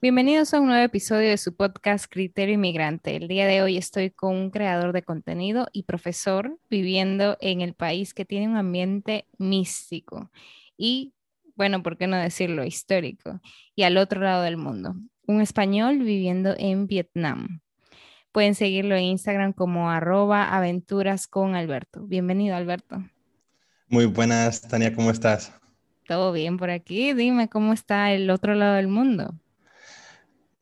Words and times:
Bienvenidos 0.00 0.54
a 0.54 0.60
un 0.60 0.68
nuevo 0.68 0.84
episodio 0.84 1.28
de 1.28 1.36
su 1.38 1.56
podcast 1.56 2.06
Criterio 2.08 2.54
Inmigrante. 2.54 3.16
El 3.16 3.26
día 3.26 3.48
de 3.48 3.62
hoy 3.62 3.76
estoy 3.76 4.12
con 4.12 4.36
un 4.36 4.50
creador 4.50 4.92
de 4.92 5.02
contenido 5.02 5.66
y 5.72 5.82
profesor 5.82 6.56
viviendo 6.70 7.36
en 7.40 7.62
el 7.62 7.74
país 7.74 8.14
que 8.14 8.24
tiene 8.24 8.46
un 8.46 8.56
ambiente 8.56 9.26
místico 9.38 10.30
y, 10.76 11.14
bueno, 11.56 11.82
¿por 11.82 11.98
qué 11.98 12.06
no 12.06 12.16
decirlo 12.16 12.64
histórico? 12.64 13.40
Y 13.74 13.82
al 13.82 13.96
otro 13.96 14.20
lado 14.20 14.44
del 14.44 14.56
mundo, 14.56 14.94
un 15.26 15.40
español 15.40 15.98
viviendo 15.98 16.54
en 16.56 16.86
Vietnam. 16.86 17.60
Pueden 18.30 18.54
seguirlo 18.54 18.94
en 18.94 19.02
Instagram 19.02 19.52
como 19.52 19.90
arroba 19.90 20.56
aventuras 20.56 21.26
con 21.26 21.56
Alberto. 21.56 22.06
Bienvenido, 22.06 22.54
Alberto. 22.54 23.02
Muy 23.88 24.06
buenas, 24.06 24.62
Tania, 24.62 24.94
¿cómo 24.94 25.10
estás? 25.10 25.52
Todo 26.06 26.30
bien 26.30 26.56
por 26.56 26.70
aquí. 26.70 27.14
Dime 27.14 27.48
cómo 27.48 27.72
está 27.72 28.12
el 28.12 28.30
otro 28.30 28.54
lado 28.54 28.76
del 28.76 28.86
mundo. 28.86 29.34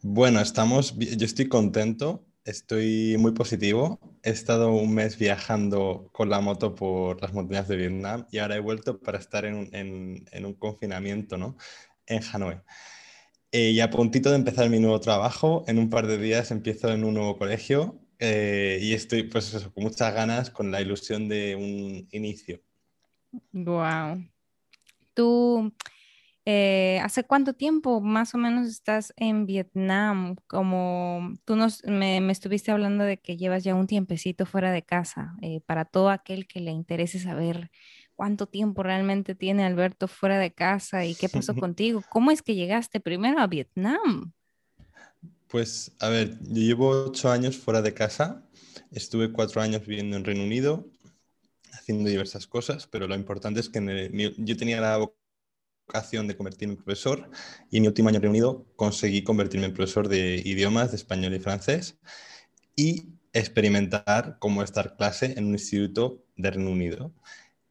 Bueno, 0.08 0.40
estamos, 0.40 0.96
yo 0.96 1.26
estoy 1.26 1.48
contento, 1.48 2.24
estoy 2.44 3.16
muy 3.18 3.32
positivo. 3.32 3.98
He 4.22 4.30
estado 4.30 4.70
un 4.70 4.94
mes 4.94 5.18
viajando 5.18 6.10
con 6.12 6.30
la 6.30 6.40
moto 6.40 6.76
por 6.76 7.20
las 7.20 7.32
montañas 7.34 7.66
de 7.66 7.76
Vietnam 7.76 8.24
y 8.30 8.38
ahora 8.38 8.54
he 8.54 8.60
vuelto 8.60 9.00
para 9.00 9.18
estar 9.18 9.44
en, 9.44 9.66
un 10.32 10.54
confinamiento, 10.54 11.36
¿no? 11.36 11.56
En 12.06 12.22
Hanoi. 12.22 12.60
Eh, 13.50 13.70
y 13.70 13.80
a 13.80 13.90
puntito 13.90 14.30
de 14.30 14.36
empezar 14.36 14.70
mi 14.70 14.78
nuevo 14.78 15.00
trabajo, 15.00 15.64
en 15.66 15.76
un 15.76 15.90
par 15.90 16.06
de 16.06 16.18
días 16.18 16.52
empiezo 16.52 16.92
en 16.92 17.02
un 17.02 17.14
nuevo 17.14 17.36
colegio 17.36 18.00
eh, 18.20 18.78
y 18.80 18.92
estoy, 18.92 19.24
pues 19.24 19.68
con 19.74 19.82
muchas 19.82 20.14
ganas, 20.14 20.50
con 20.50 20.70
la 20.70 20.80
ilusión 20.80 21.28
de 21.28 21.56
un 21.56 22.08
inicio. 22.12 22.62
Wow. 23.52 24.24
Tú 25.14 25.72
eh, 26.48 27.00
¿hace 27.02 27.24
cuánto 27.24 27.54
tiempo 27.54 28.00
más 28.00 28.32
o 28.32 28.38
menos 28.38 28.68
estás 28.68 29.12
en 29.16 29.46
Vietnam? 29.46 30.36
Como 30.46 31.34
tú 31.44 31.56
nos, 31.56 31.82
me, 31.84 32.18
estuviste 32.30 32.70
hablando 32.70 33.02
de 33.02 33.18
que 33.18 33.36
llevas 33.36 33.64
ya 33.64 33.74
un 33.74 33.88
tiempecito 33.88 34.46
fuera 34.46 34.70
de 34.70 34.82
casa. 34.82 35.34
Eh, 35.42 35.60
para 35.66 35.84
todo 35.84 36.08
aquel 36.08 36.46
que 36.46 36.60
le 36.60 36.70
interese 36.70 37.18
saber 37.18 37.72
cuánto 38.14 38.46
tiempo 38.46 38.84
realmente 38.84 39.34
tiene 39.34 39.64
Alberto 39.64 40.06
fuera 40.06 40.38
de 40.38 40.54
casa 40.54 41.04
y 41.04 41.16
qué 41.16 41.28
pasó 41.28 41.52
contigo. 41.56 42.04
¿Cómo 42.10 42.30
es 42.30 42.42
que 42.42 42.54
llegaste 42.54 43.00
primero 43.00 43.40
a 43.40 43.48
Vietnam? 43.48 44.32
Pues, 45.48 45.96
a 45.98 46.08
ver, 46.10 46.38
yo 46.42 46.62
llevo 46.62 46.90
ocho 47.06 47.28
años 47.28 47.56
fuera 47.56 47.82
de 47.82 47.92
casa. 47.92 48.48
Estuve 48.92 49.32
cuatro 49.32 49.62
años 49.62 49.84
viviendo 49.84 50.16
en 50.16 50.24
Reino 50.24 50.44
Unido, 50.44 50.86
haciendo 51.72 52.08
diversas 52.08 52.46
cosas, 52.46 52.86
pero 52.86 53.08
lo 53.08 53.16
importante 53.16 53.58
es 53.58 53.68
que 53.68 54.34
yo 54.38 54.56
tenía 54.56 54.80
la 54.80 54.96
vocación 55.86 56.26
de 56.26 56.36
convertirme 56.36 56.74
en 56.74 56.82
profesor 56.82 57.30
y 57.70 57.76
en 57.76 57.82
mi 57.82 57.88
último 57.88 58.08
año 58.08 58.20
reunido 58.20 58.66
conseguí 58.76 59.22
convertirme 59.22 59.66
en 59.66 59.74
profesor 59.74 60.08
de 60.08 60.42
idiomas, 60.44 60.90
de 60.90 60.96
español 60.96 61.34
y 61.34 61.38
francés 61.38 61.98
y 62.74 63.08
experimentar 63.32 64.36
cómo 64.38 64.62
estar 64.62 64.96
clase 64.96 65.34
en 65.36 65.46
un 65.46 65.52
instituto 65.52 66.24
de 66.36 66.50
Reino 66.50 66.70
Unido. 66.70 67.14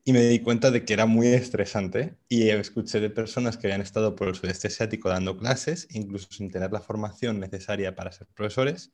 Y 0.04 0.14
me 0.14 0.22
di 0.22 0.40
cuenta 0.40 0.70
de 0.70 0.86
que 0.86 0.94
era 0.94 1.08
muy 1.08 1.28
estresante 1.28 2.16
y 2.30 2.50
escuché 2.50 3.00
de 3.00 3.10
personas 3.10 3.58
que 3.58 3.68
habían 3.68 3.82
estado 3.82 4.16
por 4.16 4.28
el 4.28 4.36
sudeste 4.36 4.68
asiático 4.68 5.10
dando 5.10 5.36
clases, 5.36 5.88
incluso 5.92 6.28
sin 6.32 6.52
tener 6.52 6.72
la 6.72 6.80
formación 6.80 7.40
necesaria 7.40 7.96
para 7.96 8.12
ser 8.12 8.28
profesores, 8.28 8.92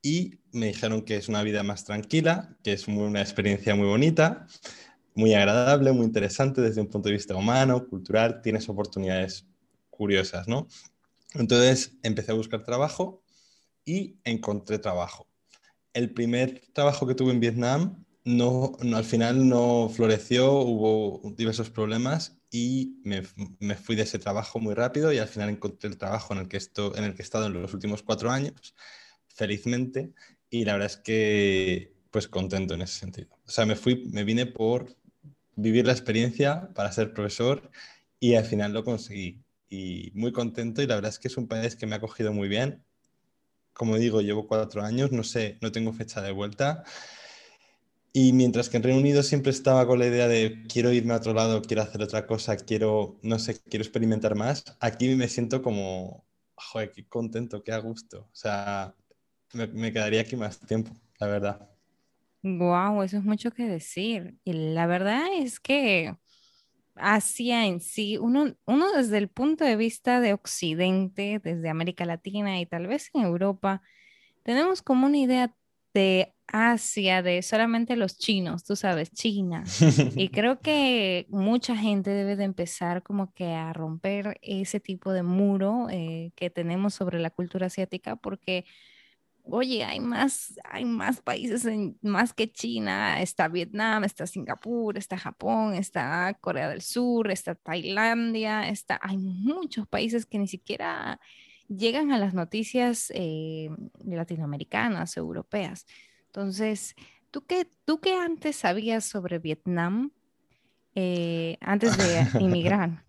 y 0.00 0.38
me 0.52 0.66
dijeron 0.66 1.02
que 1.02 1.16
es 1.16 1.28
una 1.28 1.42
vida 1.42 1.64
más 1.64 1.84
tranquila, 1.84 2.56
que 2.62 2.72
es 2.72 2.86
una 2.86 3.20
experiencia 3.20 3.74
muy 3.74 3.88
bonita, 3.88 4.46
muy 5.18 5.34
agradable, 5.34 5.90
muy 5.90 6.06
interesante 6.06 6.60
desde 6.60 6.80
un 6.80 6.86
punto 6.86 7.08
de 7.08 7.14
vista 7.14 7.34
humano, 7.34 7.88
cultural, 7.88 8.40
tienes 8.40 8.68
oportunidades 8.68 9.44
curiosas, 9.90 10.46
¿no? 10.46 10.68
Entonces 11.34 11.96
empecé 12.04 12.30
a 12.30 12.36
buscar 12.36 12.62
trabajo 12.62 13.24
y 13.84 14.20
encontré 14.22 14.78
trabajo. 14.78 15.26
El 15.92 16.14
primer 16.14 16.62
trabajo 16.72 17.04
que 17.04 17.16
tuve 17.16 17.32
en 17.32 17.40
Vietnam 17.40 18.04
no, 18.24 18.76
al 18.80 19.04
final 19.04 19.48
no 19.48 19.90
floreció, 19.92 20.52
hubo 20.52 21.34
diversos 21.34 21.68
problemas 21.68 22.38
y 22.52 23.00
me, 23.02 23.24
me, 23.58 23.74
fui 23.74 23.96
de 23.96 24.02
ese 24.02 24.20
trabajo 24.20 24.60
muy 24.60 24.74
rápido 24.74 25.12
y 25.12 25.18
al 25.18 25.26
final 25.26 25.48
encontré 25.48 25.88
el 25.90 25.98
trabajo 25.98 26.32
en 26.32 26.40
el, 26.40 26.48
que 26.48 26.58
esto, 26.58 26.96
en 26.96 27.02
el 27.02 27.16
que 27.16 27.22
he 27.22 27.24
estado 27.24 27.46
en 27.46 27.54
los 27.54 27.74
últimos 27.74 28.04
cuatro 28.04 28.30
años, 28.30 28.72
felizmente, 29.26 30.12
y 30.48 30.64
la 30.64 30.74
verdad 30.74 30.92
es 30.92 30.96
que 30.96 31.98
pues 32.10 32.28
contento 32.28 32.74
en 32.74 32.82
ese 32.82 33.00
sentido. 33.00 33.28
O 33.46 33.50
sea, 33.50 33.66
me 33.66 33.74
fui, 33.76 34.08
me 34.12 34.24
vine 34.24 34.46
por 34.46 34.96
vivir 35.58 35.86
la 35.86 35.92
experiencia 35.92 36.70
para 36.74 36.92
ser 36.92 37.12
profesor 37.12 37.70
y 38.20 38.34
al 38.36 38.44
final 38.44 38.72
lo 38.72 38.84
conseguí. 38.84 39.42
Y 39.68 40.12
muy 40.14 40.32
contento 40.32 40.82
y 40.82 40.86
la 40.86 40.94
verdad 40.94 41.10
es 41.10 41.18
que 41.18 41.28
es 41.28 41.36
un 41.36 41.48
país 41.48 41.76
que 41.76 41.86
me 41.86 41.96
ha 41.96 42.00
cogido 42.00 42.32
muy 42.32 42.48
bien. 42.48 42.84
Como 43.72 43.96
digo, 43.96 44.20
llevo 44.20 44.46
cuatro 44.48 44.82
años, 44.82 45.12
no 45.12 45.24
sé, 45.24 45.58
no 45.60 45.72
tengo 45.72 45.92
fecha 45.92 46.22
de 46.22 46.32
vuelta. 46.32 46.84
Y 48.12 48.32
mientras 48.32 48.68
que 48.68 48.78
en 48.78 48.82
Reino 48.84 49.00
Unido 49.00 49.22
siempre 49.22 49.50
estaba 49.50 49.86
con 49.86 49.98
la 49.98 50.06
idea 50.06 50.28
de 50.28 50.64
quiero 50.72 50.92
irme 50.92 51.14
a 51.14 51.18
otro 51.18 51.34
lado, 51.34 51.60
quiero 51.62 51.82
hacer 51.82 52.02
otra 52.02 52.26
cosa, 52.26 52.56
quiero, 52.56 53.18
no 53.22 53.38
sé, 53.38 53.60
quiero 53.68 53.84
experimentar 53.84 54.34
más, 54.34 54.64
aquí 54.80 55.14
me 55.14 55.28
siento 55.28 55.62
como, 55.62 56.24
joder, 56.54 56.92
qué 56.92 57.06
contento, 57.06 57.62
qué 57.62 57.72
a 57.72 57.78
gusto. 57.78 58.28
O 58.32 58.34
sea, 58.34 58.94
me, 59.54 59.66
me 59.68 59.92
quedaría 59.92 60.22
aquí 60.22 60.36
más 60.36 60.58
tiempo, 60.60 60.92
la 61.20 61.26
verdad. 61.28 61.77
Wow, 62.42 63.02
eso 63.02 63.18
es 63.18 63.24
mucho 63.24 63.50
que 63.50 63.64
decir. 63.64 64.36
Y 64.44 64.52
la 64.52 64.86
verdad 64.86 65.26
es 65.36 65.58
que 65.60 66.14
Asia 66.94 67.66
en 67.66 67.80
sí, 67.80 68.18
uno, 68.18 68.54
uno 68.66 68.92
desde 68.92 69.18
el 69.18 69.28
punto 69.28 69.64
de 69.64 69.76
vista 69.76 70.20
de 70.20 70.32
Occidente, 70.32 71.40
desde 71.42 71.68
América 71.68 72.04
Latina 72.04 72.60
y 72.60 72.66
tal 72.66 72.86
vez 72.86 73.10
en 73.14 73.22
Europa, 73.22 73.82
tenemos 74.44 74.82
como 74.82 75.06
una 75.06 75.18
idea 75.18 75.54
de 75.94 76.34
Asia, 76.46 77.22
de 77.22 77.42
solamente 77.42 77.96
los 77.96 78.18
chinos, 78.18 78.64
tú 78.64 78.76
sabes, 78.76 79.12
China. 79.12 79.64
Y 80.16 80.30
creo 80.30 80.60
que 80.60 81.26
mucha 81.28 81.76
gente 81.76 82.10
debe 82.10 82.36
de 82.36 82.44
empezar 82.44 83.02
como 83.02 83.32
que 83.34 83.52
a 83.52 83.72
romper 83.72 84.38
ese 84.42 84.80
tipo 84.80 85.12
de 85.12 85.22
muro 85.22 85.88
eh, 85.90 86.32
que 86.36 86.50
tenemos 86.50 86.94
sobre 86.94 87.18
la 87.20 87.30
cultura 87.30 87.66
asiática, 87.66 88.16
porque 88.16 88.64
oye, 89.50 89.84
hay 89.84 90.00
más, 90.00 90.54
hay 90.64 90.84
más 90.84 91.20
países 91.20 91.66
más 92.02 92.32
que 92.32 92.50
China, 92.50 93.20
está 93.20 93.48
Vietnam, 93.48 94.04
está 94.04 94.26
Singapur, 94.26 94.96
está 94.96 95.18
Japón, 95.18 95.74
está 95.74 96.36
Corea 96.40 96.68
del 96.68 96.82
Sur, 96.82 97.30
está 97.30 97.54
Tailandia, 97.54 98.68
está, 98.68 98.98
hay 99.02 99.18
muchos 99.18 99.86
países 99.86 100.26
que 100.26 100.38
ni 100.38 100.48
siquiera 100.48 101.20
llegan 101.68 102.12
a 102.12 102.18
las 102.18 102.34
noticias 102.34 103.12
eh, 103.14 103.70
latinoamericanas, 104.04 105.16
europeas. 105.16 105.86
Entonces, 106.26 106.94
¿tú 107.30 107.44
qué, 107.46 107.68
tú 107.84 108.00
qué 108.00 108.14
antes 108.14 108.56
sabías 108.56 109.04
sobre 109.04 109.38
Vietnam 109.38 110.12
eh, 110.94 111.58
antes 111.60 111.96
de 111.96 112.26
inmigrar? 112.40 113.04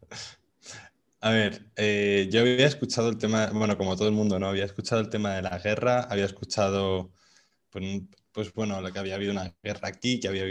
A 1.22 1.32
ver, 1.32 1.72
eh, 1.76 2.30
yo 2.32 2.40
había 2.42 2.66
escuchado 2.66 3.10
el 3.10 3.18
tema, 3.18 3.48
bueno, 3.54 3.78
como 3.78 3.96
todo 3.98 4.08
el 4.08 4.14
mundo, 4.14 4.40
¿no? 4.40 4.48
Había 4.48 4.64
escuchado 4.66 5.02
el 5.02 5.10
tema 5.10 5.36
de 5.36 5.42
la 5.42 5.60
guerra, 5.60 6.04
había 6.04 6.24
escuchado, 6.26 7.12
pues, 7.72 8.02
pues 8.32 8.54
bueno, 8.54 8.82
lo 8.82 8.94
que 8.94 9.00
había 9.00 9.16
habido 9.16 9.32
una 9.34 9.56
guerra 9.64 9.90
aquí, 9.90 10.20
que 10.20 10.30
había, 10.30 10.46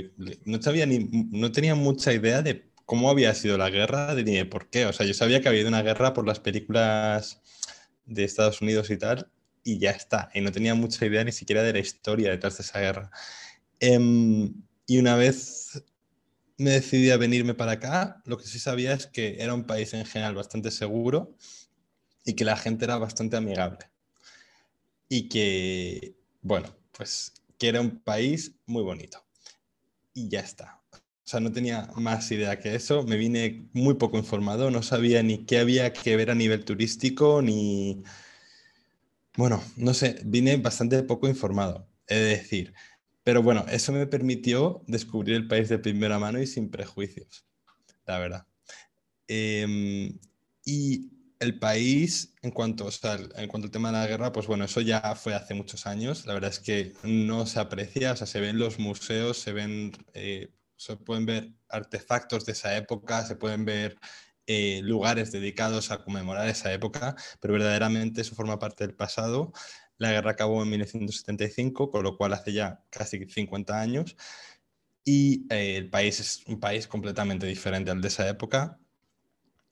no 0.47 0.63
sabía 0.63 0.87
ni, 0.87 1.01
no 1.33 1.53
tenía 1.53 1.75
mucha 1.75 2.13
idea 2.13 2.43
de 2.43 2.71
cómo 2.87 3.11
había 3.11 3.35
sido 3.35 3.59
la 3.59 3.71
guerra, 3.71 4.15
ni 4.15 4.37
de 4.37 4.47
por 4.47 4.71
qué. 4.71 4.87
O 4.87 4.93
sea, 4.93 5.07
yo 5.07 5.15
sabía 5.15 5.41
que 5.43 5.49
había 5.49 5.61
habido 5.61 5.69
una 5.71 5.83
guerra 5.83 6.13
por 6.15 6.27
las 6.27 6.41
películas 6.41 7.43
de 8.07 8.25
Estados 8.25 8.61
Unidos 8.63 8.91
y 8.91 8.99
tal, 8.99 9.31
y 9.65 9.79
ya 9.79 9.91
está. 9.93 10.31
Y 10.35 10.41
no 10.43 10.53
tenía 10.53 10.75
mucha 10.75 11.07
idea 11.07 11.25
ni 11.25 11.33
siquiera 11.33 11.63
de 11.63 11.73
la 11.75 11.81
historia 11.81 12.31
detrás 12.31 12.59
de 12.59 12.65
esa 12.65 12.81
guerra. 12.81 13.11
Em, 13.81 14.55
y 14.87 14.99
una 14.99 15.17
vez 15.17 15.83
me 16.59 16.71
decidí 16.73 17.11
a 17.11 17.17
venirme 17.17 17.55
para 17.55 17.73
acá, 17.73 18.23
lo 18.27 18.37
que 18.39 18.47
sí 18.47 18.59
sabía 18.59 18.93
es 18.93 19.07
que 19.07 19.43
era 19.43 19.55
un 19.55 19.67
país 19.67 19.95
en 19.95 20.05
general 20.07 20.35
bastante 20.35 20.71
seguro 20.71 21.37
y 22.25 22.35
que 22.35 22.45
la 22.45 22.57
gente 22.57 22.85
era 22.85 22.99
bastante 22.99 23.37
amigable. 23.37 23.91
y 25.09 25.29
que, 25.29 26.17
bueno, 26.43 26.75
pues 26.93 27.33
que 27.59 27.69
era 27.69 27.81
un 27.81 28.01
país 28.01 28.55
muy 28.67 28.83
bonito. 28.83 29.25
Y 30.15 30.29
ya 30.29 30.41
está. 30.41 30.83
O 30.93 31.31
sea, 31.31 31.41
no 31.41 31.53
tenía 31.53 31.91
más 31.97 32.31
idea 32.33 32.59
que 32.61 32.75
eso. 32.75 33.03
Me 33.05 33.17
vine 33.17 33.69
muy 33.75 33.95
poco 33.95 34.19
informado, 34.19 34.71
no 34.71 34.83
sabía 34.83 35.23
ni 35.23 35.47
qué 35.47 35.59
había 35.61 35.93
que 35.93 36.17
ver 36.17 36.31
a 36.31 36.35
nivel 36.35 36.65
turístico, 36.65 37.43
ni... 37.43 38.03
Bueno, 39.37 39.63
no 39.77 39.95
sé, 39.95 40.21
vine 40.25 40.57
bastante 40.57 41.03
poco 41.03 41.29
informado, 41.29 41.89
es 42.07 42.19
decir. 42.21 42.75
Pero 43.29 43.43
bueno, 43.43 43.67
eso 43.69 43.93
me 43.93 44.07
permitió 44.07 44.83
descubrir 44.87 45.37
el 45.37 45.47
país 45.47 45.69
de 45.69 45.79
primera 45.79 46.19
mano 46.19 46.41
y 46.41 46.47
sin 46.47 46.71
prejuicios, 46.71 47.45
la 48.07 48.19
verdad. 48.19 48.47
Em, 49.27 50.19
y 50.65 51.11
el 51.39 51.59
país, 51.59 52.35
en 52.41 52.53
cuanto, 52.53 52.87
o 52.87 52.91
sea, 52.91 53.19
en 53.37 53.49
cuanto 53.49 53.67
al 53.67 53.71
tema 53.71 53.93
de 53.93 53.99
la 53.99 54.07
guerra, 54.07 54.33
pues 54.33 54.47
bueno, 54.47 54.65
eso 54.65 54.81
ya 54.81 55.15
fue 55.15 55.35
hace 55.35 55.53
muchos 55.53 55.87
años. 55.87 56.25
La 56.25 56.33
verdad 56.33 56.49
es 56.49 56.59
que 56.59 56.95
no 57.03 57.45
se 57.45 57.61
aprecia, 57.61 58.13
o 58.13 58.17
sea, 58.17 58.27
se 58.27 58.41
ven 58.41 58.59
los 58.59 58.79
museos, 58.79 59.37
se 59.37 59.53
ven, 59.53 59.93
eh, 60.15 60.49
se 60.77 60.97
pueden 60.97 61.27
ver 61.27 61.53
artefactos 61.69 62.47
de 62.47 62.53
esa 62.53 62.79
época, 62.79 63.27
se 63.27 63.37
pueden 63.37 63.67
ver 63.67 63.99
eh, 64.47 64.81
lugares 64.83 65.33
dedicados 65.33 65.91
a 65.91 66.03
conmemorar 66.03 66.49
esa 66.49 66.73
época, 66.73 67.15
pero 67.41 67.53
verdaderamente 67.53 68.23
eso 68.23 68.35
forma 68.35 68.59
parte 68.59 68.87
del 68.87 68.97
pasado. 68.97 69.53
La 69.99 70.13
guerra 70.13 70.33
acabó 70.33 70.63
en 70.63 70.71
1975, 70.71 71.91
con 71.91 72.03
lo 72.05 72.17
cual 72.17 72.33
hace 72.33 72.53
ya 72.53 72.85
casi 72.91 73.25
50 73.27 73.81
años. 73.81 74.17
Y 75.05 75.47
eh, 75.51 75.77
el 75.77 75.91
país 75.91 76.21
es 76.21 76.43
un 76.47 76.61
país 76.61 76.87
completamente 76.87 77.47
diferente 77.47 77.91
al 77.91 78.01
de 78.01 78.09
esa 78.09 78.29
época 78.29 78.79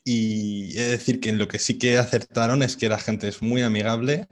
y 0.06 0.78
he 0.78 0.82
de 0.82 0.90
decir 0.90 1.18
que 1.18 1.32
lo 1.32 1.48
que 1.48 1.58
sí 1.58 1.78
que 1.78 1.98
acertaron 1.98 2.62
es 2.62 2.76
que 2.76 2.88
la 2.88 2.98
gente 2.98 3.26
es 3.26 3.42
muy 3.42 3.62
amigable 3.62 4.28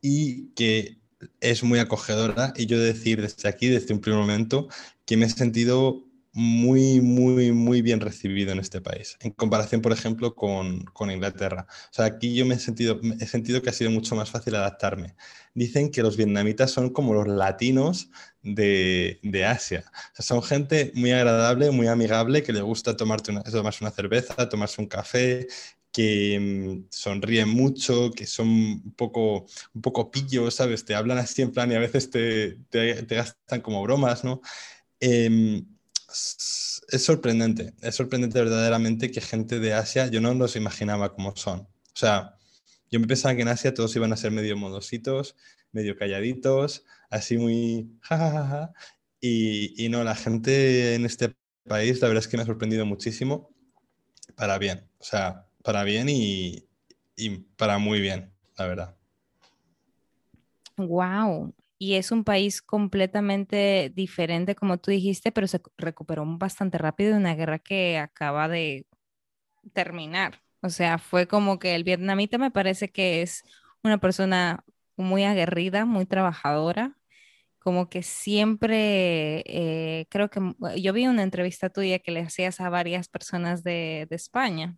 y 0.00 0.48
que 0.54 1.00
es 1.40 1.62
muy 1.62 1.80
acogedora. 1.80 2.54
Y 2.56 2.64
yo 2.64 2.78
de 2.78 2.94
decir 2.94 3.20
desde 3.20 3.46
aquí, 3.46 3.68
desde 3.68 3.92
un 3.92 4.00
primer 4.00 4.20
momento, 4.20 4.68
que 5.04 5.18
me 5.18 5.26
he 5.26 5.28
sentido 5.28 6.08
muy, 6.34 7.00
muy, 7.02 7.52
muy 7.52 7.82
bien 7.82 8.00
recibido 8.00 8.52
en 8.52 8.58
este 8.58 8.80
país, 8.80 9.18
en 9.20 9.32
comparación, 9.32 9.82
por 9.82 9.92
ejemplo, 9.92 10.34
con, 10.34 10.84
con, 10.86 11.10
Inglaterra. 11.10 11.66
O 11.68 11.92
sea, 11.92 12.06
aquí 12.06 12.34
yo 12.34 12.46
me 12.46 12.54
he 12.54 12.58
sentido, 12.58 12.98
he 13.20 13.26
sentido 13.26 13.60
que 13.60 13.68
ha 13.68 13.72
sido 13.72 13.90
mucho 13.90 14.16
más 14.16 14.30
fácil 14.30 14.54
adaptarme. 14.54 15.14
Dicen 15.54 15.90
que 15.90 16.02
los 16.02 16.16
vietnamitas 16.16 16.70
son 16.70 16.90
como 16.90 17.12
los 17.12 17.28
latinos 17.28 18.10
de, 18.42 19.20
de 19.22 19.44
Asia. 19.44 19.84
O 19.86 20.16
sea, 20.16 20.24
son 20.24 20.42
gente 20.42 20.90
muy 20.94 21.12
agradable, 21.12 21.70
muy 21.70 21.86
amigable, 21.86 22.42
que 22.42 22.52
le 22.54 22.62
gusta 22.62 22.96
tomarte 22.96 23.30
una, 23.30 23.42
tomarse 23.42 23.84
una 23.84 23.90
cerveza, 23.90 24.48
tomarse 24.48 24.80
un 24.80 24.88
café, 24.88 25.46
que 25.92 26.38
mm, 26.40 26.86
sonríen 26.90 27.50
mucho, 27.50 28.10
que 28.10 28.26
son 28.26 28.48
un 28.48 28.94
poco, 28.96 29.46
poco 29.82 30.10
pillos, 30.10 30.54
¿sabes? 30.54 30.84
Te 30.86 30.94
hablan 30.94 31.18
así 31.18 31.42
en 31.42 31.52
plan 31.52 31.70
y 31.70 31.74
a 31.74 31.80
veces 31.80 32.10
te, 32.10 32.58
te, 32.70 33.02
te 33.02 33.14
gastan 33.16 33.60
como 33.60 33.82
bromas, 33.82 34.24
¿no? 34.24 34.40
Eh, 34.98 35.62
es 36.12 37.04
sorprendente, 37.04 37.74
es 37.80 37.94
sorprendente 37.94 38.38
verdaderamente 38.38 39.10
que 39.10 39.20
gente 39.20 39.58
de 39.58 39.74
Asia, 39.74 40.06
yo 40.08 40.20
no 40.20 40.34
los 40.34 40.56
imaginaba 40.56 41.14
como 41.14 41.34
son. 41.36 41.60
O 41.60 41.96
sea, 41.96 42.36
yo 42.90 43.00
me 43.00 43.06
pensaba 43.06 43.34
que 43.34 43.42
en 43.42 43.48
Asia 43.48 43.74
todos 43.74 43.94
iban 43.96 44.12
a 44.12 44.16
ser 44.16 44.30
medio 44.30 44.56
modositos, 44.56 45.36
medio 45.72 45.96
calladitos, 45.96 46.84
así 47.10 47.38
muy 47.38 47.90
jajaja. 48.00 48.72
Y, 49.20 49.84
y 49.84 49.88
no, 49.88 50.04
la 50.04 50.14
gente 50.14 50.94
en 50.94 51.06
este 51.06 51.34
país, 51.66 52.00
la 52.00 52.08
verdad 52.08 52.22
es 52.24 52.28
que 52.28 52.36
me 52.36 52.42
ha 52.42 52.46
sorprendido 52.46 52.84
muchísimo 52.84 53.50
para 54.36 54.58
bien. 54.58 54.88
O 54.98 55.04
sea, 55.04 55.46
para 55.62 55.84
bien 55.84 56.08
y, 56.08 56.66
y 57.16 57.30
para 57.56 57.78
muy 57.78 58.00
bien, 58.00 58.32
la 58.56 58.66
verdad. 58.66 58.96
Wow, 60.76 61.54
y 61.82 61.96
es 61.96 62.12
un 62.12 62.22
país 62.22 62.62
completamente 62.62 63.90
diferente, 63.94 64.54
como 64.54 64.78
tú 64.78 64.92
dijiste, 64.92 65.32
pero 65.32 65.48
se 65.48 65.60
recuperó 65.76 66.24
bastante 66.38 66.78
rápido 66.78 67.10
de 67.12 67.18
una 67.18 67.34
guerra 67.34 67.58
que 67.58 67.98
acaba 67.98 68.48
de 68.48 68.86
terminar. 69.74 70.40
O 70.62 70.70
sea, 70.70 70.98
fue 70.98 71.26
como 71.28 71.58
que 71.58 71.74
el 71.74 71.84
vietnamita 71.84 72.38
me 72.38 72.50
parece 72.52 72.90
que 72.92 73.22
es 73.22 73.42
una 73.82 73.98
persona 73.98 74.64
muy 74.96 75.24
aguerrida, 75.24 75.84
muy 75.86 76.06
trabajadora, 76.06 76.96
como 77.58 77.88
que 77.90 78.02
siempre, 78.04 79.42
eh, 79.46 80.06
creo 80.10 80.30
que 80.30 80.40
yo 80.80 80.92
vi 80.92 81.06
una 81.08 81.22
entrevista 81.24 81.70
tuya 81.70 81.98
que 82.00 82.12
le 82.12 82.20
hacías 82.20 82.60
a 82.60 82.70
varias 82.70 83.08
personas 83.08 83.64
de, 83.64 84.06
de 84.10 84.16
España 84.16 84.76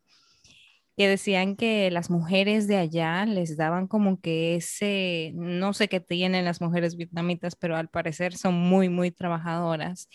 que 0.97 1.09
decían 1.09 1.57
que 1.57 1.91
las 1.91 2.11
mujeres 2.11 2.69
de 2.69 2.77
allá 2.77 3.27
les 3.27 3.57
daban 3.57 3.89
como 3.89 4.21
que 4.21 4.57
ese, 4.57 5.33
no 5.35 5.73
sé 5.73 5.89
qué 5.89 6.01
tienen 6.01 6.45
las 6.45 6.61
mujeres 6.61 6.97
vietnamitas, 6.97 7.57
pero 7.57 7.77
al 7.77 7.89
parecer 7.89 8.37
son 8.37 8.55
muy, 8.55 8.89
muy 8.89 9.11
trabajadoras. 9.11 10.09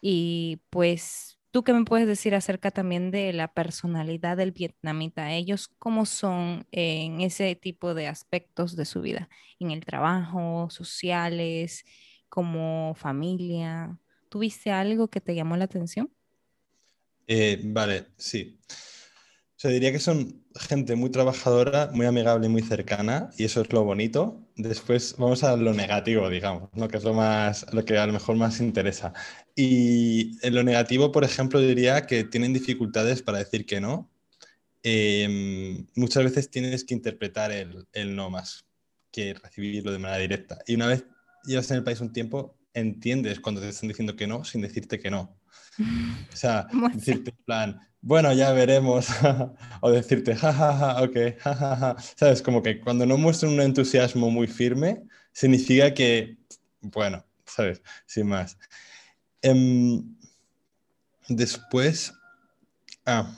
Y 0.00 0.62
pues, 0.70 1.38
¿tú 1.50 1.62
qué 1.62 1.74
me 1.74 1.84
puedes 1.84 2.06
decir 2.06 2.34
acerca 2.34 2.70
también 2.70 3.10
de 3.10 3.32
la 3.34 3.48
personalidad 3.52 4.38
del 4.38 4.52
vietnamita? 4.52 5.32
Ellos 5.32 5.68
cómo 5.78 6.06
son 6.06 6.66
en 6.72 7.20
ese 7.20 7.54
tipo 7.54 7.94
de 7.94 8.06
aspectos 8.08 8.76
de 8.76 8.86
su 8.86 9.02
vida, 9.02 9.28
en 9.58 9.70
el 9.70 9.84
trabajo, 9.84 10.68
sociales, 10.70 11.84
como 12.30 12.94
familia. 12.96 13.98
¿Tuviste 14.30 14.70
algo 14.70 15.08
que 15.08 15.20
te 15.20 15.34
llamó 15.34 15.56
la 15.56 15.64
atención? 15.64 16.10
Eh, 17.26 17.60
vale, 17.62 18.06
sí. 18.16 18.58
Se 19.64 19.70
diría 19.70 19.92
que 19.92 19.98
son 19.98 20.44
gente 20.54 20.94
muy 20.94 21.08
trabajadora, 21.08 21.88
muy 21.90 22.04
amigable 22.04 22.48
y 22.48 22.50
muy 22.50 22.60
cercana, 22.60 23.30
y 23.38 23.44
eso 23.44 23.62
es 23.62 23.72
lo 23.72 23.82
bonito. 23.82 24.46
Después 24.56 25.16
vamos 25.16 25.42
a 25.42 25.56
lo 25.56 25.72
negativo, 25.72 26.28
digamos, 26.28 26.68
¿no? 26.74 26.86
que 26.86 26.98
es 26.98 27.04
lo, 27.04 27.14
más, 27.14 27.64
lo 27.72 27.82
que 27.82 27.96
a 27.96 28.06
lo 28.06 28.12
mejor 28.12 28.36
más 28.36 28.60
interesa. 28.60 29.14
Y 29.56 30.36
en 30.46 30.54
lo 30.54 30.62
negativo, 30.64 31.10
por 31.12 31.24
ejemplo, 31.24 31.60
diría 31.60 32.04
que 32.04 32.24
tienen 32.24 32.52
dificultades 32.52 33.22
para 33.22 33.38
decir 33.38 33.64
que 33.64 33.80
no. 33.80 34.10
Em, 34.82 35.86
muchas 35.94 36.24
veces 36.24 36.50
tienes 36.50 36.84
que 36.84 36.92
interpretar 36.92 37.50
el, 37.50 37.86
el 37.94 38.14
no 38.14 38.28
más 38.28 38.66
que 39.10 39.32
recibirlo 39.32 39.92
de 39.92 39.98
manera 39.98 40.20
directa. 40.20 40.58
Y 40.66 40.74
una 40.74 40.88
vez 40.88 41.06
llevas 41.46 41.70
en 41.70 41.78
el 41.78 41.84
país 41.84 42.02
un 42.02 42.12
tiempo, 42.12 42.54
entiendes 42.74 43.40
cuando 43.40 43.62
te 43.62 43.70
están 43.70 43.88
diciendo 43.88 44.14
que 44.14 44.26
no 44.26 44.44
sin 44.44 44.60
decirte 44.60 45.00
que 45.00 45.10
no. 45.10 45.38
O 46.34 46.36
sea, 46.36 46.66
decirte 46.92 47.30
en 47.30 47.44
plan, 47.46 47.80
bueno, 48.04 48.34
ya 48.34 48.52
veremos, 48.52 49.06
o 49.80 49.90
decirte, 49.90 50.36
jajaja, 50.36 50.76
ja, 50.76 50.94
ja, 50.94 51.02
ok, 51.02 51.40
jajaja. 51.40 51.76
Ja, 51.76 52.02
¿Sabes? 52.16 52.42
Como 52.42 52.62
que 52.62 52.78
cuando 52.78 53.06
no 53.06 53.16
muestran 53.16 53.52
un 53.52 53.62
entusiasmo 53.62 54.30
muy 54.30 54.46
firme, 54.46 55.04
significa 55.32 55.94
que, 55.94 56.36
bueno, 56.82 57.24
¿sabes? 57.46 57.80
Sin 58.04 58.26
más. 58.26 58.58
Um, 59.42 60.18
después, 61.30 62.12
ah, 63.06 63.34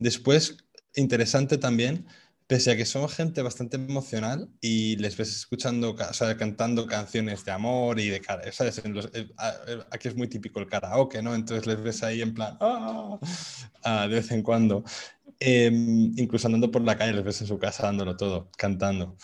después, 0.00 0.56
interesante 0.96 1.56
también, 1.56 2.04
pese 2.48 2.70
a 2.70 2.76
que 2.76 2.86
son 2.86 3.08
gente 3.10 3.42
bastante 3.42 3.76
emocional 3.76 4.48
y 4.62 4.96
les 4.96 5.16
ves 5.18 5.36
escuchando, 5.36 5.94
o 5.94 6.12
sea, 6.14 6.34
cantando 6.38 6.86
canciones 6.86 7.44
de 7.44 7.52
amor 7.52 8.00
y 8.00 8.08
de 8.08 8.22
cara, 8.22 8.50
¿sabes? 8.52 8.82
Eh, 9.12 9.28
aquí 9.90 10.08
es 10.08 10.16
muy 10.16 10.28
típico 10.28 10.58
el 10.58 10.66
karaoke, 10.66 11.20
¿no? 11.22 11.34
Entonces 11.34 11.66
les 11.66 11.80
ves 11.82 12.02
ahí 12.02 12.22
en 12.22 12.32
plan, 12.32 12.56
¡ah! 12.60 13.18
ah 13.84 14.08
de 14.08 14.14
vez 14.14 14.30
en 14.30 14.42
cuando. 14.42 14.82
Em, 15.38 16.18
incluso 16.18 16.48
andando 16.48 16.70
por 16.70 16.82
la 16.82 16.96
calle, 16.96 17.12
les 17.12 17.24
ves 17.24 17.40
en 17.42 17.46
su 17.48 17.58
casa 17.58 17.84
dándolo 17.84 18.16
todo, 18.16 18.50
cantando. 18.56 19.16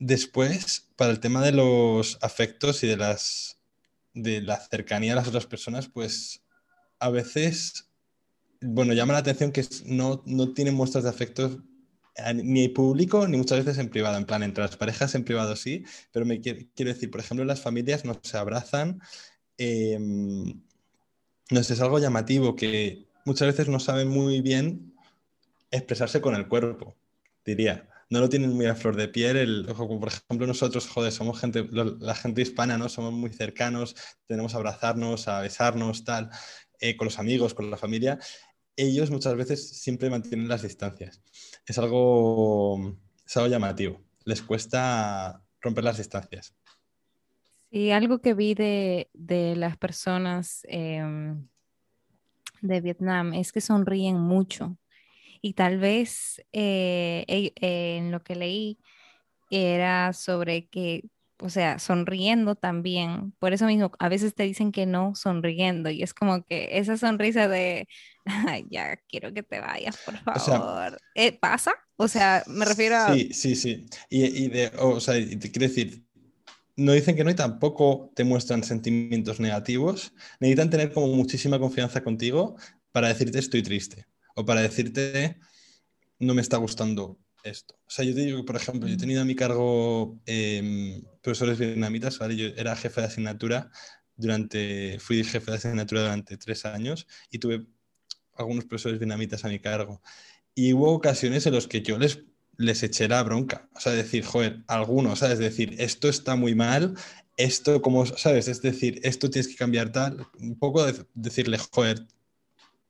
Después, 0.00 0.90
para 0.96 1.12
el 1.12 1.20
tema 1.20 1.40
de 1.40 1.52
los 1.52 2.18
afectos 2.20 2.82
y 2.82 2.88
de, 2.88 2.96
las, 2.96 3.58
de 4.12 4.42
la 4.42 4.56
cercanía 4.58 5.12
a 5.12 5.16
las 5.16 5.28
otras 5.28 5.46
personas, 5.46 5.88
pues 5.88 6.42
a 6.98 7.10
veces, 7.10 7.90
bueno, 8.60 8.92
llama 8.92 9.12
la 9.12 9.20
atención 9.20 9.52
que 9.52 9.64
no, 9.86 10.22
no 10.26 10.52
tienen 10.52 10.74
muestras 10.74 11.04
de 11.04 11.10
afectos 11.10 11.58
ni 12.34 12.68
público 12.68 13.26
ni 13.26 13.36
muchas 13.36 13.64
veces 13.64 13.78
en 13.78 13.90
privado. 13.90 14.16
En 14.16 14.24
plan, 14.24 14.42
entre 14.42 14.62
las 14.64 14.76
parejas 14.76 15.14
en 15.14 15.24
privado 15.24 15.56
sí, 15.56 15.84
pero 16.12 16.26
me 16.26 16.40
quiero, 16.40 16.60
decir, 16.76 17.10
por 17.10 17.20
ejemplo, 17.20 17.44
las 17.44 17.60
familias 17.60 18.04
no 18.04 18.18
se 18.22 18.36
abrazan. 18.36 19.00
Em, 19.58 20.62
no 21.50 21.60
es 21.60 21.80
algo 21.80 21.98
llamativo 21.98 22.56
que 22.56 23.06
muchas 23.24 23.48
veces 23.48 23.68
no 23.68 23.80
saben 23.80 24.08
muy 24.08 24.40
bien 24.40 24.94
expresarse 25.70 26.20
con 26.20 26.34
el 26.34 26.48
cuerpo, 26.48 26.96
diría. 27.44 27.88
No 28.10 28.20
lo 28.20 28.28
tienen 28.28 28.52
muy 28.52 28.66
a 28.66 28.74
flor 28.76 28.96
de 28.96 29.08
piel. 29.08 29.36
El, 29.36 29.66
por 29.66 30.08
ejemplo, 30.08 30.46
nosotros, 30.46 30.88
joder, 30.88 31.10
somos 31.10 31.40
gente, 31.40 31.66
la 31.72 32.14
gente 32.14 32.42
hispana, 32.42 32.78
¿no? 32.78 32.88
Somos 32.88 33.12
muy 33.12 33.30
cercanos, 33.30 33.96
tenemos 34.26 34.54
a 34.54 34.58
abrazarnos, 34.58 35.26
a 35.26 35.40
besarnos, 35.40 36.04
tal, 36.04 36.30
eh, 36.80 36.96
con 36.96 37.06
los 37.06 37.18
amigos, 37.18 37.54
con 37.54 37.70
la 37.70 37.76
familia 37.76 38.18
ellos 38.76 39.10
muchas 39.10 39.36
veces 39.36 39.68
siempre 39.68 40.10
mantienen 40.10 40.48
las 40.48 40.62
distancias. 40.62 41.22
Es 41.66 41.78
algo, 41.78 42.96
es 43.26 43.36
algo 43.36 43.48
llamativo. 43.48 44.00
Les 44.24 44.42
cuesta 44.42 45.42
romper 45.60 45.84
las 45.84 45.98
distancias. 45.98 46.54
Sí, 47.70 47.90
algo 47.90 48.20
que 48.20 48.34
vi 48.34 48.54
de, 48.54 49.08
las 49.56 49.76
personas 49.76 50.60
em, 50.68 51.48
de 52.60 52.80
Vietnam 52.80 53.34
es 53.34 53.52
que 53.52 53.60
sonríen 53.60 54.18
mucho. 54.18 54.76
Y 55.40 55.54
tal 55.54 55.78
vez 55.78 56.42
eh, 56.52 57.24
en 57.26 58.12
lo 58.12 58.22
que 58.22 58.34
leí, 58.34 58.78
era 59.50 60.12
sobre 60.12 60.68
que, 60.68 61.04
o 61.40 61.50
sea, 61.50 61.78
sonriendo 61.78 62.54
también. 62.56 63.32
Por 63.38 63.52
eso 63.52 63.66
mismo, 63.66 63.92
a 63.98 64.08
veces 64.08 64.34
te 64.34 64.44
dicen 64.44 64.72
que 64.72 64.86
no 64.86 65.14
sonriendo 65.14 65.90
y 65.90 66.02
es 66.02 66.14
como 66.14 66.44
que 66.44 66.78
esa 66.78 66.96
sonrisa 66.96 67.48
de, 67.48 67.88
"Ay, 68.26 68.66
ya 68.70 68.96
quiero 69.08 69.32
que 69.34 69.42
te 69.42 69.60
vayas, 69.60 69.98
por 69.98 70.16
O 70.32 70.38
sea, 70.38 70.58
favor. 70.58 70.98
Eh, 71.14 71.38
¿Pasa? 71.38 71.72
O 71.96 72.08
sea, 72.08 72.44
me 72.46 72.64
refiero 72.64 72.96
a... 72.96 73.16
sí, 73.16 73.32
sí, 73.32 73.54
sí. 73.56 73.86
Y, 74.10 74.24
y 74.44 74.48
de, 74.48 74.72
o 74.78 75.00
sea, 75.00 75.18
y 75.18 75.36
te 75.36 75.50
quiero 75.50 75.68
decir, 75.68 76.04
no 76.76 76.92
dicen 76.92 77.16
que 77.16 77.24
no 77.24 77.30
y 77.30 77.34
tampoco 77.34 78.12
te 78.16 78.24
muestran 78.24 78.64
sentimientos 78.64 79.40
negativos. 79.40 80.14
Necesitan 80.40 80.70
tener 80.70 80.92
como 80.92 81.08
muchísima 81.08 81.58
confianza 81.58 82.02
contigo 82.04 82.56
para 82.92 83.08
decirte 83.08 83.38
estoy 83.40 83.62
triste 83.62 84.06
o 84.36 84.44
para 84.44 84.62
decirte 84.62 85.38
no 86.18 86.34
me 86.34 86.42
está 86.42 86.58
gustando 86.58 87.18
esto. 87.44 87.74
O 87.86 87.90
sea, 87.90 88.04
yo 88.04 88.14
te 88.14 88.22
digo 88.22 88.38
que, 88.38 88.44
por 88.44 88.56
ejemplo, 88.56 88.88
yo 88.88 88.94
he 88.94 88.96
Mm, 88.96 89.00
tenido 89.00 89.22
a 89.22 89.24
mi 89.24 89.36
cargo 89.36 90.18
em, 90.26 91.02
profesores 91.22 91.58
vietnamitas, 91.58 92.18
¿vale? 92.18 92.36
Yo 92.36 92.48
era 92.56 92.74
jefe 92.76 93.00
de 93.00 93.06
asignatura 93.06 93.70
durante, 94.16 94.98
fui 95.00 95.22
jefe 95.24 95.50
de 95.50 95.56
asignatura 95.58 96.02
durante 96.02 96.36
tres 96.36 96.64
años 96.64 97.06
y 97.30 97.38
tuve 97.38 97.66
algunos 98.36 98.64
profesores 98.64 98.98
vietnamitas 98.98 99.44
a 99.44 99.48
mi 99.48 99.60
cargo. 99.60 100.02
Y 100.54 100.72
hubo 100.72 100.92
ocasiones 100.92 101.46
en 101.46 101.54
las 101.54 101.66
que 101.66 101.82
yo 101.82 101.98
les, 101.98 102.20
les 102.56 102.82
eché 102.82 103.08
la 103.08 103.22
bronca. 103.22 103.68
O 103.74 103.80
sea, 103.80 103.92
decir, 103.92 104.24
joder, 104.24 104.64
algunos, 104.66 105.20
¿sabes? 105.20 105.38
Decir, 105.38 105.74
esto 105.78 106.08
está 106.08 106.36
muy 106.36 106.54
mal, 106.54 106.94
esto, 107.36 107.82
como, 107.82 108.06
¿sabes? 108.06 108.48
Es 108.48 108.62
decir, 108.62 109.00
esto 109.02 109.30
tienes 109.30 109.48
que 109.48 109.56
cambiar 109.56 109.92
tal. 109.92 110.26
Un 110.38 110.58
poco 110.58 110.84
de, 110.84 111.04
decirle, 111.14 111.58
joder, 111.58 112.06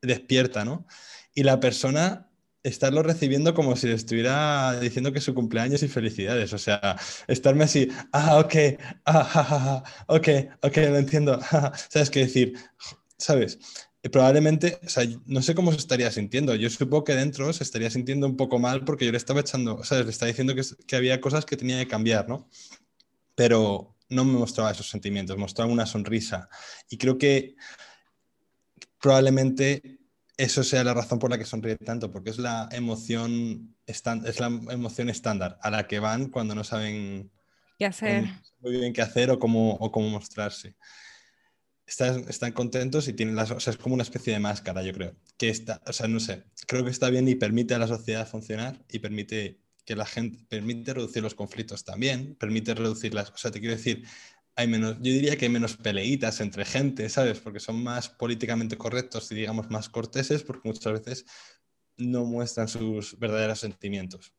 despierta, 0.03 0.65
¿no? 0.65 0.87
Y 1.35 1.43
la 1.43 1.61
persona 1.61 2.31
estarlo 2.65 3.03
recibiendo 3.05 3.55
como 3.55 3.77
si 3.77 3.87
le 3.87 3.95
estuviera 3.95 4.81
diciendo 4.81 5.13
que 5.13 5.21
su 5.21 5.35
cumpleaños 5.35 5.83
y 5.85 5.89
felicidades. 5.89 6.53
O 6.53 6.59
sea, 6.59 6.99
estarme 7.29 7.65
así, 7.65 7.89
ah, 8.13 8.39
ok, 8.41 8.55
ah, 9.05 9.25
ja, 9.25 9.45
ja, 9.45 9.85
ok, 10.09 10.29
ok, 10.63 10.77
lo 10.79 10.99
entiendo. 10.99 11.39
ja, 11.43 11.61
ja". 11.63 11.73
¿Sabes 11.91 12.11
qué 12.11 12.21
decir? 12.21 12.55
¿Sabes? 13.19 13.59
Eh, 14.03 14.11
Probablemente, 14.11 14.79
o 14.85 14.89
sea, 14.89 15.05
no 15.27 15.43
sé 15.43 15.55
cómo 15.55 15.73
se 15.73 15.79
estaría 15.79 16.11
sintiendo. 16.11 16.55
Yo 16.57 16.71
supongo 16.71 17.05
que 17.05 17.15
dentro 17.15 17.53
se 17.53 17.65
estaría 17.65 17.91
sintiendo 17.91 18.27
un 18.27 18.37
poco 18.37 18.59
mal 18.59 18.85
porque 18.85 19.07
yo 19.07 19.13
le 19.13 19.19
estaba 19.19 19.41
echando, 19.41 19.83
¿sabes? 19.85 20.07
Le 20.07 20.11
estaba 20.13 20.29
diciendo 20.29 20.55
que, 20.55 20.63
que 20.87 20.97
había 20.97 21.21
cosas 21.21 21.45
que 21.47 21.57
tenía 21.57 21.79
que 21.79 21.89
cambiar, 21.89 22.29
¿no? 22.29 22.49
Pero 23.35 23.97
no 24.11 24.25
me 24.25 24.33
mostraba 24.39 24.73
esos 24.73 24.89
sentimientos, 24.89 25.39
mostraba 25.39 25.73
una 25.73 25.87
sonrisa. 25.87 26.49
Y 26.91 26.99
creo 26.99 27.19
que 27.19 27.57
probablemente 29.01 29.94
eso 30.37 30.65
sea 30.65 30.85
la 30.85 30.95
razón 30.95 31.19
por 31.19 31.31
la 31.31 31.39
que 31.39 31.45
sonríe 31.45 31.77
tanto, 31.77 32.11
porque 32.11 32.31
es 32.31 32.39
la 32.39 32.69
emoción, 32.73 33.77
es 33.87 34.03
la 34.41 34.47
emoción 34.47 35.09
estándar 35.09 35.59
a 35.63 35.71
la 35.71 35.87
que 35.87 36.01
van 36.01 36.29
cuando 36.29 36.55
no 36.55 36.65
saben 36.65 37.31
¿Qué 37.79 37.87
hacer? 37.87 38.25
muy 38.61 38.73
bien 38.73 38.93
qué 38.93 39.03
hacer 39.03 39.31
o 39.31 39.39
cómo, 39.39 39.75
o 39.75 39.91
cómo 39.93 40.09
mostrarse. 40.09 40.77
Están, 41.87 42.25
están 42.29 42.53
contentos 42.53 43.09
y 43.09 43.13
tienen 43.13 43.37
las, 43.37 43.51
o 43.51 43.61
sea, 43.61 43.73
es 43.73 43.77
como 43.77 43.95
una 43.95 44.03
especie 44.03 44.33
de 44.33 44.41
máscara, 44.41 44.83
yo 44.83 44.93
creo. 44.93 45.15
Que 45.37 45.51
está, 45.51 45.83
o 45.87 45.93
sea, 45.93 46.09
no 46.09 46.19
sé, 46.19 46.45
creo 46.67 46.85
que 46.85 46.91
está 46.91 47.11
bien 47.11 47.29
y 47.29 47.35
permite 47.35 47.75
a 47.75 47.79
la 47.79 47.87
sociedad 47.87 48.27
funcionar 48.27 48.83
y 48.89 49.01
permite 49.01 49.61
que 49.85 49.97
la 49.97 50.07
gente, 50.07 50.45
permite 50.49 50.95
reducir 50.95 51.23
los 51.23 51.35
conflictos 51.35 51.85
también, 51.85 52.37
permite 52.37 52.75
reducir 52.75 53.13
las, 53.13 53.31
o 53.31 53.37
sea, 53.37 53.51
te 53.51 53.61
quiero 53.61 53.77
decir, 53.77 54.07
hay 54.57 54.69
menos, 54.69 54.97
yo 54.97 55.13
diría 55.13 55.37
que 55.37 55.47
hay 55.47 55.51
menos 55.51 55.77
peleitas 55.77 56.41
entre 56.41 56.65
gente, 56.65 57.09
¿sabes? 57.09 57.41
Porque 57.41 57.61
son 57.61 57.83
más 57.83 58.09
políticamente 58.09 58.77
correctos 58.77 59.31
y 59.33 59.35
digamos 59.35 59.71
más 59.71 59.89
corteses 59.89 60.43
porque 60.43 60.69
muchas 60.69 60.93
veces 60.93 61.27
no 61.97 62.25
muestran 62.25 62.69
sus 62.69 63.19
verdaderos 63.19 63.61
sentimientos. 63.61 64.33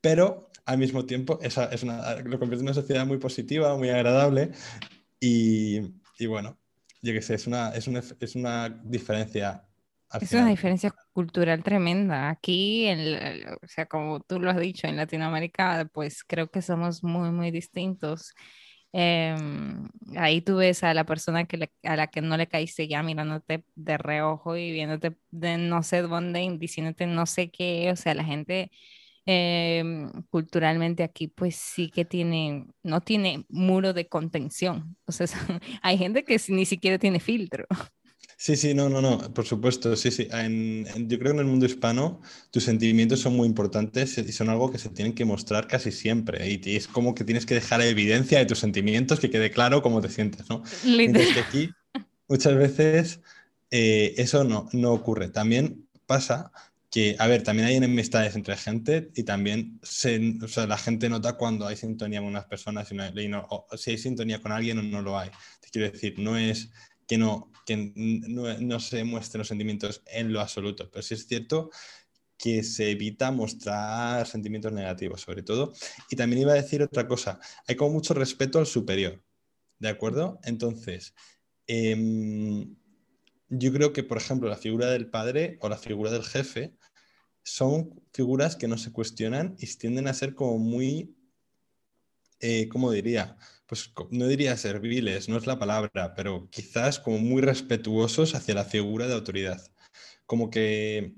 Pero 0.00 0.50
al 0.64 0.78
mismo 0.78 1.06
tiempo 1.06 1.38
es 1.42 1.56
una, 1.82 2.16
lo 2.16 2.38
convierte 2.38 2.62
en 2.62 2.68
una 2.68 2.74
sociedad 2.74 3.06
muy 3.06 3.18
positiva, 3.18 3.76
muy 3.76 3.90
agradable 3.90 4.50
y, 5.20 5.80
y 6.18 6.26
bueno, 6.26 6.58
yo 7.02 7.12
qué 7.12 7.22
sé, 7.22 7.34
es 7.34 7.46
una, 7.46 7.70
es 7.70 7.86
una, 7.86 8.02
es 8.18 8.34
una 8.34 8.68
diferencia 8.68 9.64
Es 10.18 10.32
una 10.34 10.48
diferencia 10.48 10.94
cultural 11.12 11.62
tremenda. 11.62 12.30
Aquí, 12.30 12.86
en, 12.86 13.12
la- 13.12 13.58
o 13.62 13.66
sea, 13.68 13.86
como 13.86 14.20
tú 14.20 14.40
lo 14.40 14.50
has 14.50 14.58
dicho, 14.58 14.86
en 14.86 14.96
Latinoamérica, 14.96 15.88
pues 15.92 16.24
creo 16.24 16.50
que 16.50 16.62
somos 16.62 17.02
muy, 17.04 17.30
muy 17.32 17.50
distintos. 17.50 18.32
Em, 18.92 19.88
ahí 20.16 20.40
tú 20.40 20.56
ves 20.56 20.82
a 20.84 20.94
la 20.94 21.04
persona 21.04 21.44
que 21.44 21.58
le- 21.58 21.72
a 21.82 21.96
la 21.96 22.06
que 22.06 22.22
no 22.22 22.36
le 22.38 22.46
caíste 22.48 22.88
ya 22.88 23.02
mirándote 23.02 23.64
de 23.74 23.98
reojo 23.98 24.56
y 24.56 24.72
viéndote 24.72 25.18
de 25.30 25.58
no 25.58 25.82
sé 25.82 26.00
dónde, 26.02 26.42
y 26.42 26.56
diciéndote 26.58 27.06
no 27.06 27.26
sé 27.26 27.50
qué. 27.50 27.90
O 27.92 27.96
sea, 27.96 28.14
la 28.14 28.24
gente 28.24 28.70
em, 29.26 30.10
culturalmente 30.30 31.02
aquí, 31.04 31.28
pues 31.28 31.56
sí 31.56 31.90
que 31.90 32.04
tiene, 32.06 32.66
no 32.82 33.00
tiene 33.02 33.44
muro 33.48 33.92
de 33.92 34.08
contención. 34.08 34.96
O 35.06 35.12
sea, 35.12 35.26
hay 35.82 35.98
gente 35.98 36.24
que 36.24 36.40
ni 36.48 36.64
siquiera 36.66 36.98
tiene 36.98 37.20
filtro. 37.20 37.66
Sí, 38.38 38.54
sí, 38.56 38.74
no, 38.74 38.90
no, 38.90 39.00
no, 39.00 39.32
por 39.32 39.46
supuesto, 39.46 39.96
sí, 39.96 40.10
sí. 40.10 40.28
En- 40.30 40.86
en- 40.94 41.08
yo 41.08 41.18
creo 41.18 41.32
que 41.32 41.36
en 41.40 41.46
el 41.46 41.50
mundo 41.50 41.64
hispano 41.64 42.20
tus 42.50 42.64
sentimientos 42.64 43.20
son 43.20 43.34
muy 43.34 43.46
importantes 43.48 44.18
y 44.18 44.30
son 44.32 44.50
algo 44.50 44.70
que 44.70 44.76
se 44.78 44.90
tienen 44.90 45.14
que 45.14 45.24
mostrar 45.24 45.66
casi 45.66 45.90
siempre. 45.90 46.46
Y 46.50 46.58
t- 46.58 46.76
es 46.76 46.86
como 46.86 47.14
que 47.14 47.24
tienes 47.24 47.46
que 47.46 47.54
dejar 47.54 47.80
evidencia 47.80 48.38
de 48.38 48.44
tus 48.46 48.58
sentimientos, 48.58 49.20
que 49.20 49.30
quede 49.30 49.50
claro 49.50 49.80
cómo 49.82 50.02
te 50.02 50.10
sientes, 50.10 50.48
¿no? 50.50 50.62
Mientras 51.04 51.32
que 51.32 51.40
aquí 51.40 51.76
muchas 52.28 52.56
veces 52.56 53.20
eh, 53.70 54.14
eso 54.18 54.44
no, 54.44 54.68
no 54.72 54.92
ocurre. 54.92 55.28
También 55.30 55.88
pasa 56.06 56.52
que, 56.90 57.16
a 57.18 57.26
ver, 57.28 57.42
también 57.42 57.68
hay 57.68 57.76
enemistades 57.76 58.36
entre 58.36 58.56
gente 58.56 59.10
y 59.14 59.24
también 59.24 59.80
se, 59.82 60.36
o 60.42 60.48
sea, 60.48 60.66
la 60.66 60.78
gente 60.78 61.08
nota 61.08 61.36
cuando 61.36 61.66
hay 61.66 61.76
sintonía 61.76 62.20
con 62.20 62.28
unas 62.28 62.46
personas 62.46 62.90
y, 62.92 62.94
no- 62.96 63.20
y 63.20 63.28
no- 63.28 63.46
o 63.50 63.76
si 63.78 63.92
hay 63.92 63.98
sintonía 63.98 64.40
con 64.42 64.52
alguien 64.52 64.78
o 64.78 64.82
no 64.82 65.02
lo 65.02 65.18
hay. 65.18 65.30
Te 65.60 65.70
quiero 65.70 65.90
decir, 65.90 66.18
no 66.18 66.36
es 66.38 66.70
que 67.06 67.18
no, 67.18 67.50
que 67.66 67.92
no, 67.94 68.80
se 68.80 69.04
muestren 69.04 69.40
los 69.40 69.48
sentimientos 69.48 70.02
en 70.06 70.32
lo 70.32 70.40
absoluto, 70.40 70.88
pero 70.90 71.02
sí 71.02 71.14
es 71.14 71.26
cierto 71.26 71.70
que 72.38 72.62
se 72.62 72.90
evita 72.92 73.32
mostrar 73.32 74.26
sentimientos 74.26 74.72
negativos, 74.72 75.22
sobre 75.22 75.42
todo. 75.42 75.72
Y 76.08 76.16
también 76.16 76.42
iba 76.42 76.52
a 76.52 76.62
decir 76.62 76.82
otra 76.82 77.08
cosa, 77.08 77.40
hay 77.66 77.74
como 77.74 77.92
mucho 77.92 78.14
respeto 78.14 78.58
al 78.58 78.66
superior, 78.66 79.22
¿de 79.80 79.88
acuerdo? 79.88 80.38
Entonces, 80.44 81.14
em, 81.66 82.76
yo 83.48 83.72
creo 83.72 83.92
que, 83.92 84.04
por 84.04 84.18
ejemplo, 84.18 84.48
la 84.48 84.56
figura 84.56 84.90
del 84.90 85.10
padre 85.10 85.58
o 85.60 85.68
la 85.68 85.78
figura 85.78 86.10
del 86.10 86.24
jefe 86.24 86.76
son 87.42 88.00
figuras 88.12 88.54
que 88.54 88.68
no 88.68 88.78
se 88.78 88.92
cuestionan 88.92 89.56
y 89.58 89.66
tienden 89.76 90.06
a 90.06 90.14
ser 90.14 90.34
como 90.34 90.58
muy, 90.58 91.16
eh, 92.40 92.68
¿cómo 92.68 92.92
diría? 92.92 93.36
Pues 93.66 93.92
no 94.10 94.28
diría 94.28 94.56
serviles, 94.56 95.28
no 95.28 95.36
es 95.36 95.46
la 95.46 95.58
palabra, 95.58 96.14
pero 96.14 96.48
quizás 96.50 97.00
como 97.00 97.18
muy 97.18 97.42
respetuosos 97.42 98.34
hacia 98.34 98.54
la 98.54 98.64
figura 98.64 99.06
de 99.06 99.14
autoridad. 99.14 99.60
Como 100.24 100.50
que 100.50 101.14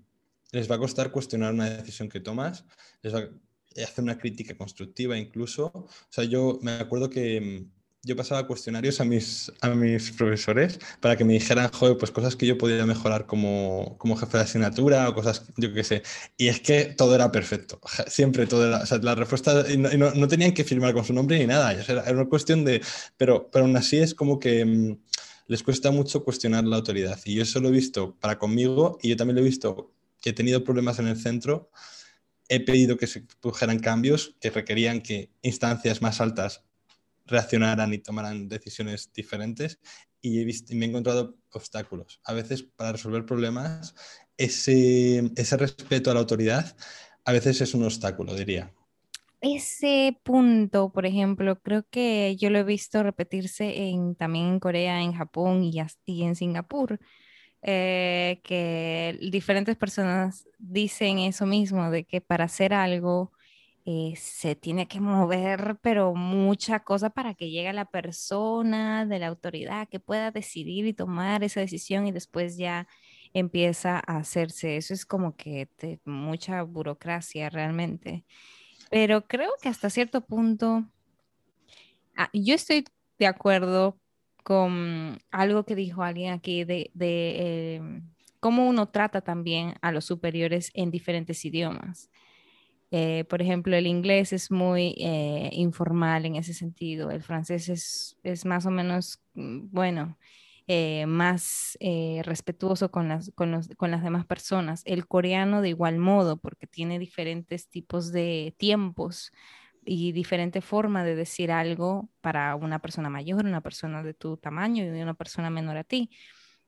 les 0.53 0.71
va 0.71 0.77
a 0.77 0.79
costar 0.79 1.13
cuestionar 1.13 1.53
una 1.53 1.69
decisión 1.69 2.09
que 2.09 2.21
tomas, 2.21 2.65
les 3.03 3.15
va 3.15 3.21
a 3.21 3.85
hacer 3.85 4.03
una 4.03 4.19
crítica 4.19 4.57
constructiva 4.57 5.19
incluso. 5.19 5.67
O 5.75 5.89
sea, 6.09 6.25
yo 6.25 6.59
me 6.63 6.73
acuerdo 6.73 7.11
que 7.11 7.41
mm, 7.41 7.78
yo 8.09 8.17
pasaba 8.17 8.47
cuestionarios 8.47 9.01
a 9.01 9.05
mis, 9.05 9.53
a 9.61 9.69
mis 9.71 10.11
profesores 10.13 10.81
para 11.01 11.17
que 11.17 11.25
me 11.25 11.35
dijeran, 11.35 11.71
joder, 11.71 11.97
pues 11.99 12.11
cosas 12.11 12.37
que 12.37 12.47
yo 12.47 12.59
podía 12.59 12.87
mejorar 12.87 13.27
como, 13.27 13.97
como 13.99 14.17
jefe 14.17 14.39
de 14.39 14.45
asignatura 14.45 15.09
o 15.09 15.15
cosas, 15.15 15.45
yo 15.57 15.73
qué 15.75 15.85
sé. 15.85 16.03
Y 16.37 16.49
es 16.49 16.61
que 16.61 16.87
todo 16.87 17.15
era 17.15 17.31
perfecto, 17.33 17.81
siempre 18.09 18.47
todo 18.47 18.67
era, 18.67 18.83
o 18.91 18.99
la 18.99 19.15
respuesta, 19.15 19.65
no, 19.77 20.15
no- 20.15 20.29
tenían 20.29 20.53
que 20.55 20.65
firmar 20.65 20.95
con 20.95 21.05
su 21.05 21.13
nombre 21.13 21.39
ni 21.39 21.47
nada, 21.47 21.69
o 21.77 21.93
era 21.93 22.13
una 22.13 22.27
cuestión 22.27 22.65
de, 22.65 22.83
pero, 23.17 23.51
pero 23.51 23.65
aún 23.67 23.77
así 23.77 23.99
es 23.99 24.15
como 24.15 24.39
que 24.39 24.65
mm, 24.65 24.99
les 25.49 25.63
cuesta 25.63 25.91
mucho 25.91 26.25
cuestionar 26.25 26.65
la 26.65 26.77
autoridad. 26.77 27.19
Y 27.25 27.35
yo 27.35 27.43
eso 27.43 27.61
lo 27.61 27.69
he 27.69 27.73
visto 27.73 28.17
para 28.21 28.39
conmigo 28.39 28.99
y 29.03 29.11
yo 29.11 29.17
también 29.17 29.37
lo 29.37 29.43
he 29.43 29.45
visto 29.45 29.93
que 30.21 30.31
he 30.31 30.33
tenido 30.33 30.65
problemas 30.65 30.99
en 30.99 31.07
el 31.09 31.17
centro, 31.17 31.71
he 32.49 32.61
pedido 32.61 32.97
que 32.97 33.07
se 33.07 33.23
produjeran 33.41 33.79
cambios 33.79 34.35
que 34.41 34.51
requerían 34.51 35.01
que 35.03 35.31
instancias 35.43 36.03
más 36.03 36.21
altas 36.21 36.65
reaccionaran 37.29 37.93
y 37.95 37.99
tomaran 37.99 38.49
decisiones 38.49 39.13
diferentes 39.13 39.79
y, 40.21 40.41
he 40.41 40.45
visto, 40.45 40.73
y 40.73 40.77
me 40.77 40.87
he 40.87 40.89
encontrado 40.89 41.37
obstáculos. 41.53 42.21
A 42.25 42.33
veces 42.33 42.63
para 42.63 42.93
resolver 42.93 43.25
problemas, 43.25 43.95
ese, 44.37 45.31
ese 45.37 45.57
respeto 45.57 46.11
a 46.11 46.15
la 46.15 46.21
autoridad 46.21 46.77
a 47.25 47.33
veces 47.33 47.61
es 47.61 47.75
un 47.75 47.85
obstáculo, 47.85 48.35
diría. 48.35 48.73
Ese 49.41 50.19
punto, 50.25 50.91
por 50.91 51.07
ejemplo, 51.07 51.61
creo 51.61 51.87
que 51.91 52.35
yo 52.37 52.51
lo 52.51 52.59
he 52.59 52.65
visto 52.65 53.03
repetirse 53.03 53.89
en, 53.89 54.17
también 54.17 54.47
en 54.47 54.61
Corea, 54.61 55.03
en 55.03 55.13
Japón 55.13 55.63
y, 55.63 55.79
y 56.07 56.23
en 56.25 56.35
Singapur, 56.35 56.99
eh, 57.63 58.41
que 58.43 59.19
diferentes 59.31 59.77
personas 59.77 60.49
dicen 60.59 61.19
eso 61.19 61.47
mismo, 61.47 61.91
de 61.91 62.05
que 62.05 62.21
para 62.21 62.45
hacer 62.45 62.75
algo 62.75 63.33
eh, 63.91 64.17
se 64.17 64.55
tiene 64.55 64.87
que 64.87 65.01
mover, 65.01 65.79
pero 65.81 66.15
mucha 66.15 66.81
cosa 66.81 67.09
para 67.09 67.33
que 67.33 67.49
llegue 67.49 67.73
la 67.73 67.87
persona 67.87 69.07
de 69.07 69.19
la 69.19 69.29
autoridad 69.29 69.89
que 69.89 69.99
pueda 69.99 70.31
decidir 70.31 70.85
y 70.87 70.93
tomar 70.93 71.43
esa 71.43 71.61
decisión 71.61 72.07
y 72.07 72.13
después 72.13 72.59
ya 72.59 72.87
empieza 73.33 73.97
a 74.07 74.19
hacerse. 74.19 74.77
Eso 74.77 74.93
es 74.93 75.07
como 75.07 75.37
que 75.37 75.71
mucha 76.05 76.63
burocracia 76.65 77.49
realmente. 77.49 78.27
pero 78.91 79.27
creo 79.27 79.51
que 79.63 79.69
hasta 79.71 79.91
cierto 79.91 80.23
punto, 80.27 80.85
ah, 82.17 82.29
yo 82.35 82.55
estoy 82.55 82.85
de 83.19 83.27
acuerdo 83.27 83.99
con 84.45 85.19
algo 85.31 85.65
que 85.65 85.75
dijo 85.75 86.03
alguien 86.03 86.33
aquí 86.33 86.65
de, 86.65 86.91
em, 87.77 88.03
cómo 88.41 88.69
uno 88.69 88.89
trata 88.91 89.23
también 89.23 89.75
a 89.83 89.93
los 89.93 90.05
superiores 90.07 90.71
en 90.75 90.91
diferentes 90.91 91.45
idiomas. 91.45 92.11
Eh, 92.91 93.25
por 93.29 93.43
ejemplo, 93.43 93.77
el 93.77 93.87
inglés 93.87 94.33
es 94.33 94.51
muy 94.51 94.95
eh, 94.99 95.51
informal 95.53 96.25
en 96.25 96.37
ese 96.37 96.55
sentido, 96.55 97.11
el 97.11 97.23
francés 97.23 97.69
es, 97.69 98.45
más 98.47 98.65
o 98.67 98.71
menos, 98.71 99.21
mm, 99.35 99.69
bueno, 99.71 100.19
eh, 100.67 101.07
más 101.07 101.79
respetuoso 102.25 102.91
con 102.91 103.09
las, 103.09 103.33
con, 103.35 103.51
las 103.91 104.03
demás 104.03 104.27
personas. 104.27 104.83
El 104.85 105.07
coreano 105.07 105.63
de 105.63 105.71
igual 105.71 105.99
modo, 105.99 106.39
porque 106.39 106.67
tiene 106.67 106.99
diferentes 106.99 107.69
tipos 107.69 108.13
de 108.13 108.55
tiempos 108.59 109.33
y 109.85 110.13
diferente 110.13 110.61
forma 110.61 111.05
de 111.05 111.15
decir 111.17 111.51
algo 111.53 112.11
para 112.21 112.55
una 112.57 112.81
persona 112.81 113.09
mayor, 113.11 113.47
una 113.47 113.63
persona 113.63 114.03
de 114.03 114.15
tu 114.15 114.37
tamaño 114.37 114.85
y 114.85 115.01
una 115.01 115.15
persona 115.15 115.51
menor 115.51 115.79
a 115.79 115.85
ti. 115.85 116.11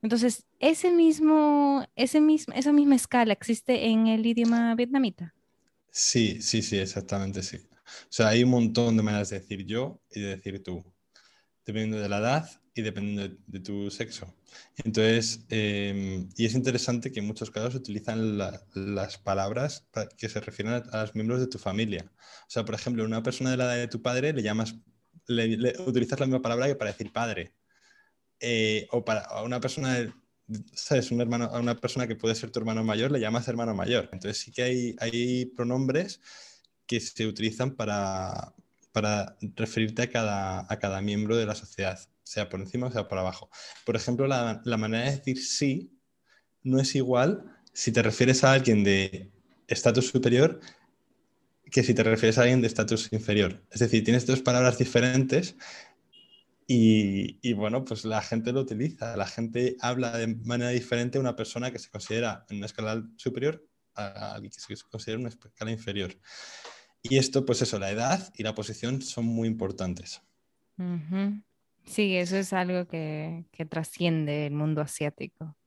Entonces, 0.01 0.47
ese 0.59 0.91
mismo, 0.91 1.85
ese 1.95 2.21
mismo, 2.21 2.53
esa 2.55 2.73
misma 2.73 2.95
escala 2.95 3.33
existe 3.33 3.87
en 3.87 4.07
el 4.07 4.25
idioma 4.25 4.73
vietnamita. 4.75 5.35
Sí, 5.91 6.41
sí, 6.41 6.61
sí, 6.61 6.77
exactamente, 6.79 7.43
sí. 7.43 7.57
O 7.57 8.07
sea, 8.09 8.29
hay 8.29 8.43
un 8.43 8.51
montón 8.51 8.95
de 8.97 9.03
maneras 9.03 9.29
de 9.29 9.39
decir 9.39 9.65
yo 9.65 10.01
y 10.09 10.21
de 10.21 10.37
decir 10.37 10.63
tú, 10.63 10.83
dependiendo 11.65 11.99
de 11.99 12.09
la 12.09 12.19
edad 12.19 12.49
y 12.73 12.81
dependiendo 12.81 13.35
de, 13.47 13.59
tu 13.59 13.91
sexo. 13.91 14.33
Entonces, 14.77 15.45
em, 15.49 16.29
y 16.37 16.45
es 16.45 16.53
interesante 16.55 17.11
que 17.11 17.19
en 17.19 17.27
muchos 17.27 17.51
casos 17.51 17.75
utilizan 17.75 18.37
las 18.37 19.17
palabras 19.17 19.87
que 20.17 20.29
se 20.29 20.39
refieren 20.39 20.73
a, 20.91 21.01
los 21.01 21.15
miembros 21.15 21.41
de 21.41 21.47
tu 21.47 21.57
familia. 21.59 22.11
O 22.47 22.49
sea, 22.49 22.65
por 22.65 22.75
ejemplo, 22.75 23.03
una 23.05 23.23
persona 23.23 23.51
de 23.51 23.57
la 23.57 23.65
edad 23.65 23.77
de 23.77 23.87
tu 23.87 24.01
padre 24.01 24.33
le 24.33 24.43
llamas, 24.43 24.75
le, 25.27 25.73
utilizas 25.81 26.19
la 26.19 26.25
misma 26.27 26.41
palabra 26.41 26.67
que 26.67 26.75
para 26.75 26.91
decir 26.91 27.11
padre. 27.11 27.53
Eh, 28.39 28.87
o 28.91 29.05
para 29.05 29.43
una 29.43 29.59
persona 29.61 29.93
de, 29.95 30.13
¿sabes? 30.73 31.11
Un 31.11 31.21
hermano, 31.21 31.45
a 31.45 31.59
una 31.59 31.75
persona 31.75 32.07
que 32.07 32.15
puede 32.15 32.35
ser 32.35 32.51
tu 32.51 32.59
hermano 32.59 32.83
mayor 32.83 33.11
le 33.11 33.19
llamas 33.19 33.47
hermano 33.47 33.73
mayor. 33.75 34.09
Entonces 34.11 34.37
sí 34.37 34.51
que 34.51 34.63
hay, 34.63 34.95
hay 34.99 35.45
pronombres 35.47 36.21
que 36.85 36.99
se 36.99 37.27
utilizan 37.27 37.75
para, 37.75 38.53
para 38.91 39.37
referirte 39.55 40.01
a 40.03 40.09
cada, 40.09 40.65
a 40.67 40.79
cada 40.79 41.01
miembro 41.01 41.37
de 41.37 41.45
la 41.45 41.55
sociedad, 41.55 41.99
sea 42.23 42.49
por 42.49 42.59
encima 42.59 42.87
o 42.87 42.91
sea 42.91 43.07
por 43.07 43.17
abajo. 43.17 43.49
Por 43.85 43.95
ejemplo, 43.95 44.27
la, 44.27 44.61
la 44.65 44.77
manera 44.77 45.05
de 45.05 45.17
decir 45.17 45.43
sí 45.43 45.91
no 46.63 46.79
es 46.79 46.95
igual 46.95 47.45
si 47.73 47.91
te 47.91 48.01
refieres 48.01 48.43
a 48.43 48.53
alguien 48.53 48.83
de 48.83 49.31
estatus 49.67 50.07
superior 50.07 50.59
que 51.71 51.83
si 51.83 51.93
te 51.93 52.03
refieres 52.03 52.37
a 52.37 52.41
alguien 52.41 52.61
de 52.61 52.67
estatus 52.67 53.11
inferior. 53.13 53.63
Es 53.71 53.79
decir, 53.79 54.03
tienes 54.03 54.25
dos 54.25 54.41
palabras 54.41 54.77
diferentes 54.77 55.55
y, 56.73 57.53
bueno, 57.53 57.83
pues 57.83 58.05
la 58.05 58.21
gente 58.21 58.53
lo 58.53 58.61
utiliza, 58.61 59.17
la 59.17 59.27
gente 59.27 59.75
habla 59.81 60.17
de 60.17 60.27
manera 60.27 60.69
diferente 60.69 61.17
a 61.17 61.21
una 61.21 61.35
persona 61.35 61.69
que 61.69 61.79
se 61.79 61.89
considera 61.89 62.45
en 62.49 62.57
una 62.57 62.67
escala 62.67 63.03
superior 63.17 63.65
a 63.93 64.35
alguien 64.35 64.51
que 64.51 64.59
se 64.61 64.75
considera 64.89 65.15
en 65.15 65.25
una 65.25 65.29
escala 65.29 65.71
inferior. 65.71 66.15
Y 67.03 67.17
esto, 67.17 67.45
pues 67.45 67.61
eso, 67.61 67.77
la 67.77 67.91
edad 67.91 68.31
y 68.37 68.43
la 68.43 68.55
posición 68.55 69.01
son 69.01 69.25
muy 69.25 69.49
importantes. 69.49 70.21
Sí, 71.85 72.15
eso 72.15 72.37
es 72.37 72.53
algo 72.53 72.87
que, 72.87 73.43
que 73.51 73.65
trasciende 73.65 74.47
el 74.47 74.53
mundo 74.53 74.79
asiático. 74.81 75.57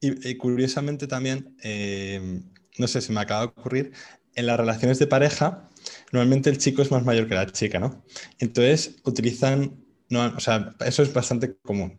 Y, 0.00 0.36
curiosamente 0.36 1.08
también, 1.08 1.56
eh, 1.62 2.40
no 2.78 2.86
sé, 2.86 3.00
si 3.00 3.12
me 3.12 3.20
acaba 3.20 3.40
de 3.40 3.46
ocurrir, 3.46 3.92
en 4.36 4.46
las 4.46 4.58
relaciones 4.58 4.98
de 4.98 5.06
pareja, 5.06 5.70
normalmente 6.12 6.50
el 6.50 6.58
chico 6.58 6.82
es 6.82 6.90
más 6.90 7.04
mayor 7.04 7.28
que 7.28 7.34
la 7.34 7.46
chica, 7.46 7.78
¿no? 7.78 8.04
Entonces 8.38 8.96
utilizan 9.04 9.83
no, 10.14 10.34
o 10.36 10.40
sea, 10.40 10.74
eso 10.86 11.02
es 11.02 11.12
bastante 11.12 11.56
común. 11.56 11.98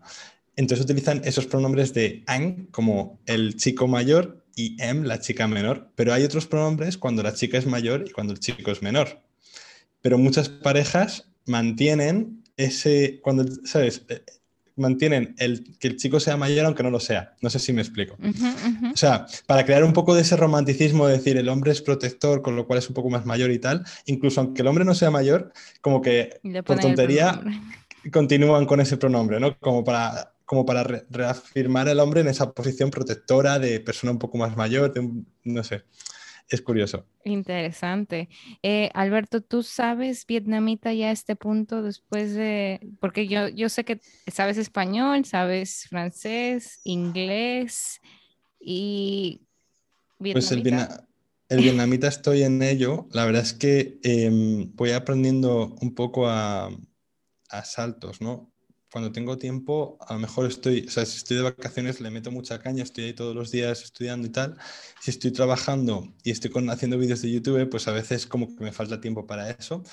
Entonces 0.55 0.85
utilizan 0.85 1.21
esos 1.25 1.45
pronombres 1.45 1.93
de 1.93 2.23
ang 2.27 2.67
como 2.71 3.19
el 3.25 3.57
chico 3.57 3.87
mayor 3.87 4.45
y 4.55 4.81
em 4.81 5.03
la 5.03 5.19
chica 5.19 5.47
menor, 5.47 5.91
pero 5.95 6.13
hay 6.13 6.23
otros 6.23 6.47
pronombres 6.47 6.97
cuando 6.97 7.21
la 7.23 7.33
chica 7.33 7.57
es 7.57 7.65
mayor 7.65 8.05
y 8.07 8.11
cuando 8.11 8.33
el 8.33 8.39
chico 8.39 8.71
es 8.71 8.81
menor. 8.81 9.21
Pero 10.01 10.17
muchas 10.17 10.47
parejas 10.49 11.29
mantienen 11.45 12.43
ese, 12.55 13.19
cuando, 13.21 13.45
¿sabes? 13.65 14.03
Eh, 14.07 14.23
mantienen 14.77 15.35
el, 15.39 15.77
que 15.77 15.87
el 15.87 15.97
chico 15.97 16.19
sea 16.19 16.37
mayor 16.37 16.65
aunque 16.65 16.83
no 16.83 16.89
lo 16.89 16.99
sea. 16.99 17.35
No 17.41 17.49
sé 17.49 17.59
si 17.59 17.73
me 17.73 17.81
explico. 17.81 18.17
O 18.93 18.97
sea, 18.97 19.25
para 19.45 19.65
crear 19.65 19.83
un 19.83 19.93
poco 19.93 20.15
de 20.15 20.21
ese 20.21 20.35
romanticismo 20.35 21.07
de 21.07 21.17
decir 21.17 21.37
el 21.37 21.49
hombre 21.49 21.71
es 21.71 21.81
protector, 21.81 22.41
con 22.41 22.55
lo 22.55 22.67
cual 22.67 22.79
es 22.79 22.89
un 22.89 22.93
poco 22.93 23.09
más 23.09 23.25
mayor 23.25 23.51
y 23.51 23.59
tal, 23.59 23.85
incluso 24.05 24.41
aunque 24.41 24.61
el 24.61 24.67
hombre 24.67 24.85
no 24.85 24.95
sea 24.95 25.11
mayor, 25.11 25.53
como 25.81 26.01
que 26.01 26.39
por 26.65 26.79
tontería 26.79 27.41
continúan 28.11 28.65
con 28.65 28.79
ese 28.79 28.97
pronombre, 28.97 29.39
¿no? 29.39 29.57
Como 29.59 29.83
para, 29.83 30.33
como 30.45 30.65
para 30.65 30.83
reafirmar 31.09 31.89
al 31.89 31.99
hombre 31.99 32.21
en 32.21 32.27
esa 32.27 32.51
posición 32.51 32.91
protectora 32.91 33.59
de 33.59 33.79
persona 33.79 34.11
un 34.11 34.19
poco 34.19 34.37
más 34.37 34.55
mayor, 34.55 34.93
no 35.43 35.63
sé. 35.63 35.83
Es 36.47 36.61
curioso. 36.61 37.07
Interesante. 37.23 38.29
Eh, 38.61 38.91
Alberto, 38.93 39.41
¿tú 39.41 39.63
sabes 39.63 40.27
vietnamita 40.27 40.93
ya 40.93 41.07
a 41.07 41.11
este 41.11 41.35
punto 41.35 41.81
después 41.81 42.35
de, 42.35 42.87
porque 42.99 43.27
yo, 43.27 43.47
yo 43.47 43.67
sé 43.67 43.83
que 43.83 43.99
sabes 44.31 44.57
español, 44.57 45.25
sabes 45.25 45.87
francés, 45.89 46.81
inglés 46.83 47.99
y 48.59 49.41
vietnamita. 50.19 50.97
Pues 50.99 50.99
el, 51.49 51.57
el 51.57 51.63
vietnamita 51.63 52.07
estoy 52.07 52.43
en 52.43 52.61
ello. 52.61 53.07
La 53.11 53.25
verdad 53.25 53.41
es 53.41 53.53
que 53.53 53.99
em, 54.03 54.71
voy 54.75 54.91
aprendiendo 54.91 55.75
un 55.81 55.95
poco 55.95 56.27
a, 56.27 56.69
saltos, 57.63 58.21
¿no? 58.21 58.51
Cuando 58.91 59.11
tengo 59.11 59.37
tiempo, 59.37 59.97
a 60.07 60.13
lo 60.13 60.19
mejor 60.19 60.45
estoy, 60.47 60.85
o 60.87 60.89
sea, 60.89 61.05
si 61.05 61.17
estoy 61.17 61.37
de 61.37 61.43
vacaciones 61.43 61.99
le 61.99 62.11
meto 62.11 62.31
mucha 62.31 62.59
caña, 62.59 62.83
estoy 62.83 63.05
ahí 63.05 63.13
todos 63.13 63.35
los 63.35 63.51
días 63.51 63.83
estudiando 63.83 64.27
y 64.27 64.31
tal. 64.31 64.57
Si 65.01 65.11
estoy 65.11 65.31
trabajando 65.31 66.13
y 66.23 66.31
estoy 66.31 66.51
haciendo 66.69 66.97
vídeos 66.97 67.21
de 67.21 67.31
YouTube, 67.31 67.69
pues 67.69 67.87
a 67.87 67.91
veces 67.91 68.25
como 68.25 68.55
que 68.55 68.63
me 68.63 68.71
falta 68.71 69.01
tiempo 69.01 69.27
para 69.27 69.49
eso. 69.49 69.83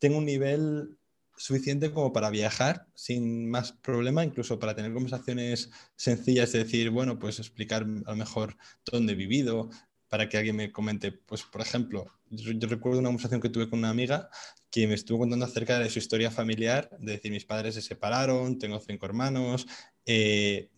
Tengo 0.00 0.18
un 0.18 0.24
nivel 0.24 0.98
suficiente 1.36 1.90
como 1.90 2.12
para 2.12 2.30
viajar 2.30 2.86
sin 2.94 3.50
más 3.50 3.72
problema, 3.72 4.24
incluso 4.24 4.58
para 4.58 4.74
tener 4.74 4.92
conversaciones 4.92 5.70
sencillas, 5.96 6.52
de 6.52 6.60
decir, 6.60 6.90
bueno, 6.90 7.18
pues 7.18 7.38
explicar 7.38 7.82
a 7.82 8.10
lo 8.10 8.16
mejor 8.16 8.56
dónde 8.84 9.12
he 9.12 9.16
vivido, 9.16 9.70
para 10.12 10.28
que 10.28 10.36
alguien 10.36 10.56
me 10.56 10.70
comente. 10.70 11.10
Pues, 11.10 11.42
por 11.42 11.62
ejemplo, 11.62 12.04
yo, 12.28 12.68
recuerdo 12.68 12.98
una 12.98 13.08
conversación 13.08 13.40
que 13.40 13.48
tuve 13.48 13.70
con 13.70 13.78
una 13.78 13.88
amiga 13.88 14.28
que 14.72 14.88
me 14.88 14.94
estuvo 14.94 15.18
contando 15.18 15.44
acerca 15.44 15.78
de 15.78 15.90
su 15.90 15.98
historia 15.98 16.30
familiar, 16.30 16.88
de 16.98 17.12
decir, 17.12 17.30
mis 17.30 17.44
padres 17.44 17.74
se 17.74 17.82
separaron, 17.82 18.58
tengo 18.58 18.80
cinco 18.80 19.04
hermanos. 19.04 19.66
Eh, 20.06 20.70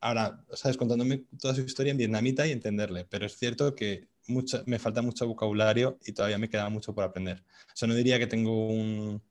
ahora, 0.00 0.44
¿sabes? 0.52 0.76
Contándome 0.76 1.22
toda 1.40 1.54
su 1.54 1.60
historia 1.60 1.92
en 1.92 1.96
vietnamita 1.96 2.44
y 2.44 2.50
entenderle, 2.50 3.06
pero 3.08 3.24
es 3.24 3.38
cierto 3.38 3.76
que 3.76 4.08
me 4.66 4.80
falta 4.80 5.00
mucho 5.00 5.28
vocabulario 5.28 5.96
y 6.04 6.10
todavía 6.10 6.38
me 6.38 6.48
queda 6.48 6.68
mucho 6.70 6.92
por 6.92 7.04
aprender. 7.04 7.44
O 7.68 7.76
sea, 7.76 7.86
no 7.86 7.94
diría 7.94 8.18
que 8.18 8.26
tengo 8.26 8.66
un, 8.66 9.22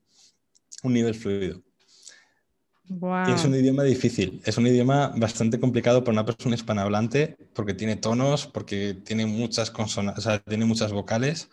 un 0.82 0.92
nivel 0.94 1.14
fluido. 1.14 1.62
Y 2.88 3.32
es 3.32 3.44
un 3.44 3.54
idioma 3.54 3.82
difícil, 3.82 4.40
es 4.46 4.56
un 4.56 4.66
idioma 4.66 5.12
bastante 5.14 5.60
complicado 5.60 6.02
para 6.04 6.12
una 6.12 6.24
persona 6.24 6.54
hispanohablante 6.54 7.36
porque 7.52 7.74
tiene 7.74 7.96
tonos, 7.96 8.46
porque 8.46 8.94
tiene 8.94 9.26
muchas 9.26 9.70
consonantes, 9.70 10.24
o 10.24 10.30
sea, 10.30 10.38
tiene 10.38 10.64
muchas 10.64 10.92
vocales. 10.92 11.50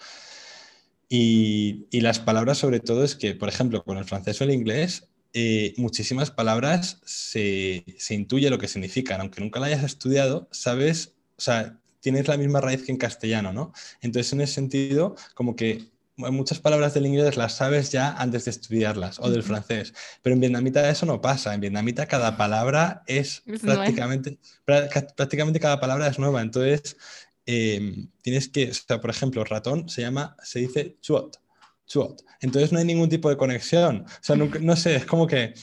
Y, 1.16 1.86
y, 1.92 2.02
las 2.02 2.18
palabras 2.18 2.58
sobre 2.58 2.80
todo 2.80 3.04
es 3.04 3.16
que, 3.16 3.36
por 3.36 3.48
ejemplo, 3.48 3.84
con 3.84 4.00
el 4.00 4.06
francés 4.06 4.42
o 4.42 4.46
el 4.46 4.50
inglés, 4.50 5.10
eh, 5.34 5.76
muchísimas 5.78 6.32
palabras 6.32 7.02
se, 7.06 7.86
se, 8.00 8.16
intuye 8.16 8.50
lo 8.50 8.58
que 8.58 8.68
significan, 8.68 9.22
aunque 9.22 9.40
nunca 9.40 9.60
la 9.60 9.68
hayas 9.68 9.84
estudiado, 9.84 10.48
sabes, 10.50 11.14
o 11.38 11.42
sea, 11.42 11.78
tienes 12.00 12.28
la 12.28 12.36
misma 12.38 12.62
raíz 12.62 12.82
que 12.82 12.92
en 12.92 12.98
castellano, 12.98 13.54
¿no? 13.54 13.74
Entonces, 14.02 14.34
en 14.34 14.42
ese 14.42 14.54
sentido, 14.54 15.16
como 15.36 15.56
que 15.56 15.94
muchas 16.16 16.60
palabras 16.60 16.94
del 16.94 17.06
inglés 17.06 17.38
las 17.38 17.58
sabes 17.58 17.92
ya 17.92 18.14
antes 18.14 18.46
de 18.46 18.52
estudiarlas 18.52 19.20
o 19.20 19.30
del 19.30 19.44
francés, 19.44 19.94
pero 20.22 20.34
en 20.34 20.40
vietnamita 20.40 20.90
eso 20.90 21.06
no 21.06 21.22
pasa. 21.22 21.54
En 21.54 21.62
vietnamita 21.62 22.08
cada 22.08 22.38
palabra 22.38 23.04
es, 23.08 23.44
prácticamente, 23.62 24.38
prácticamente 24.66 25.60
cada 25.60 25.80
palabra 25.80 26.08
es 26.08 26.20
nueva. 26.20 26.42
Entonces 26.42 26.98
em, 27.46 28.10
tienes 28.22 28.50
que, 28.50 28.70
o 28.70 28.74
sea, 28.74 29.02
por 29.02 29.10
ejemplo, 29.10 29.44
ratón 29.44 29.90
se 29.90 30.02
llama, 30.02 30.36
se 30.44 30.60
dice 30.60 30.98
chuot, 31.02 31.38
chuot. 31.86 32.24
Entonces 32.42 32.72
no 32.72 32.80
hay 32.80 32.86
ningún 32.86 33.10
tipo 33.10 33.30
de 33.30 33.38
conexión. 33.38 34.06
O 34.08 34.24
sea, 34.24 34.36
no, 34.36 34.76
sé, 34.76 34.96
es 34.96 35.06
como 35.06 35.28
que, 35.28 35.54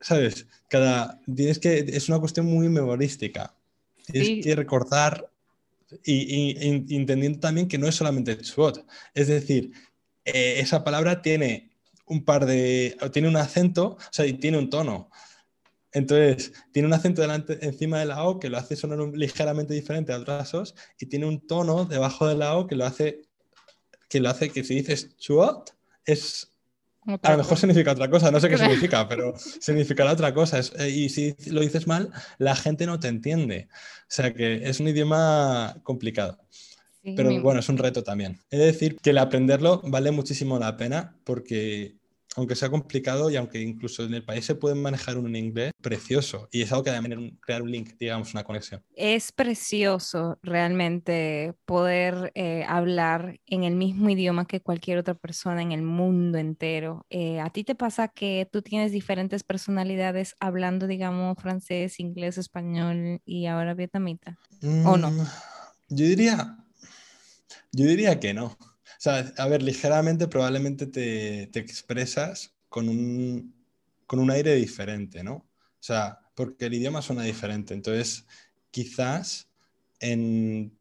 ¿sabes? 0.00 0.46
Cada, 0.68 1.20
tienes 1.34 1.58
que, 1.58 1.78
es 1.78 2.08
una 2.08 2.18
cuestión 2.18 2.46
muy 2.46 2.68
memorística. 2.68 3.54
Tienes 4.06 4.44
que 4.44 4.54
recordar 4.54 5.30
y, 6.04 6.94
entendiendo 6.94 7.40
también 7.40 7.68
que 7.68 7.78
no 7.78 7.86
es 7.86 7.94
solamente 7.94 8.42
SWOT. 8.42 8.84
Es 9.14 9.28
decir, 9.28 9.72
eh, 10.24 10.56
esa 10.58 10.84
palabra 10.84 11.22
tiene 11.22 11.70
un 12.06 12.24
par 12.24 12.46
de. 12.46 12.96
tiene 13.12 13.28
un 13.28 13.36
acento, 13.36 13.96
o 13.98 14.12
sea, 14.12 14.26
y 14.26 14.34
tiene 14.34 14.58
un 14.58 14.70
tono. 14.70 15.10
Entonces, 15.96 16.52
tiene 16.72 16.88
un 16.88 16.92
acento 16.92 17.22
delante, 17.22 17.58
encima 17.62 17.98
de 17.98 18.04
la 18.04 18.22
O 18.24 18.38
que 18.38 18.50
lo 18.50 18.58
hace 18.58 18.76
sonar 18.76 18.98
ligeramente 19.14 19.72
diferente 19.72 20.12
a 20.12 20.18
otras 20.18 20.52
O's 20.52 20.74
y 21.00 21.06
tiene 21.06 21.24
un 21.24 21.46
tono 21.46 21.86
debajo 21.86 22.28
de 22.28 22.34
la 22.34 22.54
O 22.58 22.66
que 22.66 22.74
lo 22.76 22.84
hace 22.84 23.22
que 24.10 24.20
lo 24.20 24.28
hace 24.28 24.50
que 24.50 24.62
si 24.62 24.74
dices 24.74 25.16
chuot, 25.16 25.74
es 26.04 26.52
a 27.22 27.30
lo 27.30 27.38
mejor 27.38 27.56
significa 27.56 27.92
otra 27.92 28.10
cosa, 28.10 28.30
no 28.30 28.40
sé 28.40 28.50
qué 28.50 28.58
significa, 28.58 29.08
pero 29.08 29.32
significará 29.38 30.12
otra 30.12 30.34
cosa. 30.34 30.60
Eh, 30.78 30.90
y 30.90 31.08
si 31.08 31.34
lo 31.46 31.62
dices 31.62 31.86
mal, 31.86 32.12
la 32.36 32.54
gente 32.56 32.84
no 32.84 33.00
te 33.00 33.08
entiende. 33.08 33.68
O 33.70 34.04
sea 34.08 34.34
que 34.34 34.68
es 34.68 34.78
un 34.80 34.88
idioma 34.88 35.78
complicado. 35.82 36.38
pero 37.02 37.40
bueno, 37.40 37.60
es 37.60 37.70
un 37.70 37.78
reto 37.78 38.02
también. 38.02 38.38
He 38.50 38.58
de 38.58 38.66
decir 38.66 38.96
que 38.96 39.10
el 39.10 39.18
aprenderlo 39.18 39.80
vale 39.86 40.10
muchísimo 40.10 40.58
la 40.58 40.76
pena 40.76 41.16
porque 41.24 41.96
aunque 42.36 42.54
sea 42.54 42.68
complicado 42.68 43.30
y 43.30 43.36
aunque 43.36 43.60
incluso 43.60 44.04
en 44.04 44.14
el 44.14 44.24
país 44.24 44.44
se 44.44 44.54
pueden 44.54 44.80
manejar 44.80 45.16
un 45.16 45.34
inglés 45.34 45.72
precioso 45.80 46.48
y 46.52 46.62
es 46.62 46.70
algo 46.70 46.84
que 46.84 46.90
también 46.90 47.38
crear 47.40 47.62
un 47.62 47.70
link, 47.70 47.94
digamos, 47.98 48.32
una 48.34 48.44
conexión. 48.44 48.82
Es 48.94 49.32
precioso 49.32 50.38
realmente 50.42 51.54
poder 51.64 52.32
eh, 52.34 52.64
hablar 52.68 53.40
en 53.46 53.64
el 53.64 53.74
mismo 53.74 54.10
idioma 54.10 54.46
que 54.46 54.60
cualquier 54.60 54.98
otra 54.98 55.14
persona 55.14 55.62
en 55.62 55.72
el 55.72 55.82
mundo 55.82 56.38
entero. 56.38 57.06
Eh, 57.08 57.40
¿A 57.40 57.50
ti 57.50 57.64
te 57.64 57.74
pasa 57.74 58.08
que 58.08 58.48
tú 58.50 58.60
tienes 58.60 58.92
diferentes 58.92 59.42
personalidades 59.42 60.34
hablando, 60.38 60.86
digamos, 60.86 61.36
francés, 61.40 61.98
inglés, 62.00 62.36
español 62.36 63.22
y 63.24 63.46
ahora 63.46 63.74
vietnamita? 63.74 64.38
¿O 64.84 64.96
no? 64.96 65.10
Mm, 65.10 65.26
yo 65.88 66.06
diría, 66.06 66.56
yo 67.72 67.86
diría 67.86 68.20
que 68.20 68.34
no. 68.34 68.56
Sea, 68.98 69.32
a 69.36 69.48
ver, 69.48 69.62
ligeramente 69.62 70.28
probablemente 70.28 70.86
te, 70.86 71.48
te 71.48 71.58
expresas 71.58 72.54
con 72.68 72.88
un, 72.88 73.54
con 74.06 74.18
un 74.18 74.30
aire 74.30 74.54
diferente, 74.54 75.22
¿no? 75.22 75.34
O 75.34 75.82
sea, 75.86 76.20
porque 76.34 76.66
el 76.66 76.74
idioma 76.74 77.02
suena 77.02 77.22
diferente. 77.22 77.74
Entonces, 77.74 78.26
quizás 78.70 79.48
en, 80.00 80.78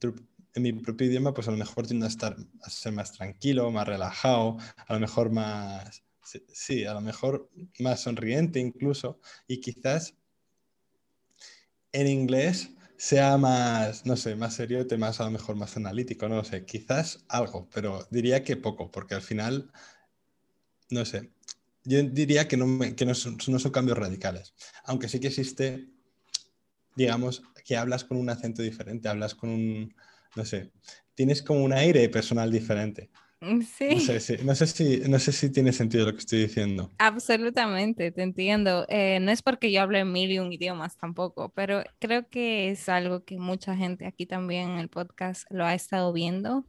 en, 0.54 0.64
mi 0.64 0.74
propio 0.74 1.08
idioma, 1.08 1.34
pues 1.34 1.48
a 1.48 1.52
lo 1.52 1.58
mejor 1.58 1.88
tiendo 1.88 2.06
a, 2.06 2.10
estar, 2.10 2.36
a 2.62 2.70
ser 2.70 2.94
más 2.94 3.14
tranquilo, 3.14 3.72
más 3.72 3.88
relajado, 3.88 4.58
a 4.88 4.94
lo 4.94 5.00
mejor 5.00 5.32
más, 5.32 6.04
sí, 6.54 6.86
a 6.86 6.94
lo 6.94 7.02
mejor 7.02 7.50
más 7.80 8.02
sonriente 8.02 8.60
incluso. 8.60 9.20
Y 9.48 9.60
quizás 9.62 10.16
en 11.92 12.08
inglés 12.08 12.75
sea 12.98 13.38
más, 13.38 14.06
no 14.06 14.16
sé, 14.16 14.36
más 14.36 14.56
serio, 14.56 14.86
más 14.98 15.20
a 15.20 15.26
lo 15.26 15.32
mejor 15.32 15.56
más 15.56 15.76
analítico, 15.78 16.28
no 16.30 16.36
lo 16.36 16.44
sé, 16.44 16.66
quizás 16.66 17.26
algo, 17.28 17.68
pero 17.74 18.08
diría 18.12 18.44
que 18.44 18.58
poco, 18.58 18.92
porque 18.92 19.16
al 19.16 19.22
final, 19.22 19.72
no 20.90 21.06
sé, 21.06 21.32
yo 21.84 22.02
diría 22.04 22.48
que 22.48 22.58
no, 22.58 22.80
que 22.96 23.06
no, 23.06 23.14
son, 23.14 23.38
no 23.48 23.60
son 23.60 23.72
cambios 23.72 23.98
radicales, 23.98 24.54
aunque 24.86 25.10
sí 25.10 25.20
que 25.20 25.28
existe, 25.28 25.90
digamos, 26.96 27.44
que 27.66 27.78
hablas 27.78 28.04
con 28.04 28.18
un 28.18 28.30
acento 28.30 28.62
diferente, 28.62 29.10
hablas 29.10 29.36
con 29.36 29.50
un, 29.50 29.96
no 30.36 30.46
sé, 30.46 30.72
tienes 31.16 31.42
como 31.42 31.64
un 31.64 31.74
aire 31.74 32.08
personal 32.10 32.52
diferente. 32.52 33.10
Mm, 33.46 33.62
sí. 33.62 33.90
No 33.90 34.00
sé, 34.00 34.20
si, 34.20 34.38
no, 35.08 35.20
sé 35.20 35.32
si, 35.32 35.52
tiene 35.52 35.72
sentido 35.72 36.06
lo 36.06 36.14
que 36.14 36.20
estoy 36.20 36.40
diciendo. 36.40 36.92
Absolutamente, 36.98 38.12
te 38.12 38.24
entiendo. 38.24 38.86
Eh, 38.90 39.20
no 39.22 39.32
es 39.32 39.44
porque 39.44 39.72
yo 39.72 39.82
hable 39.84 40.04
mil 40.04 40.32
y 40.32 40.40
un 40.40 40.52
idiomas 40.52 40.98
tampoco, 40.98 41.50
pero 41.50 41.84
creo 42.00 42.28
que 42.28 42.72
es 42.72 42.90
algo 42.90 43.24
que 43.24 43.38
mucha 43.38 43.76
gente 43.76 44.08
aquí 44.08 44.26
también 44.26 44.72
en 44.72 44.80
el 44.80 44.90
podcast 44.90 45.46
lo 45.52 45.64
ha 45.64 45.76
estado 45.76 46.12
viendo. 46.12 46.66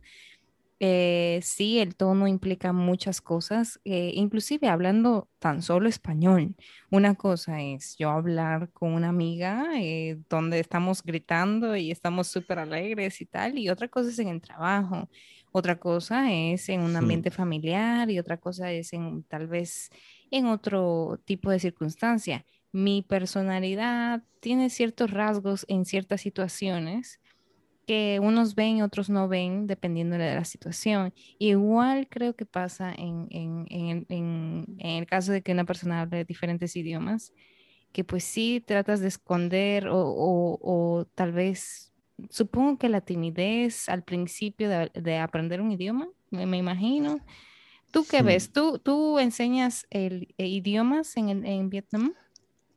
Eh, 0.78 1.40
sí, 1.42 1.78
el 1.78 1.96
tono 1.96 2.28
implica 2.28 2.74
muchas 2.74 3.22
cosas, 3.22 3.80
eh, 3.86 4.12
inclusive 4.14 4.68
hablando 4.68 5.30
tan 5.38 5.62
solo 5.62 5.88
español. 5.88 6.54
Una 6.90 7.14
cosa 7.14 7.62
es 7.62 7.96
yo 7.96 8.10
hablar 8.10 8.70
con 8.72 8.92
una 8.92 9.08
amiga 9.08 9.64
donde 10.28 10.60
estamos 10.60 11.02
gritando 11.02 11.74
y 11.76 11.90
estamos 11.90 12.26
súper 12.26 12.58
alegres 12.58 13.22
y 13.22 13.26
tal, 13.26 13.58
y 13.58 13.70
otra 13.70 13.88
cosa 13.88 14.10
es 14.10 14.18
en 14.18 14.28
el 14.28 14.42
trabajo. 14.42 15.08
Otra 15.58 15.78
cosa 15.78 16.30
es 16.34 16.68
en 16.68 16.82
un 16.82 16.96
ambiente 16.96 17.30
familiar 17.30 18.10
y 18.10 18.18
otra 18.18 18.36
cosa 18.36 18.72
es 18.72 18.92
en 18.92 19.22
tal 19.22 19.46
vez 19.46 19.88
en 20.30 20.44
otro 20.44 21.18
tipo 21.24 21.50
de 21.50 21.58
circunstancia. 21.58 22.44
Mi 22.72 23.00
personalidad 23.00 24.22
tiene 24.40 24.68
ciertos 24.68 25.10
rasgos 25.10 25.64
en 25.68 25.86
ciertas 25.86 26.20
situaciones 26.20 27.22
que 27.86 28.20
unos 28.20 28.54
ven 28.54 28.76
y 28.76 28.82
otros 28.82 29.08
no 29.08 29.28
ven 29.28 29.66
dependiendo 29.66 30.18
de 30.18 30.34
la 30.34 30.44
situación. 30.44 31.14
Igual 31.38 32.06
creo 32.10 32.36
que 32.36 32.44
pasa 32.44 32.92
en, 32.92 33.26
el 34.78 35.06
caso 35.06 35.32
de 35.32 35.40
que 35.40 35.52
una 35.52 35.64
persona 35.64 36.02
hable 36.02 36.26
diferentes 36.26 36.76
idiomas, 36.76 37.32
que 37.92 38.04
pues 38.04 38.24
sí 38.24 38.62
tratas 38.62 39.00
de 39.00 39.08
esconder 39.08 39.88
o 39.88 41.06
tal 41.14 41.32
vez 41.32 41.95
supongo 42.30 42.78
que 42.78 42.88
la 42.88 43.00
timidez 43.00 43.88
al 43.88 44.02
principio 44.02 44.68
de, 44.68 45.16
aprender 45.18 45.60
un 45.60 45.72
idioma, 45.72 46.08
me, 46.30 46.56
imagino. 46.56 47.20
¿Tú 47.90 48.04
qué 48.08 48.22
ves? 48.22 48.52
¿Tú, 48.52 48.78
¿Tú 48.78 49.18
enseñas 49.18 49.86
el, 49.90 50.34
eh, 50.38 50.46
idiomas 50.46 51.16
en, 51.16 51.46
en 51.46 51.70
Vietnam? 51.70 52.12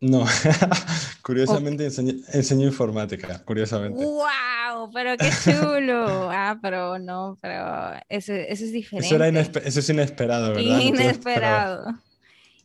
No, 0.01 0.25
curiosamente 1.23 1.85
enseño, 1.85 2.65
informática, 2.65 3.43
curiosamente. 3.43 4.01
¡Wow! 4.03 4.89
Pero 4.93 5.17
qué 5.17 5.29
chulo. 5.43 6.29
ah, 6.31 6.57
pero 6.61 6.97
no, 6.99 7.37
pero 7.41 7.99
eso, 8.07 8.33
eso 8.33 8.63
es 8.63 8.71
diferente. 8.71 9.07
Eso, 9.07 9.15
era 9.21 9.27
eso 9.27 9.79
es 9.79 9.89
inesperado, 9.89 10.53
¿verdad? 10.53 10.79
Inesperado. 10.79 11.85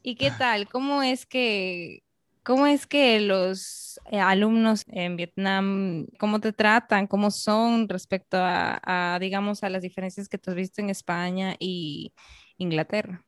¿Y 0.05 0.15
qué 0.15 0.31
tal? 0.31 0.69
¿Cómo 0.69 1.03
es 1.03 1.27
que 1.27 2.04
¿Cómo 2.45 2.67
es 2.67 2.87
que 2.87 3.21
los 3.21 3.99
eh, 4.11 4.21
alumnos 4.21 4.85
en 4.89 5.17
Vietnam, 5.17 6.07
cómo 6.19 6.41
te 6.41 6.53
tratan, 6.53 7.07
cómo 7.07 7.31
son 7.31 7.89
respecto 7.89 8.37
a, 8.39 9.19
digamos, 9.19 9.63
a 9.63 9.71
las 9.71 9.83
diferencias 9.83 10.29
que 10.29 10.37
tú 10.37 10.51
has 10.51 10.57
visto 10.57 10.83
en 10.83 10.91
España 10.91 11.57
y 11.59 12.13
Inglaterra? 12.59 13.25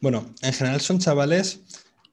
Bueno, 0.00 0.34
en 0.40 0.52
general 0.52 0.80
son 0.80 1.00
chavales, 1.00 1.62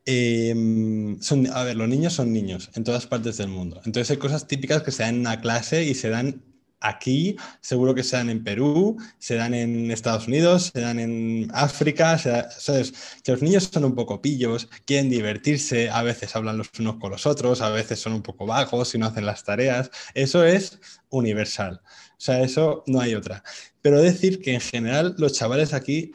em, 0.05 1.21
son, 1.21 1.45
a 1.47 1.63
ver, 1.63 1.75
los 1.75 1.87
niños 1.87 2.13
son 2.13 2.33
niños 2.33 2.71
en 2.73 2.83
todas 2.83 3.05
partes 3.05 3.37
del 3.37 3.49
mundo. 3.49 3.79
Entonces 3.85 4.09
hay 4.09 4.17
cosas 4.17 4.47
típicas 4.47 4.81
que 4.81 4.91
se 4.91 5.03
dan 5.03 5.15
en 5.15 5.21
una 5.21 5.39
clase 5.39 5.83
y 5.83 5.93
se 5.93 6.09
dan 6.09 6.43
aquí, 6.79 7.37
seguro 7.61 7.95
que 7.95 8.03
se 8.03 8.17
dan 8.17 8.29
en 8.29 8.43
Perú, 8.43 8.97
se 9.17 9.35
dan 9.35 9.53
en 9.53 9.91
Estados 9.91 10.27
Unidos, 10.27 10.71
se 10.73 10.81
dan 10.81 10.99
en 10.99 11.49
África, 11.53 12.17
¿sabes? 12.17 12.93
Que 13.23 13.31
los 13.31 13.41
niños 13.41 13.69
son 13.71 13.85
un 13.85 13.95
poco 13.95 14.21
pillos, 14.21 14.69
quieren 14.85 15.09
divertirse, 15.09 15.89
a 15.89 16.03
veces 16.03 16.35
hablan 16.35 16.57
los 16.57 16.69
unos 16.79 16.97
con 16.97 17.11
los 17.11 17.25
otros, 17.25 17.61
a 17.61 17.69
veces 17.69 17.99
son 17.99 18.13
un 18.13 18.21
poco 18.21 18.45
vagos 18.45 18.93
y 18.95 18.97
no 18.97 19.07
hacen 19.07 19.25
las 19.25 19.43
tareas. 19.43 19.89
Eso 20.13 20.43
es 20.45 20.79
universal. 21.09 21.81
O 21.83 22.19
sea, 22.19 22.41
eso 22.41 22.83
no 22.87 22.99
hay 22.99 23.15
otra. 23.15 23.43
Pero 23.81 24.01
decir 24.01 24.41
que 24.41 24.53
en 24.53 24.61
general 24.61 25.15
los 25.17 25.33
chavales 25.33 25.73
aquí 25.73 26.11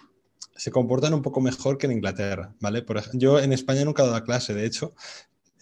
se 0.57 0.71
comportan 0.71 1.15
un 1.15 1.23
poco 1.23 1.41
mejor 1.41 1.79
que 1.79 1.87
en 1.87 1.93
Inglaterra, 1.93 2.55
¿vale? 2.61 2.85
Yo 3.15 3.41
en 3.41 3.53
España 3.53 3.85
nunca 3.85 4.03
he 4.03 4.07
dado 4.07 4.23
clase, 4.23 4.55
de 4.55 4.67
hecho, 4.67 4.95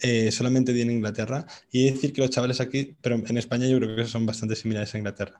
eh, 0.01 0.31
solamente 0.31 0.73
di 0.73 0.81
en 0.81 0.91
Inglaterra. 0.91 1.45
Y 1.71 1.91
decir 1.91 2.13
que 2.13 2.21
los 2.21 2.29
chavales 2.31 2.59
aquí, 2.59 2.95
pero 3.01 3.15
en 3.15 3.37
España 3.37 3.67
yo 3.67 3.77
creo 3.77 3.95
que 3.95 4.05
son 4.05 4.25
bastante 4.25 4.55
similares 4.55 4.93
a 4.93 4.97
Inglaterra. 4.97 5.39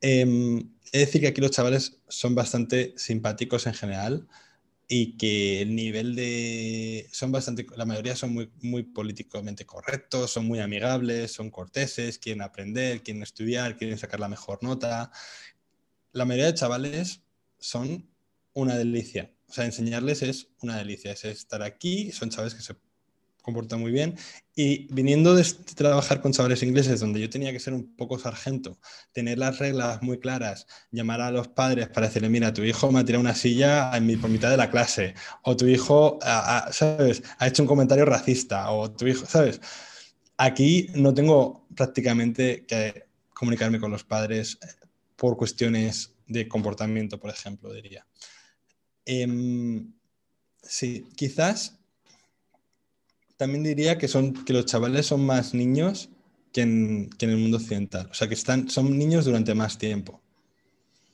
Eh, 0.00 0.62
es 0.92 1.06
decir 1.06 1.20
que 1.20 1.28
aquí 1.28 1.40
los 1.40 1.50
chavales 1.50 1.98
son 2.08 2.34
bastante 2.34 2.94
simpáticos 2.96 3.66
en 3.66 3.74
general 3.74 4.28
y 4.88 5.16
que 5.16 5.62
el 5.62 5.74
nivel 5.74 6.14
de... 6.14 7.08
son 7.12 7.32
bastante... 7.32 7.66
La 7.76 7.86
mayoría 7.86 8.14
son 8.14 8.32
muy, 8.32 8.50
muy 8.62 8.84
políticamente 8.84 9.66
correctos, 9.66 10.30
son 10.30 10.46
muy 10.46 10.60
amigables, 10.60 11.32
son 11.32 11.50
corteses, 11.50 12.18
quieren 12.18 12.42
aprender, 12.42 13.02
quieren 13.02 13.22
estudiar, 13.22 13.76
quieren 13.76 13.98
sacar 13.98 14.20
la 14.20 14.28
mejor 14.28 14.62
nota. 14.62 15.10
La 16.12 16.24
mayoría 16.24 16.46
de 16.46 16.54
chavales 16.54 17.22
son 17.58 18.08
una 18.52 18.76
delicia. 18.76 19.32
O 19.48 19.52
sea, 19.52 19.64
enseñarles 19.64 20.22
es 20.22 20.48
una 20.60 20.76
delicia. 20.78 21.12
Es 21.12 21.24
estar 21.24 21.62
aquí, 21.62 22.12
son 22.12 22.30
chavales 22.30 22.54
que 22.54 22.62
se 22.62 22.76
comporta 23.46 23.76
muy 23.76 23.92
bien. 23.92 24.16
Y 24.56 24.92
viniendo 24.92 25.34
de 25.34 25.44
trabajar 25.76 26.20
con 26.20 26.32
chavales 26.32 26.62
ingleses, 26.62 26.98
donde 26.98 27.20
yo 27.20 27.30
tenía 27.30 27.52
que 27.52 27.60
ser 27.60 27.72
un 27.74 27.94
poco 27.94 28.18
sargento, 28.18 28.78
tener 29.12 29.38
las 29.38 29.58
reglas 29.60 30.02
muy 30.02 30.18
claras, 30.18 30.66
llamar 30.90 31.20
a 31.20 31.30
los 31.30 31.48
padres 31.48 31.88
para 31.88 32.08
decirle, 32.08 32.28
mira, 32.28 32.52
tu 32.52 32.62
hijo 32.62 32.90
me 32.90 32.98
ha 32.98 33.04
tirado 33.04 33.20
una 33.20 33.36
silla 33.36 33.96
en 33.96 34.04
mi, 34.04 34.16
por 34.16 34.28
mitad 34.28 34.50
de 34.50 34.56
la 34.56 34.70
clase, 34.70 35.14
o 35.42 35.56
tu 35.56 35.66
hijo, 35.66 36.18
¿sabes?, 36.72 37.22
ha 37.38 37.46
hecho 37.46 37.62
un 37.62 37.68
comentario 37.68 38.04
racista, 38.04 38.70
o 38.72 38.90
tu 38.90 39.06
hijo, 39.06 39.24
¿sabes? 39.26 39.60
Aquí 40.36 40.88
no 40.94 41.14
tengo 41.14 41.66
prácticamente 41.74 42.66
que 42.66 43.06
comunicarme 43.32 43.78
con 43.78 43.92
los 43.92 44.02
padres 44.02 44.58
eh, 44.60 44.66
por 45.14 45.36
cuestiones 45.36 46.14
de 46.26 46.48
comportamiento, 46.48 47.18
por 47.20 47.30
ejemplo, 47.30 47.72
diría. 47.72 48.04
Em, 49.04 49.92
sí, 50.62 51.06
quizás 51.14 51.78
también 53.36 53.64
diría 53.64 53.98
que, 53.98 54.08
son, 54.08 54.32
que 54.44 54.52
los 54.52 54.66
chavales 54.66 55.06
son 55.06 55.24
más 55.24 55.54
niños 55.54 56.10
que 56.52 56.62
en, 56.62 57.10
el 57.18 57.36
mundo 57.36 57.58
occidental. 57.58 58.08
O 58.10 58.14
sea, 58.14 58.28
que 58.28 58.34
están, 58.34 58.68
son 58.68 58.96
niños 58.98 59.24
durante 59.24 59.54
más 59.54 59.78
tiempo. 59.78 60.20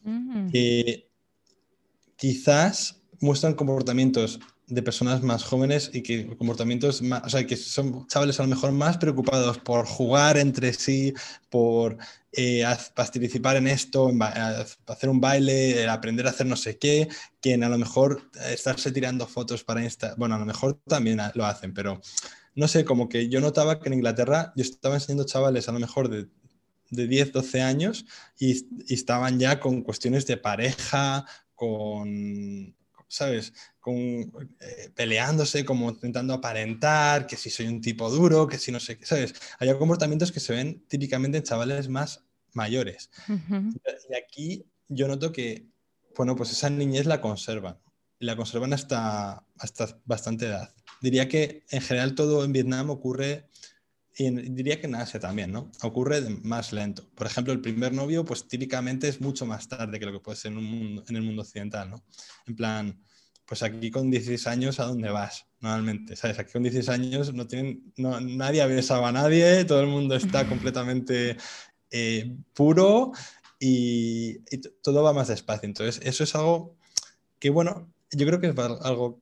Mm. 0.04 0.48
quizás 2.16 3.00
muestran 3.20 3.54
comportamientos 3.54 4.40
de 4.72 4.82
personas 4.82 5.22
más 5.22 5.44
jóvenes 5.44 5.90
y 5.92 6.02
que 6.02 6.26
comportamientos 6.38 7.02
más, 7.02 7.22
o 7.24 7.28
sea, 7.28 7.46
que 7.46 7.56
son 7.56 8.06
chavales 8.06 8.40
a 8.40 8.44
lo 8.44 8.48
mejor 8.48 8.72
más 8.72 8.96
preocupados 8.96 9.58
por 9.58 9.84
jugar 9.84 10.38
entre 10.38 10.72
sí, 10.72 11.12
por 11.50 11.98
eh, 12.32 12.64
participar 12.94 13.56
en 13.56 13.66
esto, 13.66 14.10
hacer 14.86 15.10
un 15.10 15.20
baile, 15.20 15.86
aprender 15.86 16.26
a 16.26 16.30
hacer 16.30 16.46
no 16.46 16.56
sé 16.56 16.78
qué, 16.78 17.08
que 17.42 17.54
a 17.54 17.68
lo 17.68 17.76
mejor 17.76 18.30
estarse 18.50 18.90
tirando 18.92 19.26
fotos 19.26 19.62
para 19.62 19.84
Insta, 19.84 20.14
bueno, 20.16 20.36
a 20.36 20.38
lo 20.38 20.46
mejor 20.46 20.80
también 20.88 21.20
lo 21.34 21.44
hacen, 21.44 21.74
pero 21.74 22.00
no 22.54 22.66
sé, 22.66 22.86
como 22.86 23.10
que 23.10 23.28
yo 23.28 23.40
notaba 23.40 23.78
que 23.78 23.88
en 23.88 23.94
Inglaterra 23.94 24.54
yo 24.56 24.62
estaba 24.62 24.94
enseñando 24.94 25.24
chavales 25.24 25.68
a 25.68 25.72
lo 25.72 25.80
mejor 25.80 26.08
de, 26.08 26.28
de 26.88 27.06
10, 27.06 27.32
12 27.32 27.60
años 27.60 28.06
y, 28.38 28.66
y 28.88 28.94
estaban 28.94 29.38
ya 29.38 29.60
con 29.60 29.82
cuestiones 29.82 30.26
de 30.26 30.38
pareja, 30.38 31.26
con 31.54 32.74
¿sabes? 33.12 33.52
Con, 33.82 33.96
eh, 33.98 34.90
peleándose, 34.94 35.64
como 35.64 35.90
intentando 35.90 36.34
aparentar, 36.34 37.26
que 37.26 37.36
si 37.36 37.50
soy 37.50 37.66
un 37.66 37.80
tipo 37.80 38.08
duro, 38.10 38.46
que 38.46 38.56
si 38.56 38.70
no 38.70 38.78
sé 38.78 38.96
qué, 38.96 39.04
¿sabes? 39.04 39.34
Hay 39.58 39.76
comportamientos 39.76 40.30
que 40.30 40.40
se 40.40 40.54
ven 40.54 40.86
típicamente 40.88 41.38
en 41.38 41.44
chavales 41.44 41.88
más 41.88 42.24
mayores. 42.52 43.10
Y 43.28 44.14
aquí 44.14 44.64
yo 44.88 45.08
noto 45.08 45.32
que, 45.32 45.66
bueno, 46.16 46.36
pues 46.36 46.52
esa 46.52 46.70
niñez 46.70 47.06
la 47.06 47.20
conservan. 47.20 47.78
Y 48.20 48.24
la 48.24 48.36
conservan 48.36 48.72
hasta, 48.72 49.44
hasta 49.58 50.00
bastante 50.04 50.46
edad. 50.46 50.72
Diría 51.00 51.28
que 51.28 51.64
en 51.70 51.82
general 51.82 52.14
todo 52.14 52.44
en 52.44 52.52
Vietnam 52.52 52.90
ocurre 52.90 53.48
y 54.16 54.30
diría 54.30 54.78
que 54.78 54.86
en 54.86 54.94
Asia 54.94 55.18
también, 55.18 55.52
¿no? 55.52 55.70
Ocurre 55.82 56.20
más 56.42 56.72
lento. 56.72 57.08
Por 57.14 57.26
ejemplo, 57.26 57.52
el 57.52 57.60
primer 57.60 57.94
novio, 57.94 58.24
pues 58.24 58.46
típicamente 58.46 59.08
es 59.08 59.20
mucho 59.20 59.46
más 59.46 59.68
tarde 59.68 59.98
que 59.98 60.06
lo 60.06 60.12
que 60.12 60.20
puede 60.20 60.36
ser 60.36 60.52
en, 60.52 60.58
un 60.58 61.02
en 61.08 61.16
el 61.16 61.22
mundo 61.22 61.42
occidental, 61.42 61.90
¿no? 61.90 62.04
En 62.46 62.54
plan, 62.54 63.02
pues 63.52 63.62
aquí 63.62 63.90
con 63.90 64.10
16 64.10 64.46
años, 64.46 64.80
¿a 64.80 64.84
dónde 64.84 65.10
vas? 65.10 65.46
Normalmente, 65.60 66.16
¿sabes? 66.16 66.38
Aquí 66.38 66.52
con 66.52 66.62
16 66.62 66.88
años 66.88 67.34
no 67.34 67.46
tienen, 67.46 67.92
no, 67.98 68.18
nadie 68.18 68.62
ha 68.62 68.66
besado 68.66 69.04
a 69.04 69.12
nadie, 69.12 69.66
todo 69.66 69.82
el 69.82 69.88
mundo 69.88 70.16
está 70.16 70.48
completamente 70.48 71.36
eh, 71.90 72.34
puro 72.54 73.12
y, 73.60 74.38
y, 74.50 74.58
todo 74.82 75.02
va 75.02 75.12
más 75.12 75.28
despacio. 75.28 75.66
Entonces, 75.66 76.00
eso 76.02 76.24
es 76.24 76.34
algo 76.34 76.78
que, 77.38 77.50
bueno, 77.50 77.92
yo 78.10 78.26
creo 78.26 78.40
que 78.40 78.46
es 78.46 78.58
algo 78.58 79.20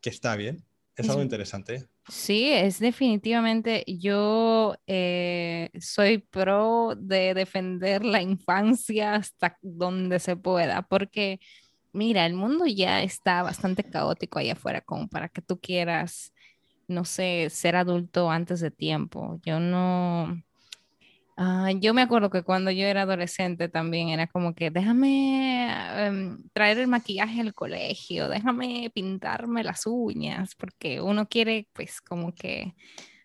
que 0.00 0.10
está 0.10 0.36
bien, 0.36 0.64
es 0.94 1.08
algo 1.08 1.22
interesante. 1.22 1.88
Sí, 2.08 2.52
es 2.52 2.78
definitivamente, 2.78 3.82
yo 3.88 4.76
eh, 4.86 5.70
soy 5.80 6.18
pro 6.18 6.94
de 6.96 7.34
defender 7.34 8.04
la 8.04 8.22
infancia 8.22 9.16
hasta 9.16 9.58
donde 9.60 10.20
se 10.20 10.36
pueda, 10.36 10.82
porque 10.82 11.40
mira, 11.96 12.26
el 12.26 12.34
mundo 12.34 12.66
ya 12.66 13.02
está 13.02 13.42
bastante 13.42 13.84
caótico 13.84 14.38
allá 14.38 14.52
afuera 14.54 14.80
como 14.82 15.08
para 15.08 15.28
que 15.28 15.42
tú 15.42 15.60
quieras, 15.60 16.32
no 16.88 17.04
sé, 17.04 17.48
ser 17.50 17.76
adulto 17.76 18.30
antes 18.30 18.60
de 18.60 18.70
tiempo. 18.70 19.40
Yo 19.44 19.60
no, 19.60 20.36
Ah, 21.38 21.70
yo 21.78 21.92
me 21.92 22.00
acuerdo 22.00 22.30
que 22.30 22.42
cuando 22.42 22.70
yo 22.70 22.86
era 22.86 23.02
adolescente 23.02 23.68
también 23.68 24.08
era 24.08 24.26
como 24.26 24.54
que 24.54 24.70
déjame 24.70 25.68
em, 26.06 26.38
traer 26.54 26.78
el 26.78 26.86
maquillaje 26.86 27.42
al 27.42 27.52
colegio, 27.52 28.28
déjame 28.30 28.90
pintarme 28.94 29.62
las 29.62 29.86
uñas, 29.86 30.54
porque 30.54 31.02
uno 31.02 31.28
quiere 31.28 31.68
pues 31.74 32.00
como 32.00 32.34
que, 32.34 32.74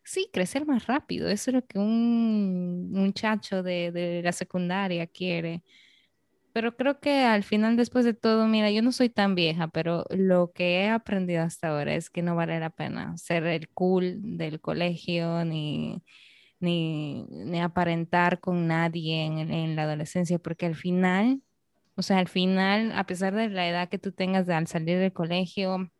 sí, 0.03 0.29
crecer 0.34 0.65
más 0.65 0.88
rápido. 0.88 1.29
Eso 1.29 1.51
es 1.51 1.55
lo 1.55 1.65
que 1.65 1.79
un 1.79 2.91
muchacho 2.91 3.63
de, 3.63 3.91
de 3.93 4.21
la 4.23 4.34
secundaria 4.34 5.07
quiere. 5.07 5.63
Pero 6.53 6.75
creo 6.75 6.99
que 6.99 7.23
al 7.23 7.43
final, 7.43 7.77
después 7.77 8.05
de 8.05 8.13
todo, 8.13 8.47
mira, 8.47 8.71
yo 8.71 8.81
no 8.81 8.91
soy 8.91 9.09
tan 9.09 9.35
vieja, 9.35 9.67
pero 9.69 10.05
lo 10.09 10.51
que 10.53 10.81
he 10.81 10.89
aprendido 10.89 11.43
hasta 11.43 11.69
ahora 11.69 11.95
es 11.95 12.09
que 12.09 12.21
no 12.21 12.35
vale 12.35 12.59
la 12.59 12.69
pena 12.69 13.17
ser 13.17 13.45
el 13.45 13.69
cool 13.69 14.17
del 14.37 14.59
colegio 14.59 15.45
ni 15.45 16.01
ni, 16.61 17.59
aparentar 17.61 18.39
con 18.39 18.67
nadie 18.67 19.25
en, 19.25 19.75
la 19.75 19.83
adolescencia, 19.83 20.39
porque 20.39 20.67
al 20.67 20.75
final, 20.75 21.41
o 21.95 22.03
sea, 22.03 22.19
al 22.19 22.27
final, 22.29 22.91
a 22.93 23.05
pesar 23.05 23.35
de 23.35 23.49
la 23.49 23.67
edad 23.67 23.89
que 23.89 23.99
tú 23.99 24.11
tengas 24.11 24.47
al 24.49 24.67
salir 24.67 24.99
del 24.99 25.13
colegio, 25.13 25.91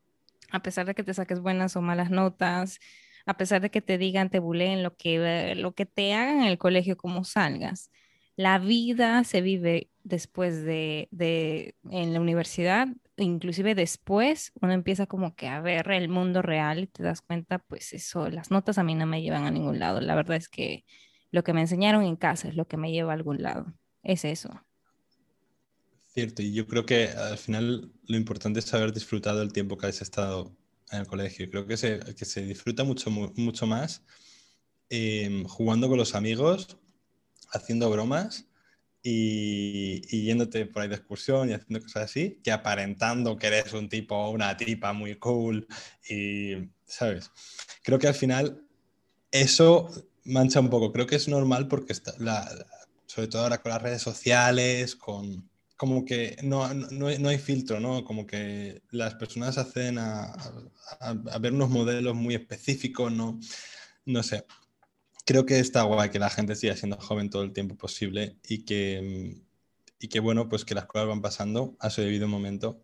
a 0.52 0.62
pesar 0.62 0.86
de 0.86 0.96
que 0.96 1.04
te 1.04 1.14
saques 1.14 1.40
buenas 1.42 1.76
o 1.76 1.82
malas 1.82 2.12
notas, 2.12 2.80
a 3.26 3.38
pesar 3.38 3.62
de 3.62 3.72
que 3.72 3.82
te 3.82 3.98
digan, 3.98 4.30
te 4.30 4.40
buleen, 4.40 4.84
lo 4.84 4.96
que, 4.96 5.56
lo 5.56 5.74
que 5.74 5.86
te 5.86 6.14
hagan 6.14 6.42
en 6.42 6.48
el 6.48 6.58
colegio, 6.58 6.98
como 6.98 7.24
salgas, 7.24 7.92
la 8.42 8.60
vida 8.60 9.24
se 9.24 9.42
vive 9.42 9.90
después 10.04 10.64
de, 10.64 11.10
en 11.90 12.14
la 12.14 12.20
universidad 12.20 12.88
inclusive 13.24 13.76
después 13.76 14.52
uno 14.62 14.74
empieza 14.74 15.06
como 15.06 15.36
que 15.36 15.48
a 15.48 15.62
ver 15.62 15.90
el 15.92 16.10
mundo 16.10 16.42
real 16.42 16.80
y 16.80 16.88
te 16.88 17.04
das 17.04 17.22
cuenta, 17.22 17.60
pues 17.60 17.94
eso, 17.94 18.30
las 18.30 18.52
notas 18.52 18.78
a 18.78 18.84
mí 18.84 18.96
no 18.96 19.06
me 19.06 19.22
llevan 19.22 19.46
a 19.46 19.52
ningún 19.52 19.80
lado. 19.80 20.02
La 20.02 20.16
verdad 20.16 20.38
es 20.38 20.50
que 20.50 20.86
lo 21.32 21.44
que 21.44 21.54
me 21.54 21.62
enseñaron 21.62 22.04
en 22.04 22.16
casa 22.16 22.48
es 22.48 22.56
lo 22.56 22.68
que 22.68 22.78
me 22.78 22.92
lleva 22.92 23.12
a 23.12 23.16
algún 23.16 23.42
lado. 23.42 23.74
Es 24.04 24.26
eso. 24.26 24.50
Cierto, 26.14 26.42
y 26.42 26.54
yo 26.54 26.68
creo 26.68 26.86
que 26.86 27.08
al 27.08 27.38
final 27.38 27.92
lo 28.06 28.18
importante 28.18 28.60
es 28.60 28.74
haber 28.74 28.92
disfrutado 28.92 29.42
el 29.42 29.54
tiempo 29.54 29.78
que 29.78 29.88
has 29.88 30.02
estado 30.02 30.56
en 30.92 31.00
el 31.00 31.08
colegio. 31.08 31.50
Creo 31.50 31.66
que 31.66 31.78
se, 31.78 32.00
que 32.16 32.26
se 32.26 32.46
disfruta 32.46 32.84
mucho, 32.84 33.10
mucho 33.10 33.66
más 33.66 34.04
em, 34.90 35.46
jugando 35.46 35.88
con 35.88 35.98
los 35.98 36.16
amigos, 36.16 36.78
haciendo 37.52 37.90
bromas 37.90 38.46
y, 39.04 40.26
yéndote 40.26 40.66
por 40.66 40.82
ahí 40.84 40.88
de 40.88 40.96
excursión 40.96 41.50
y 41.50 41.54
haciendo 41.54 41.82
cosas 41.82 42.04
así, 42.04 42.40
que 42.44 42.52
aparentando 42.52 43.38
que 43.38 43.48
eres 43.48 43.74
un 43.74 43.90
tipo 43.90 44.16
o 44.16 44.32
una 44.32 44.56
tipa 44.58 44.94
muy 44.94 45.16
cool 45.16 45.68
y, 46.08 46.70
¿sabes? 46.86 47.32
Creo 47.84 48.00
que 48.00 48.08
al 48.08 48.14
final 48.14 48.64
eso 49.32 49.90
mancha 50.26 50.60
un 50.60 50.70
poco. 50.70 50.92
Creo 50.92 51.08
que 51.08 51.16
es 51.16 51.28
normal 51.28 51.68
porque 51.68 51.94
está 51.94 52.14
la, 52.20 52.48
sobre 53.06 53.28
todo 53.28 53.44
ahora 53.44 53.62
con 53.62 53.72
las 53.72 53.82
redes 53.82 54.02
sociales, 54.02 54.96
con 54.96 55.50
como 55.78 56.06
que 56.06 56.38
no, 56.44 56.72
no, 56.76 57.10
no 57.18 57.30
hay 57.30 57.40
filtro, 57.40 57.80
¿no? 57.80 58.06
Como 58.06 58.28
que 58.28 58.84
las 58.92 59.16
personas 59.16 59.58
hacen 59.58 59.98
a, 59.98 60.26
a, 61.00 61.10
a 61.32 61.40
ver 61.40 61.54
unos 61.54 61.72
modelos 61.72 62.14
muy 62.14 62.36
específicos, 62.36 63.12
¿no? 63.12 63.40
No 64.06 64.22
sé 64.22 64.46
creo 65.26 65.46
que 65.46 65.60
está 65.60 65.84
guay 65.84 66.10
que 66.10 66.20
la 66.20 66.30
gente 66.30 66.56
siga 66.56 66.76
siendo 66.76 66.98
joven 66.98 67.30
todo 67.30 67.44
el 67.44 67.54
tiempo 67.54 67.76
posible 67.76 68.38
y 68.48 68.64
que, 68.66 69.42
y 70.00 70.08
que 70.08 70.20
bueno, 70.20 70.50
pues 70.50 70.66
que 70.66 70.76
las 70.76 70.86
cosas 70.86 71.08
van 71.08 71.22
pasando 71.22 71.76
a 71.80 71.90
su 71.90 72.02
debido 72.02 72.28
momento 72.28 72.82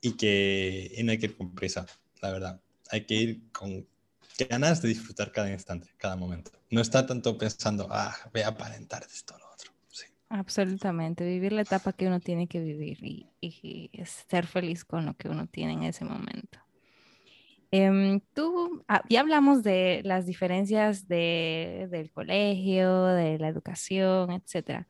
y 0.00 0.12
que 0.16 1.00
no 1.04 1.12
hay 1.12 1.18
que 1.18 1.26
ir 1.26 1.36
con 1.36 1.54
prisa, 1.54 1.86
la 2.20 2.30
verdad. 2.30 2.60
Hay 2.90 3.06
que 3.06 3.14
ir 3.14 3.52
con 3.52 3.86
ganas 4.50 4.82
de 4.82 4.88
disfrutar 4.88 5.32
cada 5.32 5.50
instante, 5.50 5.88
cada 5.96 6.16
momento. 6.16 6.50
No 6.70 6.80
está 6.80 7.06
tanto 7.06 7.38
pensando, 7.38 7.88
ah, 7.90 8.14
voy 8.32 8.42
a 8.42 8.48
aparentar 8.48 9.02
esto 9.04 9.34
o 9.34 9.38
lo 9.38 9.52
otro. 9.52 9.72
Sí. 9.90 10.06
Absolutamente, 10.28 11.24
vivir 11.24 11.52
la 11.52 11.62
etapa 11.62 11.92
que 11.92 12.06
uno 12.06 12.20
tiene 12.20 12.46
que 12.48 12.60
vivir 12.60 13.02
y, 13.02 13.30
y 13.40 13.90
ser 14.04 14.46
feliz 14.46 14.84
con 14.84 15.06
lo 15.06 15.14
que 15.14 15.28
uno 15.28 15.46
tiene 15.46 15.72
en 15.72 15.82
ese 15.84 16.04
momento. 16.04 16.63
Em, 17.76 18.20
tú, 18.34 18.84
ah, 18.86 19.02
ya 19.10 19.18
hablamos 19.18 19.64
de 19.64 20.00
las 20.04 20.26
diferencias 20.26 21.08
de, 21.08 21.88
del 21.90 22.12
colegio, 22.12 23.06
de 23.06 23.36
la 23.40 23.48
educación, 23.48 24.30
etcétera. 24.30 24.86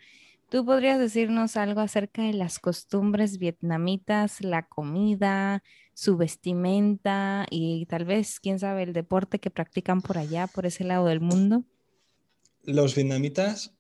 ¿Tú 0.51 0.67
podrías 0.67 0.99
decirnos 0.99 1.57
algo 1.57 1.81
acerca 1.81 2.21
de 2.21 2.35
las 2.35 2.59
costumbres 2.59 3.39
vietnamitas, 3.39 4.43
la 4.43 4.69
comida, 4.69 5.63
su 5.95 6.19
vestimenta 6.19 7.47
y 7.49 7.87
tal 7.87 8.05
vez, 8.05 8.39
quién 8.39 8.59
sabe, 8.59 8.83
el 8.83 8.93
deporte 8.93 9.39
que 9.39 9.49
practican 9.49 10.03
por 10.03 10.19
allá, 10.19 10.47
por 10.47 10.67
ese 10.67 10.85
lado 10.85 11.07
del 11.07 11.23
mundo? 11.23 11.65
Los 12.65 12.95
vietnamitas 12.95 13.75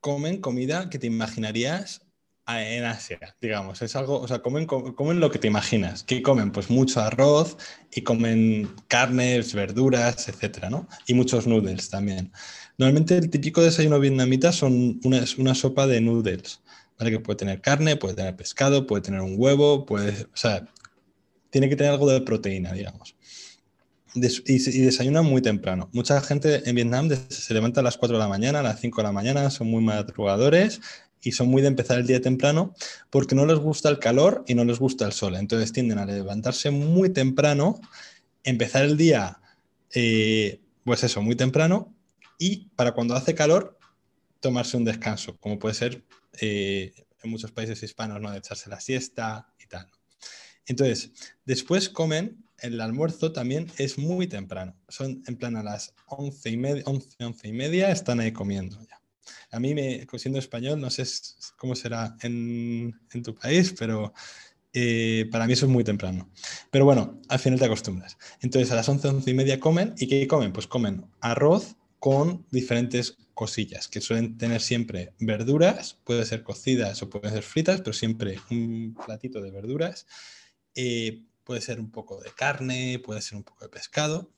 comen 0.00 0.40
comida 0.40 0.90
que 0.90 1.00
te 1.00 1.08
imaginarías 1.08 2.06
en 2.48 2.84
Asia, 2.84 3.36
digamos. 3.40 3.82
Es 3.82 3.94
algo, 3.94 4.20
o 4.20 4.26
sea, 4.26 4.40
comen, 4.40 4.66
comen 4.66 5.20
lo 5.20 5.30
que 5.30 5.38
te 5.38 5.48
imaginas. 5.48 6.02
¿Qué 6.02 6.22
comen? 6.22 6.50
Pues 6.50 6.70
mucho 6.70 7.00
arroz 7.00 7.58
y 7.92 8.00
comen 8.00 8.70
carnes, 8.88 9.54
verduras, 9.54 10.28
etcétera, 10.28 10.70
¿no? 10.70 10.88
Y 11.06 11.14
muchos 11.14 11.46
noodles 11.46 11.90
también. 11.90 12.32
Normalmente 12.78 13.18
el 13.18 13.28
típico 13.28 13.60
desayuno 13.60 14.00
vietnamita 14.00 14.52
son 14.52 14.98
una, 15.04 15.24
una 15.36 15.54
sopa 15.54 15.86
de 15.86 16.00
noodles, 16.00 16.62
¿vale? 16.98 17.10
Que 17.10 17.20
puede 17.20 17.36
tener 17.36 17.60
carne, 17.60 17.96
puede 17.96 18.14
tener 18.14 18.34
pescado, 18.34 18.86
puede 18.86 19.02
tener 19.02 19.20
un 19.20 19.34
huevo, 19.36 19.84
puede, 19.84 20.22
o 20.22 20.36
sea, 20.36 20.66
tiene 21.50 21.68
que 21.68 21.76
tener 21.76 21.92
algo 21.92 22.10
de 22.10 22.22
proteína, 22.22 22.72
digamos. 22.72 23.14
y, 24.14 24.54
y 24.54 24.80
desayunan 24.80 25.26
muy 25.26 25.42
temprano. 25.42 25.90
Mucha 25.92 26.18
gente 26.22 26.62
en 26.68 26.76
Vietnam 26.76 27.10
se 27.28 27.52
levanta 27.52 27.80
a 27.80 27.84
las 27.84 27.98
4 27.98 28.16
de 28.16 28.22
la 28.22 28.28
mañana, 28.28 28.60
a 28.60 28.62
las 28.62 28.80
5 28.80 29.02
de 29.02 29.06
la 29.06 29.12
mañana, 29.12 29.50
son 29.50 29.70
muy 29.70 29.82
madrugadores 29.82 30.80
y 31.22 31.32
son 31.32 31.48
muy 31.48 31.62
de 31.62 31.68
empezar 31.68 31.98
el 31.98 32.06
día 32.06 32.20
temprano 32.20 32.74
porque 33.10 33.34
no 33.34 33.46
les 33.46 33.58
gusta 33.58 33.88
el 33.88 33.98
calor 33.98 34.44
y 34.46 34.54
no 34.54 34.64
les 34.64 34.78
gusta 34.78 35.06
el 35.06 35.12
sol. 35.12 35.36
Entonces 35.36 35.72
tienden 35.72 35.98
a 35.98 36.06
levantarse 36.06 36.70
muy 36.70 37.10
temprano, 37.10 37.80
empezar 38.44 38.84
el 38.84 38.96
día, 38.96 39.40
eh, 39.94 40.60
pues 40.84 41.04
eso, 41.04 41.22
muy 41.22 41.36
temprano 41.36 41.94
y 42.38 42.68
para 42.76 42.92
cuando 42.92 43.14
hace 43.14 43.34
calor 43.34 43.78
tomarse 44.40 44.76
un 44.76 44.84
descanso, 44.84 45.36
como 45.38 45.58
puede 45.58 45.74
ser 45.74 46.04
eh, 46.40 46.92
en 47.22 47.30
muchos 47.30 47.50
países 47.50 47.82
hispanos, 47.82 48.20
¿no? 48.20 48.30
De 48.30 48.38
echarse 48.38 48.70
la 48.70 48.80
siesta 48.80 49.52
y 49.62 49.66
tal. 49.66 49.88
Entonces, 50.66 51.10
después 51.44 51.88
comen 51.88 52.44
el 52.60 52.80
almuerzo 52.80 53.32
también 53.32 53.70
es 53.78 53.98
muy 53.98 54.26
temprano. 54.26 54.76
Son 54.88 55.22
en 55.26 55.36
plan 55.36 55.56
a 55.56 55.62
las 55.62 55.94
once 56.06 56.50
y 56.50 56.56
media, 56.56 56.82
once, 56.86 57.16
once 57.24 57.48
y 57.48 57.52
media 57.52 57.90
están 57.90 58.20
ahí 58.20 58.32
comiendo 58.32 58.80
ya. 58.82 58.97
A 59.50 59.60
mí, 59.60 59.74
me, 59.74 60.06
español, 60.36 60.80
no 60.80 60.90
sé 60.90 61.04
cómo 61.56 61.74
será 61.74 62.16
en, 62.22 62.94
tu 63.22 63.34
país, 63.34 63.74
pero 63.78 64.12
eh, 64.72 65.28
para 65.30 65.46
mí 65.46 65.52
eso 65.52 65.66
es 65.66 65.72
muy 65.72 65.84
temprano. 65.84 66.30
Pero 66.70 66.84
bueno, 66.84 67.20
al 67.28 67.38
final 67.38 67.58
te 67.58 67.64
acostumbras. 67.64 68.16
Entonces 68.40 68.70
a 68.72 68.76
las 68.76 68.88
11, 68.88 69.08
11 69.08 69.30
y 69.30 69.34
media 69.34 69.60
comen. 69.60 69.94
¿Y 69.98 70.06
qué 70.06 70.26
comen? 70.26 70.52
Pues 70.52 70.66
comen 70.66 71.06
arroz 71.20 71.76
con 71.98 72.46
diferentes 72.50 73.16
cosillas, 73.34 73.88
que 73.88 74.00
suelen 74.00 74.36
tener 74.36 74.60
siempre 74.60 75.14
verduras, 75.20 75.98
puede 76.04 76.24
ser 76.24 76.42
cocidas 76.42 77.02
o 77.02 77.10
pueden 77.10 77.32
ser 77.32 77.42
fritas, 77.42 77.80
pero 77.80 77.92
siempre 77.92 78.40
un 78.50 78.96
platito 79.06 79.40
de 79.40 79.50
verduras. 79.50 80.06
Eh, 80.74 81.22
puede 81.44 81.60
ser 81.60 81.80
un 81.80 81.90
poco 81.90 82.20
de 82.20 82.30
carne, 82.30 82.98
puede 82.98 83.22
ser 83.22 83.36
un 83.36 83.44
poco 83.44 83.64
de 83.64 83.70
pescado. 83.70 84.30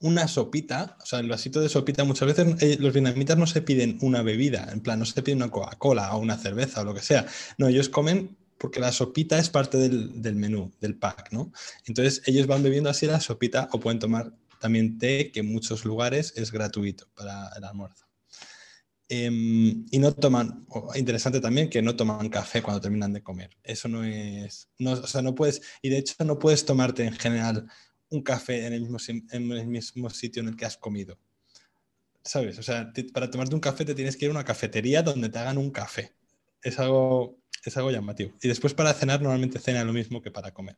Una 0.00 0.28
sopita, 0.28 0.96
o 1.02 1.06
sea, 1.06 1.20
el 1.20 1.28
vasito 1.28 1.60
de 1.60 1.68
sopita 1.70 2.04
muchas 2.04 2.28
veces 2.28 2.62
eh, 2.62 2.76
los 2.78 2.92
vietnamitas 2.92 3.38
no 3.38 3.46
se 3.46 3.62
piden 3.62 3.98
una 4.02 4.22
bebida, 4.22 4.68
en 4.70 4.80
plan, 4.80 4.98
no 4.98 5.06
se 5.06 5.22
piden 5.22 5.38
una 5.38 5.50
Coca-Cola 5.50 6.14
o 6.14 6.18
una 6.18 6.36
cerveza 6.36 6.82
o 6.82 6.84
lo 6.84 6.94
que 6.94 7.00
sea. 7.00 7.26
No, 7.56 7.68
ellos 7.68 7.88
comen 7.88 8.36
porque 8.58 8.80
la 8.80 8.92
sopita 8.92 9.38
es 9.38 9.50
parte 9.50 9.78
del, 9.78 10.34
menú, 10.34 10.72
del 10.80 10.96
pack, 10.96 11.32
¿no? 11.32 11.52
Entonces 11.86 12.22
ellos 12.26 12.46
van 12.46 12.62
bebiendo 12.62 12.90
así 12.90 13.06
la 13.06 13.20
sopita 13.20 13.68
o 13.72 13.80
pueden 13.80 13.98
tomar 13.98 14.32
también 14.60 14.98
té, 14.98 15.30
que 15.32 15.40
en 15.40 15.52
muchos 15.52 15.84
lugares 15.84 16.32
es 16.36 16.50
gratuito 16.52 17.08
para 17.14 17.50
el 17.56 17.64
almuerzo. 17.64 18.06
Em, 19.08 19.86
y 19.90 19.98
no 19.98 20.12
toman, 20.12 20.66
interesante 20.96 21.40
también 21.40 21.70
que 21.70 21.80
no 21.80 21.94
toman 21.94 22.28
café 22.28 22.60
cuando 22.62 22.80
terminan 22.80 23.12
de 23.12 23.22
comer. 23.22 23.50
Eso 23.62 23.88
no 23.88 24.02
es, 24.04 24.68
no, 24.78 24.92
o 24.92 25.06
sea, 25.06 25.22
no 25.22 25.34
puedes, 25.34 25.62
y 25.80 25.90
de 25.90 25.98
hecho 25.98 26.24
no 26.24 26.38
puedes 26.38 26.64
tomarte 26.64 27.04
en 27.04 27.14
general 27.14 27.68
un 28.10 28.22
café 28.22 28.66
en 28.66 28.72
el 28.72 28.82
mismo, 28.82 28.98
en 29.08 29.52
el 29.52 29.66
mismo 29.66 30.10
sitio 30.10 30.42
en 30.42 30.48
el 30.48 30.56
que 30.56 30.64
has 30.64 30.76
comido. 30.76 31.18
¿Sabes? 32.22 32.58
O 32.58 32.62
sea, 32.62 32.92
para 33.12 33.30
tomarte 33.30 33.54
un 33.54 33.60
café 33.60 33.84
te 33.84 33.94
tienes 33.94 34.16
que 34.16 34.24
ir 34.24 34.30
a 34.30 34.34
una 34.34 34.44
cafetería 34.44 35.02
donde 35.02 35.28
te 35.28 35.38
hagan 35.38 35.58
un 35.58 35.70
café. 35.70 36.12
Es 36.62 36.78
algo 36.78 37.38
es 37.64 37.76
algo 37.76 37.90
llamativo. 37.90 38.32
Y 38.42 38.48
después 38.48 38.74
para 38.74 38.94
cenar 38.94 39.20
normalmente 39.20 39.58
cena 39.58 39.84
lo 39.84 39.92
mismo 39.92 40.22
que 40.22 40.30
para 40.30 40.52
comer. 40.52 40.76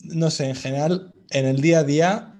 No 0.00 0.30
sé, 0.30 0.48
en 0.48 0.54
general, 0.54 1.12
en 1.30 1.46
el 1.46 1.60
día 1.60 1.80
a 1.80 1.84
día 1.84 2.34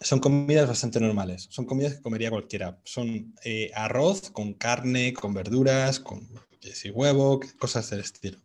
son 0.00 0.20
comidas 0.20 0.68
bastante 0.68 1.00
normales. 1.00 1.46
Son 1.50 1.66
comidas 1.66 1.94
que 1.94 2.02
comería 2.02 2.30
cualquiera. 2.30 2.80
Son 2.84 3.34
eh, 3.44 3.70
arroz 3.74 4.30
con 4.30 4.54
carne, 4.54 5.12
con 5.12 5.34
verduras, 5.34 6.00
con 6.00 6.28
y 6.62 6.90
huevo, 6.90 7.40
cosas 7.58 7.88
del 7.90 8.00
estilo. 8.00 8.38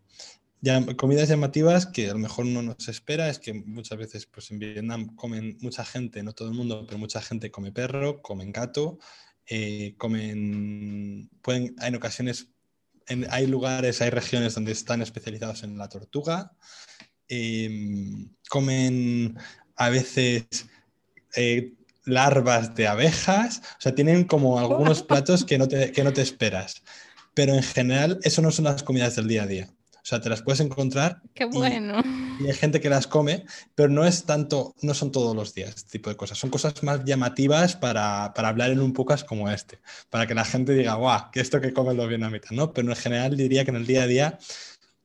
Comidas 0.95 1.29
llamativas 1.29 1.85
que 1.85 2.09
a 2.09 2.13
lo 2.13 2.19
mejor 2.19 2.45
no 2.45 2.61
nos 2.61 2.87
espera 2.87 3.29
es 3.29 3.39
que 3.39 3.53
muchas 3.53 3.97
veces 3.97 4.25
pues 4.25 4.51
en 4.51 4.59
Vietnam 4.59 5.15
comen 5.15 5.57
mucha 5.61 5.85
gente, 5.85 6.23
no 6.23 6.33
todo 6.33 6.47
el 6.47 6.55
mundo, 6.55 6.85
pero 6.87 6.97
mucha 6.97 7.21
gente 7.21 7.51
come 7.51 7.71
perro, 7.71 8.21
comen 8.21 8.51
gato, 8.51 8.97
eh, 9.47 9.93
comen, 9.97 11.29
pueden, 11.41 11.75
en 11.81 11.95
ocasiones 11.95 12.49
hay 13.29 13.47
lugares, 13.47 14.01
hay 14.01 14.09
regiones 14.09 14.55
donde 14.55 14.71
están 14.71 15.01
especializados 15.01 15.63
en 15.63 15.77
la 15.77 15.89
tortuga. 15.89 16.51
Em, 17.27 18.29
comen 18.49 19.37
a 19.75 19.89
veces 19.89 20.45
eh, 21.35 21.73
larvas 22.05 22.75
de 22.75 22.87
abejas. 22.87 23.61
O 23.77 23.81
sea, 23.81 23.95
tienen 23.95 24.23
como 24.23 24.59
algunos 24.59 25.03
platos 25.09 25.43
que 25.43 25.57
no, 25.57 25.67
te, 25.67 25.91
que 25.91 26.03
no 26.03 26.13
te 26.13 26.21
esperas. 26.21 26.81
Pero 27.33 27.53
en 27.53 27.63
general, 27.63 28.19
eso 28.23 28.41
no 28.41 28.51
son 28.51 28.65
las 28.65 28.83
comidas 28.83 29.15
del 29.15 29.27
día 29.27 29.43
a 29.43 29.47
día. 29.47 29.74
O 30.05 30.07
sea, 30.07 30.21
te 30.21 30.29
las 30.29 30.43
puedes 30.43 30.59
encontrar. 30.59 31.19
Qué 31.33 31.45
bueno. 31.45 31.99
Y, 32.39 32.45
hay 32.45 32.53
gente 32.53 32.79
que 32.79 32.91
las 32.91 33.07
come, 33.07 33.43
pero 33.73 33.89
no 33.89 34.05
es 34.05 34.25
tanto, 34.25 34.75
no 34.83 34.93
son 34.93 35.11
todos 35.11 35.35
los 35.35 35.55
días 35.55 35.69
este 35.69 35.97
tipo 35.97 36.11
de 36.11 36.15
cosas. 36.15 36.37
Son 36.37 36.51
cosas 36.51 36.83
más 36.83 37.03
llamativas 37.05 37.75
para, 37.75 38.31
para 38.35 38.49
hablar 38.49 38.69
en 38.69 38.81
un 38.81 38.93
podcast 38.93 39.25
como 39.25 39.49
este. 39.49 39.79
Para 40.11 40.27
que 40.27 40.35
la 40.35 40.45
gente 40.45 40.73
diga, 40.73 40.93
guau, 40.93 41.31
que 41.31 41.39
esto 41.39 41.59
que 41.59 41.73
comen 41.73 41.97
los 41.97 42.07
vietnamitas, 42.07 42.51
¿no? 42.51 42.71
Pero 42.71 42.87
en 42.87 42.95
general 42.95 43.35
diría 43.35 43.65
que 43.65 43.71
en 43.71 43.77
el 43.77 43.87
día 43.87 44.03
a 44.03 44.07
día 44.07 44.39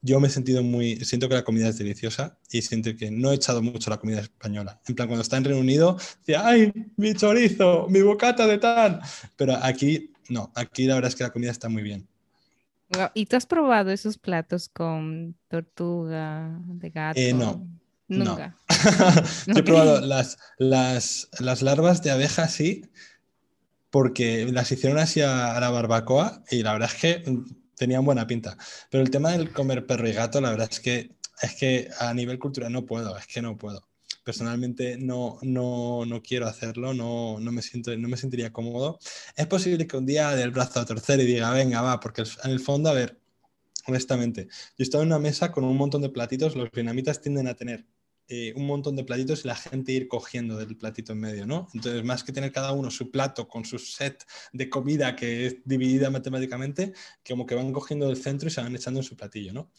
yo 0.03 0.21
me 0.21 0.29
he 0.29 0.31
sentido 0.31 0.63
muy, 0.63 0.97
siento 0.97 1.31
que 1.31 1.35
la 1.35 1.45
comida 1.45 1.69
es 1.69 1.79
deliciosa 1.79 2.39
y 2.51 2.61
siento 2.61 2.95
que 2.95 3.11
no 3.11 3.33
he 3.33 3.37
echado 3.37 3.63
mucho 3.63 3.89
la 3.89 3.97
comida 3.97 4.21
española. 4.21 4.83
En 4.87 4.97
plan, 4.97 5.09
cuando 5.09 5.23
está 5.23 5.39
en 5.39 5.45
Reino 5.45 5.61
Unido, 5.61 5.97
decía, 6.19 6.47
ay, 6.47 6.75
mi 6.99 7.15
chorizo, 7.15 7.87
mi 7.89 8.03
bocata 8.03 8.47
de 8.47 8.59
tal. 8.59 9.01
Pero 9.37 9.57
aquí, 9.63 10.13
no, 10.29 10.53
aquí 10.55 10.85
la 10.85 10.97
verdad 10.97 11.09
es 11.09 11.17
que 11.17 11.25
la 11.25 11.31
comida 11.31 11.53
está 11.53 11.71
muy 11.71 11.83
bien. 11.83 12.07
¿Y 13.15 13.27
tú 13.27 13.37
has 13.37 13.47
probado 13.47 13.91
esos 13.91 14.19
platos 14.19 14.69
con 14.69 15.37
tortuga 15.49 16.59
de 16.67 16.91
gato? 16.91 17.21
Eh, 17.21 17.33
no. 17.33 17.67
Nunca. 18.09 18.57
Yo 19.47 19.55
he 19.55 19.63
probado 19.63 20.01
las, 20.01 20.39
las, 20.59 21.29
las, 21.39 21.63
larvas 21.63 22.03
de 22.03 22.11
abeja, 22.11 22.49
sí, 22.49 22.91
porque 23.91 24.47
las 24.51 24.73
hicieron 24.73 24.99
así 24.99 25.21
a, 25.21 25.59
la 25.61 25.71
barbacoa 25.71 26.43
y 26.51 26.63
la 26.63 26.73
verdad 26.73 26.91
es 26.93 27.01
que 27.01 27.43
tenían 27.77 28.05
buena 28.05 28.27
pinta. 28.27 28.57
Pero 28.91 29.03
el 29.03 29.11
tema 29.11 29.31
del 29.31 29.53
comer 29.53 29.87
perro 29.87 30.09
y 30.09 30.13
gato, 30.13 30.41
la 30.41 30.51
verdad 30.51 30.69
es 30.71 30.81
que, 30.81 31.13
es 31.43 31.55
que 31.55 31.89
a 32.01 32.13
nivel 32.15 32.39
cultural 32.39 32.73
no 32.73 32.85
puedo, 32.85 33.17
es 33.17 33.27
que 33.27 33.43
no 33.43 33.57
puedo 33.57 33.90
personalmente 34.31 34.97
no, 34.97 35.41
no, 35.43 36.07
no 36.07 36.23
quiero 36.23 36.47
hacerlo, 36.47 36.95
no, 36.95 37.41
no, 37.41 37.51
me 37.51 37.63
siento, 37.63 37.97
no 37.97 38.07
me 38.07 38.17
sentiría 38.17 38.53
cómodo. 38.53 39.01
Es 39.35 39.49
posible 39.49 39.89
que 39.89 39.97
un 39.97 40.07
día 40.07 40.37
dé 40.37 40.45
el 40.45 40.53
brazo 40.53 40.79
a 40.79 40.87
torcer 40.87 41.19
y 41.19 41.27
diga, 41.27 41.51
venga, 41.51 41.83
va, 41.83 41.99
porque 41.99 42.23
en 42.45 42.51
el 42.53 42.61
fondo, 42.61 42.91
a 42.91 42.93
ver, 42.93 43.19
honestamente, 43.89 44.47
yo 44.47 44.75
he 44.79 44.83
estado 44.85 45.03
en 45.03 45.09
una 45.09 45.19
mesa 45.19 45.51
con 45.51 45.65
un 45.65 45.77
montón 45.77 46.03
de 46.03 46.11
platitos, 46.11 46.55
los 46.55 46.71
vietnamitas 46.71 47.21
tienden 47.21 47.49
a 47.49 47.55
tener 47.55 47.87
eh, 48.29 48.53
un 48.55 48.67
montón 48.67 48.95
de 48.95 49.03
platitos 49.03 49.45
y 49.45 49.49
la 49.49 49.57
gente 49.57 49.91
ir 49.91 50.07
cogiendo 50.07 50.57
del 50.57 50.77
platito 50.77 51.13
en 51.13 51.19
medio, 51.19 51.45
¿no? 51.45 51.67
Entonces, 51.75 52.05
más 52.05 52.23
que 52.23 52.31
tener 52.31 52.53
cada 52.53 52.71
uno 52.71 52.89
su 52.89 53.11
plato 53.11 53.49
con 53.49 53.65
su 53.65 53.81
set 53.81 54.25
de 54.53 54.71
comida 54.71 55.17
que 55.17 55.47
es 55.47 55.57
dividida 55.65 56.09
matemáticamente, 56.09 56.93
como 57.29 57.47
que 57.47 57.57
van 57.57 57.73
cogiendo 57.73 58.07
del 58.07 58.17
centro 58.17 58.47
y 58.47 58.53
se 58.53 58.61
van 58.61 58.77
echando 58.77 59.01
en 59.01 59.05
su 59.05 59.17
platillo, 59.17 59.53
¿no? 59.53 59.73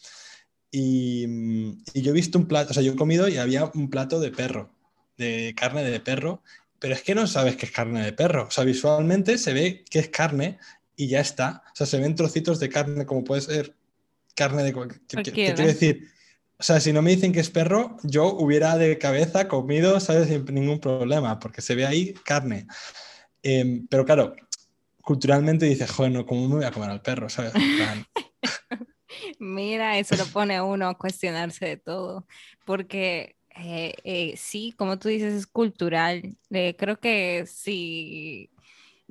Mm, 0.72 1.72
y, 1.94 2.02
yo 2.02 2.10
he 2.10 2.14
visto 2.14 2.38
un 2.38 2.46
plato, 2.46 2.70
o 2.70 2.74
sea, 2.74 2.82
yo 2.82 2.92
he 2.92 2.96
comido 2.96 3.28
y 3.28 3.36
había 3.36 3.70
un 3.74 3.90
plato 3.90 4.20
de 4.20 4.30
perro, 4.30 4.70
de 5.18 5.54
carne 5.56 5.84
de 5.84 6.00
perro, 6.00 6.42
pero 6.78 6.94
es 6.94 7.02
que 7.02 7.14
no 7.14 7.26
sabes 7.26 7.56
que 7.56 7.66
es 7.66 7.72
carne 7.72 8.02
de 8.04 8.12
perro. 8.12 8.46
O 8.48 8.50
sea, 8.50 8.64
visualmente 8.64 9.38
se 9.38 9.52
ve 9.52 9.84
que 9.88 9.98
es 9.98 10.08
carne 10.08 10.58
y 10.96 11.08
ya 11.08 11.20
está. 11.20 11.62
O 11.72 11.76
sea, 11.76 11.86
se 11.86 11.98
ven 11.98 12.14
trocitos 12.14 12.58
de 12.58 12.68
carne 12.68 13.06
como 13.06 13.22
puede 13.22 13.42
ser 13.42 13.76
carne 14.34 14.62
de... 14.64 14.72
¿Qué, 14.72 15.22
¿qué 15.22 15.32
quiero 15.32 15.64
decir? 15.64 16.08
O 16.58 16.62
sea, 16.62 16.80
si 16.80 16.92
no 16.92 17.02
me 17.02 17.10
dicen 17.10 17.32
que 17.32 17.40
es 17.40 17.50
perro, 17.50 17.98
yo 18.02 18.32
hubiera 18.34 18.76
de 18.78 18.96
cabeza 18.98 19.48
comido, 19.48 19.98
¿sabes? 20.00 20.28
Sin 20.28 20.44
ningún 20.46 20.80
problema, 20.80 21.38
porque 21.38 21.60
se 21.60 21.74
ve 21.74 21.86
ahí 21.86 22.14
carne. 22.24 22.66
Em, 23.42 23.86
pero 23.88 24.04
claro, 24.04 24.36
culturalmente 25.02 25.66
dices, 25.66 25.90
joder, 25.90 26.12
no, 26.12 26.24
¿cómo 26.24 26.48
me 26.48 26.56
voy 26.56 26.64
a 26.64 26.70
comer 26.70 26.90
al 26.90 27.02
perro? 27.02 27.28
¿Sabes? 27.28 27.52
Mira, 29.38 29.98
eso 29.98 30.16
lo 30.16 30.26
pone 30.26 30.56
a 30.56 30.64
uno 30.64 30.88
a 30.88 30.98
cuestionarse 30.98 31.66
de 31.66 31.76
todo, 31.76 32.26
porque 32.64 33.36
eh, 33.56 33.94
eh, 34.04 34.34
sí, 34.36 34.74
como 34.76 34.98
tú 34.98 35.08
dices, 35.08 35.34
es 35.34 35.46
cultural. 35.46 36.36
Eh, 36.50 36.76
creo 36.78 36.98
que 37.00 37.44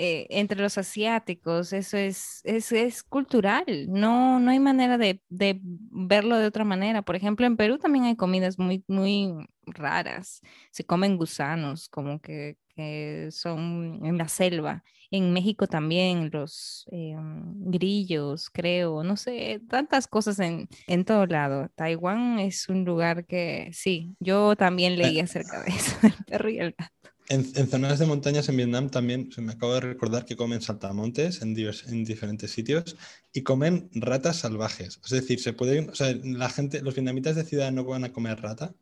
sí, 0.01 0.27
entre 0.29 0.59
los 0.61 0.77
asiáticos 0.77 1.73
eso 1.73 1.97
es, 1.97 2.41
es, 2.43 2.71
es, 2.71 3.03
cultural, 3.03 3.65
no, 3.89 4.39
no 4.39 4.51
hay 4.51 4.59
manera 4.59 4.97
de, 4.97 5.21
de, 5.29 5.59
verlo 5.61 6.37
de 6.37 6.47
otra 6.47 6.63
manera. 6.65 7.01
Por 7.03 7.15
ejemplo, 7.15 7.45
en 7.45 7.57
Perú 7.57 7.77
también 7.77 8.05
hay 8.05 8.15
comidas 8.15 8.57
muy, 8.57 8.83
muy 8.87 9.31
raras, 9.65 10.41
se 10.71 10.83
comen 10.85 11.17
gusanos, 11.17 11.87
como 11.89 12.19
que, 12.19 12.57
que 12.75 13.29
son 13.31 14.05
en 14.05 14.17
la 14.17 14.27
selva 14.27 14.83
en 15.11 15.33
México 15.33 15.67
también 15.67 16.29
los 16.31 16.87
eh, 16.91 17.15
grillos, 17.17 18.49
creo, 18.49 19.03
no 19.03 19.17
sé, 19.17 19.61
tantas 19.69 20.07
cosas 20.07 20.39
en, 20.39 20.69
en 20.87 21.03
todo 21.03 21.25
lado. 21.25 21.69
Taiwán 21.75 22.39
es 22.39 22.69
un 22.69 22.85
lugar 22.85 23.25
que 23.25 23.69
sí, 23.73 24.15
yo 24.19 24.55
también 24.55 24.97
leí 24.97 25.19
eh, 25.19 25.23
acerca 25.23 25.61
de 25.61 25.69
eso, 25.71 25.97
del 26.01 26.13
perro 26.25 26.49
y 26.49 26.59
el 26.59 26.75
gato. 26.77 27.11
En, 27.31 27.69
zonas 27.69 27.97
de 27.97 28.05
montañas 28.05 28.49
en 28.49 28.57
Vietnam 28.57 28.89
también 28.89 29.31
se 29.31 29.41
me 29.41 29.53
acaba 29.53 29.75
de 29.75 29.79
recordar 29.79 30.25
que 30.25 30.35
comen 30.35 30.61
saltamontes 30.61 31.41
en, 31.41 31.55
en 31.57 32.03
diferentes 32.03 32.51
sitios 32.51 32.97
y 33.31 33.41
comen 33.43 33.89
ratas 33.93 34.39
salvajes. 34.39 34.99
Es 35.01 35.11
decir, 35.11 35.39
se 35.39 35.53
pueden, 35.53 35.89
o 35.89 35.95
sea, 35.95 36.13
la 36.23 36.49
gente, 36.49 36.81
los 36.81 36.93
vietnamitas 36.93 37.37
de 37.37 37.45
ciudad 37.45 37.71
no 37.71 37.85
van 37.85 38.03
a 38.03 38.11
comer 38.11 38.41
rata, 38.41 38.75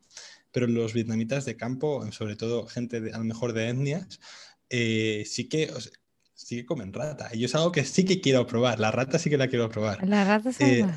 pero 0.51 0.65
los 0.65 0.93
vietnamitas 0.93 1.45
de 1.45 1.57
campo, 1.57 2.11
sobre 2.11 2.35
todo 2.35 2.65
gente 2.65 2.99
de, 3.01 3.13
a 3.13 3.19
lo 3.19 3.23
mejor 3.23 3.53
de 3.53 3.69
etnias, 3.69 4.19
eh, 4.71 5.25
sí 5.27 5.47
que 5.47 5.71
sí 6.33 6.55
que 6.55 6.65
comen 6.65 6.91
rata. 6.91 7.29
Y 7.33 7.45
es 7.45 7.53
algo 7.53 7.71
que 7.71 7.85
sí 7.85 8.03
que 8.03 8.19
quiero 8.19 8.47
probar. 8.47 8.79
La 8.79 8.89
rata 8.89 9.19
sí 9.19 9.29
que 9.29 9.37
la 9.37 9.47
quiero 9.47 9.69
probar. 9.69 10.07
La 10.07 10.23
rata 10.23 10.49
eh, 10.59 10.87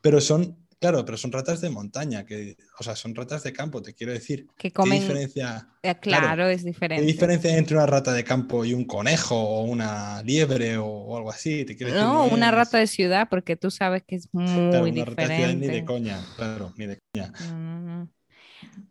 Pero 0.00 0.20
son, 0.20 0.56
claro, 0.78 1.04
pero 1.04 1.16
son 1.18 1.32
ratas 1.32 1.60
de 1.60 1.70
montaña, 1.70 2.24
que, 2.24 2.56
o 2.78 2.82
sea, 2.82 2.96
son 2.96 3.14
ratas 3.14 3.42
de 3.42 3.52
campo, 3.52 3.82
te 3.82 3.94
quiero 3.94 4.12
decir. 4.12 4.46
Que 4.56 4.70
comen. 4.70 4.98
¿Qué 4.98 5.04
diferencia? 5.04 5.68
Eh, 5.82 5.94
claro, 6.00 6.48
es 6.48 6.64
diferente. 6.64 7.04
¿Qué 7.04 7.12
diferencia 7.12 7.56
entre 7.56 7.76
una 7.76 7.86
rata 7.86 8.12
de 8.12 8.24
campo 8.24 8.64
y 8.64 8.74
un 8.74 8.84
conejo 8.84 9.36
o 9.36 9.64
una 9.64 10.22
liebre 10.22 10.76
o, 10.78 11.16
algo 11.16 11.30
así? 11.30 11.64
¿Te 11.64 11.76
quiero 11.76 11.94
no, 11.94 12.26
una 12.26 12.50
rata 12.50 12.78
de 12.78 12.86
ciudad, 12.86 13.28
porque 13.28 13.56
tú 13.56 13.70
sabes 13.70 14.02
que 14.06 14.16
es 14.16 14.28
muy 14.32 14.44
diferente. 14.90 15.04
Rata 15.04 15.28
de 15.28 15.36
ciudad 15.36 15.54
ni 15.54 15.66
de 15.66 15.84
coña, 15.84 16.20
claro, 16.36 16.72
ni 16.76 16.86
de 16.86 16.98
coña. 17.12 17.32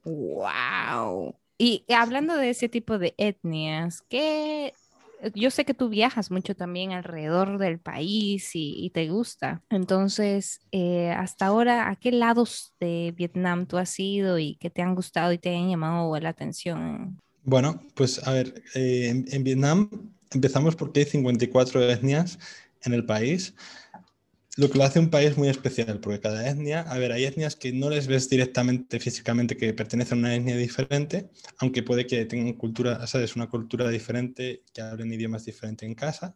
¡Wow! 0.04 1.36
Y 1.58 1.86
hablando 1.90 2.36
de 2.36 2.52
ese 2.52 2.70
tipo 2.70 3.00
de 3.00 3.16
etnias, 3.18 4.04
¿qué 4.10 4.74
yo 5.34 5.52
sé 5.52 5.66
que 5.66 5.74
tú 5.74 5.90
viajas 5.90 6.32
mucho 6.32 6.56
también 6.56 6.92
alrededor 6.92 7.58
del 7.58 7.80
país 7.80 8.52
y, 8.54 8.90
te 8.94 9.10
gusta. 9.10 9.64
Entonces, 9.70 10.60
eh, 10.72 11.12
hasta 11.12 11.48
ahora, 11.48 11.90
¿a 11.90 11.96
qué 11.96 12.12
lados 12.12 12.74
de 12.80 13.14
Vietnam 13.16 13.66
tú 13.66 13.78
has 13.78 14.00
ido 14.00 14.40
y 14.40 14.56
que 14.56 14.70
te 14.70 14.82
han 14.82 14.96
gustado 14.96 15.32
y 15.32 15.38
te 15.38 15.56
han 15.56 15.70
llamado 15.70 16.18
la 16.20 16.30
atención? 16.30 17.20
Bueno, 17.44 17.82
pues 17.96 18.26
a 18.28 18.34
ver, 18.34 18.64
eh, 18.76 19.10
en, 19.10 19.26
en, 19.30 19.44
Vietnam 19.44 19.90
empezamos 20.32 20.76
porque 20.76 21.02
hay 21.02 21.06
54 21.06 21.90
etnias 21.90 22.40
en 22.84 22.94
el 22.94 23.06
país 23.06 23.54
lo 24.58 24.72
que 24.72 24.78
lo 24.80 24.84
hace 24.84 25.00
un 25.00 25.12
país 25.12 25.38
muy 25.38 25.50
especial, 25.50 26.00
porque 26.00 26.20
cada 26.20 26.50
etnia, 26.50 26.82
a 26.82 26.98
ver, 26.98 27.12
hay 27.12 27.26
etnias 27.26 27.56
que 27.56 27.72
no 27.72 27.92
les 27.92 28.08
ves 28.08 28.28
directamente 28.28 29.00
físicamente 29.00 29.56
que 29.56 29.72
pertenecen 29.74 30.18
a 30.18 30.22
una 30.22 30.36
etnia 30.36 30.58
diferente, 30.58 31.30
aunque 31.60 31.84
puede 31.84 32.08
que 32.08 32.26
tengan 32.26 32.54
cultura, 32.54 33.06
¿sabes? 33.06 33.36
Una 33.36 33.48
cultura 33.48 33.88
diferente, 33.90 34.64
que 34.74 34.82
hablen 34.82 35.14
idiomas 35.14 35.46
diferentes 35.46 35.88
en 35.88 35.94
casa 35.94 36.36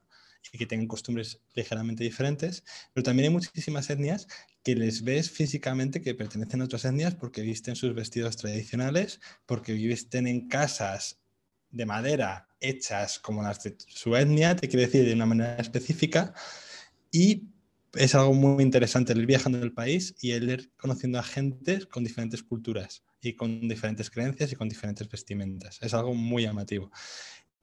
y 0.53 0.59
que 0.59 0.67
tengan 0.67 0.87
costumbres 0.87 1.41
ligeramente 1.55 2.03
diferentes, 2.03 2.63
pero 2.93 3.03
también 3.03 3.29
hay 3.29 3.33
muchísimas 3.33 3.89
etnias 3.89 4.27
que 4.63 4.75
les 4.75 5.03
ves 5.03 5.31
físicamente 5.31 6.01
que 6.01 6.13
pertenecen 6.13 6.61
a 6.61 6.65
otras 6.65 6.85
etnias 6.85 7.15
porque 7.15 7.41
visten 7.41 7.75
sus 7.75 7.95
vestidos 7.95 8.37
tradicionales, 8.37 9.19
porque 9.47 9.73
visten 9.73 10.27
en 10.27 10.47
casas 10.47 11.19
de 11.71 11.87
madera 11.87 12.47
hechas 12.59 13.17
como 13.17 13.41
las 13.41 13.63
de 13.63 13.75
su 13.87 14.15
etnia, 14.15 14.55
te 14.55 14.67
quiere 14.69 14.85
decir 14.85 15.05
de 15.05 15.13
una 15.13 15.25
manera 15.25 15.55
específica, 15.55 16.35
y 17.11 17.47
es 17.93 18.15
algo 18.15 18.33
muy 18.33 18.63
interesante 18.63 19.13
el 19.13 19.19
ir 19.19 19.25
viajando 19.25 19.57
en 19.57 19.65
el 19.65 19.73
país 19.73 20.15
y 20.21 20.31
el 20.31 20.49
ir 20.49 20.71
conociendo 20.77 21.19
a 21.19 21.23
gente 21.23 21.85
con 21.87 22.03
diferentes 22.03 22.43
culturas 22.43 23.03
y 23.21 23.33
con 23.33 23.67
diferentes 23.67 24.09
creencias 24.09 24.51
y 24.51 24.55
con 24.55 24.69
diferentes 24.69 25.07
vestimentas. 25.09 25.79
Es 25.81 25.93
algo 25.93 26.13
muy 26.13 26.43
llamativo. 26.43 26.91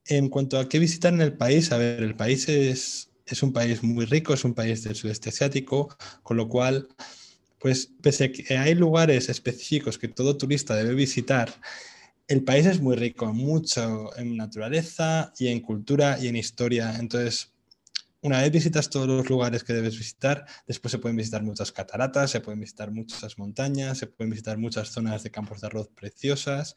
En 0.05 0.29
cuanto 0.29 0.59
a 0.59 0.69
qué 0.69 0.79
visitar 0.79 1.13
en 1.13 1.21
el 1.21 1.37
país, 1.37 1.73
a 1.73 1.79
ver, 1.79 2.03
el 2.03 2.15
país 2.15 2.49
es, 2.49 3.11
es 3.27 3.43
un 3.43 3.53
país 3.53 3.83
muy 3.83 4.05
rico, 4.05 4.35
es 4.35 4.45
un 4.45 4.55
país 4.55 4.83
del 4.85 4.95
sudeste 4.95 5.31
asiático, 5.31 5.97
con 6.23 6.37
lo 6.37 6.49
cual, 6.49 6.89
pues 7.59 7.91
pese 8.03 8.25
a 8.25 8.33
que 8.33 8.57
hay 8.57 8.75
lugares 8.75 9.29
específicos 9.29 9.99
que 9.99 10.09
todo 10.09 10.37
turista 10.37 10.77
debe 10.77 10.95
visitar, 10.95 11.53
el 12.29 12.45
país 12.45 12.67
es 12.67 12.81
muy 12.81 12.95
rico, 12.95 13.33
mucho 13.33 14.15
en 14.19 14.37
naturaleza 14.37 15.33
y 15.39 15.49
en 15.49 15.61
cultura 15.61 16.19
y 16.21 16.29
en 16.29 16.37
historia. 16.37 16.95
Entonces, 16.99 17.53
una 18.23 18.41
vez 18.43 18.51
visitas 18.51 18.91
todos 18.91 19.07
los 19.07 19.29
lugares 19.29 19.63
que 19.63 19.73
debes 19.73 19.97
visitar, 19.97 20.45
después 20.67 20.91
se 20.91 20.99
pueden 20.99 21.17
visitar 21.17 21.43
muchas 21.43 21.71
cataratas, 21.71 22.31
se 22.31 22.41
pueden 22.41 22.61
visitar 22.61 22.91
muchas 22.91 23.39
montañas, 23.39 23.99
se 23.99 24.07
pueden 24.07 24.31
visitar 24.31 24.59
muchas 24.59 24.89
zonas 24.89 25.23
de 25.23 25.31
campos 25.31 25.61
de 25.61 25.69
arroz 25.69 25.89
preciosas. 25.89 26.75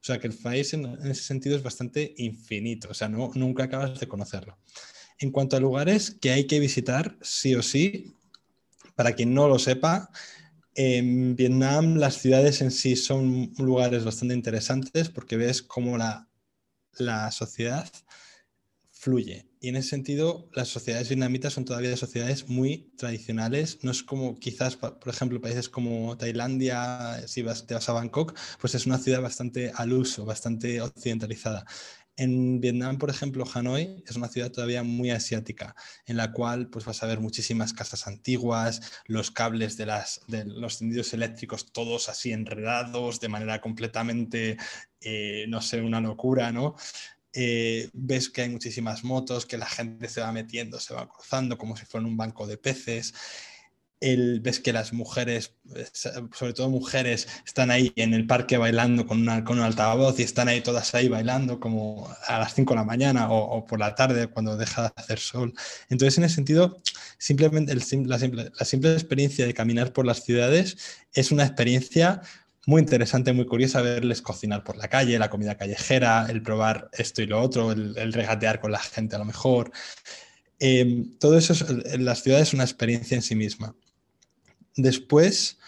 O 0.00 0.06
sea 0.06 0.18
que 0.18 0.26
el 0.26 0.34
país 0.34 0.72
en, 0.74 0.84
ese 1.06 1.22
sentido 1.22 1.56
es 1.56 1.62
bastante 1.62 2.14
infinito, 2.18 2.88
o 2.90 2.94
sea, 2.94 3.08
no, 3.08 3.30
nunca 3.34 3.64
acabas 3.64 3.98
de 3.98 4.06
conocerlo. 4.06 4.58
En 5.18 5.30
cuanto 5.30 5.56
a 5.56 5.60
lugares 5.60 6.16
que 6.20 6.30
hay 6.30 6.46
que 6.46 6.60
visitar, 6.60 7.16
sí 7.22 7.54
o 7.54 7.62
sí, 7.62 8.14
para 8.94 9.14
quien 9.14 9.34
no 9.34 9.48
lo 9.48 9.58
sepa, 9.58 10.10
en 10.74 11.36
Vietnam 11.36 11.96
las 11.96 12.18
ciudades 12.18 12.60
en 12.60 12.70
sí 12.70 12.96
son 12.96 13.52
lugares 13.58 14.04
bastante 14.04 14.34
interesantes 14.34 15.08
porque 15.08 15.36
ves 15.36 15.62
cómo 15.62 15.96
la, 15.96 16.28
la 16.98 17.30
sociedad 17.30 17.90
fluye. 18.90 19.46
Y 19.64 19.68
en 19.68 19.76
ese 19.76 19.88
sentido, 19.88 20.50
las 20.52 20.68
sociedades 20.68 21.08
vietnamitas 21.08 21.54
son 21.54 21.64
todavía 21.64 21.96
sociedades 21.96 22.50
muy 22.50 22.92
tradicionales. 22.98 23.78
No 23.80 23.92
es 23.92 24.02
como 24.02 24.38
quizás, 24.38 24.76
por 24.76 25.08
ejemplo, 25.08 25.40
países 25.40 25.70
como 25.70 26.18
Tailandia, 26.18 27.26
si 27.26 27.40
vas, 27.40 27.66
te 27.66 27.72
vas 27.72 27.88
a 27.88 27.94
Bangkok, 27.94 28.38
pues 28.60 28.74
es 28.74 28.84
una 28.84 28.98
ciudad 28.98 29.22
bastante 29.22 29.72
al 29.74 29.94
uso, 29.94 30.26
bastante 30.26 30.82
occidentalizada. 30.82 31.64
En 32.16 32.60
Vietnam, 32.60 32.98
por 32.98 33.08
ejemplo, 33.08 33.46
Hanoi 33.54 34.04
es 34.06 34.16
una 34.16 34.28
ciudad 34.28 34.52
todavía 34.52 34.82
muy 34.82 35.10
asiática, 35.10 35.74
en 36.04 36.18
la 36.18 36.30
cual 36.32 36.68
pues, 36.68 36.84
vas 36.84 37.02
a 37.02 37.06
ver 37.06 37.20
muchísimas 37.20 37.72
casas 37.72 38.06
antiguas, 38.06 38.82
los 39.06 39.30
cables 39.30 39.78
de, 39.78 39.86
las, 39.86 40.20
de 40.28 40.44
los 40.44 40.78
tendidos 40.78 41.14
eléctricos 41.14 41.72
todos 41.72 42.10
así 42.10 42.32
enredados 42.32 43.18
de 43.18 43.28
manera 43.28 43.62
completamente, 43.62 44.58
eh, 45.00 45.46
no 45.48 45.62
sé, 45.62 45.80
una 45.80 46.02
locura, 46.02 46.52
¿no? 46.52 46.76
Eh, 47.36 47.90
ves 47.92 48.30
que 48.30 48.42
hay 48.42 48.48
muchísimas 48.48 49.02
motos, 49.02 49.44
que 49.44 49.58
la 49.58 49.66
gente 49.66 50.08
se 50.08 50.20
va 50.20 50.30
metiendo, 50.30 50.78
se 50.78 50.94
va 50.94 51.08
cruzando 51.08 51.58
como 51.58 51.76
si 51.76 51.84
fuera 51.84 52.06
un 52.06 52.16
banco 52.16 52.46
de 52.46 52.56
peces. 52.58 53.12
El, 54.00 54.40
ves 54.40 54.60
que 54.60 54.72
las 54.72 54.92
mujeres, 54.92 55.54
sobre 56.32 56.52
todo 56.52 56.68
mujeres, 56.68 57.26
están 57.46 57.70
ahí 57.70 57.92
en 57.96 58.12
el 58.14 58.26
parque 58.26 58.56
bailando 58.58 59.06
con, 59.06 59.22
una, 59.22 59.44
con 59.44 59.58
un 59.58 59.64
altavoz 59.64 60.20
y 60.20 60.22
están 60.22 60.48
ahí 60.48 60.60
todas 60.60 60.94
ahí 60.94 61.08
bailando 61.08 61.58
como 61.58 62.14
a 62.26 62.38
las 62.38 62.54
5 62.54 62.74
de 62.74 62.76
la 62.80 62.84
mañana 62.84 63.30
o, 63.30 63.64
por 63.64 63.80
la 63.80 63.94
tarde 63.94 64.28
cuando 64.28 64.56
deja 64.56 64.82
de 64.82 64.92
hacer 64.94 65.18
sol. 65.18 65.54
Entonces, 65.88 66.18
en 66.18 66.24
ese 66.24 66.34
sentido, 66.36 66.82
simplemente 67.18 67.74
la, 67.74 67.82
simple, 68.18 68.52
la 68.58 68.64
simple 68.64 68.92
experiencia 68.92 69.46
de 69.46 69.54
caminar 69.54 69.92
por 69.92 70.06
las 70.06 70.22
ciudades 70.22 70.76
es 71.14 71.32
una 71.32 71.44
experiencia 71.44 72.20
muy 72.66 72.80
interesante, 72.80 73.32
muy 73.32 73.46
curiosa 73.46 73.82
verles 73.82 74.22
cocinar 74.22 74.64
por 74.64 74.76
la 74.76 74.88
calle, 74.88 75.18
la 75.18 75.30
comida 75.30 75.56
callejera, 75.56 76.26
el 76.28 76.42
probar 76.42 76.88
esto 76.92 77.22
y 77.22 77.26
lo 77.26 77.40
otro, 77.40 77.72
el, 77.72 78.12
regatear 78.12 78.60
con 78.60 78.72
la 78.72 78.78
gente 78.78 79.16
a 79.16 79.18
lo 79.18 79.24
mejor. 79.24 79.70
Em, 80.58 81.16
todo 81.18 81.36
eso 81.36 81.54
en 81.68 82.04
las 82.04 82.22
ciudades 82.22 82.48
es 82.48 82.54
una 82.54 82.64
experiencia 82.64 83.14
en 83.16 83.22
sí 83.22 83.34
misma. 83.34 83.74
Después, 84.76 85.58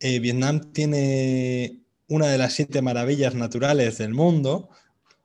eh, 0.00 0.18
Vietnam 0.18 0.72
tiene 0.72 1.80
una 2.08 2.28
de 2.28 2.38
las 2.38 2.54
siete 2.54 2.82
maravillas 2.82 3.34
naturales 3.34 3.98
del 3.98 4.14
mundo, 4.14 4.70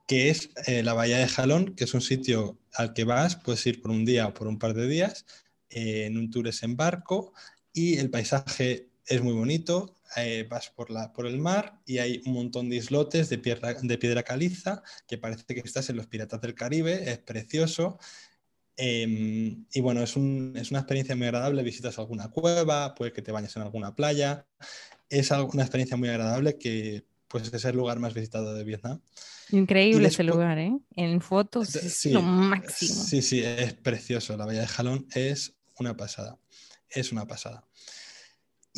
que 0.06 0.30
es 0.30 0.50
eh, 0.66 0.82
la 0.82 0.92
Bahía 0.92 1.18
de 1.18 1.28
Jalón, 1.28 1.74
que 1.74 1.84
es 1.84 1.94
un 1.94 2.00
sitio 2.00 2.58
al 2.74 2.92
que 2.92 3.04
vas, 3.04 3.36
puedes 3.36 3.66
ir 3.66 3.80
por 3.80 3.90
un 3.90 4.04
día 4.04 4.28
o 4.28 4.34
por 4.34 4.46
un 4.46 4.58
par 4.58 4.74
de 4.74 4.86
días, 4.86 5.26
eh, 5.70 6.04
en 6.06 6.16
un 6.16 6.30
tour 6.30 6.48
en 6.62 6.76
barco, 6.76 7.32
y 7.72 7.98
el 7.98 8.10
paisaje 8.10 8.88
es 9.06 9.22
muy 9.22 9.32
bonito, 9.32 9.95
eh, 10.16 10.46
vas 10.48 10.70
por, 10.70 10.90
la, 10.90 11.12
por 11.12 11.26
el 11.26 11.38
mar 11.38 11.80
y 11.84 11.98
hay 11.98 12.22
un 12.26 12.34
montón 12.34 12.68
de 12.68 12.76
islotes 12.76 13.28
de 13.28 13.38
piedra, 13.38 13.74
de 13.74 13.98
piedra 13.98 14.22
caliza 14.22 14.82
que 15.06 15.18
parece 15.18 15.44
que 15.46 15.60
estás 15.60 15.90
en 15.90 15.96
los 15.96 16.06
Piratas 16.06 16.40
del 16.40 16.54
Caribe, 16.54 17.10
es 17.10 17.18
precioso. 17.18 17.98
Em, 18.76 19.64
y 19.72 19.80
bueno, 19.80 20.02
es, 20.02 20.16
una 20.16 20.60
experiencia 20.60 21.16
muy 21.16 21.26
agradable, 21.26 21.62
visitas 21.62 21.98
alguna 21.98 22.30
cueva, 22.30 22.94
puede 22.94 23.12
que 23.12 23.22
te 23.22 23.32
bañes 23.32 23.56
en 23.56 23.62
alguna 23.62 23.94
playa, 23.94 24.46
es 25.08 25.30
una 25.30 25.62
experiencia 25.62 25.96
muy 25.96 26.08
agradable 26.08 26.58
que 26.58 27.04
pues 27.28 27.52
es 27.52 27.64
el 27.64 27.76
lugar 27.76 27.98
más 27.98 28.14
visitado 28.14 28.54
de 28.54 28.64
Vietnam. 28.64 29.00
Increíble 29.50 30.08
ese 30.08 30.24
lugar, 30.24 30.58
¿eh? 30.58 30.76
En 30.94 31.20
fotos 31.20 31.74
es 31.74 32.06
lo 32.06 32.22
máximo. 32.22 33.04
Sí, 33.04 33.22
sí, 33.22 33.42
es 33.42 33.74
precioso. 33.74 34.36
La 34.36 34.44
Bahía 34.46 34.60
de 34.60 34.66
Jalón 34.66 35.06
es 35.14 35.54
una 35.78 35.96
pasada. 35.96 36.38
Es 36.88 37.12
una 37.12 37.26
pasada. 37.26 37.66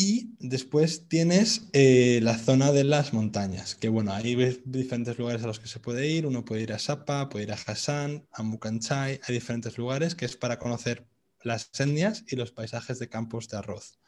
Y 0.00 0.36
después 0.38 1.08
tienes 1.08 1.70
eh, 1.72 2.20
la 2.22 2.38
zona 2.38 2.70
de 2.70 2.84
las 2.84 3.12
montañas, 3.12 3.74
que 3.74 3.88
bueno, 3.88 4.12
ahí 4.12 4.36
ves 4.36 4.60
diferentes 4.64 5.18
lugares 5.18 5.42
a 5.42 5.48
los 5.48 5.58
que 5.58 5.66
se 5.66 5.80
puede 5.80 6.06
ir. 6.06 6.24
Uno 6.24 6.44
puede 6.44 6.62
ir 6.62 6.72
a 6.72 6.78
Sapa, 6.78 7.28
puede 7.28 7.46
ir 7.46 7.50
a 7.52 7.56
Hassan, 7.56 8.24
a 8.30 8.44
Mukanchai, 8.44 9.20
hay 9.20 9.34
diferentes 9.34 9.76
lugares 9.76 10.14
que 10.14 10.24
es 10.24 10.36
para 10.36 10.60
conocer 10.60 11.08
las 11.42 11.72
etnias 11.76 12.22
y 12.28 12.36
los 12.36 12.52
paisajes 12.52 13.00
de 13.00 13.08
campos 13.08 13.48
de 13.48 13.56
arroz. 13.56 13.98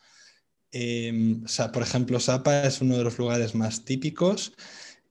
Em, 0.70 1.42
por 1.72 1.82
ejemplo, 1.82 2.20
Sapa 2.20 2.62
es 2.62 2.80
uno 2.80 2.96
de 2.96 3.02
los 3.02 3.18
lugares 3.18 3.56
más 3.56 3.84
típicos 3.84 4.52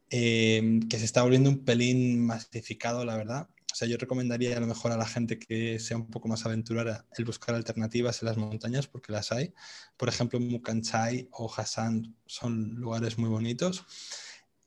em, 0.10 0.88
que 0.88 0.98
se 0.98 1.04
está 1.04 1.24
volviendo 1.24 1.50
un 1.50 1.66
pelín 1.66 2.26
masificado, 2.26 3.04
la 3.04 3.18
verdad. 3.18 3.50
O 3.72 3.76
sea, 3.76 3.88
yo 3.88 3.98
recomendaría 3.98 4.58
a 4.58 4.60
lo 4.60 4.68
mejor 4.68 4.92
a 4.92 4.98
la 4.98 5.06
gente 5.06 5.38
que 5.38 5.80
sea 5.80 5.98
un 5.98 6.10
poco 6.10 6.28
más 6.28 6.46
aventurera 6.46 7.06
el 7.18 7.26
buscar 7.26 7.56
alternativas 7.56 8.22
en 8.22 8.28
las 8.28 8.38
montañas 8.38 8.88
porque 8.88 9.12
las 9.12 9.32
hay. 9.32 9.54
Por 9.96 10.10
ejemplo, 10.10 10.40
Mukanchai 10.40 11.30
o 11.32 11.54
Hassan 11.54 12.16
son 12.26 12.76
lugares 12.76 13.18
muy 13.18 13.30
bonitos. 13.30 13.86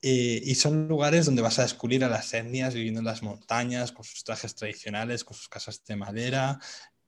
Eh, 0.01 0.41
y 0.43 0.55
son 0.55 0.89
lugares 0.89 1.25
donde 1.25 1.41
vas 1.41 1.59
a 1.59 1.61
descubrir 1.61 2.03
a 2.03 2.09
las 2.09 2.33
etnias 2.33 2.73
viviendo 2.73 2.99
en 2.99 3.05
las 3.05 3.23
montañas, 3.23 3.93
con 3.93 4.03
sus 4.03 4.23
trajes 4.25 4.53
tradicionales, 4.53 5.23
con 5.23 5.35
sus 5.35 5.47
casas 5.47 5.83
de 5.85 5.95
madera, 5.95 6.59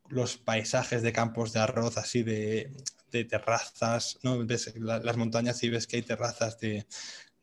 los 0.07 0.37
paisajes 0.37 1.01
de 1.01 1.11
campos 1.11 1.51
de 1.51 1.59
arroz, 1.59 1.97
así 1.97 2.23
de, 2.23 2.71
de 3.11 3.25
terrazas, 3.25 4.17
¿no? 4.23 4.45
Ves 4.45 4.73
las 4.77 5.17
montañas 5.17 5.61
y 5.63 5.69
ves 5.69 5.87
que 5.87 5.97
hay 5.97 6.03
terrazas 6.03 6.57
de, 6.59 6.87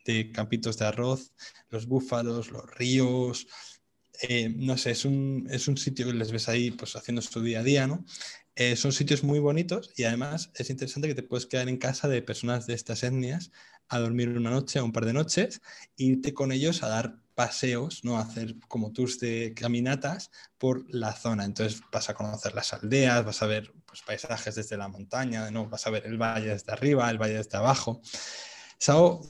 de 0.05 0.33
campitos 0.33 0.79
de 0.79 0.87
arroz, 0.87 1.33
los 1.71 1.87
búfalos, 1.87 2.51
los 2.51 2.71
ríos, 2.75 3.47
eh, 4.23 4.49
no 4.57 4.77
sé, 4.79 4.93
es 4.93 5.05
un, 5.05 5.49
es 5.51 5.66
un, 5.68 5.77
sitio 5.77 6.07
que 6.07 6.14
les 6.14 6.31
ves 6.31 6.49
ahí 6.49 6.70
pues 6.70 6.95
haciendo 6.95 7.23
su 7.23 7.43
día 7.43 7.61
a 7.61 7.62
día, 7.64 7.87
¿no? 7.89 8.05
Eh, 8.55 8.77
son 8.77 8.93
sitios 8.93 9.25
muy 9.25 9.41
bonitos 9.41 9.91
y 9.97 10.05
además 10.05 10.51
es 10.55 10.70
interesante 10.70 11.09
que 11.09 11.14
te 11.14 11.23
puedes 11.23 11.47
quedar 11.47 11.68
en 11.68 11.79
casa 11.79 12.07
de 12.07 12.23
personas 12.23 12.66
de 12.66 12.75
estas 12.75 13.03
etnias 13.03 13.51
a 13.89 13.99
dormir 13.99 14.29
una 14.29 14.51
noche 14.51 14.79
o 14.79 14.85
un 14.85 14.93
par 14.93 15.07
de 15.07 15.12
noches 15.12 15.61
e 15.99 16.05
irte 16.05 16.35
con 16.35 16.53
ellos 16.53 16.83
a 16.83 16.89
dar 16.89 17.16
paseos, 17.35 18.05
¿no? 18.05 18.18
A 18.18 18.23
hacer 18.23 18.57
como 18.68 18.93
tours 18.93 19.18
de 19.18 19.55
caminatas 19.57 20.31
por 20.59 20.85
la 20.95 21.12
zona. 21.14 21.45
Entonces 21.45 21.81
vas 21.91 22.09
a 22.09 22.14
conocer 22.14 22.55
las 22.55 22.73
aldeas, 22.73 23.25
vas 23.25 23.43
a 23.43 23.47
ver 23.47 23.73
pues, 23.87 24.03
paisajes 24.03 24.55
desde 24.55 24.77
la 24.77 24.89
montaña, 24.89 25.51
¿no? 25.51 25.68
Vas 25.68 25.87
a 25.87 25.91
ver 25.91 26.07
el 26.07 26.16
valle 26.16 26.49
desde 26.49 26.73
arriba, 26.73 27.11
el 27.11 27.18
valle 27.18 27.39
desde 27.39 27.57
abajo. 27.59 28.01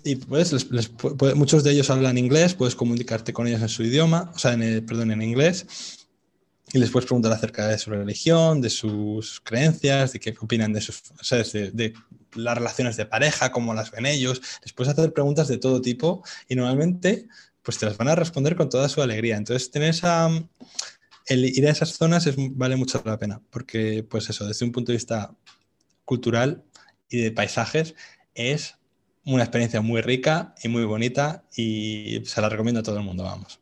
Y 0.04 0.16
pues, 0.16 0.66
muchos 1.34 1.64
de 1.64 1.72
ellos 1.72 1.90
hablan 1.90 2.16
inglés, 2.16 2.54
puedes 2.54 2.74
comunicarte 2.74 3.32
con 3.32 3.46
ellos 3.46 3.60
en 3.60 3.68
su 3.68 3.82
idioma, 3.82 4.30
o 4.34 4.38
sea, 4.38 4.54
en 4.54 4.84
perdón, 4.86 5.10
en 5.10 5.22
inglés, 5.22 5.66
y 6.72 6.78
les 6.78 6.90
puedes 6.90 7.06
preguntar 7.06 7.32
acerca 7.32 7.68
de 7.68 7.76
su 7.76 7.90
religión, 7.90 8.62
de 8.62 8.70
sus 8.70 9.40
creencias, 9.40 10.12
de 10.12 10.20
qué 10.20 10.34
opinan 10.40 10.72
de 10.72 10.80
sus, 10.80 11.02
de, 11.52 11.92
las 12.34 12.56
relaciones 12.56 12.96
de 12.96 13.04
pareja, 13.04 13.52
cómo 13.52 13.74
las 13.74 13.90
ven 13.90 14.06
ellos. 14.06 14.40
Les 14.62 14.72
puedes 14.72 14.90
hacer 14.90 15.12
preguntas 15.12 15.48
de 15.48 15.58
todo 15.58 15.82
tipo 15.82 16.22
y 16.48 16.54
normalmente 16.54 17.28
pues 17.62 17.78
te 17.78 17.84
las 17.84 17.98
van 17.98 18.08
a 18.08 18.14
responder 18.14 18.56
con 18.56 18.70
toda 18.70 18.88
su 18.88 19.02
alegría. 19.02 19.36
Entonces, 19.36 19.70
tener 19.70 19.90
esa, 19.90 20.30
el 21.26 21.44
ir 21.44 21.66
a 21.66 21.70
esas 21.70 21.90
zonas 21.90 22.26
es, 22.26 22.36
vale 22.38 22.76
mucho 22.76 23.02
la 23.04 23.18
pena, 23.18 23.42
porque 23.50 24.02
pues 24.02 24.30
eso, 24.30 24.46
desde 24.46 24.64
un 24.64 24.72
punto 24.72 24.92
de 24.92 24.96
vista 24.96 25.36
cultural 26.06 26.64
y 27.10 27.18
de 27.18 27.32
paisajes, 27.32 27.94
es 28.34 28.76
una 29.24 29.42
experiencia 29.42 29.80
muy 29.80 30.00
rica 30.00 30.54
y 30.62 30.68
muy 30.68 30.84
bonita 30.84 31.44
y 31.56 32.22
se 32.24 32.40
la 32.40 32.48
recomiendo 32.48 32.80
a 32.80 32.82
todo 32.82 32.96
el 32.96 33.04
mundo, 33.04 33.24
vamos. 33.24 33.60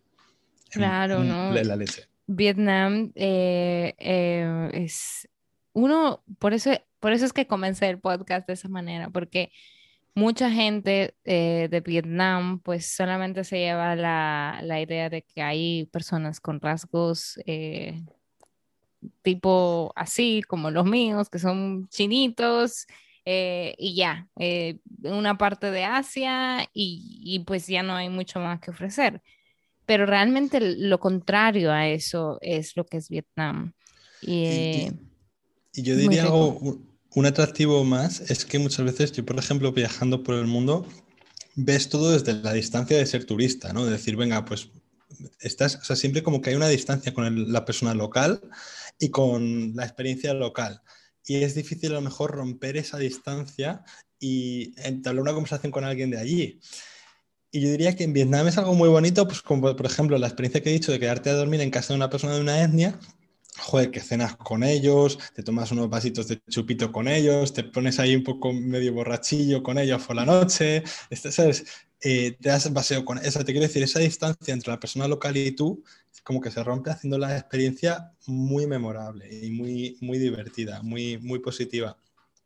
Claro, 0.70 1.24
¿no? 1.24 1.52
La 1.52 1.76
leche. 1.76 2.08
Vietnam 2.26 3.12
eh, 3.16 3.94
eh, 3.98 4.70
es 4.72 5.28
uno, 5.72 6.22
por 6.38 6.54
eso, 6.54 6.70
por 7.00 7.12
eso 7.12 7.24
es 7.24 7.32
que 7.32 7.46
comencé 7.46 7.88
el 7.88 7.98
podcast 7.98 8.46
de 8.46 8.54
esa 8.54 8.68
manera, 8.68 9.10
porque 9.10 9.50
mucha 10.14 10.50
gente 10.50 11.14
eh, 11.24 11.68
de 11.70 11.80
Vietnam 11.80 12.60
pues 12.60 12.86
solamente 12.86 13.44
se 13.44 13.58
lleva 13.58 13.96
la, 13.96 14.60
la, 14.62 14.80
idea 14.80 15.10
de 15.10 15.22
que 15.22 15.42
hay 15.42 15.86
personas 15.86 16.40
con 16.40 16.60
rasgos 16.60 17.38
tipo 19.22 19.92
así 19.96 20.42
como 20.46 20.70
los 20.70 20.84
míos, 20.84 21.30
que 21.30 21.38
son 21.38 21.88
chinitos, 21.88 22.86
eh, 23.24 23.74
y 23.78 23.94
ya, 23.94 24.28
eh, 24.38 24.78
una 25.02 25.36
parte 25.36 25.70
de 25.70 25.84
Asia 25.84 26.68
y, 26.72 27.42
pues 27.46 27.66
ya 27.66 27.82
no 27.82 27.94
hay 27.94 28.08
mucho 28.08 28.40
más 28.40 28.60
que 28.60 28.70
ofrecer. 28.70 29.22
Pero 29.86 30.06
realmente 30.06 30.60
lo 30.60 31.00
contrario 31.00 31.72
a 31.72 31.88
eso 31.88 32.38
es 32.40 32.76
lo 32.76 32.86
que 32.86 32.98
es 32.98 33.08
Vietnam. 33.08 33.72
Y, 34.22 34.88
y, 35.74 35.82
yo 35.82 35.96
diría 35.96 36.24
algo, 36.24 36.80
un 37.14 37.26
atractivo 37.26 37.84
más 37.84 38.20
es 38.30 38.44
que 38.44 38.58
muchas 38.58 38.84
veces 38.84 39.12
yo, 39.12 39.24
por 39.24 39.38
ejemplo, 39.38 39.72
viajando 39.72 40.22
por 40.22 40.36
el 40.36 40.46
mundo, 40.46 40.86
ves 41.56 41.88
todo 41.88 42.12
desde 42.12 42.34
la 42.34 42.52
distancia 42.52 42.96
de 42.96 43.06
ser 43.06 43.24
turista, 43.24 43.72
¿no? 43.72 43.84
De 43.84 43.92
decir, 43.92 44.16
venga, 44.16 44.44
pues 44.44 44.68
estás, 45.40 45.76
o 45.76 45.84
sea, 45.84 45.96
siempre 45.96 46.22
como 46.22 46.40
que 46.40 46.50
hay 46.50 46.56
una 46.56 46.68
distancia 46.68 47.12
con 47.12 47.52
la 47.52 47.64
persona 47.64 47.94
local 47.94 48.40
y 48.98 49.10
con 49.10 49.74
la 49.74 49.84
experiencia 49.84 50.34
local 50.34 50.82
y 51.26 51.42
es 51.42 51.54
difícil 51.54 51.90
a 51.92 51.94
lo 51.94 52.00
mejor 52.00 52.32
romper 52.32 52.76
esa 52.76 52.98
distancia 52.98 53.84
y 54.18 54.74
entablar 54.76 55.22
una 55.22 55.32
conversación 55.32 55.72
con 55.72 55.84
alguien 55.84 56.10
de 56.10 56.18
allí. 56.18 56.60
Y 57.52 57.60
yo 57.60 57.70
diría 57.70 57.96
que 57.96 58.04
en 58.04 58.12
Vietnam 58.12 58.46
es 58.46 58.58
algo 58.58 58.74
muy 58.74 58.88
bonito, 58.88 59.26
pues 59.26 59.42
como 59.42 59.74
por 59.74 59.86
ejemplo 59.86 60.16
la 60.18 60.28
experiencia 60.28 60.62
que 60.62 60.70
he 60.70 60.74
dicho 60.74 60.92
de 60.92 61.00
quedarte 61.00 61.30
a 61.30 61.34
dormir 61.34 61.60
en 61.60 61.70
casa 61.70 61.92
de 61.92 61.96
una 61.96 62.10
persona 62.10 62.34
de 62.34 62.40
una 62.40 62.62
etnia, 62.62 62.98
joder, 63.58 63.90
que 63.90 64.00
cenas 64.00 64.36
con 64.36 64.62
ellos, 64.62 65.18
te 65.34 65.42
tomas 65.42 65.72
unos 65.72 65.90
vasitos 65.90 66.28
de 66.28 66.40
chupito 66.48 66.92
con 66.92 67.08
ellos, 67.08 67.52
te 67.52 67.64
pones 67.64 67.98
ahí 67.98 68.14
un 68.14 68.22
poco 68.22 68.52
medio 68.52 68.92
borrachillo 68.92 69.62
con 69.62 69.78
ellos 69.78 70.02
por 70.04 70.16
la 70.16 70.24
noche, 70.24 70.84
este, 71.10 71.32
¿sabes? 71.32 71.64
Eh, 72.02 72.36
te 72.40 72.48
das 72.48 72.68
paseo 72.70 73.04
con 73.04 73.18
eso. 73.18 73.44
Te 73.44 73.52
quiero 73.52 73.66
decir, 73.66 73.82
esa 73.82 73.98
distancia 73.98 74.54
entre 74.54 74.72
la 74.72 74.80
persona 74.80 75.06
local 75.06 75.36
y 75.36 75.52
tú, 75.52 75.82
como 76.24 76.40
que 76.40 76.50
se 76.50 76.62
rompe 76.62 76.90
haciendo 76.90 77.18
la 77.18 77.36
experiencia 77.36 78.12
muy 78.26 78.66
memorable 78.66 79.28
y 79.30 79.50
muy, 79.50 79.98
muy 80.00 80.18
divertida, 80.18 80.82
muy, 80.82 81.18
muy 81.18 81.38
positiva. 81.38 81.96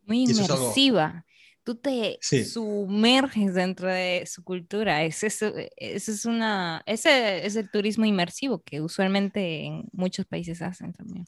Muy 0.06 0.24
inmersiva. 0.24 1.24
Tú 1.62 1.76
te 1.76 2.18
sumerges 2.20 3.54
dentro 3.54 3.88
de 3.88 4.24
su 4.26 4.44
cultura. 4.44 5.02
Es 5.02 5.24
eso, 5.24 5.52
es 5.76 6.24
una, 6.26 6.82
ese 6.84 7.46
es 7.46 7.56
el 7.56 7.70
turismo 7.70 8.04
inmersivo 8.04 8.62
que 8.62 8.82
usualmente 8.82 9.64
en 9.64 9.88
muchos 9.92 10.26
países 10.26 10.60
hacen 10.60 10.92
también. 10.92 11.26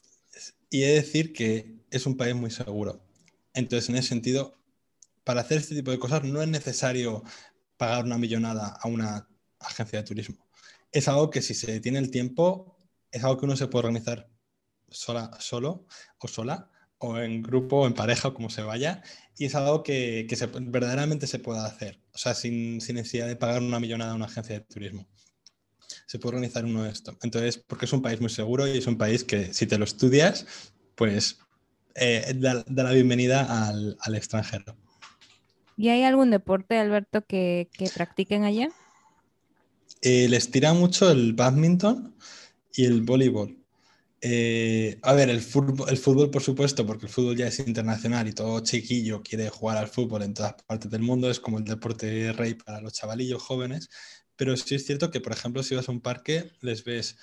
Y 0.69 0.83
he 0.83 0.87
de 0.87 0.93
decir 0.95 1.33
que 1.33 1.77
es 1.89 2.05
un 2.05 2.15
país 2.15 2.35
muy 2.35 2.51
seguro. 2.51 3.01
Entonces, 3.53 3.89
en 3.89 3.95
ese 3.95 4.09
sentido, 4.09 4.55
para 5.23 5.41
hacer 5.41 5.57
este 5.57 5.75
tipo 5.75 5.91
de 5.91 5.99
cosas 5.99 6.23
no 6.23 6.41
es 6.41 6.47
necesario 6.47 7.23
pagar 7.77 8.05
una 8.05 8.17
millonada 8.17 8.77
a 8.79 8.87
una 8.87 9.27
agencia 9.59 9.99
de 9.99 10.05
turismo. 10.05 10.46
Es 10.97 11.07
algo 11.07 11.29
que 11.29 11.43
si 11.43 11.53
se 11.53 11.79
tiene 11.79 11.99
el 11.99 12.09
tiempo, 12.09 12.75
es 13.11 13.23
algo 13.23 13.37
que 13.37 13.45
uno 13.45 13.55
se 13.55 13.67
puede 13.67 13.85
organizar 13.85 14.31
sola, 14.89 15.29
solo 15.39 15.85
o 16.17 16.27
sola, 16.27 16.71
o 16.97 17.19
en 17.19 17.43
grupo, 17.43 17.81
o 17.81 17.87
en 17.87 17.93
pareja, 17.93 18.29
o 18.29 18.33
como 18.33 18.49
se 18.49 18.63
vaya, 18.63 19.03
y 19.37 19.45
es 19.45 19.53
algo 19.53 19.83
que, 19.83 20.25
que 20.27 20.35
verdaderamente 20.61 21.27
se 21.27 21.37
puede 21.37 21.59
hacer, 21.59 22.01
o 22.15 22.17
sea, 22.17 22.33
sin, 22.33 22.81
sin, 22.81 22.95
necesidad 22.95 23.27
de 23.27 23.35
pagar 23.35 23.61
una 23.61 23.79
millonada 23.79 24.13
a 24.13 24.15
una 24.15 24.25
agencia 24.25 24.55
de 24.55 24.65
turismo. 24.65 25.07
Se 26.07 26.17
puede 26.17 26.37
organizar 26.37 26.65
uno 26.65 26.81
de 26.81 26.89
esto. 26.89 27.15
Entonces, 27.21 27.59
porque 27.59 27.85
es 27.85 27.93
un 27.93 28.01
país 28.01 28.19
muy 28.19 28.31
seguro 28.31 28.67
y 28.67 28.79
es 28.79 28.87
un 28.87 28.97
país 28.97 29.23
que 29.23 29.53
si 29.53 29.67
te 29.67 29.77
lo 29.77 29.83
estudias, 29.83 30.47
pues 30.95 31.37
eh, 31.93 32.33
da, 32.37 32.63
da, 32.67 32.83
la 32.85 32.91
bienvenida 32.91 33.67
al, 33.67 33.97
al 34.01 34.15
extranjero. 34.15 34.75
¿Y 35.77 35.89
hay 35.89 36.01
algún 36.01 36.31
deporte, 36.31 36.79
Alberto, 36.79 37.23
que, 37.23 37.69
practiquen 37.93 38.45
allá? 38.45 38.69
Eh, 40.01 40.27
les 40.29 40.51
tira 40.51 40.73
mucho 40.73 41.09
el 41.09 41.33
badminton 41.33 42.15
y 42.73 42.85
el 42.85 43.01
voleibol. 43.01 43.57
Eh, 44.21 44.99
a 45.03 45.13
ver, 45.13 45.29
el 45.29 45.41
fútbol, 45.41 45.89
el 45.89 45.97
fútbol, 45.97 46.31
por 46.31 46.41
supuesto, 46.43 46.85
porque 46.85 47.05
el 47.05 47.11
fútbol 47.11 47.35
ya 47.37 47.47
es 47.47 47.59
internacional 47.59 48.27
y 48.27 48.33
todo 48.33 48.59
chiquillo 48.61 49.21
quiere 49.23 49.49
jugar 49.49 49.77
al 49.77 49.87
fútbol 49.87 50.23
en 50.23 50.33
todas 50.33 50.55
partes 50.65 50.89
del 50.91 51.01
mundo, 51.01 51.29
es 51.29 51.39
como 51.39 51.59
el 51.59 51.65
deporte 51.65 52.31
rey 52.33 52.55
para 52.55 52.81
los 52.81 52.93
chavalillos 52.93 53.41
jóvenes, 53.41 53.89
pero 54.35 54.55
sí 54.57 54.75
es 54.75 54.85
cierto 54.85 55.11
que, 55.11 55.21
por 55.21 55.33
ejemplo, 55.33 55.63
si 55.63 55.75
vas 55.75 55.89
a 55.89 55.91
un 55.91 56.01
parque, 56.01 56.51
les 56.61 56.83
ves 56.83 57.17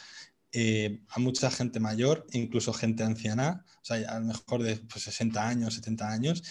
eh, 0.52 1.00
a 1.08 1.18
mucha 1.20 1.50
gente 1.50 1.80
mayor, 1.80 2.26
incluso 2.32 2.72
gente 2.72 3.02
anciana, 3.04 3.64
o 3.82 3.84
sea, 3.84 3.96
a 4.08 4.20
lo 4.20 4.26
mejor 4.26 4.62
de 4.62 4.80
60 4.94 5.40
pues, 5.40 5.50
años, 5.50 5.74
70 5.74 6.10
años, 6.10 6.42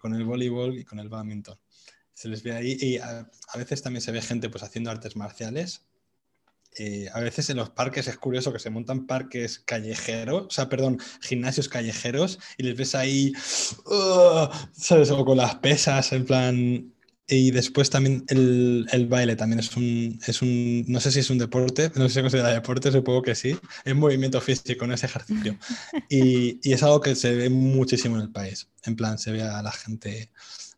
con 0.00 0.14
el 0.14 0.24
voleibol 0.24 0.78
y 0.78 0.84
con 0.84 0.98
el 0.98 1.08
badminton. 1.08 1.56
Se 2.22 2.28
les 2.28 2.44
ve 2.44 2.52
ahí 2.52 2.76
y 2.80 2.98
a, 2.98 3.26
veces 3.56 3.82
también 3.82 4.00
se 4.00 4.12
ve 4.12 4.22
gente 4.22 4.48
pues 4.48 4.62
haciendo 4.62 4.92
artes 4.92 5.16
marciales. 5.16 5.86
Eh, 6.78 7.08
a 7.12 7.18
veces 7.18 7.50
en 7.50 7.56
los 7.56 7.70
parques 7.70 8.06
es 8.06 8.16
curioso 8.16 8.52
que 8.52 8.60
se 8.60 8.70
montan 8.70 9.08
parques 9.08 9.58
callejeros, 9.58 10.46
o 10.46 10.50
sea, 10.50 10.68
perdón, 10.68 11.00
gimnasios 11.20 11.68
callejeros 11.68 12.38
y 12.58 12.62
les 12.62 12.76
ves 12.76 12.94
ahí, 12.94 13.32
¡uh! 13.86 14.46
¿sabes? 14.70 15.10
O 15.10 15.24
con 15.24 15.36
las 15.36 15.56
pesas, 15.56 16.12
en 16.12 16.24
plan, 16.24 16.92
y 17.26 17.50
después 17.50 17.90
también 17.90 18.24
el, 18.28 18.86
el, 18.92 19.06
baile 19.08 19.34
también 19.34 19.58
es 19.58 19.76
un, 19.76 20.20
es 20.24 20.42
un, 20.42 20.84
no 20.86 21.00
sé 21.00 21.10
si 21.10 21.18
es 21.18 21.30
un 21.30 21.38
deporte, 21.38 21.90
no 21.96 22.04
sé 22.04 22.08
si 22.08 22.14
se 22.14 22.20
considera 22.20 22.50
deporte, 22.50 22.92
supongo 22.92 23.22
que 23.22 23.34
sí, 23.34 23.58
es 23.84 23.94
movimiento 23.96 24.40
físico, 24.40 24.86
no 24.86 24.94
es 24.94 25.02
ejercicio. 25.02 25.58
Y, 26.08 26.60
y, 26.62 26.72
es 26.72 26.84
algo 26.84 27.00
que 27.00 27.16
se 27.16 27.34
ve 27.34 27.50
muchísimo 27.50 28.14
en 28.14 28.22
el 28.22 28.30
país. 28.30 28.68
En 28.84 28.94
plan, 28.94 29.18
se 29.18 29.32
ve 29.32 29.42
a 29.42 29.60
la 29.60 29.72
gente 29.72 30.30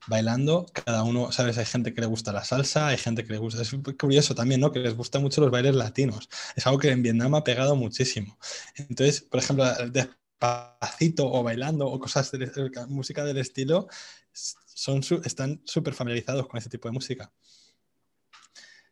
bailando, 0.07 0.67
cada 0.73 1.03
uno, 1.03 1.33
¿sabes? 1.33 1.59
Hay 1.59 1.65
gente 1.65 1.95
que 1.95 2.01
le 2.01 2.07
gusta 2.07 2.33
la 2.33 2.45
salsa, 2.45 2.89
hay 2.89 2.99
gente 2.99 3.25
que 3.25 3.33
le 3.33 3.39
gusta, 3.39 3.63
es 3.63 3.75
curioso 3.99 4.35
también, 4.35 4.61
¿no? 4.61 4.73
Que 4.73 4.81
les 4.81 4.95
gustan 4.95 5.23
mucho 5.23 5.41
los 5.41 5.51
bailes 5.51 5.75
latinos. 5.75 6.29
Es 6.57 6.67
algo 6.67 6.79
que 6.79 6.91
en 6.91 7.03
Vietnam 7.03 7.35
ha 7.35 7.45
pegado 7.45 7.77
muchísimo. 7.77 8.39
Entonces, 8.77 9.23
por 9.23 9.41
ejemplo, 9.41 9.67
despacito 9.91 11.31
o 11.31 11.43
bailando 11.43 11.87
o 11.87 11.99
cosas 11.99 12.31
de 12.33 12.51
música 12.89 13.25
del 13.25 13.39
estilo 13.39 13.89
son, 14.33 15.01
están 15.25 15.63
súper 15.65 15.95
familiarizados 15.95 16.47
con 16.47 16.59
ese 16.59 16.69
tipo 16.69 16.89
de 16.89 16.93
música. 16.93 17.33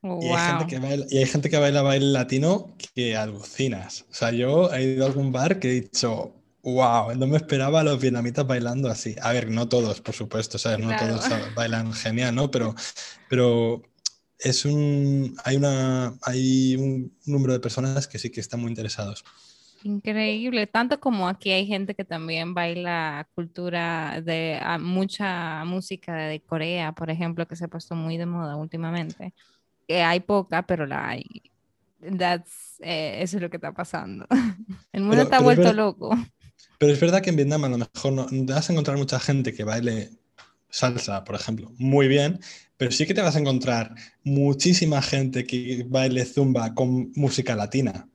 y, 0.02 0.26
hay 0.26 0.48
gente 0.48 0.66
que 0.66 0.78
baila, 0.78 1.06
y 1.10 1.18
hay 1.18 1.26
gente 1.26 1.50
que 1.50 1.58
baila 1.58 1.82
baile 1.82 2.06
latino 2.06 2.76
que 2.94 3.16
alucinas. 3.16 4.06
O 4.10 4.14
sea, 4.14 4.30
yo 4.30 4.72
he 4.72 4.82
ido 4.82 5.04
a 5.04 5.08
algún 5.08 5.32
bar 5.32 5.58
que 5.58 5.68
he 5.68 5.80
dicho, 5.82 6.41
wow, 6.62 7.14
no 7.16 7.26
me 7.26 7.36
esperaba 7.36 7.80
a 7.80 7.84
los 7.84 8.00
vietnamitas 8.00 8.46
bailando 8.46 8.88
así. 8.88 9.16
A 9.20 9.32
ver, 9.32 9.50
no 9.50 9.68
todos, 9.68 10.00
por 10.00 10.14
supuesto, 10.14 10.58
¿sabes? 10.58 10.78
No 10.78 10.96
todos 10.96 11.24
bailan 11.54 11.92
genial, 11.92 12.34
¿no? 12.34 12.50
Pero, 12.50 12.74
pero 13.28 13.82
es 14.38 14.64
un, 14.64 15.36
hay, 15.44 15.56
una, 15.56 16.14
hay 16.22 16.76
un 16.76 17.16
número 17.26 17.52
de 17.52 17.60
personas 17.60 18.06
que 18.06 18.18
sí 18.18 18.30
que 18.30 18.40
están 18.40 18.60
muy 18.60 18.70
interesados. 18.70 19.24
Increíble, 19.84 20.68
tanto 20.68 21.00
como 21.00 21.28
aquí 21.28 21.50
hay 21.50 21.66
gente 21.66 21.96
que 21.96 22.04
también 22.04 22.54
baila 22.54 23.28
cultura 23.34 24.20
de 24.20 24.60
mucha 24.78 25.64
música 25.64 26.14
de 26.14 26.40
Corea, 26.40 26.92
por 26.92 27.10
ejemplo, 27.10 27.48
que 27.48 27.56
se 27.56 27.64
ha 27.64 27.68
puesto 27.68 27.96
muy 27.96 28.16
de 28.16 28.26
moda 28.26 28.54
últimamente. 28.54 29.34
Que 29.88 30.02
hay 30.02 30.20
poca, 30.20 30.62
pero 30.64 30.86
la 30.86 31.08
hay. 31.08 31.24
That's, 32.16 32.80
eh, 32.80 33.18
eso 33.22 33.36
es 33.38 33.42
lo 33.42 33.50
que 33.50 33.56
está 33.56 33.72
pasando. 33.72 34.26
El 34.92 35.02
mundo 35.02 35.22
está 35.22 35.40
vuelto 35.40 35.72
loco. 35.72 36.16
Pero 36.82 36.94
es 36.94 36.98
verdad 36.98 37.22
que 37.22 37.30
en 37.30 37.36
Vietnam 37.36 37.62
a 37.62 37.68
lo 37.68 37.78
mejor 37.78 38.12
no, 38.12 38.26
vas 38.52 38.68
a 38.68 38.72
encontrar 38.72 38.96
mucha 38.96 39.20
gente 39.20 39.54
que 39.54 39.62
baile 39.62 40.10
salsa, 40.68 41.22
por 41.22 41.36
ejemplo, 41.36 41.70
muy 41.78 42.08
bien, 42.08 42.40
pero 42.76 42.90
sí 42.90 43.06
que 43.06 43.14
te 43.14 43.20
vas 43.20 43.36
a 43.36 43.38
encontrar 43.38 43.94
muchísima 44.24 45.00
gente 45.00 45.46
que 45.46 45.86
baile 45.88 46.24
zumba 46.24 46.74
con 46.74 47.12
música 47.14 47.54
latina 47.54 48.08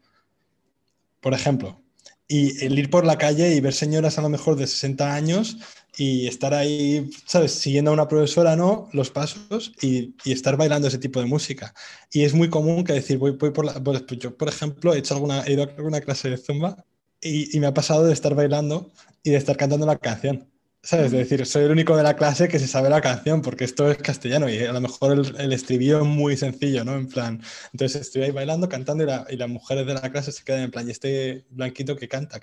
por 1.22 1.34
ejemplo. 1.34 1.82
Y 2.28 2.62
el 2.66 2.78
ir 2.78 2.90
por 2.90 3.06
la 3.06 3.18
calle 3.18 3.56
y 3.56 3.62
ver 3.62 3.74
señoras 3.74 4.18
a 4.18 4.22
lo 4.22 4.28
mejor 4.28 4.58
de 4.58 4.68
60 4.68 5.16
años 5.16 5.60
y 5.96 6.28
estar 6.28 6.54
ahí, 6.54 7.10
¿sabes? 7.26 7.54
Siguiendo 7.54 7.92
a 7.92 7.94
una 7.94 8.10
profesora, 8.10 8.58
¿no? 8.58 8.90
Los 8.92 9.12
pasos 9.12 9.72
y, 9.82 10.14
estar 10.26 10.58
bailando 10.58 10.90
ese 10.90 10.98
tipo 10.98 11.22
de 11.22 11.26
música. 11.26 11.74
Y 12.12 12.24
es 12.24 12.34
muy 12.34 12.50
común 12.50 12.84
que 12.84 12.92
decir, 12.92 13.18
voy, 13.18 13.32
voy 13.32 13.52
por 13.52 13.64
la... 13.64 13.82
Pues 13.82 14.04
yo, 14.20 14.36
por 14.36 14.50
ejemplo, 14.50 14.94
he, 14.94 15.00
hecho 15.00 15.14
alguna, 15.14 15.44
he 15.46 15.54
ido 15.54 15.64
a 15.64 15.68
alguna 15.68 16.02
clase 16.02 16.30
de 16.30 16.38
zumba 16.38 16.86
y, 17.22 17.56
y, 17.56 17.60
me 17.60 17.68
ha 17.68 17.74
pasado 17.74 18.06
de 18.06 18.14
estar 18.14 18.36
bailando 18.36 18.92
y 19.24 19.32
de 19.32 19.38
estar 19.38 19.58
cantando 19.58 19.86
la 19.86 19.98
canción. 19.98 20.48
¿Sabes? 20.88 21.08
Es 21.08 21.12
decir, 21.12 21.46
soy 21.46 21.66
el 21.66 21.72
único 21.72 21.98
de 21.98 22.04
la 22.04 22.16
clase 22.16 22.48
que 22.48 22.60
se 22.60 22.68
sabe 22.68 22.90
la 22.90 23.02
canción 23.02 23.42
porque 23.42 23.66
esto 23.66 23.92
es 23.92 23.98
castellano 23.98 24.48
y 24.48 24.60
a 24.60 24.72
lo 24.72 24.80
mejor 24.80 25.12
el, 25.12 25.36
el 25.38 25.52
estribillo 25.52 26.00
es 26.00 26.06
muy 26.06 26.38
sencillo, 26.38 26.86
¿no? 26.86 26.96
En 26.96 27.10
plan, 27.10 27.42
entonces 27.74 28.04
estoy 28.04 28.22
ahí 28.22 28.32
bailando, 28.32 28.70
cantando 28.70 29.04
y, 29.04 29.08
la, 29.08 29.26
y, 29.30 29.36
las 29.36 29.50
mujeres 29.50 29.86
de 29.86 29.96
la 29.96 30.10
clase 30.10 30.32
se 30.32 30.46
quedan 30.46 30.62
en 30.62 30.72
plan, 30.72 30.88
y 30.88 30.92
este 30.92 31.46
blanquito 31.50 31.98
que 31.98 32.08
canta, 32.08 32.40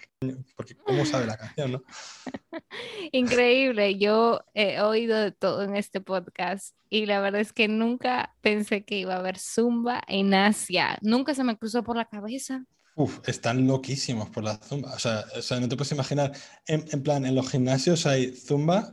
porque 0.56 0.76
¿cómo 0.76 1.06
sabe 1.06 1.24
la 1.24 1.38
canción, 1.38 1.72
no? 1.72 1.84
Increíble, 3.12 3.96
yo 3.96 4.44
he 4.52 4.78
oído 4.82 5.18
de 5.18 5.32
todo 5.32 5.62
en 5.62 5.74
este 5.74 6.02
podcast 6.02 6.76
y 6.90 7.06
la 7.06 7.20
verdad 7.20 7.40
es 7.40 7.54
que 7.54 7.66
nunca 7.66 8.34
pensé 8.42 8.84
que 8.84 8.98
iba 8.98 9.14
a 9.14 9.20
haber 9.20 9.38
zumba 9.38 10.02
en 10.06 10.34
Asia, 10.34 10.98
nunca 11.00 11.34
se 11.34 11.44
me 11.44 11.56
cruzó 11.56 11.82
por 11.82 11.96
la 11.96 12.04
cabeza. 12.04 12.66
Uf, 12.96 13.20
están 13.28 13.66
loquísimos 13.66 14.30
por 14.30 14.44
la 14.44 14.56
zumba. 14.56 14.94
O 14.94 14.98
sea, 14.98 15.24
o 15.36 15.42
sea 15.42 15.58
no 15.60 15.68
te 15.68 15.76
puedes 15.76 15.92
imaginar. 15.92 16.32
En, 16.66 16.84
en, 16.90 17.02
plan, 17.02 17.24
en 17.26 17.34
los 17.34 17.50
gimnasios 17.50 18.06
hay 18.06 18.34
zumba 18.34 18.92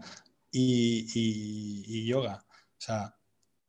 y, 0.51 1.05
y, 1.13 1.83
y 1.87 2.05
yoga. 2.07 2.43
O 2.49 2.81
sea, 2.81 3.15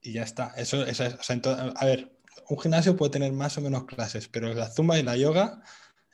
y 0.01 0.13
ya 0.13 0.23
está. 0.23 0.55
Eso, 0.57 0.85
eso 0.85 1.05
o 1.05 1.23
sea, 1.23 1.41
a 1.77 1.85
ver, 1.85 2.19
un 2.49 2.59
gimnasio 2.59 2.97
puede 2.97 3.13
tener 3.13 3.33
más 3.33 3.57
o 3.59 3.61
menos 3.61 3.85
clases, 3.85 4.29
pero 4.29 4.53
la 4.55 4.71
zumba 4.71 4.99
y 4.99 5.03
la 5.03 5.17
yoga, 5.17 5.63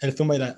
el 0.00 0.14
zumba 0.14 0.36
y 0.36 0.38
la. 0.38 0.56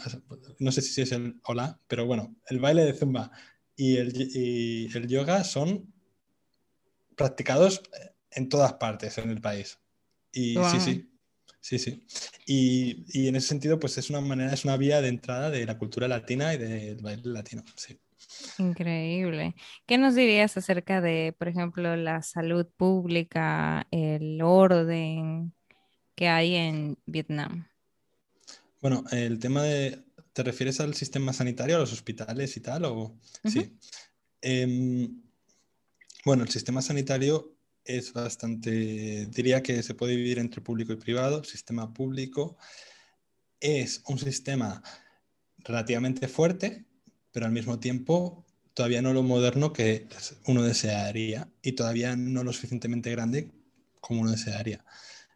No 0.58 0.72
sé 0.72 0.82
si 0.82 1.02
es 1.02 1.12
el 1.12 1.40
hola, 1.44 1.78
pero 1.86 2.06
bueno, 2.06 2.36
el 2.46 2.60
baile 2.60 2.84
de 2.84 2.94
zumba 2.94 3.30
y 3.76 3.96
el, 3.96 4.14
y 4.16 4.96
el 4.96 5.06
yoga 5.06 5.44
son 5.44 5.92
practicados 7.16 7.82
en 8.30 8.48
todas 8.48 8.74
partes 8.74 9.18
en 9.18 9.30
el 9.30 9.40
país. 9.40 9.78
Y 10.32 10.56
wow. 10.56 10.70
sí, 10.70 10.80
sí, 10.80 11.09
Sí, 11.60 11.78
sí. 11.78 12.06
Y, 12.46 13.04
y, 13.08 13.28
en 13.28 13.36
ese 13.36 13.48
sentido, 13.48 13.78
pues 13.78 13.98
es 13.98 14.10
una 14.10 14.20
manera, 14.20 14.52
es 14.52 14.64
una 14.64 14.76
vía 14.76 15.00
de 15.02 15.08
entrada 15.08 15.50
de 15.50 15.66
la 15.66 15.78
cultura 15.78 16.08
latina 16.08 16.54
y 16.54 16.58
del 16.58 16.96
baile 17.02 17.22
latino. 17.24 17.62
Sí. 17.76 17.98
Increíble. 18.58 19.54
¿Qué 19.86 19.98
nos 19.98 20.14
dirías 20.14 20.56
acerca 20.56 21.00
de, 21.00 21.34
por 21.38 21.48
ejemplo, 21.48 21.96
la 21.96 22.22
salud 22.22 22.66
pública, 22.76 23.86
el 23.90 24.40
orden 24.42 25.52
que 26.14 26.28
hay 26.28 26.54
en 26.54 26.98
Vietnam? 27.06 27.68
Bueno, 28.80 29.04
el 29.10 29.38
tema 29.38 29.62
de, 29.62 30.02
¿te 30.32 30.42
refieres 30.42 30.80
al 30.80 30.94
sistema 30.94 31.32
sanitario, 31.32 31.76
a 31.76 31.80
los 31.80 31.92
hospitales 31.92 32.56
y 32.56 32.60
tal? 32.60 32.84
O... 32.86 32.94
Uh 32.94 33.18
-huh. 33.44 33.50
Sí. 33.50 33.78
Eh, 34.42 35.08
bueno, 36.24 36.42
el 36.44 36.48
sistema 36.48 36.80
sanitario 36.82 37.56
es 37.96 38.12
bastante, 38.12 39.26
diría 39.26 39.62
que 39.62 39.82
se 39.82 39.94
puede 39.94 40.16
dividir 40.16 40.38
entre 40.38 40.60
público 40.60 40.92
y 40.92 40.96
privado. 40.96 41.44
Sistema 41.44 41.92
público 41.92 42.56
es 43.60 44.02
un 44.06 44.18
sistema 44.18 44.82
relativamente 45.58 46.28
fuerte, 46.28 46.84
pero 47.32 47.46
al 47.46 47.52
mismo 47.52 47.78
tiempo 47.78 48.46
todavía 48.74 49.02
no 49.02 49.12
lo 49.12 49.22
moderno 49.22 49.72
que 49.72 50.06
uno 50.46 50.62
desearía 50.62 51.48
y 51.62 51.72
todavía 51.72 52.16
no 52.16 52.44
lo 52.44 52.52
suficientemente 52.52 53.10
grande 53.10 53.50
como 54.00 54.22
uno 54.22 54.30
desearía. 54.30 54.84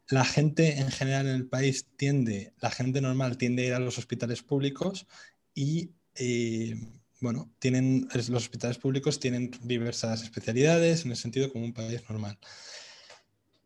La 0.09 0.25
gente 0.25 0.79
en 0.79 0.91
general 0.91 1.27
en 1.27 1.35
el 1.35 1.47
país 1.47 1.87
tiende, 1.97 2.53
la 2.61 2.71
gente 2.71 3.01
normal 3.01 3.39
tiende 3.39 3.63
a 3.63 3.67
ir 3.67 3.75
a 3.75 3.79
los 3.79 3.99
hospitales 3.99 4.43
públicos 4.43 5.07
y 5.55 5.91
eh, 6.15 6.77
bueno, 7.25 7.51
tienen, 7.59 8.07
los 8.15 8.31
hospitales 8.31 8.79
públicos 8.79 9.19
tienen 9.19 9.51
diversas 9.63 10.23
especialidades 10.23 11.05
en 11.05 11.11
el 11.11 11.17
sentido 11.17 11.51
como 11.53 11.65
un 11.65 11.73
país 11.73 12.03
normal. 12.09 12.39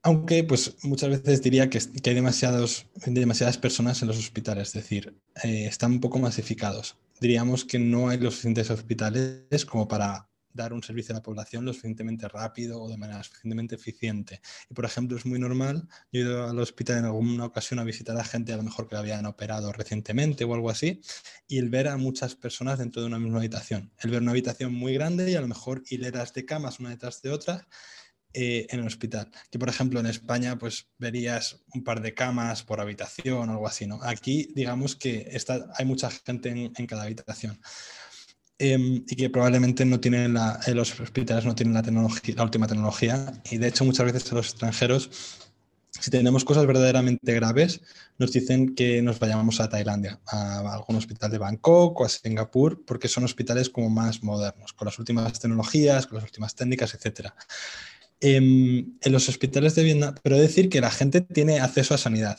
Aunque, 0.02 0.44
pues 0.44 0.76
muchas 0.82 1.11
veces 1.11 1.42
diría 1.42 1.68
que, 1.68 1.78
hay 1.78 2.14
demasiados, 2.14 2.86
demasiadas 3.04 3.59
personas 3.59 4.00
en 4.00 4.09
los 4.09 4.16
hospitales, 4.16 4.68
es 4.68 4.74
decir, 4.74 5.20
eh, 5.42 5.66
están 5.66 5.92
un 5.92 6.00
poco 6.00 6.18
masificados. 6.18 6.96
Diríamos 7.20 7.64
que 7.64 7.78
no 7.78 8.09
hay 8.09 8.18
los 8.18 8.34
suficientes 8.34 8.70
hospitales 8.70 9.66
como 9.66 9.88
para 9.88 10.28
dar 10.59 10.72
un 10.72 10.82
servicio 10.82 11.14
a 11.14 11.18
la 11.18 11.22
población 11.22 11.64
lo 11.64 11.72
suficientemente 11.72 12.28
rápido 12.28 12.80
o 12.82 12.88
de 12.88 12.96
manera 12.96 13.22
suficientemente 13.22 13.76
eficiente. 13.76 14.40
Y, 14.68 14.74
por 14.74 14.84
ejemplo, 14.84 15.16
es 15.16 15.24
muy 15.24 15.38
normal, 15.38 15.88
yo 16.12 16.20
he 16.20 16.24
ido 16.24 16.48
al 16.48 16.59
hospital 16.59 16.98
en 16.98 17.04
alguna 17.06 17.46
ocasión 17.46 17.78
a 17.78 17.84
visitar 17.84 18.16
a 18.16 18.24
gente 18.24 18.52
a 18.52 18.56
lo 18.56 18.62
mejor 18.62 18.88
que 18.88 18.94
la 18.94 19.00
habían 19.00 19.26
operado 19.26 19.72
recientemente 19.72 20.44
o 20.44 20.54
algo 20.54 20.70
así, 20.70 21.00
y 21.46 21.59
el 21.59 21.70
ver 21.70 21.88
a 21.88 21.96
muchas 21.96 22.34
personas 22.34 22.78
dentro 22.78 23.00
de 23.00 23.09
una 23.09 23.18
misma 23.18 23.38
habitación. 23.38 23.92
El 23.98 24.11
ver 24.11 24.22
una 24.22 24.32
habitación 24.32 24.74
muy 24.74 24.94
grande 24.94 25.30
y 25.30 25.34
a 25.34 25.40
lo 25.40 25.48
mejor 25.48 25.82
hileras 25.88 26.34
de 26.34 26.44
camas 26.44 26.80
una 26.80 26.90
detrás 26.90 27.22
de 27.22 27.30
otra 27.30 27.66
eh, 28.34 28.66
en 28.70 28.80
el 28.80 28.86
hospital. 28.86 29.30
Que, 29.50 29.59
por 29.59 29.70
ejemplo, 29.70 30.00
en 30.00 30.06
España, 30.06 30.59
pues 30.59 30.88
verías 30.98 31.64
un 31.72 31.82
par 31.82 32.02
de 32.02 32.12
camas 32.12 32.62
por 32.62 32.80
habitación 32.80 33.48
o 33.48 33.52
algo 33.52 33.66
así, 33.66 33.86
¿no? 33.86 34.00
Aquí, 34.02 34.52
digamos 34.54 34.96
que 34.96 35.28
está, 35.32 35.66
hay 35.76 35.86
mucha 35.86 36.11
gente 36.11 36.50
en, 36.50 36.72
en 36.76 36.86
cada 36.86 37.04
habitación. 37.04 37.59
Eh, 38.61 39.04
y 39.06 39.16
que 39.16 39.30
probablemente 39.30 39.84
no 39.84 40.00
tienen 40.00 40.34
la, 40.34 40.59
eh, 40.66 40.74
los 40.74 40.98
hospitales 40.98 41.44
no 41.44 41.54
tienen 41.54 41.74
la, 41.74 41.82
la 41.82 42.42
última 42.42 42.66
tecnología. 42.66 43.32
Y 43.50 43.59
de 43.59 43.68
hecho 43.68 43.84
muchas 43.84 44.06
veces 44.06 44.32
a 44.32 44.34
los 44.34 44.46
extranjeros 44.46 45.11
si 46.00 46.11
tenemos 46.11 46.44
cosas 46.44 46.66
verdaderamente 46.66 47.32
graves 47.34 47.80
nos 48.18 48.32
dicen 48.32 48.74
que 48.74 49.02
nos 49.02 49.18
vayamos 49.18 49.61
a 49.61 49.68
Tailandia 49.68 50.20
a 50.26 50.74
algún 50.74 50.96
hospital 50.96 51.30
de 51.30 51.38
Bangkok 51.38 52.00
o 52.00 52.04
a 52.04 52.09
Singapur 52.09 52.84
porque 52.84 53.09
son 53.09 53.24
hospitales 53.24 53.70
como 53.70 53.90
más 53.90 54.22
modernos 54.22 54.72
con 54.72 54.86
las 54.86 54.98
últimas 54.98 55.38
tecnologías 55.38 56.06
con 56.06 56.16
las 56.16 56.24
últimas 56.24 56.54
técnicas 56.54 56.94
etcétera. 56.94 57.34
Eh, 58.20 58.36
en 58.36 59.12
los 59.12 59.28
hospitales 59.28 59.74
de 59.74 59.84
Vietnam 59.84 60.14
pero 60.22 60.36
decir 60.36 60.68
que 60.68 60.80
la 60.80 60.90
gente 60.90 61.20
tiene 61.20 61.61
acceso 61.61 61.94
a 61.94 61.98
sanidad 61.98 62.38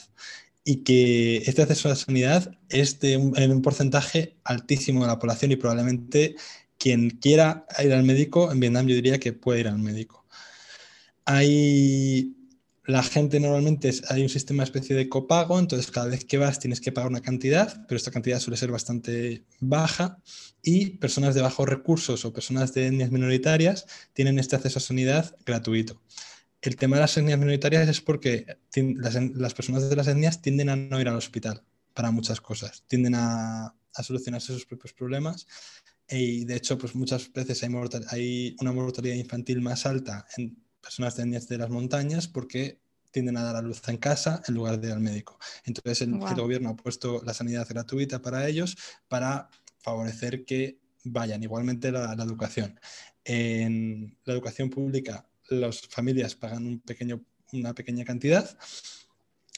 y 0.64 0.84
que 0.84 1.38
este 1.38 1.62
acceso 1.62 1.88
a 1.88 1.92
la 1.92 1.96
sanidad 1.96 2.52
es 2.70 3.00
de 3.00 3.18
un, 3.18 3.38
en 3.38 3.52
un 3.52 3.62
porcentaje 3.62 4.38
altísimo 4.44 5.02
de 5.02 5.08
la 5.08 5.20
población 5.20 5.52
y 5.52 5.56
probablemente 5.56 6.36
quien 6.78 7.10
quiera 7.10 7.66
ir 7.84 7.94
al 7.94 8.04
médico 8.04 8.52
en 8.52 8.60
Vietnam 8.60 8.88
yo 8.88 8.96
diría 8.96 9.20
que 9.20 9.34
puede 9.34 9.62
ir 9.62 9.68
al 9.68 9.80
médico. 9.80 10.26
Hay 11.26 12.36
la 12.90 13.04
gente 13.04 13.40
normalmente 13.40 13.92
hay 14.10 14.24
un 14.24 14.30
sistema 14.30 14.64
especie 14.64 14.96
de 14.96 15.10
copago, 15.10 15.60
entonces 15.60 15.92
cada 15.92 16.08
vez 16.08 16.26
que 16.26 16.40
vas 16.40 16.58
tienes 16.60 16.82
que 16.82 16.92
pagar 16.92 17.12
una 17.12 17.22
cantidad, 17.22 17.86
pero 17.88 17.98
esta 17.98 18.10
cantidad 18.10 18.40
suele 18.40 18.58
ser 18.58 18.72
bastante 18.72 19.44
baja 19.60 20.18
y 20.64 20.98
personas 20.98 21.36
de 21.36 21.42
bajos 21.42 21.70
recursos 21.70 22.26
o 22.26 22.34
personas 22.34 22.74
de 22.74 22.88
etnias 22.88 23.12
minoritarias 23.12 23.86
tienen 24.14 24.40
este 24.40 24.56
acceso 24.56 24.80
a 24.80 24.82
sanidad 24.82 25.36
gratuito 25.46 26.02
el 26.62 26.76
tema 26.76 26.98
de 26.98 27.02
las 27.02 27.18
etnias 27.18 27.40
minoritarias 27.40 27.88
es 27.88 28.02
porque 28.02 28.58
las, 28.76 29.16
las, 29.16 29.54
personas 29.54 29.90
de 29.90 29.96
las 29.96 30.08
etnias 30.08 30.42
tienden 30.42 30.70
a 30.70 30.76
no 30.76 31.00
ir 31.00 31.08
al 31.08 31.16
hospital 31.16 31.64
para 31.94 32.12
muchas 32.12 32.42
cosas, 32.42 32.84
tienden 32.88 33.16
a, 33.16 33.76
a 33.94 34.04
solucionarse 34.04 34.54
sus 34.54 34.66
propios 34.66 34.94
problemas 34.94 35.48
y 36.10 36.46
de 36.46 36.56
hecho 36.56 36.78
pues 36.78 36.96
muchas 36.96 37.32
veces 37.32 37.62
hay, 37.64 37.70
mortal, 37.70 38.06
hay, 38.10 38.56
una 38.60 38.72
mortalidad 38.72 39.16
infantil 39.16 39.62
más 39.62 39.86
alta 39.86 40.26
en 40.38 40.58
personas 40.82 41.16
de 41.16 41.24
etnias 41.24 41.48
de 41.48 41.58
las 41.58 41.70
montañas 41.70 42.28
porque 42.28 42.80
tienden 43.12 43.38
a 43.38 43.44
dar 43.44 43.56
a 43.56 43.62
luz 43.62 43.82
en 43.88 43.98
casa 43.98 44.42
en 44.48 44.56
lugar 44.56 44.80
de 44.80 44.88
ir 44.88 44.94
al 44.94 45.00
médico. 45.00 45.40
Entonces 45.66 46.02
el, 46.02 46.14
wow. 46.14 46.30
el 46.30 46.36
gobierno 46.36 46.70
ha 46.70 46.76
puesto 46.76 47.22
la 47.24 47.34
sanidad 47.34 47.68
gratuita 47.68 48.22
para 48.22 48.48
ellos 48.48 48.78
para 49.08 49.50
favorecer 49.80 50.46
que 50.46 50.80
vayan. 51.04 51.42
Igualmente 51.44 51.92
la, 51.92 52.16
la 52.16 52.24
educación. 52.24 52.80
En 53.24 54.18
la 54.26 54.34
educación 54.34 54.70
pública 54.70 55.29
las 55.50 55.82
familias 55.82 56.36
pagan 56.36 56.82
una 57.52 57.74
pequeña 57.74 58.06
cantidad, 58.06 58.58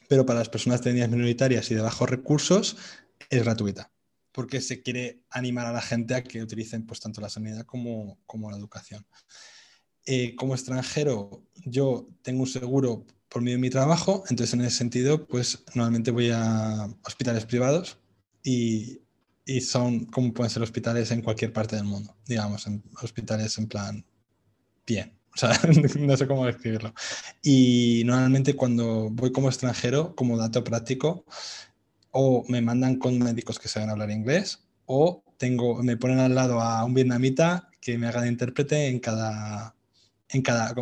pero 0.07 0.25
para 0.25 0.39
las 0.39 0.49
personas 0.49 0.81
de 0.81 0.91
etnias 0.91 1.09
minoritarias 1.09 1.71
y 1.71 1.75
de 1.75 1.81
bajos 1.81 2.09
recursos 2.09 2.77
es 3.29 3.43
gratuita, 3.43 3.91
porque 4.31 4.59
se 4.59 4.81
quiere 4.81 5.23
animar 5.29 5.65
a 5.67 5.71
la 5.71 5.81
gente 5.81 6.15
a 6.15 6.23
que 6.23 6.41
utilicen 6.41 6.85
pues, 6.85 6.99
tanto 6.99 7.21
la 7.21 7.29
sanidad 7.29 7.65
como, 7.65 8.17
la 8.49 8.57
educación. 8.57 9.05
Eh, 10.05 10.35
como 10.35 10.53
extranjero, 10.53 11.45
yo 11.65 12.09
tengo 12.23 12.41
un 12.41 12.47
seguro 12.47 13.05
por 13.29 13.41
medio 13.41 13.57
de 13.57 13.61
mi 13.61 13.69
trabajo, 13.69 14.25
entonces 14.29 14.53
en 14.53 14.61
ese 14.61 14.77
sentido, 14.77 15.25
pues 15.27 15.63
normalmente 15.73 16.11
voy 16.11 16.31
a 16.33 16.89
hospitales 17.05 17.45
privados 17.45 17.97
y, 18.43 18.99
son 19.61 20.05
como 20.05 20.33
pueden 20.33 20.49
ser 20.49 20.61
hospitales 20.61 21.11
en 21.11 21.21
cualquier 21.21 21.51
parte 21.51 21.75
del 21.75 21.85
mundo, 21.85 22.15
digamos, 22.25 22.65
hospitales 23.01 23.57
en 23.57 23.67
plan 23.67 24.05
bien, 24.85 25.20
o 25.35 25.37
sea, 25.37 25.59
no 25.99 26.17
sé 26.17 26.27
cómo 26.27 26.45
describirlo. 26.45 26.93
Y 27.41 28.03
normalmente 28.05 28.55
cuando 28.55 29.09
voy 29.09 29.31
como 29.31 29.49
extranjero, 29.49 30.15
como 30.15 30.37
dato 30.37 30.63
práctico, 30.63 31.25
o 32.11 32.43
me 32.49 32.61
mandan 32.61 32.97
con 32.97 33.17
médicos 33.19 33.59
que 33.59 33.69
saben 33.69 33.89
hablar 33.89 34.11
inglés, 34.11 34.63
o 34.85 35.23
tengo, 35.37 35.81
me 35.81 35.97
ponen 35.97 36.19
al 36.19 36.35
lado 36.35 36.59
a 36.59 36.83
un 36.83 36.93
vietnamita 36.93 37.69
que 37.79 37.97
me 37.97 38.07
haga 38.07 38.21
de 38.21 38.27
intérprete 38.27 38.87
en 38.87 38.99
cada, 38.99 39.75
en 40.29 40.41
cada, 40.41 40.73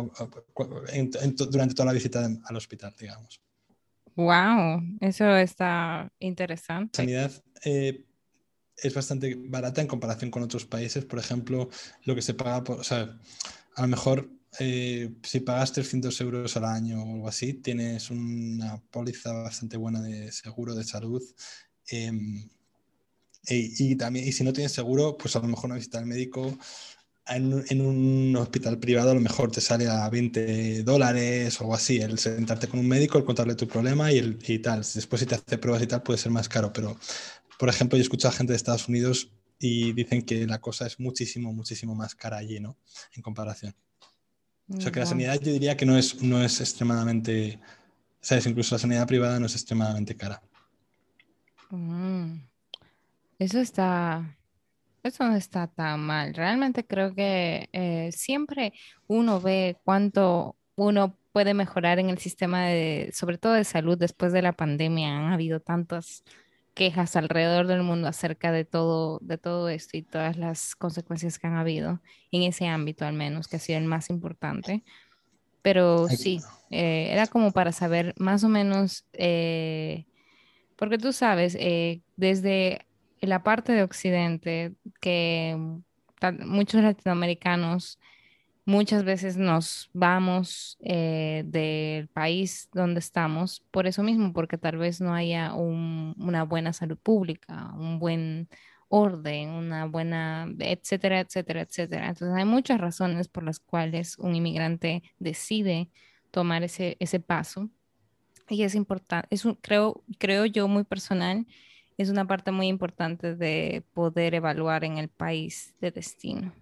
en, 0.92 1.10
en, 1.22 1.36
durante 1.36 1.74
toda 1.74 1.86
la 1.86 1.92
visita 1.92 2.28
al 2.44 2.56
hospital, 2.56 2.94
digamos. 2.98 3.40
Wow, 4.16 4.82
eso 5.00 5.36
está 5.36 6.10
interesante. 6.18 6.96
Sanidad 6.96 7.32
eh, 7.64 8.04
es 8.76 8.94
bastante 8.94 9.34
barata 9.36 9.80
en 9.80 9.86
comparación 9.86 10.30
con 10.30 10.42
otros 10.42 10.66
países. 10.66 11.04
Por 11.04 11.18
ejemplo, 11.18 11.70
lo 12.04 12.14
que 12.14 12.22
se 12.22 12.34
paga, 12.34 12.64
por, 12.64 12.80
o 12.80 12.84
sea, 12.84 13.18
a 13.76 13.82
lo 13.82 13.88
mejor 13.88 14.28
eh, 14.58 15.10
si 15.22 15.40
pagas 15.40 15.72
300 15.72 16.20
euros 16.20 16.56
al 16.56 16.64
año 16.64 17.02
o 17.02 17.14
algo 17.14 17.28
así, 17.28 17.54
tienes 17.54 18.10
una 18.10 18.82
póliza 18.90 19.32
bastante 19.32 19.76
buena 19.76 20.00
de 20.02 20.32
seguro 20.32 20.74
de 20.74 20.84
salud. 20.84 21.22
Em, 21.86 22.48
y, 23.48 23.96
también, 23.96 24.28
y 24.28 24.32
si 24.32 24.44
no 24.44 24.52
tienes 24.52 24.72
seguro, 24.72 25.16
pues 25.16 25.34
a 25.36 25.40
lo 25.40 25.48
mejor 25.48 25.66
una 25.66 25.76
visita 25.76 25.98
al 25.98 26.06
médico 26.06 26.58
en, 27.30 27.80
un 27.80 28.36
hospital 28.36 28.78
privado 28.78 29.10
a 29.10 29.14
lo 29.14 29.20
mejor 29.20 29.50
te 29.50 29.60
sale 29.60 29.88
a 29.88 30.08
20 30.08 30.82
dólares 30.82 31.60
o 31.60 31.64
algo 31.64 31.74
así, 31.74 31.98
el 31.98 32.18
sentarte 32.18 32.68
con 32.68 32.80
un 32.80 32.88
médico, 32.88 33.18
el 33.18 33.24
contarle 33.24 33.54
tu 33.54 33.68
problema 33.68 34.12
y, 34.12 34.18
el, 34.18 34.38
y 34.46 34.58
tal. 34.58 34.80
Después 34.80 35.20
si 35.20 35.26
te 35.26 35.36
hace 35.36 35.58
pruebas 35.58 35.82
y 35.82 35.86
tal 35.86 36.02
puede 36.02 36.18
ser 36.18 36.32
más 36.32 36.48
caro, 36.48 36.72
pero 36.72 36.98
por 37.58 37.68
ejemplo 37.68 37.96
yo 37.96 38.02
escucho 38.02 38.28
a 38.28 38.32
gente 38.32 38.52
de 38.52 38.56
Estados 38.56 38.88
Unidos 38.88 39.30
y 39.58 39.92
dicen 39.92 40.22
que 40.22 40.46
la 40.46 40.60
cosa 40.60 40.86
es 40.86 40.98
muchísimo, 40.98 41.52
muchísimo 41.52 41.94
más 41.94 42.14
cara 42.14 42.38
allí, 42.38 42.60
¿no? 42.60 42.78
En 43.14 43.22
comparación. 43.22 43.74
O 44.76 44.80
sea 44.80 44.92
que 44.92 45.00
la 45.00 45.06
sanidad 45.06 45.40
yo 45.40 45.52
diría 45.52 45.76
que 45.76 45.86
no 45.86 45.98
es, 45.98 46.22
no 46.22 46.42
es 46.42 46.60
extremadamente, 46.60 47.58
¿sabes? 48.20 48.46
Incluso 48.46 48.74
la 48.74 48.78
sanidad 48.78 49.06
privada 49.06 49.40
no 49.40 49.46
es 49.46 49.54
extremadamente 49.54 50.16
cara. 50.16 50.40
Mm. 51.70 52.40
Eso 53.38 53.58
está, 53.58 54.36
eso 55.02 55.24
no 55.24 55.34
está 55.34 55.66
tan 55.66 56.00
mal. 56.00 56.34
Realmente 56.34 56.86
creo 56.86 57.14
que 57.14 57.68
eh, 57.72 58.10
siempre 58.12 58.72
uno 59.06 59.40
ve 59.40 59.78
cuánto 59.82 60.56
uno 60.76 61.16
puede 61.32 61.54
mejorar 61.54 61.98
en 61.98 62.10
el 62.10 62.18
sistema 62.18 62.66
de, 62.66 63.10
sobre 63.12 63.38
todo 63.38 63.54
de 63.54 63.64
salud 63.64 63.98
después 63.98 64.32
de 64.32 64.42
la 64.42 64.52
pandemia. 64.52 65.16
Han 65.16 65.32
habido 65.32 65.60
tantas 65.60 66.24
quejas 66.74 67.16
alrededor 67.16 67.66
del 67.66 67.82
mundo 67.82 68.08
acerca 68.08 68.52
de 68.52 68.64
todo, 68.64 69.18
de 69.22 69.38
todo 69.38 69.68
esto 69.68 69.96
y 69.96 70.02
todas 70.02 70.36
las 70.36 70.74
consecuencias 70.76 71.38
que 71.38 71.46
han 71.46 71.56
habido 71.56 72.00
en 72.30 72.42
ese 72.42 72.66
ámbito 72.66 73.04
al 73.04 73.14
menos, 73.14 73.48
que 73.48 73.56
ha 73.56 73.60
sido 73.60 73.78
el 73.78 73.84
más 73.84 74.10
importante. 74.10 74.82
Pero 75.62 76.08
sí, 76.08 76.40
eh, 76.70 77.08
era 77.10 77.26
como 77.26 77.52
para 77.52 77.72
saber 77.72 78.14
más 78.18 78.44
o 78.44 78.48
menos, 78.48 79.04
eh, 79.12 80.06
porque 80.76 80.96
tú 80.96 81.12
sabes, 81.12 81.58
desde 82.16 82.86
la 83.20 83.42
parte 83.42 83.72
de 83.72 83.82
Occidente, 83.82 84.72
que 85.00 85.56
muchos 86.44 86.82
latinoamericanos 86.82 87.98
muchas 88.70 89.04
veces 89.04 89.36
nos 89.36 89.90
vamos 89.92 90.78
eh, 90.80 91.42
del 91.46 92.08
país 92.08 92.68
donde 92.72 93.00
estamos 93.00 93.62
por 93.70 93.86
eso 93.86 94.02
mismo, 94.02 94.32
porque 94.32 94.58
tal 94.58 94.78
vez 94.78 95.00
no 95.00 95.12
haya 95.12 95.54
una 95.54 96.44
buena 96.44 96.72
salud 96.72 96.96
pública, 96.96 97.72
un 97.74 97.98
buen 97.98 98.48
orden, 98.88 99.50
una 99.50 99.86
buena, 99.86 100.48
etcétera, 100.58 101.20
etcétera, 101.20 101.62
etcétera. 101.62 102.08
Entonces 102.08 102.36
hay 102.36 102.44
muchas 102.44 102.80
razones 102.80 103.28
por 103.28 103.42
las 103.44 103.58
cuales 103.58 104.16
un 104.18 104.34
inmigrante 104.36 105.02
decide 105.18 105.90
tomar 106.30 106.62
ese, 106.62 106.96
ese 107.00 107.20
paso. 107.20 107.70
Y 108.48 108.62
es 108.62 108.74
importante, 108.74 109.28
es 109.30 109.44
creo, 109.62 110.02
creo 110.18 110.44
yo 110.46 110.68
muy 110.68 110.84
personal 110.84 111.46
es 112.02 112.08
una 112.08 112.26
parte 112.26 112.50
muy 112.50 112.68
importante 112.68 113.36
de 113.36 113.84
poder 113.92 114.34
evaluar 114.34 114.84
en 114.84 114.96
el 114.96 115.08
país 115.08 115.74
de 115.80 115.90
destino. 115.90 116.52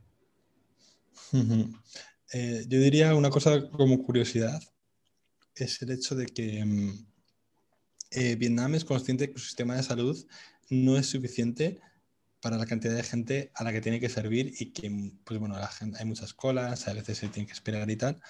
Eh, 2.31 2.67
yo 2.69 2.79
diría 2.79 3.15
una 3.15 3.31
cosa 3.31 3.71
como 3.71 4.03
curiosidad, 4.03 4.63
es 5.55 5.81
el 5.81 5.93
hecho 5.93 6.15
de 6.15 6.27
que 6.27 6.63
mm, 6.63 7.07
eh, 8.11 8.37
Vietnam 8.37 8.75
es 8.75 8.85
consciente 8.85 9.33
que 9.33 9.39
su 9.39 9.47
sistema 9.47 9.77
de 9.77 9.83
salud 9.83 10.27
no 10.69 10.99
es 10.99 11.07
suficiente 11.07 11.81
para 12.41 12.59
la 12.59 12.67
cantidad 12.67 12.95
de 12.95 13.03
gente 13.03 13.51
a 13.55 13.65
la 13.65 13.73
que 13.73 13.81
tiene 13.81 13.99
que 13.99 14.11
servir 14.11 14.53
y 14.59 14.73
que, 14.73 14.91
pues 15.25 15.41
bueno, 15.41 15.57
hay 15.57 16.05
muchas 16.05 16.35
colas, 16.35 16.87
a 16.87 16.93
veces 16.93 17.17
se 17.17 17.29
tiene 17.29 17.47
que 17.47 17.55
esperar 17.55 17.89
y 17.91 17.97
tal, 17.97 18.21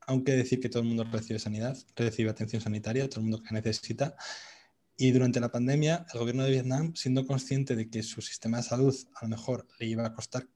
aunque 0.00 0.32
decir 0.32 0.60
que 0.60 0.68
todo 0.68 0.82
el 0.82 0.88
mundo 0.88 1.04
recibe 1.04 1.38
sanidad, 1.38 1.76
recibe 1.96 2.30
atención 2.30 2.60
sanitaria, 2.60 3.08
todo 3.08 3.20
el 3.20 3.26
mundo 3.28 3.42
que 3.42 3.54
necesita, 3.54 4.16
y 4.96 5.10
durante 5.10 5.40
la 5.40 5.50
pandemia, 5.50 6.06
el 6.12 6.20
gobierno 6.20 6.44
de 6.44 6.50
Vietnam, 6.50 6.94
siendo 6.94 7.26
consciente 7.26 7.74
de 7.74 7.90
que 7.90 8.02
su 8.02 8.22
sistema 8.22 8.58
de 8.58 8.62
salud 8.62 8.94
a 9.16 9.24
lo 9.24 9.28
mejor 9.28 9.66
le 9.78 9.86
iba 9.86 10.06
a 10.06 10.14
costar 10.14 10.46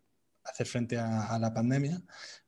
hacer 0.51 0.67
frente 0.67 0.97
a, 0.99 1.39
la 1.39 1.53
pandemia, 1.53 2.03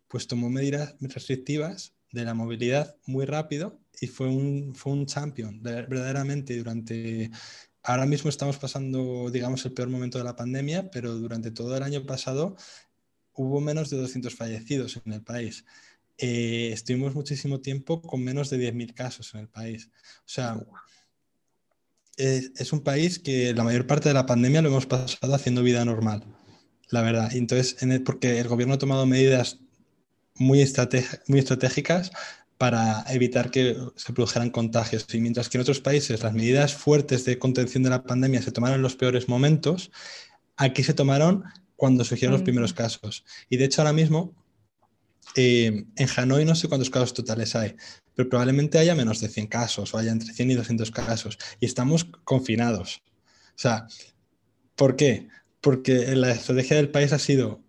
pues 0.09 0.27
tomó 0.27 0.51
medidas 0.51 0.95
restrictivas 1.01 1.95
de 2.13 2.25
la 2.25 2.35
movilidad 2.35 2.97
muy 3.07 3.25
rápido 3.25 3.79
y 4.01 4.07
fue 4.07 4.29
un, 4.29 4.75
fue 4.75 4.93
un 4.93 5.07
champion. 5.07 5.63
verdaderamente 5.63 6.57
durante... 6.57 7.31
Ahora 7.83 8.05
mismo 8.05 8.29
estamos 8.29 8.59
pasando, 8.59 9.31
digamos, 9.31 9.65
el 9.65 9.73
peor 9.73 9.89
momento 9.89 10.19
de 10.19 10.25
la 10.25 10.37
pandemia, 10.37 10.91
pero 10.91 11.15
durante 11.15 11.51
todo 11.51 11.77
el 11.77 11.83
año 11.83 12.05
pasado 12.05 12.57
hubo 13.33 13.61
menos 13.61 13.89
de 13.89 13.97
200 13.97 14.35
fallecidos 14.35 15.01
en 15.05 15.13
el 15.15 15.23
país. 15.23 15.65
Eh, 16.19 16.71
estuvimos 16.73 17.15
muchísimo 17.15 17.61
tiempo 17.61 18.03
con 18.03 18.23
menos 18.23 18.51
de 18.51 18.59
10.000 18.59 18.93
casos 18.93 19.33
en 19.33 19.41
el 19.41 19.49
país. 19.49 19.89
O 20.19 20.29
sea, 20.29 20.61
es, 22.21 22.73
un 22.73 22.81
país 22.81 23.19
que 23.19 23.55
la 23.55 23.65
mayor 23.65 23.87
parte 23.87 24.11
de 24.11 24.15
la 24.15 24.27
pandemia 24.27 24.61
lo 24.61 24.69
hemos 24.69 24.87
pasado 24.87 25.35
haciendo 25.35 25.63
vida 25.63 25.85
normal, 25.85 26.25
la 26.91 27.03
verdad. 27.03 27.31
Entonces, 27.35 27.77
porque 28.05 28.39
el 28.39 28.49
gobierno 28.49 28.75
ha 28.75 28.79
tomado 28.79 29.07
medidas 29.07 29.59
muy, 30.37 30.65
muy 31.29 31.39
estratégicas 31.39 32.11
para 32.59 33.05
evitar 33.09 33.51
que 33.51 33.77
se 33.97 34.13
produjeran 34.13 34.51
contagios. 34.51 35.07
Y 35.13 35.21
mientras 35.21 35.49
que 35.49 35.59
en 35.59 35.63
otros 35.63 35.81
países 35.81 36.23
las 36.23 36.35
medidas 36.35 36.75
fuertes 36.75 37.25
de 37.25 37.39
contención 37.39 37.83
de 37.83 37.91
la 37.91 38.03
pandemia 38.03 38.43
se 38.43 38.53
tomaron 38.53 38.77
en 38.77 38.83
los 38.83 38.97
peores 38.97 39.29
momentos, 39.29 39.91
aquí 40.57 40.83
se 40.83 40.95
tomaron 40.95 41.45
cuando 41.77 42.05
surgieron 42.05 42.35
los 42.35 42.43
primeros 42.43 42.75
casos. 42.75 43.25
Y 43.49 43.57
de 43.57 43.65
hecho 43.65 43.81
ahora 43.81 43.95
mismo 43.95 44.35
eh, 45.37 45.87
en 45.97 46.09
Hanoi 46.17 46.45
no 46.45 46.55
sé 46.55 46.69
cuántos 46.69 46.91
casos 46.91 47.15
totales 47.15 47.55
hay, 47.55 47.77
pero 48.15 48.29
probablemente 48.29 48.79
haya 48.79 48.95
menos 48.95 49.21
de 49.21 49.29
100 49.29 49.47
casos 49.47 49.95
o 49.95 49.99
haya 49.99 50.13
entre 50.13 50.33
100 50.33 50.51
y 50.51 50.55
200 50.55 50.91
casos 50.91 51.39
y 51.61 51.67
estamos 51.67 52.05
confinados. 52.25 53.03
O 53.51 53.63
sea, 53.63 53.87
¿por 54.75 54.97
qué? 54.97 55.29
Porque 55.61 56.15
la 56.17 56.33
estrategia 56.33 56.77
del 56.77 56.91
país 56.91 57.13
ha 57.13 57.19
sido 57.19 57.63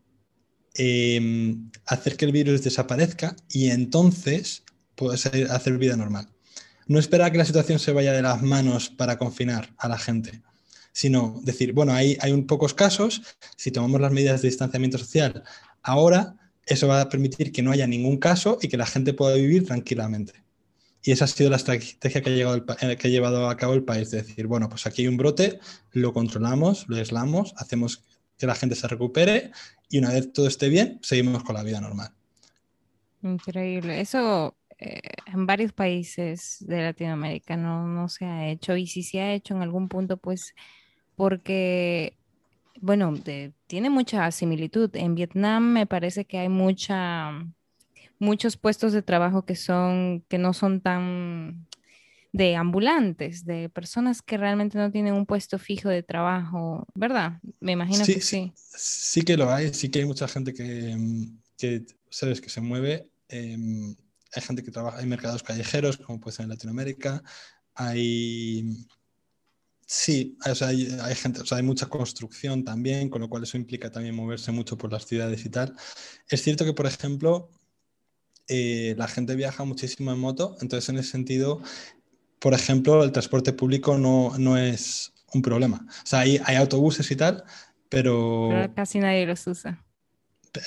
em, 0.75 1.69
hacer 1.85 2.15
que 2.15 2.25
el 2.25 2.31
virus 2.31 2.63
desaparezca 2.63 3.35
y 3.49 3.69
entonces 3.69 4.63
puedes 4.95 5.25
hacer 5.25 5.77
vida 5.77 5.97
normal. 5.97 6.29
No 6.87 6.99
esperar 6.99 7.31
que 7.31 7.37
la 7.37 7.45
situación 7.45 7.79
se 7.79 7.91
vaya 7.91 8.13
de 8.13 8.21
las 8.21 8.41
manos 8.41 8.89
para 8.89 9.17
confinar 9.17 9.73
a 9.77 9.87
la 9.87 9.97
gente, 9.97 10.41
sino 10.93 11.39
decir, 11.43 11.73
bueno, 11.73 11.93
hay, 11.93 12.17
hay 12.21 12.31
un 12.31 12.47
pocos 12.47 12.73
casos, 12.73 13.21
si 13.55 13.71
tomamos 13.71 14.01
las 14.01 14.11
medidas 14.11 14.41
de 14.41 14.49
distanciamiento 14.49 14.97
social 14.97 15.43
ahora, 15.83 16.35
eso 16.65 16.87
va 16.87 17.01
a 17.01 17.09
permitir 17.09 17.51
que 17.51 17.61
no 17.61 17.71
haya 17.71 17.87
ningún 17.87 18.17
caso 18.17 18.57
y 18.61 18.67
que 18.67 18.77
la 18.77 18.85
gente 18.85 19.13
pueda 19.13 19.35
vivir 19.35 19.65
tranquilamente. 19.65 20.33
Y 21.03 21.11
esa 21.11 21.25
ha 21.25 21.27
sido 21.27 21.49
la 21.49 21.55
estrategia 21.55 22.21
que 22.21 22.29
ha, 22.29 22.33
llegado 22.33 22.57
eh, 22.81 22.97
que 22.97 23.07
ha 23.07 23.11
llevado 23.11 23.49
a 23.49 23.57
cabo 23.57 23.73
el 23.73 23.83
país, 23.83 24.11
de 24.11 24.21
decir, 24.21 24.47
bueno, 24.47 24.69
pues 24.69 24.85
aquí 24.85 25.01
hay 25.01 25.07
un 25.07 25.17
brote, 25.17 25.59
lo 25.91 26.13
controlamos, 26.13 26.87
lo 26.87 26.97
aislamos, 26.97 27.53
hacemos 27.57 28.03
que 28.37 28.45
la 28.45 28.55
gente 28.55 28.75
se 28.75 28.87
recupere 28.87 29.51
y 29.89 29.97
una 29.97 30.11
vez 30.11 30.31
todo 30.31 30.47
esté 30.47 30.69
bien, 30.69 30.99
seguimos 31.01 31.43
con 31.43 31.55
la 31.55 31.63
vida 31.63 31.81
normal. 31.81 32.11
Increíble. 33.23 33.99
Eso 33.99 34.55
eh, 34.77 35.01
en 35.27 35.45
varios 35.45 35.73
países 35.73 36.57
de 36.61 36.81
Latinoamérica 36.81 37.57
no, 37.57 37.87
no 37.87 38.09
se 38.09 38.25
ha 38.25 38.49
hecho 38.49 38.75
y 38.77 38.87
si 38.87 39.03
se 39.03 39.21
ha 39.21 39.33
hecho 39.33 39.55
en 39.55 39.61
algún 39.61 39.87
punto, 39.87 40.17
pues 40.17 40.53
porque 41.15 42.15
bueno, 42.81 43.13
tiene 43.67 43.89
mucha 43.89 44.29
similitud. 44.31 44.89
En 44.95 45.15
Vietnam 45.15 45.63
me 45.71 45.85
parece 45.85 46.25
que 46.25 46.39
hay 46.39 46.49
mucha, 46.49 47.31
muchos 48.21 48.55
puestos 48.55 48.93
de 48.93 49.01
trabajo 49.01 49.45
que 49.45 49.55
son, 49.55 50.23
que 50.29 50.37
no 50.37 50.53
son 50.53 50.79
tan 50.79 51.67
de 52.31 52.55
ambulantes, 52.55 53.43
de 53.43 53.67
personas 53.67 54.21
que 54.21 54.37
realmente 54.37 54.77
no 54.77 54.91
tienen 54.91 55.15
un 55.15 55.25
puesto 55.25 55.59
fijo 55.59 55.89
de 55.89 56.03
trabajo, 56.03 56.87
¿verdad? 56.95 57.41
Me 57.59 57.73
imagino 57.73 58.05
que 58.05 58.21
sí. 58.21 58.53
Sí 58.55 59.23
que 59.23 59.35
lo 59.35 59.51
hay, 59.51 59.73
sí 59.73 59.89
que 59.89 59.99
hay 59.99 60.05
mucha 60.05 60.27
gente 60.27 60.53
que, 60.53 60.95
que 61.57 61.83
sabes, 62.09 62.39
que 62.39 62.49
se 62.49 62.61
mueve. 62.61 63.09
Em, 63.27 63.95
hay 64.33 64.41
gente 64.41 64.63
que 64.63 64.71
trabaja 64.71 65.01
en 65.01 65.09
mercados 65.09 65.43
callejeros, 65.43 65.97
como 65.97 66.19
puede 66.21 66.37
ser 66.37 66.43
en 66.43 66.49
Latinoamérica. 66.49 67.21
Hay 67.73 68.87
Sí, 69.93 70.37
hay, 70.61 71.15
gente, 71.15 71.41
hay 71.51 71.63
mucha 71.63 71.87
construcción 71.87 72.63
también, 72.63 73.09
con 73.09 73.19
lo 73.19 73.27
cual 73.27 73.43
eso 73.43 73.57
implica 73.57 73.91
también 73.91 74.15
moverse 74.15 74.53
mucho 74.53 74.77
por 74.77 74.89
las 74.89 75.05
ciudades 75.05 75.43
y 75.43 75.49
tal. 75.49 75.75
Es 76.29 76.41
cierto 76.41 76.63
que, 76.63 76.71
por 76.71 76.85
ejemplo, 76.85 77.49
eh, 78.53 78.95
la 78.97 79.07
gente 79.07 79.33
viaja 79.37 79.63
muchísimo 79.63 80.11
en 80.11 80.19
moto, 80.19 80.57
entonces 80.59 80.89
en 80.89 80.97
ese 80.97 81.11
sentido, 81.11 81.61
por 82.37 82.53
ejemplo, 82.53 83.01
el 83.01 83.13
transporte 83.13 83.53
público 83.53 83.97
no, 83.97 84.37
no 84.37 84.57
es 84.57 85.13
un 85.33 85.41
problema. 85.41 85.85
O 85.87 86.05
sea, 86.05 86.19
hay, 86.19 86.37
hay 86.43 86.57
autobuses 86.57 87.09
y 87.11 87.15
tal, 87.15 87.45
pero... 87.87 88.49
pero... 88.51 88.73
casi 88.75 88.99
nadie 88.99 89.25
los 89.25 89.47
usa. 89.47 89.81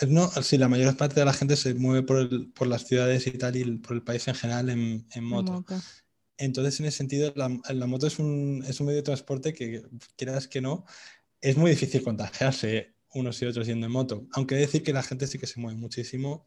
No, 0.08 0.30
sí, 0.42 0.56
la 0.56 0.70
mayor 0.70 0.96
parte 0.96 1.20
de 1.20 1.26
la 1.26 1.34
gente 1.34 1.56
se 1.56 1.74
mueve 1.74 2.06
por, 2.06 2.54
por 2.54 2.68
las 2.68 2.86
ciudades 2.86 3.26
y 3.26 3.32
tal 3.32 3.54
y 3.54 3.76
por 3.76 3.96
el 3.96 4.02
país 4.02 4.26
en 4.28 4.34
general 4.34 4.70
en, 4.70 5.06
en 5.12 5.24
moto. 5.24 5.62
Entonces, 6.38 6.80
en 6.80 6.86
ese 6.86 6.96
sentido, 6.96 7.34
la, 7.36 7.50
moto 7.86 8.06
es 8.06 8.18
un, 8.18 8.64
es 8.66 8.80
un, 8.80 8.86
medio 8.86 9.00
de 9.00 9.02
transporte 9.02 9.52
que, 9.52 9.82
quieras 10.16 10.48
que 10.48 10.62
no, 10.62 10.86
es 11.42 11.58
muy 11.58 11.70
difícil 11.70 12.02
contagiarse 12.02 12.94
unos 13.12 13.42
y 13.42 13.44
otros 13.44 13.66
yendo 13.66 13.84
en 13.84 13.92
moto, 13.92 14.26
aunque 14.32 14.54
decir 14.54 14.82
que 14.82 14.94
la 14.94 15.02
gente 15.02 15.26
sí 15.26 15.38
que 15.38 15.46
se 15.46 15.60
mueve 15.60 15.78
muchísimo 15.78 16.46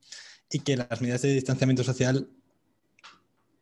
y 0.52 0.60
que 0.60 0.78
las 0.78 1.02
medidas 1.02 1.22
de 1.22 1.34
distanciamiento 1.34 1.84
social 1.84 2.30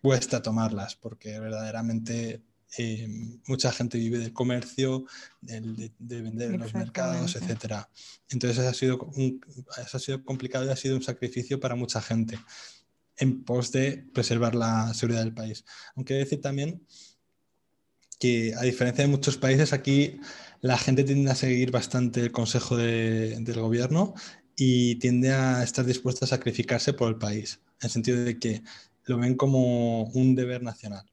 cuesta 0.01 0.41
tomarlas, 0.41 0.95
porque 0.95 1.39
verdaderamente 1.39 2.43
eh, 2.77 3.07
mucha 3.47 3.71
gente 3.71 3.97
vive 3.97 4.19
del 4.19 4.33
comercio, 4.33 5.05
de, 5.41 5.91
vender 5.99 6.53
en 6.53 6.59
los 6.59 6.73
mercados, 6.73 7.36
etc. 7.36 7.88
Entonces 8.29 8.59
eso 8.59 8.69
ha, 8.69 8.73
sido 8.73 9.11
ha 9.93 9.99
sido 9.99 10.23
complicado 10.23 10.65
y 10.65 10.69
ha 10.69 10.75
sido 10.75 10.95
un 10.95 11.01
sacrificio 11.01 11.59
para 11.59 11.75
mucha 11.75 12.01
gente 12.01 12.38
en 13.17 13.43
pos 13.43 13.71
de 13.71 14.05
preservar 14.13 14.55
la 14.55 14.93
seguridad 14.93 15.23
del 15.23 15.33
país. 15.33 15.63
Aunque 15.95 16.15
decir 16.15 16.41
también 16.41 16.86
que 18.19 18.53
a 18.55 18.61
diferencia 18.61 19.05
de 19.05 19.11
muchos 19.11 19.38
países, 19.38 19.73
aquí 19.73 20.19
la 20.61 20.77
gente 20.77 21.03
tiende 21.03 21.31
a 21.31 21.36
seguir 21.36 21.71
bastante 21.71 22.21
el 22.21 22.31
consejo 22.31 22.75
del 22.75 23.59
gobierno 23.59 24.15
y 24.55 24.95
tiende 24.95 25.31
a 25.31 25.63
estar 25.63 25.85
dispuesta 25.85 26.25
a 26.25 26.29
sacrificarse 26.29 26.93
por 26.93 27.09
el 27.09 27.17
país, 27.17 27.59
en 27.81 27.85
el 27.85 27.89
sentido 27.89 28.23
de 28.23 28.39
que 28.39 28.63
lo 29.05 29.17
ven 29.17 29.35
como 29.35 30.03
un 30.03 30.35
deber 30.35 30.63
nacional. 30.63 31.05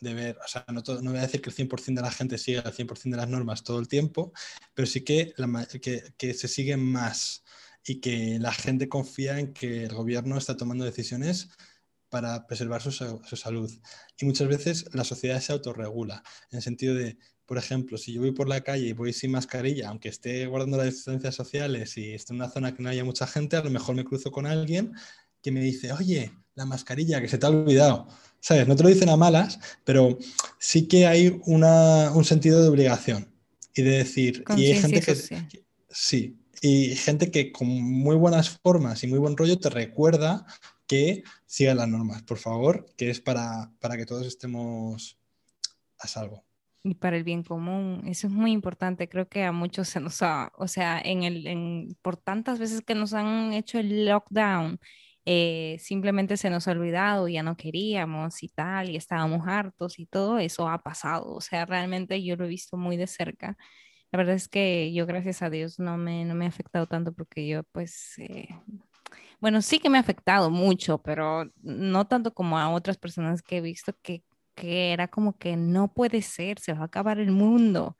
Deber, 0.00 0.36
o 0.44 0.48
sea, 0.48 0.64
no, 0.68 0.82
no 1.00 1.10
voy 1.10 1.18
a 1.18 1.22
decir 1.22 1.40
que 1.40 1.50
el 1.50 1.56
100% 1.56 1.94
de 1.94 2.02
la 2.02 2.10
gente 2.10 2.36
siga 2.36 2.62
el 2.62 2.72
100% 2.74 3.10
de 3.10 3.16
las 3.16 3.28
normas 3.28 3.62
todo 3.62 3.78
el 3.78 3.88
tiempo, 3.88 4.32
pero 4.74 4.86
sí 4.86 5.02
que, 5.02 5.32
que, 5.80 6.14
que 6.16 6.34
se 6.34 6.48
siguen 6.48 6.80
más 6.80 7.44
y 7.84 8.00
que 8.00 8.38
la 8.40 8.52
gente 8.52 8.88
confía 8.88 9.38
en 9.38 9.52
que 9.52 9.84
el 9.84 9.94
gobierno 9.94 10.38
está 10.38 10.56
tomando 10.56 10.84
decisiones 10.84 11.48
para 12.12 12.46
preservar 12.46 12.82
su, 12.82 12.92
salud. 13.36 13.72
Y 14.18 14.26
muchas 14.26 14.46
veces 14.46 14.84
la 14.92 15.02
sociedad 15.02 15.40
se 15.40 15.52
autorregula, 15.52 16.22
en 16.50 16.58
el 16.58 16.62
sentido 16.62 16.94
de, 16.94 17.16
por 17.52 17.58
ejemplo, 17.58 17.98
si 17.98 18.14
yo 18.14 18.22
voy 18.22 18.30
por 18.30 18.48
la 18.48 18.62
calle 18.62 18.86
y 18.86 18.92
voy 18.94 19.12
sin 19.12 19.30
mascarilla, 19.30 19.90
aunque 19.90 20.08
esté 20.08 20.46
guardando 20.46 20.78
las 20.78 20.86
distancias 20.86 21.34
sociales 21.34 21.98
y 21.98 22.14
esté 22.14 22.32
en 22.32 22.36
una 22.36 22.48
zona 22.48 22.74
que 22.74 22.82
no 22.82 22.88
haya 22.88 23.04
mucha 23.04 23.26
gente, 23.26 23.56
a 23.56 23.62
lo 23.62 23.68
mejor 23.68 23.94
me 23.94 24.06
cruzo 24.06 24.32
con 24.32 24.46
alguien 24.46 24.94
que 25.42 25.52
me 25.52 25.60
dice, 25.60 25.92
oye, 25.92 26.32
la 26.54 26.64
mascarilla, 26.64 27.20
que 27.20 27.28
se 27.28 27.36
te 27.36 27.44
ha 27.44 27.50
olvidado. 27.50 28.08
¿Sabes? 28.40 28.66
No 28.66 28.74
te 28.74 28.84
lo 28.84 28.88
dicen 28.88 29.10
a 29.10 29.18
malas, 29.18 29.58
pero 29.84 30.18
sí 30.58 30.88
que 30.88 31.06
hay 31.06 31.42
un 31.44 32.24
sentido 32.24 32.62
de 32.62 32.68
obligación 32.70 33.30
y 33.74 33.82
de 33.82 33.98
decir, 33.98 34.44
y 34.56 34.68
hay 34.68 34.80
gente 34.80 35.02
que, 35.02 35.14
sí, 35.90 36.38
y 36.62 36.96
gente 36.96 37.30
que 37.30 37.52
con 37.52 37.68
muy 37.68 38.16
buenas 38.16 38.48
formas 38.48 39.04
y 39.04 39.08
muy 39.08 39.18
buen 39.18 39.36
rollo 39.36 39.58
te 39.58 39.68
recuerda 39.68 40.46
que 40.86 41.22
sigan 41.44 41.76
las 41.76 41.88
normas, 41.88 42.22
por 42.22 42.38
favor, 42.38 42.86
que 42.96 43.10
es 43.10 43.20
para, 43.20 43.70
para 43.78 43.98
que 43.98 44.06
todos 44.06 44.26
estemos 44.26 45.18
a 45.98 46.08
salvo 46.08 46.46
y 46.84 46.94
para 46.94 47.16
el 47.16 47.24
bien 47.24 47.42
común. 47.42 48.02
Eso 48.06 48.26
es 48.26 48.32
muy 48.32 48.52
importante. 48.52 49.08
Creo 49.08 49.28
que 49.28 49.44
a 49.44 49.52
muchos 49.52 49.88
se 49.88 50.00
nos 50.00 50.22
ha, 50.22 50.52
o 50.56 50.68
sea, 50.68 51.00
en 51.00 51.22
el, 51.22 51.46
en, 51.46 51.96
por 52.02 52.16
tantas 52.16 52.58
veces 52.58 52.82
que 52.82 52.94
nos 52.94 53.14
han 53.14 53.52
hecho 53.52 53.78
el 53.78 54.06
lockdown, 54.06 54.78
eh, 55.24 55.76
simplemente 55.80 56.36
se 56.36 56.50
nos 56.50 56.66
ha 56.66 56.72
olvidado, 56.72 57.28
ya 57.28 57.42
no 57.44 57.56
queríamos 57.56 58.42
y 58.42 58.48
tal, 58.48 58.90
y 58.90 58.96
estábamos 58.96 59.46
hartos 59.46 59.98
y 59.98 60.06
todo 60.06 60.38
eso 60.38 60.68
ha 60.68 60.82
pasado. 60.82 61.34
O 61.34 61.40
sea, 61.40 61.64
realmente 61.66 62.22
yo 62.24 62.36
lo 62.36 62.44
he 62.46 62.48
visto 62.48 62.76
muy 62.76 62.96
de 62.96 63.06
cerca. 63.06 63.56
La 64.12 64.18
verdad 64.18 64.34
es 64.36 64.48
que 64.48 64.92
yo, 64.92 65.06
gracias 65.06 65.42
a 65.42 65.50
Dios, 65.50 65.78
no 65.78 65.96
me, 65.96 66.24
no 66.24 66.34
me 66.34 66.46
ha 66.46 66.48
afectado 66.48 66.86
tanto 66.86 67.12
porque 67.14 67.46
yo, 67.48 67.62
pues, 67.72 68.14
eh, 68.18 68.48
bueno, 69.40 69.62
sí 69.62 69.78
que 69.78 69.90
me 69.90 69.98
ha 69.98 70.00
afectado 70.02 70.50
mucho, 70.50 70.98
pero 71.02 71.50
no 71.62 72.06
tanto 72.06 72.34
como 72.34 72.58
a 72.58 72.70
otras 72.70 72.98
personas 72.98 73.42
que 73.42 73.58
he 73.58 73.60
visto 73.60 73.94
que, 74.02 74.24
que 74.54 74.92
era 74.92 75.08
como 75.08 75.38
que 75.38 75.56
no 75.56 75.92
puede 75.92 76.22
ser, 76.22 76.58
se 76.58 76.72
va 76.72 76.80
a 76.80 76.84
acabar 76.84 77.18
el 77.18 77.30
mundo. 77.30 77.96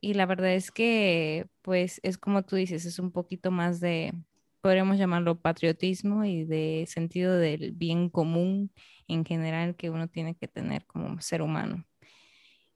Y 0.00 0.14
la 0.14 0.26
verdad 0.26 0.52
es 0.54 0.70
que, 0.70 1.46
pues, 1.62 2.00
es 2.02 2.18
como 2.18 2.44
tú 2.44 2.56
dices, 2.56 2.84
es 2.84 2.98
un 2.98 3.10
poquito 3.10 3.50
más 3.50 3.80
de, 3.80 4.12
podríamos 4.60 4.98
llamarlo 4.98 5.40
patriotismo 5.40 6.24
y 6.24 6.44
de 6.44 6.84
sentido 6.88 7.36
del 7.36 7.72
bien 7.72 8.08
común 8.08 8.72
en 9.08 9.24
general 9.24 9.76
que 9.76 9.90
uno 9.90 10.08
tiene 10.08 10.36
que 10.36 10.48
tener 10.48 10.86
como 10.86 11.20
ser 11.20 11.42
humano. 11.42 11.84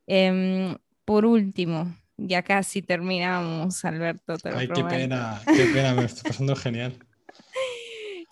Em, 0.07 0.77
por 1.05 1.25
último, 1.25 1.95
ya 2.16 2.43
casi 2.43 2.83
terminamos, 2.83 3.85
Alberto. 3.85 4.37
Ay, 4.45 4.68
qué 4.68 4.85
pena, 4.85 5.41
qué 5.45 5.66
pena, 5.66 5.95
me 5.95 6.05
estoy 6.05 6.29
pasando 6.29 6.57
genial. 6.57 6.99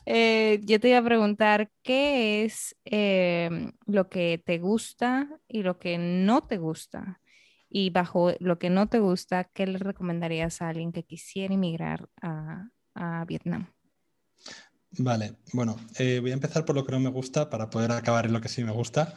Eh, 0.06 0.60
yo 0.64 0.80
te 0.80 0.88
iba 0.88 0.98
a 0.98 1.04
preguntar, 1.04 1.70
¿qué 1.82 2.44
es 2.44 2.76
em, 2.84 3.72
lo 3.86 4.08
que 4.08 4.42
te 4.44 4.58
gusta 4.58 5.28
y 5.48 5.62
lo 5.62 5.78
que 5.78 5.98
no 5.98 6.42
te 6.42 6.58
gusta? 6.58 7.20
Y 7.68 7.90
bajo 7.90 8.32
lo 8.40 8.58
que 8.58 8.70
no 8.70 8.88
te 8.88 8.98
gusta, 8.98 9.44
¿qué 9.44 9.66
le 9.66 9.78
recomendarías 9.78 10.60
a 10.60 10.68
alguien 10.68 10.92
que 10.92 11.04
quisiera 11.04 11.54
emigrar 11.54 12.08
a, 12.20 12.68
Vietnam? 13.26 13.66
Vale, 14.98 15.36
bueno, 15.52 15.76
eh, 15.98 16.18
voy 16.20 16.32
a 16.32 16.34
empezar 16.34 16.66
por 16.66 16.74
lo 16.74 16.84
que 16.84 16.92
no 16.92 17.00
me 17.00 17.08
gusta 17.08 17.48
para 17.48 17.70
poder 17.70 17.92
acabar 17.92 18.26
en 18.26 18.32
lo 18.32 18.42
que 18.42 18.48
sí 18.48 18.62
me 18.62 18.72
gusta. 18.72 19.14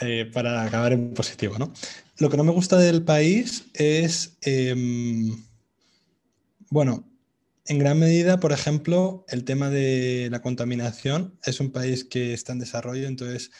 Eh, 0.00 0.30
para 0.32 0.62
acabar 0.62 0.92
en 0.92 1.14
positivo, 1.14 1.58
¿no? 1.58 1.72
Lo 2.18 2.28
que 2.28 2.36
no 2.36 2.44
me 2.44 2.52
gusta 2.52 2.76
del 2.76 3.02
país 3.02 3.66
es, 3.72 4.36
em, 4.42 5.44
bueno, 6.68 7.04
en 7.68 7.78
gran 7.78 7.98
medida, 7.98 8.40
por 8.40 8.52
ejemplo, 8.52 9.24
el 9.28 9.44
tema 9.44 9.70
de 9.70 10.28
la 10.30 10.42
contaminación 10.42 11.38
es 11.44 11.60
un 11.60 11.72
país 11.72 12.04
que 12.04 12.32
está 12.32 12.52
en 12.52 12.58
desarrollo, 12.58 13.06
entonces 13.06 13.50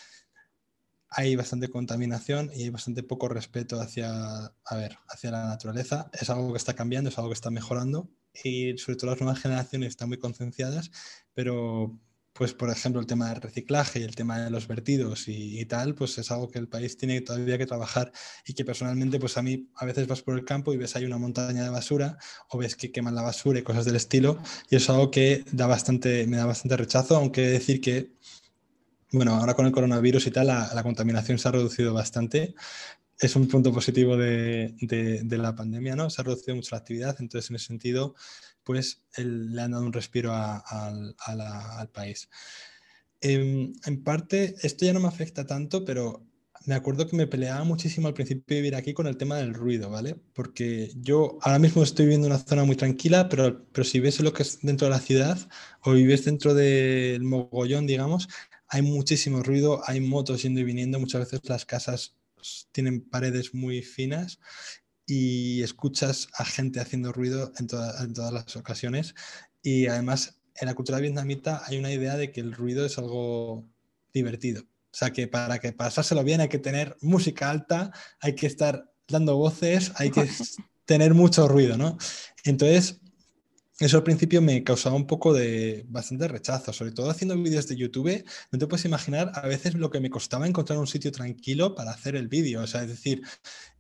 hay 1.08 1.36
bastante 1.36 1.68
contaminación 1.68 2.50
y 2.54 2.64
hay 2.64 2.70
bastante 2.70 3.02
poco 3.02 3.28
respeto 3.28 3.80
hacia, 3.80 4.10
a 4.46 4.76
ver, 4.76 4.98
hacia 5.08 5.30
la 5.30 5.46
naturaleza. 5.46 6.10
Es 6.12 6.30
algo 6.30 6.52
que 6.52 6.58
está 6.58 6.74
cambiando, 6.74 7.10
es 7.10 7.18
algo 7.18 7.30
que 7.30 7.34
está 7.34 7.50
mejorando 7.50 8.10
y 8.44 8.76
sobre 8.78 8.96
todo 8.96 9.10
las 9.10 9.20
nuevas 9.20 9.40
generaciones 9.40 9.90
están 9.90 10.08
muy 10.08 10.18
concienciadas, 10.18 10.90
pero 11.32 11.98
pues 12.36 12.52
por 12.52 12.70
ejemplo 12.70 13.00
el 13.00 13.06
tema 13.06 13.30
del 13.30 13.40
reciclaje 13.40 14.00
y 14.00 14.02
el 14.02 14.14
tema 14.14 14.38
de 14.40 14.50
los 14.50 14.68
vertidos 14.68 15.24
y, 15.28 15.64
tal, 15.66 15.94
pues 15.94 16.18
es 16.18 16.30
algo 16.30 16.48
que 16.48 16.58
el 16.58 16.68
país 16.68 16.96
tiene 16.96 17.20
todavía 17.22 17.56
que 17.56 17.66
trabajar 17.66 18.12
y 18.46 18.52
que 18.52 18.64
personalmente 18.64 19.18
pues 19.18 19.36
a 19.38 19.42
mí 19.42 19.70
a 19.76 19.86
veces 19.86 20.06
vas 20.06 20.22
por 20.22 20.38
el 20.38 20.44
campo 20.44 20.72
y 20.72 20.76
ves 20.76 20.96
ahí 20.96 21.04
una 21.04 21.18
montaña 21.18 21.64
de 21.64 21.70
basura 21.70 22.18
o 22.50 22.58
ves 22.58 22.76
que 22.76 22.92
queman 22.92 23.14
la 23.14 23.22
basura 23.22 23.58
y 23.58 23.62
cosas 23.62 23.84
del 23.84 23.96
estilo 23.96 24.38
y 24.68 24.76
es 24.76 24.88
algo 24.90 25.10
que 25.10 25.44
da 25.52 25.66
bastante, 25.66 26.26
me 26.26 26.36
da 26.36 26.46
bastante 26.46 26.76
rechazo, 26.76 27.16
aunque 27.16 27.42
decir 27.42 27.80
que 27.80 28.12
bueno, 29.12 29.34
ahora 29.34 29.54
con 29.54 29.66
el 29.66 29.72
coronavirus 29.72 30.26
y 30.26 30.30
tal 30.30 30.48
la, 30.48 30.82
contaminación 30.82 31.38
se 31.38 31.48
ha 31.48 31.52
reducido 31.52 31.94
bastante, 31.94 32.54
es 33.18 33.34
un 33.34 33.48
punto 33.48 33.72
positivo 33.72 34.16
de, 34.16 34.74
de, 34.80 35.38
la 35.38 35.54
pandemia, 35.54 35.96
¿no? 35.96 36.10
Se 36.10 36.20
ha 36.20 36.24
reducido 36.24 36.54
mucho 36.54 36.70
la 36.72 36.78
actividad, 36.78 37.16
entonces 37.20 37.48
en 37.50 37.56
ese 37.56 37.66
sentido 37.66 38.14
pues 38.66 39.04
le 39.16 39.62
han 39.62 39.70
dado 39.70 39.84
un 39.84 39.92
respiro 39.92 40.32
al 40.34 41.90
país. 41.92 42.28
Em, 43.20 43.72
en, 43.86 44.02
parte, 44.02 44.56
esto 44.62 44.84
ya 44.84 44.92
no 44.92 45.00
me 45.00 45.08
afecta 45.08 45.46
tanto, 45.46 45.84
pero 45.84 46.26
me 46.66 46.74
acuerdo 46.74 47.06
que 47.06 47.16
me 47.16 47.28
peleaba 47.28 47.62
muchísimo 47.64 48.08
al 48.08 48.14
principio 48.14 48.56
de 48.56 48.62
vivir 48.62 48.74
aquí 48.74 48.92
con 48.92 49.06
el 49.06 49.16
tema 49.16 49.36
del 49.36 49.54
ruido, 49.54 49.88
¿vale? 49.88 50.16
Porque 50.34 50.90
yo 50.96 51.38
ahora 51.42 51.60
mismo 51.60 51.84
estoy 51.84 52.06
viviendo 52.06 52.26
en 52.26 52.32
una 52.32 52.42
zona 52.42 52.64
muy 52.64 52.74
tranquila, 52.74 53.28
pero, 53.28 53.64
pero 53.72 53.84
si 53.84 54.00
ves 54.00 54.18
lo 54.20 54.32
que 54.32 54.42
es 54.42 54.58
dentro 54.62 54.88
de 54.88 54.94
la 54.94 55.00
ciudad 55.00 55.38
o 55.82 55.92
vives 55.92 56.24
dentro 56.24 56.52
del 56.54 57.22
mogollón, 57.22 57.86
digamos, 57.86 58.28
hay 58.68 58.82
muchísimo 58.82 59.44
ruido, 59.44 59.80
hay 59.86 60.00
motos 60.00 60.42
yendo 60.42 60.60
y 60.60 60.64
viniendo, 60.64 60.98
muchas 60.98 61.20
veces 61.20 61.48
las 61.48 61.64
casas 61.64 62.16
tienen 62.72 63.00
paredes 63.00 63.54
muy 63.54 63.82
finas 63.82 64.40
y 65.06 65.62
escuchas 65.62 66.28
a 66.34 66.44
gente 66.44 66.80
haciendo 66.80 67.12
ruido 67.12 67.52
en, 67.58 67.68
en 68.00 68.12
todas 68.14 68.32
las 68.32 68.56
ocasiones. 68.56 69.14
Y 69.62 69.86
además, 69.86 70.40
en 70.56 70.66
la 70.66 70.74
cultura 70.74 70.98
vietnamita 70.98 71.62
hay 71.66 71.78
una 71.78 71.92
idea 71.92 72.16
de 72.16 72.32
que 72.32 72.40
el 72.40 72.52
ruido 72.52 72.84
es 72.84 72.98
algo 72.98 73.64
divertido. 74.12 74.62
O 74.62 74.98
sea, 74.98 75.12
que 75.12 75.28
para 75.28 75.58
que 75.58 75.72
pasárselo 75.72 76.24
bien 76.24 76.40
hay 76.40 76.48
que 76.48 76.58
tener 76.58 76.96
música 77.00 77.50
alta, 77.50 77.92
hay 78.20 78.34
que 78.34 78.46
estar 78.46 78.90
dando 79.08 79.36
voces, 79.36 79.92
hay 79.96 80.10
que 80.10 80.26
tener 80.86 81.14
mucho 81.14 81.48
ruido, 81.48 81.76
¿no? 81.76 81.98
Entonces, 82.44 83.00
eso 83.78 83.98
al 83.98 84.02
principio 84.04 84.40
me 84.40 84.64
causaba 84.64 84.96
un 84.96 85.06
poco 85.06 85.34
de 85.34 85.84
bastante 85.88 86.26
rechazo, 86.28 86.72
sobre 86.72 86.92
todo 86.92 87.10
haciendo 87.10 87.36
vídeos 87.36 87.68
de 87.68 87.76
YouTube. 87.76 88.24
No 88.50 88.58
te 88.58 88.66
puedes 88.66 88.86
imaginar 88.86 89.32
a 89.34 89.46
veces 89.46 89.74
lo 89.74 89.90
que 89.90 90.00
me 90.00 90.08
costaba 90.08 90.46
encontrar 90.46 90.78
un 90.78 90.86
sitio 90.86 91.12
tranquilo 91.12 91.74
para 91.74 91.90
hacer 91.90 92.16
el 92.16 92.28
vídeo. 92.28 92.62
O 92.62 92.66
sea, 92.66 92.82
es 92.82 92.88
decir, 92.88 93.22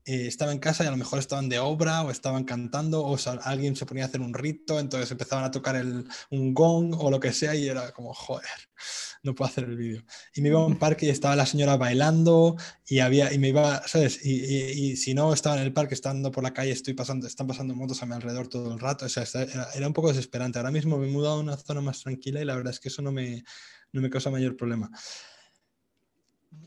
eh, 0.04 0.26
estaba 0.26 0.52
en 0.52 0.58
casa 0.58 0.84
y 0.84 0.86
a 0.86 0.90
lo 0.90 0.98
mejor 0.98 1.18
estaban 1.18 1.48
de 1.48 1.58
obra 1.58 2.02
o 2.02 2.10
estaban 2.10 2.44
cantando 2.44 3.04
o 3.04 3.16
alguien 3.42 3.74
se 3.74 3.86
ponía 3.86 4.04
a 4.04 4.06
hacer 4.08 4.20
un 4.20 4.34
rito, 4.34 4.78
entonces 4.78 5.10
empezaban 5.10 5.44
a 5.44 5.50
tocar 5.50 5.76
el, 5.76 6.06
un 6.30 6.54
gong 6.54 6.94
o 6.98 7.10
lo 7.10 7.18
que 7.18 7.32
sea 7.32 7.54
y 7.54 7.66
era 7.66 7.90
como, 7.92 8.12
joder, 8.14 8.65
no 9.22 9.34
puedo 9.34 9.50
hacer 9.50 9.64
el 9.64 9.76
vídeo. 9.76 10.04
Y 10.34 10.42
me 10.42 10.48
iba 10.48 10.60
a 10.60 10.66
un 10.66 10.78
parque 10.78 11.06
y 11.06 11.10
estaba 11.10 11.36
la 11.36 11.46
señora 11.46 11.76
bailando 11.76 12.56
y 12.86 13.00
había, 13.00 13.32
y 13.32 13.38
me 13.38 13.48
iba, 13.48 13.86
¿sabes? 13.86 14.24
Y, 14.24 14.32
y, 14.32 14.96
si 14.96 15.14
no 15.14 15.32
estaba 15.32 15.56
en 15.56 15.62
el 15.62 15.72
parque, 15.72 15.94
estando 15.94 16.30
por 16.30 16.44
la 16.44 16.52
calle, 16.52 16.72
estoy 16.72 16.94
pasando, 16.94 17.26
están 17.26 17.46
pasando 17.46 17.74
motos 17.74 18.02
a 18.02 18.06
mi 18.06 18.14
alrededor 18.14 18.48
todo 18.48 18.72
el 18.72 18.80
rato, 18.80 19.06
era, 19.06 19.86
un 19.86 19.92
poco 19.92 20.08
desesperante. 20.08 20.58
Ahora 20.58 20.70
mismo 20.70 20.98
me 20.98 21.06
he 21.08 21.10
mudado 21.10 21.36
a 21.36 21.40
una 21.40 21.56
zona 21.56 21.80
más 21.80 22.02
tranquila 22.02 22.40
y 22.40 22.44
la 22.44 22.56
verdad 22.56 22.72
es 22.72 22.80
que 22.80 22.88
eso 22.88 23.02
no 23.02 23.12
me, 23.12 23.44
no 23.92 24.00
me 24.00 24.10
causa 24.10 24.30
mayor 24.30 24.56
problema. 24.56 24.90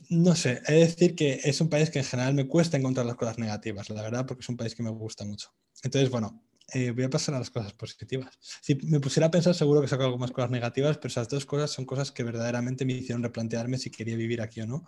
No 0.10 0.36
sé, 0.36 0.62
es 0.68 0.98
decir 0.98 1.16
que 1.16 1.40
es 1.44 1.62
un 1.62 1.70
país 1.70 1.90
que 1.90 2.00
en 2.00 2.06
general 2.06 2.34
me 2.34 2.48
cuesta 2.48 2.78
encontrar 2.78 3.06
las 3.06 3.16
cosas 3.16 3.38
negativas, 3.38 3.90
la 3.90 4.02
verdad, 4.02 4.26
porque 4.26 4.42
es 4.42 4.50
un 4.50 4.58
país 4.58 4.76
que 4.76 4.84
me 4.84 4.90
gusta 4.90 5.24
mucho. 5.26 5.54
entonces, 5.84 6.10
bueno, 6.10 6.44
eh, 6.74 6.92
voy 6.92 7.04
a 7.04 7.10
pasar 7.10 7.36
a 7.36 7.40
las 7.40 7.50
cosas 7.50 7.74
positivas. 7.74 8.38
Si 8.62 8.76
me 8.84 9.00
pusiera 9.00 9.28
a 9.28 9.32
pensar, 9.32 9.56
seguro 9.56 9.82
que 9.82 9.88
saco 9.88 10.04
algunas 10.04 10.32
cosas 10.32 10.52
negativas, 10.52 10.98
pero 10.98 11.08
esas 11.08 11.30
dos 11.30 11.46
cosas 11.46 11.72
son 11.72 11.86
cosas 11.86 12.12
que 12.12 12.24
verdaderamente 12.24 12.86
me 12.86 12.94
hicieron 12.94 13.24
replantearme 13.24 13.78
si 13.78 13.90
quería 13.90 14.16
vivir 14.16 14.42
aquí 14.42 14.62
o 14.62 14.68
no. 14.68 14.86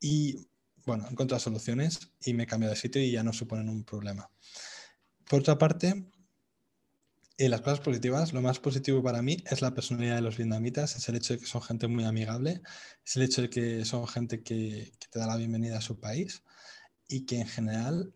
Y 0.00 0.48
bueno, 0.84 1.06
he 1.06 1.12
encontrado 1.12 1.40
soluciones 1.40 2.12
y 2.24 2.34
me 2.34 2.44
he 2.44 2.46
cambiado 2.46 2.74
de 2.74 2.80
sitio 2.80 3.02
y 3.02 3.12
ya 3.12 3.22
no 3.22 3.32
suponen 3.32 3.68
un 3.68 3.84
problema. 3.84 4.30
Por 5.28 5.40
otra 5.40 5.56
parte, 5.58 6.12
y 7.38 7.48
las 7.48 7.62
cosas 7.62 7.80
positivas, 7.80 8.32
lo 8.32 8.42
más 8.42 8.60
positivo 8.60 9.02
para 9.02 9.22
mí 9.22 9.42
es 9.50 9.62
la 9.62 9.74
personalidad 9.74 10.16
de 10.16 10.22
los 10.22 10.36
vietnamitas, 10.36 10.96
es 10.96 11.08
el 11.08 11.16
hecho 11.16 11.34
de 11.34 11.40
que 11.40 11.46
son 11.46 11.62
gente 11.62 11.88
muy 11.88 12.04
amigable, 12.04 12.62
es 13.04 13.16
el 13.16 13.22
hecho 13.22 13.42
de 13.42 13.50
que 13.50 13.84
son 13.84 14.06
gente 14.06 14.42
que, 14.42 14.92
te 15.10 15.18
da 15.18 15.26
la 15.26 15.36
bienvenida 15.36 15.78
a 15.78 15.80
su 15.80 15.98
país 15.98 16.42
y 17.08 17.24
que 17.26 17.40
en 17.40 17.48
general, 17.48 18.14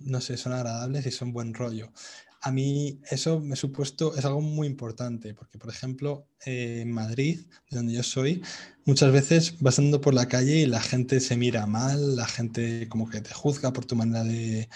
no 0.00 0.20
sé, 0.20 0.36
son 0.36 0.52
agradables 0.52 1.06
y 1.06 1.10
son 1.10 1.32
buen 1.32 1.54
rollo. 1.54 1.92
A 2.40 2.52
mí 2.52 3.00
eso 3.10 3.40
me 3.40 3.56
supuesto 3.56 4.14
es 4.16 4.24
algo 4.24 4.40
muy 4.40 4.66
importante, 4.68 5.34
porque 5.34 5.58
por 5.58 5.70
ejemplo 5.70 6.28
en 6.44 6.92
Madrid, 6.92 7.40
de 7.70 7.76
donde 7.76 7.94
yo 7.94 8.02
soy, 8.02 8.42
muchas 8.84 9.12
veces 9.12 9.60
vas 9.60 9.78
andando 9.78 10.00
por 10.00 10.14
la 10.14 10.28
calle 10.28 10.56
y 10.56 10.66
la 10.66 10.80
gente 10.80 11.20
se 11.20 11.36
mira 11.36 11.66
mal, 11.66 12.14
la 12.14 12.26
gente 12.26 12.88
como 12.88 13.10
que 13.10 13.20
te 13.20 13.34
juzga 13.34 13.72
por 13.72 13.86
tu 13.86 13.96
manera 13.96 14.22
de, 14.22 14.68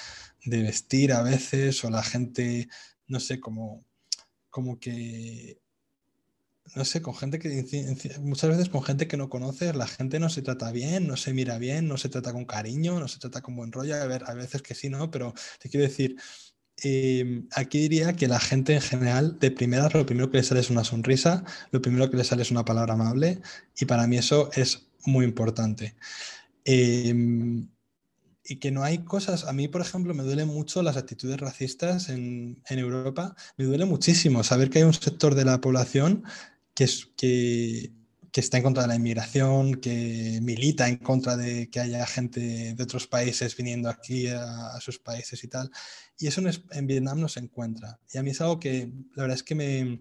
de 0.45 0.63
vestir 0.63 1.13
a 1.13 1.23
veces, 1.23 1.85
o 1.85 1.91
la 1.91 2.03
gente 2.03 2.69
no 3.13 3.21
sé, 3.21 3.41
como, 3.41 3.85
como 4.51 4.79
que, 4.81 5.61
no 6.75 6.85
sé, 6.85 7.03
con 7.03 7.15
gente 7.15 7.39
que, 7.39 7.65
muchas 8.21 8.51
veces 8.51 8.69
con 8.69 8.83
gente 8.83 9.07
que 9.07 9.17
no 9.17 9.29
conoces, 9.29 9.75
la 9.75 9.87
gente 9.87 10.19
no 10.19 10.31
se 10.31 10.43
trata 10.43 10.73
bien, 10.73 11.07
no 11.07 11.17
se 11.17 11.35
mira 11.35 11.59
bien, 11.59 11.89
no 11.89 11.99
se 11.99 12.09
trata 12.09 12.33
con 12.33 12.45
cariño, 12.45 12.99
no 12.99 13.09
se 13.09 13.19
trata 13.19 13.43
con 13.43 13.57
buen 13.57 13.73
rollo, 13.73 13.95
a, 13.97 14.07
ver, 14.07 14.25
a 14.27 14.35
veces 14.35 14.63
que 14.63 14.75
sí, 14.75 14.89
¿no? 14.89 15.11
Pero 15.11 15.35
te 15.61 15.69
quiero 15.69 15.87
decir, 15.87 16.17
em, 16.79 17.47
aquí 17.53 17.79
diría 17.81 18.15
que 18.15 18.29
la 18.29 18.41
gente 18.41 18.75
en 18.75 18.81
general, 18.81 19.39
de 19.39 19.51
primeras, 19.51 19.93
lo 19.95 20.07
primero 20.07 20.31
que 20.31 20.39
le 20.39 20.45
sale 20.45 20.61
es 20.61 20.71
una 20.71 20.85
sonrisa, 20.85 21.45
lo 21.73 21.83
primero 21.83 22.11
que 22.11 22.17
le 22.17 22.25
sale 22.25 22.43
es 22.43 22.51
una 22.51 22.65
palabra 22.65 22.95
amable, 22.95 23.43
y 23.79 23.85
para 23.85 24.07
mí 24.07 24.17
eso 24.17 24.51
es 24.55 24.87
muy 25.05 25.25
importante. 25.27 25.97
Em, 26.65 27.69
y 28.45 28.57
que 28.57 28.71
no 28.71 28.83
hay 28.83 29.05
cosas, 29.05 29.45
a 29.45 29.53
mí 29.53 29.69
por 29.69 29.81
ejemplo 29.83 30.15
me 30.15 30.25
duelen 30.25 30.49
mucho 30.49 30.83
las 30.83 30.97
actitudes 30.97 31.39
racistas 31.41 32.09
en, 32.09 32.63
en, 32.69 32.79
Europa, 32.79 33.37
me 33.57 33.65
duele 33.65 33.85
muchísimo 33.85 34.43
saber 34.43 34.71
que 34.71 34.79
hay 34.79 34.85
un 34.85 34.95
sector 34.95 35.35
de 35.35 35.45
la 35.45 35.61
población 35.61 36.25
que, 36.75 36.85
es, 36.85 37.09
que, 37.17 37.93
que, 38.31 38.41
está 38.41 38.57
en 38.57 38.63
contra 38.63 38.83
de 38.83 38.89
la 38.89 38.97
inmigración, 38.97 39.77
que 39.77 40.41
milita 40.43 40.89
en 40.89 40.97
contra 40.97 41.37
de 41.37 41.71
que 41.71 41.81
haya 41.81 42.07
gente 42.07 42.75
de 42.75 42.83
otros 42.83 43.07
países 43.07 43.57
viniendo 43.57 43.89
aquí 43.89 44.29
a, 44.29 44.79
sus 44.81 44.99
países 44.99 45.43
y 45.45 45.49
tal. 45.49 45.71
Y 46.19 46.27
eso 46.27 46.41
en, 46.41 46.51
en, 46.71 46.87
Vietnam 46.87 47.21
no 47.21 47.29
se 47.29 47.41
encuentra. 47.41 47.99
Y 48.13 48.19
a 48.19 48.23
mí 48.23 48.31
es 48.31 48.41
algo 48.41 48.61
que 48.61 48.91
la 49.15 49.23
verdad 49.23 49.37
es 49.37 49.43
que 49.43 49.55
me, 49.55 50.01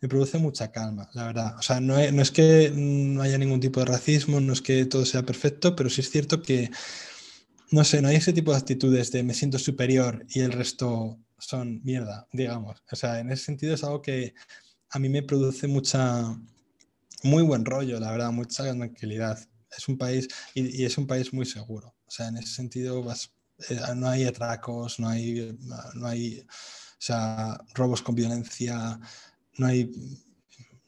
me 0.00 0.08
produce 0.08 0.38
mucha 0.38 0.72
calma, 0.72 1.10
la 1.14 1.26
verdad. 1.26 1.56
O 1.58 1.62
sea, 1.62 1.80
no 1.80 1.98
es, 1.98 2.12
no 2.12 2.22
es 2.22 2.30
que 2.30 2.72
no 2.74 3.22
haya 3.22 3.38
ningún 3.38 3.60
tipo 3.60 3.80
de 3.80 3.86
racismo, 3.86 4.40
no 4.40 4.52
es 4.52 4.62
que 4.62 4.84
todo 4.86 5.04
sea 5.04 5.22
perfecto, 5.22 5.76
pero 5.76 5.90
sí 5.90 6.00
es 6.00 6.10
cierto 6.10 6.42
que 6.42 6.70
no 7.70 7.84
sé, 7.84 8.02
no 8.02 8.08
hay 8.08 8.16
ese 8.16 8.32
tipo 8.32 8.50
de 8.50 8.58
actitudes 8.58 9.12
de 9.12 9.22
me 9.22 9.34
siento 9.34 9.58
superior 9.58 10.26
y 10.28 10.40
el 10.40 10.52
resto 10.52 11.20
son 11.38 11.80
mierda, 11.84 12.26
digamos. 12.32 12.82
O 12.90 12.96
sea, 12.96 13.20
en 13.20 13.30
ese 13.30 13.44
sentido 13.44 13.74
es 13.74 13.84
algo 13.84 14.02
que 14.02 14.34
a 14.90 14.98
mí 14.98 15.08
me 15.08 15.22
produce 15.22 15.66
mucha, 15.66 16.36
muy 17.22 17.42
buen 17.42 17.64
rollo, 17.64 18.00
la 18.00 18.10
verdad, 18.10 18.32
mucha 18.32 18.64
tranquilidad. 18.64 19.38
Es 19.76 19.88
un 19.88 19.96
país, 19.96 20.28
y, 20.54 20.84
es 20.84 20.98
un 20.98 21.06
país 21.06 21.32
muy 21.32 21.46
seguro. 21.46 21.94
O 22.06 22.10
sea, 22.10 22.28
en 22.28 22.38
ese 22.38 22.54
sentido 22.54 23.04
eh, 23.68 23.80
no 23.94 24.08
hay 24.08 24.24
atracos, 24.24 24.98
no 24.98 25.08
hay, 25.08 25.56
no 25.94 26.06
hay 26.06 26.40
o 26.40 27.02
sea, 27.02 27.58
robos 27.74 28.02
con 28.02 28.14
violencia, 28.14 28.98
no 29.56 29.66
hay 29.66 29.90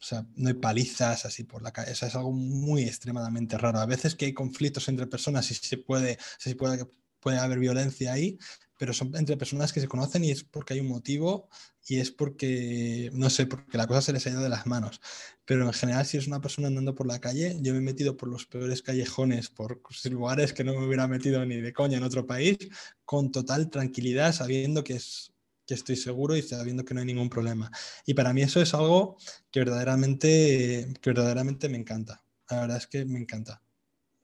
o 0.03 0.05
sea, 0.05 0.27
no 0.35 0.49
hay 0.49 0.55
palizas 0.55 1.25
así 1.25 1.45
por 1.45 1.61
la 1.61 1.71
calle. 1.71 1.91
O 1.91 1.93
es 1.93 2.15
algo 2.15 2.33
muy 2.33 2.83
extremadamente 2.83 3.57
raro. 3.57 3.79
A 3.79 3.85
veces 3.85 4.15
que 4.15 4.25
hay 4.25 4.33
conflictos 4.33 4.89
entre 4.89 5.07
personas 5.07 5.49
y 5.49 5.53
se 5.53 5.77
puede, 5.77 6.17
se 6.37 6.55
puede, 6.55 6.85
puede 7.21 7.39
haber 7.39 7.57
violencia 7.57 8.11
ahí, 8.11 8.37
pero 8.77 8.91
son 8.91 9.15
entre 9.15 9.37
personas 9.37 9.71
que 9.71 9.79
se 9.79 9.87
conocen 9.87 10.25
y 10.25 10.31
es 10.31 10.43
porque 10.43 10.73
hay 10.73 10.81
un 10.81 10.89
motivo 10.89 11.47
y 11.87 11.99
es 11.99 12.11
porque, 12.11 13.09
no 13.13 13.29
sé, 13.29 13.45
porque 13.45 13.77
la 13.77 13.87
cosa 13.87 14.01
se 14.01 14.13
les 14.13 14.25
ha 14.25 14.29
ido 14.29 14.41
de 14.41 14.49
las 14.49 14.65
manos. 14.65 15.01
Pero 15.45 15.65
en 15.65 15.73
general, 15.73 16.05
si 16.05 16.17
es 16.17 16.27
una 16.27 16.41
persona 16.41 16.67
andando 16.67 16.95
por 16.95 17.07
la 17.07 17.19
calle, 17.19 17.57
yo 17.61 17.73
me 17.73 17.79
he 17.79 17.81
metido 17.81 18.15
por 18.15 18.29
los 18.29 18.45
peores 18.45 18.81
callejones, 18.81 19.49
por 19.49 19.81
lugares 20.09 20.53
que 20.53 20.63
no 20.63 20.73
me 20.73 20.85
hubiera 20.85 21.07
metido 21.07 21.45
ni 21.45 21.59
de 21.59 21.73
coña 21.73 21.97
en 21.97 22.03
otro 22.03 22.25
país, 22.25 22.57
con 23.05 23.31
total 23.31 23.69
tranquilidad, 23.69 24.33
sabiendo 24.33 24.83
que 24.83 24.93
es 24.93 25.33
que 25.65 25.73
estoy 25.73 25.95
seguro 25.95 26.35
y 26.35 26.41
sabiendo 26.41 26.83
que 26.83 26.93
no 26.93 26.99
hay 26.99 27.05
ningún 27.05 27.29
problema. 27.29 27.71
Y 28.05 28.13
para 28.13 28.33
mí 28.33 28.41
eso 28.41 28.61
es 28.61 28.73
algo 28.73 29.17
que 29.51 29.61
verdaderamente, 29.61 30.93
que 31.01 31.09
verdaderamente 31.09 31.69
me 31.69 31.77
encanta. 31.77 32.23
La 32.49 32.61
verdad 32.61 32.77
es 32.77 32.87
que 32.87 33.05
me 33.05 33.19
encanta. 33.19 33.61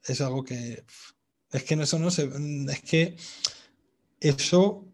Es 0.03 0.21
algo 0.21 0.43
que... 0.43 0.83
Es 1.51 1.63
que 1.63 1.75
eso. 1.75 1.97
Es 2.69 2.81
que 2.81 3.15
eso 4.19 4.88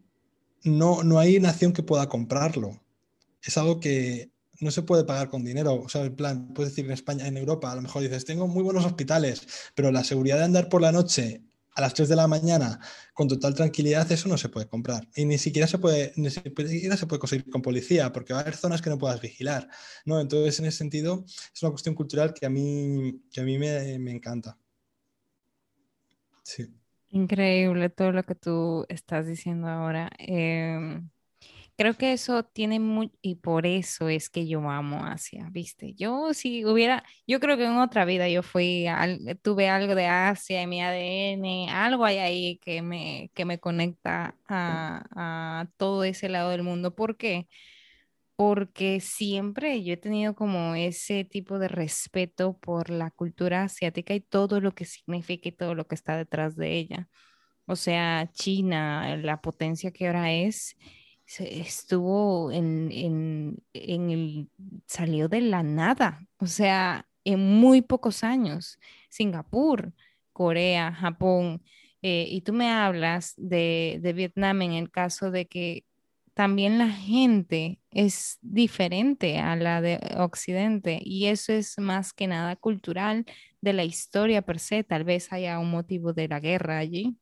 no, 0.65 1.03
no 1.03 1.19
hay 1.19 1.39
nación 1.39 1.73
que 1.73 1.83
pueda 1.83 2.09
comprarlo. 2.09 2.81
Es 3.41 3.57
algo 3.57 3.79
que 3.79 4.31
no 4.59 4.71
se 4.71 4.81
puede 4.81 5.03
pagar 5.03 5.29
con 5.29 5.45
dinero. 5.45 5.75
O 5.75 5.89
sea, 5.89 6.03
en 6.03 6.15
plan, 6.15 6.53
puedes 6.53 6.71
decir 6.71 6.85
en 6.85 6.91
España, 6.91 7.27
en 7.27 7.37
Europa, 7.37 7.71
a 7.71 7.75
lo 7.75 7.81
mejor 7.81 8.01
dices, 8.01 8.25
tengo 8.25 8.47
muy 8.47 8.63
buenos 8.63 8.85
hospitales, 8.85 9.47
pero 9.75 9.91
la 9.91 10.03
seguridad 10.03 10.37
de 10.37 10.45
andar 10.45 10.69
por 10.69 10.81
la 10.81 10.91
noche 10.91 11.43
a 11.75 11.81
las 11.81 11.93
3 11.93 12.07
de 12.09 12.15
la 12.15 12.27
mañana 12.27 12.79
con 13.13 13.27
total 13.27 13.53
tranquilidad, 13.53 14.09
eso 14.11 14.29
no 14.29 14.37
se 14.37 14.49
puede 14.49 14.67
comprar. 14.67 15.07
Y 15.15 15.25
ni 15.25 15.37
siquiera 15.37 15.67
se 15.67 15.77
puede, 15.77 16.13
ni 16.15 16.29
siquiera 16.29 16.97
se 16.97 17.05
puede 17.05 17.19
conseguir 17.19 17.49
con 17.49 17.61
policía, 17.61 18.11
porque 18.13 18.33
va 18.33 18.39
a 18.39 18.41
haber 18.43 18.55
zonas 18.55 18.81
que 18.81 18.89
no 18.89 18.97
puedas 18.97 19.21
vigilar. 19.21 19.69
¿no? 20.05 20.19
Entonces, 20.19 20.59
en 20.59 20.65
ese 20.65 20.77
sentido, 20.77 21.25
es 21.27 21.61
una 21.61 21.71
cuestión 21.71 21.95
cultural 21.95 22.33
que 22.33 22.45
a 22.45 22.49
mí, 22.49 23.21
que 23.31 23.41
a 23.41 23.43
mí 23.43 23.57
me, 23.59 23.99
me 23.99 24.11
encanta. 24.11 24.57
Sí. 26.43 26.73
Increíble 27.15 27.89
todo 27.89 28.11
lo 28.11 28.23
que 28.23 28.35
tú 28.35 28.85
estás 28.89 29.25
diciendo 29.27 29.67
ahora. 29.69 30.11
Eh, 30.19 31.01
Creo 31.77 31.95
que 31.97 32.13
eso 32.13 32.43
tiene 32.45 32.79
muy, 32.79 33.11
y 33.21 33.35
por 33.37 33.65
eso 33.67 34.09
es 34.09 34.29
que 34.29 34.47
yo 34.47 34.69
amo 34.69 35.05
Asia, 35.05 35.49
¿viste? 35.51 35.93
Yo 35.95 36.33
si 36.33 36.65
hubiera, 36.65 37.03
yo 37.27 37.39
creo 37.41 37.57
que 37.57 37.65
en 37.65 37.77
otra 37.79 38.05
vida 38.05 38.29
yo 38.29 38.43
fui, 38.43 38.85
tuve 39.43 39.69
algo 39.69 39.95
de 39.95 40.07
Asia 40.07 40.61
en 40.63 40.69
mi 40.69 40.81
ADN, 40.83 41.69
algo 41.71 42.05
hay 42.05 42.17
ahí 42.19 42.59
que 42.59 42.81
me, 42.83 43.31
que 43.35 43.45
me 43.45 43.59
conecta 43.59 44.37
a, 44.47 45.03
a 45.61 45.67
todo 45.77 46.03
ese 46.05 46.29
lado 46.29 46.51
del 46.51 46.63
mundo. 46.63 46.95
¿Por 46.95 47.17
qué? 47.17 47.47
Siempre 48.99 49.83
yo 49.83 49.93
he 49.93 49.97
tenido 49.97 50.35
como 50.35 50.75
ese 50.75 51.23
tipo 51.25 51.59
de 51.59 51.67
respeto 51.67 52.57
por 52.57 52.89
la 52.89 53.11
cultura 53.11 53.63
asiática 53.63 54.13
y 54.13 54.21
todo 54.21 54.61
lo 54.61 54.73
que 54.73 54.85
significa 54.85 55.49
y 55.49 55.51
todo 55.53 55.75
lo 55.75 55.87
que 55.87 55.95
está 55.95 56.17
detrás 56.17 56.55
de 56.55 56.77
ella. 56.77 57.09
O 57.67 57.75
sea, 57.75 58.29
China, 58.33 59.17
la 59.17 59.41
potencia 59.41 59.91
que 59.91 60.07
ahora 60.07 60.31
es 60.33 60.75
estuvo 61.39 62.51
en, 62.51 62.91
en, 62.91 63.57
en, 63.73 64.09
el, 64.11 64.49
salió 64.85 65.27
de 65.27 65.41
la 65.41 65.63
nada, 65.63 66.27
o 66.37 66.47
sea, 66.47 67.07
en 67.23 67.39
muy 67.39 67.81
pocos 67.81 68.23
años. 68.23 68.77
Singapur, 69.09 69.93
Corea, 70.33 70.93
Japón, 70.93 71.63
eh, 72.01 72.27
y 72.29 72.41
tú 72.41 72.53
me 72.53 72.69
hablas 72.71 73.33
de, 73.37 73.99
de 74.01 74.13
Vietnam 74.13 74.61
en 74.61 74.73
el 74.73 74.91
caso 74.91 75.31
de 75.31 75.47
que 75.47 75.85
también 76.35 76.77
la 76.77 76.89
gente 76.89 77.79
es 77.91 78.39
diferente 78.41 79.39
a 79.39 79.55
la 79.55 79.79
de 79.79 79.99
Occidente 80.17 80.99
y 81.01 81.27
eso 81.27 81.53
es 81.53 81.79
más 81.79 82.11
que 82.11 82.27
nada 82.27 82.57
cultural 82.57 83.25
de 83.61 83.71
la 83.71 83.85
historia 83.85 84.41
per 84.41 84.59
se. 84.59 84.83
Tal 84.83 85.05
vez 85.05 85.31
haya 85.31 85.57
un 85.59 85.71
motivo 85.71 86.11
de 86.11 86.27
la 86.27 86.41
guerra 86.41 86.77
allí. 86.77 87.17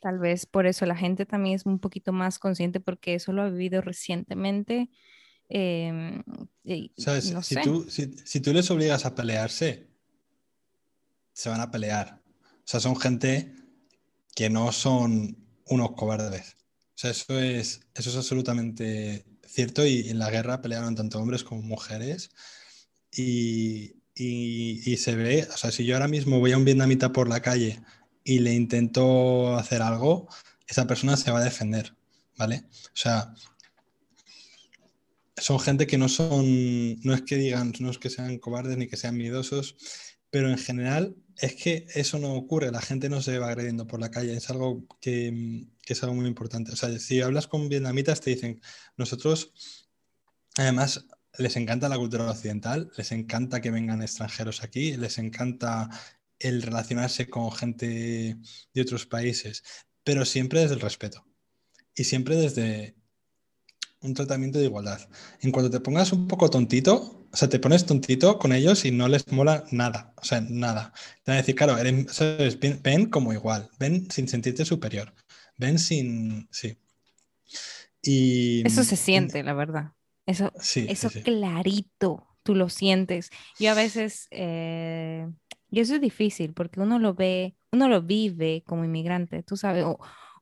Tal 0.00 0.18
vez 0.18 0.46
por 0.46 0.66
eso 0.66 0.84
la 0.84 0.96
gente 0.96 1.26
también 1.26 1.54
es 1.54 1.64
un 1.64 1.78
poquito 1.78 2.12
más 2.12 2.40
consciente 2.40 2.80
porque 2.80 3.14
eso 3.14 3.32
lo 3.32 3.42
ha 3.42 3.50
vivido 3.50 3.82
recientemente. 3.82 4.90
Em, 5.48 6.24
¿Sabes? 6.96 7.32
si, 7.42 7.54
tú, 7.62 7.86
si, 7.88 8.40
tú 8.40 8.52
les 8.52 8.68
obligas 8.72 9.06
a 9.06 9.14
pelearse, 9.14 9.86
se 11.32 11.48
van 11.50 11.60
a 11.60 11.70
pelear. 11.70 12.20
O 12.42 12.64
sea, 12.64 12.80
son 12.80 12.96
gente 12.96 13.54
que 14.34 14.50
no 14.50 14.72
son 14.72 15.36
unos 15.66 15.92
cobardes. 15.92 16.56
Sea, 16.98 17.12
eso 17.12 17.38
es, 17.38 17.80
eso 17.94 18.10
es 18.10 18.16
absolutamente 18.16 19.24
cierto 19.46 19.86
y 19.86 20.08
en 20.08 20.18
la 20.18 20.30
guerra 20.30 20.60
pelearon 20.60 20.96
tanto 20.96 21.20
hombres 21.20 21.44
como 21.44 21.62
mujeres 21.62 22.32
y, 23.12 23.92
y, 24.16 24.82
y, 24.84 24.96
se 24.96 25.14
ve, 25.14 25.46
o 25.48 25.56
sea, 25.56 25.70
si 25.70 25.84
yo 25.84 25.94
ahora 25.94 26.08
mismo 26.08 26.40
voy 26.40 26.50
a 26.50 26.56
un 26.56 26.64
vietnamita 26.64 27.12
por 27.12 27.28
la 27.28 27.40
calle 27.40 27.80
y 28.24 28.40
le 28.40 28.52
intento 28.52 29.56
hacer 29.56 29.80
algo, 29.80 30.28
esa 30.66 30.88
persona 30.88 31.16
se 31.16 31.30
va 31.30 31.38
a 31.38 31.44
defender, 31.44 31.94
¿vale? 32.36 32.64
O 32.68 32.96
sea, 32.96 33.32
son 35.36 35.60
gente 35.60 35.86
que 35.86 35.98
no 35.98 36.08
son, 36.08 37.00
no 37.02 37.14
es 37.14 37.22
que 37.22 37.36
digan, 37.36 37.72
no 37.78 37.90
es 37.90 37.98
que 37.98 38.10
sean 38.10 38.38
cobardes 38.38 38.76
ni 38.76 38.88
que 38.88 38.96
sean 38.96 39.16
miedosos, 39.16 39.76
pero 40.30 40.50
en 40.50 40.58
general 40.58 41.14
es 41.40 41.54
que 41.54 41.86
eso 41.94 42.18
no 42.18 42.34
ocurre, 42.34 42.70
la 42.70 42.80
gente 42.80 43.08
no 43.08 43.22
se 43.22 43.38
va 43.38 43.48
agrediendo 43.48 43.86
por 43.86 44.00
la 44.00 44.10
calle, 44.10 44.36
es 44.36 44.50
algo 44.50 44.86
que, 45.00 45.66
que 45.82 45.92
es 45.92 46.02
algo 46.02 46.14
muy 46.14 46.26
importante. 46.26 46.72
O 46.72 46.76
sea, 46.76 46.96
si 46.98 47.20
hablas 47.20 47.46
con 47.46 47.68
vietnamitas 47.68 48.20
te 48.20 48.30
dicen, 48.30 48.60
nosotros, 48.96 49.52
además, 50.56 51.06
les 51.38 51.56
encanta 51.56 51.88
la 51.88 51.98
cultura 51.98 52.30
occidental, 52.30 52.90
les 52.96 53.12
encanta 53.12 53.60
que 53.60 53.70
vengan 53.70 54.02
extranjeros 54.02 54.64
aquí, 54.64 54.96
les 54.96 55.18
encanta 55.18 55.88
el 56.38 56.62
relacionarse 56.62 57.28
con 57.28 57.52
gente 57.52 58.36
de 58.74 58.80
otros 58.80 59.06
países, 59.06 59.62
pero 60.04 60.24
siempre 60.24 60.60
desde 60.60 60.74
el 60.74 60.80
respeto 60.80 61.24
y 61.94 62.04
siempre 62.04 62.36
desde 62.36 62.96
un 64.00 64.14
tratamiento 64.14 64.58
de 64.58 64.66
igualdad. 64.66 65.08
En 65.40 65.52
cuanto 65.52 65.70
te 65.70 65.80
pongas 65.80 66.12
un 66.12 66.26
poco 66.28 66.50
tontito, 66.50 67.17
o 67.30 67.36
sea, 67.36 67.48
te 67.48 67.58
pones 67.58 67.84
tontito 67.84 68.38
con 68.38 68.52
ellos 68.52 68.84
y 68.84 68.90
no 68.90 69.08
les 69.08 69.30
mola 69.32 69.64
nada, 69.70 70.12
o 70.16 70.24
sea, 70.24 70.40
nada. 70.40 70.92
Te 71.22 71.30
van 71.30 71.36
a 71.36 71.40
decir, 71.40 71.54
claro, 71.54 71.76
ven, 71.76 73.06
como 73.06 73.32
igual, 73.32 73.68
ven 73.78 74.10
sin 74.10 74.28
sentirte 74.28 74.64
superior, 74.64 75.12
ven 75.56 75.78
sin... 75.78 76.48
Sí. 76.50 76.78
Y, 78.02 78.66
eso 78.66 78.84
se 78.84 78.96
siente, 78.96 79.42
la 79.42 79.52
verdad. 79.52 79.92
Eso, 80.24 80.52
eso 80.56 81.10
clarito, 81.22 82.26
tú 82.42 82.54
lo 82.54 82.68
sientes. 82.68 83.30
Yo 83.58 83.70
a 83.70 83.74
veces, 83.74 84.28
eh, 84.30 85.26
y 85.70 85.80
eso 85.80 85.94
es 85.94 86.00
difícil 86.00 86.54
porque 86.54 86.80
uno 86.80 86.98
lo 86.98 87.14
ve, 87.14 87.56
uno 87.72 87.88
lo 87.88 88.02
vive 88.02 88.62
como 88.66 88.84
inmigrante, 88.84 89.42
tú 89.42 89.56
sabes, 89.56 89.84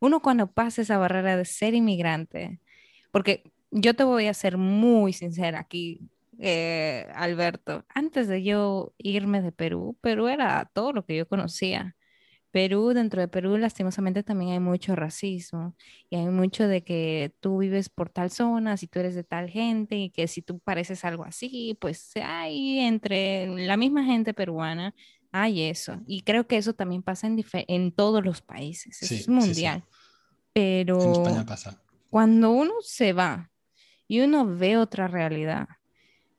uno 0.01 0.22
cuando 0.22 0.53
pasa 0.53 0.82
esa 0.82 0.99
barrera 0.99 1.37
de 1.37 1.45
ser 1.45 1.74
inmigrante, 1.74 2.61
porque 3.11 3.43
yo 3.70 3.95
te 3.95 4.05
voy 4.05 4.26
a 4.26 4.34
ser 4.34 4.57
muy 4.57 5.12
sincera 5.12 5.61
aquí, 5.61 6.09
eh, 6.39 7.09
Alberto, 7.14 7.84
antes 7.89 8.28
de 8.28 8.43
yo 8.43 8.95
irme 8.99 9.43
de 9.43 9.53
Perú, 9.53 9.97
Perú 10.01 10.28
era 10.28 10.70
todo 10.72 10.93
lo 10.93 11.05
que 11.05 11.16
yo 11.16 11.28
conocía. 11.28 11.97
Perú, 12.51 12.95
dentro 12.95 13.20
de 13.20 13.28
Perú, 13.28 13.59
lastimosamente 13.59 14.22
también 14.22 14.53
hay 14.53 14.61
mucho 14.61 14.97
racismo 14.97 15.74
y 16.09 16.16
hay 16.16 16.26
mucho 16.26 16.66
de 16.66 16.82
que 16.84 17.34
tú 17.41 17.59
vives 17.59 17.91
por 17.91 18.09
tal 18.09 18.30
zona, 18.30 18.78
si 18.78 18.87
tú 18.87 18.99
eres 18.99 19.14
de 19.14 19.24
tal 19.24 19.51
gente 19.51 19.97
y 19.97 20.11
que 20.11 20.26
si 20.26 20.41
tú 20.41 20.59
pareces 20.61 21.05
algo 21.05 21.24
así, 21.24 21.76
pues 21.80 22.12
hay 22.22 22.78
entre 22.78 23.47
la 23.66 23.76
misma 23.76 24.05
gente 24.05 24.32
peruana, 24.32 24.95
hay 25.32 25.64
eso. 25.64 26.01
Y 26.07 26.22
creo 26.22 26.47
que 26.47 26.57
eso 26.57 26.72
también 26.72 27.03
pasa 27.03 27.26
en, 27.26 27.45
en 27.53 27.93
todos 27.93 28.24
los 28.24 28.41
países, 28.41 29.03
es 29.03 29.28
mundial. 29.28 29.84
Pero 30.55 31.22
cuando 32.09 32.53
uno 32.53 32.72
se 32.80 33.12
va 33.12 33.51
y 34.09 34.20
uno 34.20 34.47
ve 34.47 34.78
otra 34.78 35.09
realidad, 35.09 35.68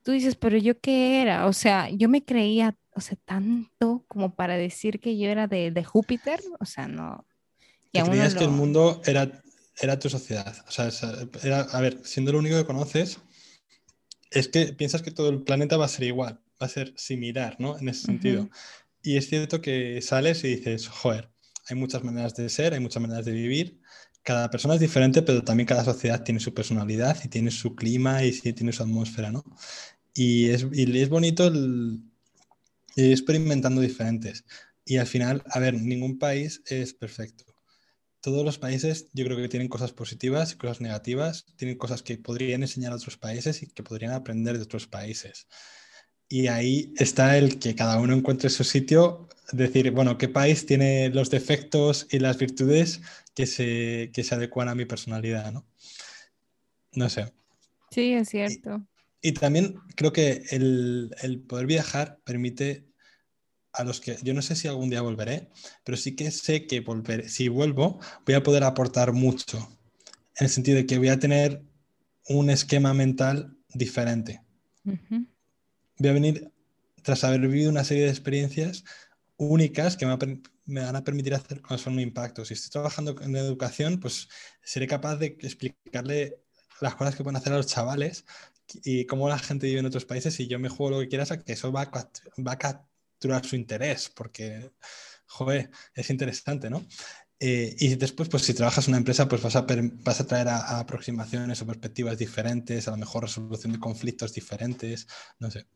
tú 0.07 0.13
dices, 0.13 0.37
pero 0.37 0.57
yo 0.57 0.79
qué 0.79 1.21
era, 1.21 1.47
o 1.47 1.51
sea, 1.51 1.89
yo 1.89 2.07
me 2.07 2.23
creía 2.23 2.77
o 2.97 3.01
sea, 3.01 3.17
tanto 3.25 4.05
como 4.07 4.35
para 4.35 4.55
decir 4.55 5.01
que 5.01 5.17
yo 5.17 5.29
era 5.29 5.47
de, 5.47 5.83
Júpiter, 5.83 6.39
o 6.61 6.65
sea, 6.65 6.87
no. 6.87 7.27
Y 7.91 8.01
creías 8.01 8.33
que 8.33 8.45
el 8.45 8.51
mundo 8.51 9.01
era, 9.05 9.43
era 9.79 9.99
tu 9.99 10.09
sociedad, 10.09 10.55
o 10.65 10.71
sea, 10.71 10.89
era, 11.43 11.59
a 11.59 11.81
ver, 11.81 11.99
siendo 12.05 12.31
lo 12.31 12.39
único 12.39 12.55
que 12.55 12.65
conoces, 12.65 13.19
es 14.31 14.47
que 14.47 14.67
piensas 14.67 15.01
que 15.01 15.11
todo 15.11 15.27
el 15.27 15.43
planeta 15.43 15.75
va 15.75 15.83
a 15.83 15.89
ser 15.89 16.05
igual, 16.05 16.39
va 16.61 16.67
a 16.67 16.69
ser 16.69 16.93
similar, 16.95 17.57
¿no? 17.59 17.77
En 17.77 17.89
ese 17.89 18.03
sentido. 18.03 18.49
Y 19.03 19.17
es 19.17 19.27
cierto 19.27 19.59
que 19.59 20.01
sales 20.01 20.41
y 20.45 20.55
dices, 20.55 20.87
joder, 20.87 21.29
hay 21.69 21.75
muchas 21.75 22.01
maneras 22.03 22.33
de 22.33 22.47
ser, 22.47 22.73
hay 22.73 22.79
muchas 22.79 23.01
maneras 23.01 23.25
de 23.25 23.33
vivir. 23.33 23.81
Cada 24.23 24.49
persona 24.49 24.73
es 24.73 24.79
diferente, 24.79 25.21
pero 25.21 25.43
también 25.43 25.67
cada 25.67 25.85
sociedad 25.85 26.23
tiene 26.23 26.39
su 26.39 26.53
personalidad 26.53 27.17
y 27.23 27.27
tiene 27.27 27.51
su 27.51 27.75
clima 27.75 28.23
y 28.23 28.31
tiene 28.31 28.73
su 28.73 28.83
atmósfera, 28.83 29.31
¿no? 29.31 29.45
Y 30.17 30.49
es, 30.49 30.65
y 30.73 30.99
es 30.99 31.09
bonito 31.09 31.45
el, 31.45 32.01
y 32.95 33.11
experimentando 33.11 33.81
diferentes. 33.81 34.45
Y 34.83 34.97
al 34.97 35.05
final, 35.05 35.43
a 35.45 35.59
ver, 35.59 35.75
ningún 35.75 36.17
país 36.17 36.63
es 36.65 36.95
perfecto. 36.95 37.45
Todos 38.19 38.43
los 38.43 38.57
países 38.57 39.09
yo 39.13 39.25
creo 39.25 39.37
que 39.37 39.47
tienen 39.47 39.67
cosas 39.67 39.91
positivas 39.93 40.53
y 40.53 40.55
cosas 40.57 40.81
negativas, 40.81 41.45
tienen 41.55 41.77
cosas 41.77 42.01
que 42.01 42.17
podrían 42.17 42.63
enseñar 42.63 42.93
a 42.93 42.95
otros 42.95 43.15
países 43.15 43.61
y 43.61 43.67
que 43.67 43.83
podrían 43.83 44.13
aprender 44.13 44.57
de 44.57 44.63
otros 44.63 44.87
países. 44.87 45.47
Y 46.27 46.47
ahí 46.47 46.95
está 46.97 47.37
el 47.37 47.59
que 47.59 47.75
cada 47.75 47.99
uno 47.99 48.15
encuentre 48.15 48.49
su 48.49 48.63
sitio, 48.63 49.29
decir, 49.51 49.91
bueno, 49.91 50.17
qué 50.17 50.29
país 50.29 50.65
tiene 50.65 51.09
los 51.09 51.29
defectos 51.29 52.07
y 52.09 52.17
las 52.17 52.39
virtudes 52.39 53.01
que 53.35 53.45
se, 53.45 54.09
que 54.11 54.23
se 54.23 54.33
adecuan 54.33 54.67
a 54.67 54.73
mi 54.73 54.85
personalidad, 54.85 55.51
¿no? 55.51 55.67
No 56.93 57.07
sé. 57.07 57.31
Sí, 57.91 58.13
es 58.13 58.29
cierto. 58.29 58.81
Y, 59.21 59.33
también 59.33 59.75
creo 59.95 60.13
que 60.13 60.43
el, 60.51 61.15
el 61.21 61.41
poder 61.41 61.65
viajar 61.65 62.19
permite 62.23 62.87
a 63.73 63.83
los 63.83 64.01
que 64.01 64.17
yo 64.23 64.33
no 64.33 64.41
sé 64.41 64.55
si 64.55 64.67
algún 64.67 64.89
día 64.89 65.01
volveré, 65.01 65.49
pero 65.83 65.97
sí 65.97 66.15
que 66.15 66.31
sé 66.31 66.65
que 66.65 66.81
volver, 66.81 67.29
si 67.29 67.47
vuelvo, 67.47 67.99
voy 68.25 68.35
a 68.35 68.43
poder 68.43 68.63
aportar 68.63 69.13
mucho, 69.13 69.57
en 70.37 70.45
el 70.45 70.49
sentido 70.49 70.77
de 70.77 70.85
que 70.85 70.97
voy 70.97 71.09
a 71.09 71.19
tener 71.19 71.63
un 72.27 72.49
esquema 72.49 72.93
mental 72.93 73.57
diferente. 73.69 74.41
Voy 74.83 76.09
a 76.09 76.13
venir 76.13 76.51
tras 77.03 77.23
haber 77.23 77.41
vivido 77.41 77.69
una 77.69 77.83
serie 77.83 78.03
de 78.03 78.09
experiencias 78.09 78.83
únicas 79.37 79.95
que 79.95 80.05
me, 80.05 80.81
van 80.81 80.95
a 80.95 81.03
permitir 81.03 81.33
hacer 81.35 81.61
cosas 81.61 81.87
un 81.87 81.99
impacto. 81.99 82.43
Si 82.45 82.53
estoy 82.53 82.71
trabajando 82.71 83.15
en 83.21 83.35
educación, 83.35 83.99
pues 83.99 84.27
seré 84.63 84.87
capaz 84.87 85.17
de 85.17 85.37
explicarle 85.41 86.41
las 86.81 86.95
cosas 86.95 87.15
que 87.15 87.23
pueden 87.23 87.37
hacer 87.37 87.53
a 87.53 87.57
los 87.57 87.67
chavales 87.67 88.25
y 88.83 89.05
cómo 89.05 89.29
la 89.29 89.39
gente 89.39 89.67
vive 89.67 89.79
en 89.79 89.85
otros 89.85 90.05
países 90.05 90.39
y 90.39 90.47
yo 90.47 90.59
me 90.59 90.69
juego 90.69 90.91
lo 90.91 90.99
que 90.99 91.07
quieras 91.07 91.31
a 91.31 91.43
que 91.43 91.53
eso 91.53 91.71
va 91.71 91.83
a, 91.83 92.09
va 92.43 93.37
a 93.37 93.43
su 93.43 93.55
interés, 93.55 94.09
porque, 94.09 94.71
joder, 95.25 95.71
es 95.93 96.09
interesante, 96.09 96.69
¿no? 96.69 96.85
Eh, 97.39 97.75
y 97.79 97.95
después, 97.95 98.29
pues 98.29 98.43
si 98.43 98.53
trabajas 98.53 98.87
en 98.87 98.93
una 98.93 98.97
empresa, 98.99 99.27
pues 99.27 99.41
vas 99.41 99.55
a, 99.55 99.65
vas 100.03 100.19
a 100.19 100.27
traer 100.27 100.47
a, 100.47 100.79
aproximaciones 100.79 101.61
o 101.61 101.67
perspectivas 101.67 102.17
diferentes, 102.17 102.87
a 102.87 102.91
lo 102.91 102.97
mejor 102.97 103.23
resolución 103.23 103.73
de 103.73 103.79
conflictos 103.79 104.33
diferentes, 104.33 105.07
no 105.39 105.51
sé. 105.51 105.67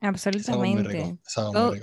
Absolutamente. 0.00 1.18
todo, 1.34 1.74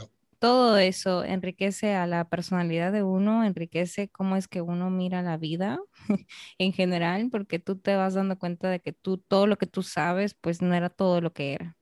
eso 0.77 1.23
enriquece 1.23 1.95
a 1.95 2.07
la 2.07 2.29
personalidad 2.29 2.91
de 2.91 3.03
uno, 3.03 3.43
enriquece 3.43 4.09
cómo 4.09 4.35
es 4.35 4.47
que 4.47 4.61
uno 4.61 4.89
mira 4.89 5.21
la 5.21 5.37
vida 5.37 5.79
en 6.57 6.73
general, 6.73 7.29
porque 7.31 7.59
tú 7.59 7.77
te 7.77 7.95
vas 7.95 8.13
dando 8.15 8.37
cuenta 8.37 8.69
de 8.69 8.79
que 8.79 8.93
tú, 8.93 9.17
todo 9.17 9.47
lo 9.47 9.57
que 9.57 9.67
tú 9.67 9.83
sabes, 9.83 10.33
pues 10.35 10.61
no 10.61 10.73
era 10.75 10.89
todo 10.89 11.21
lo 11.21 11.33
que 11.33 11.53
era. 11.53 11.77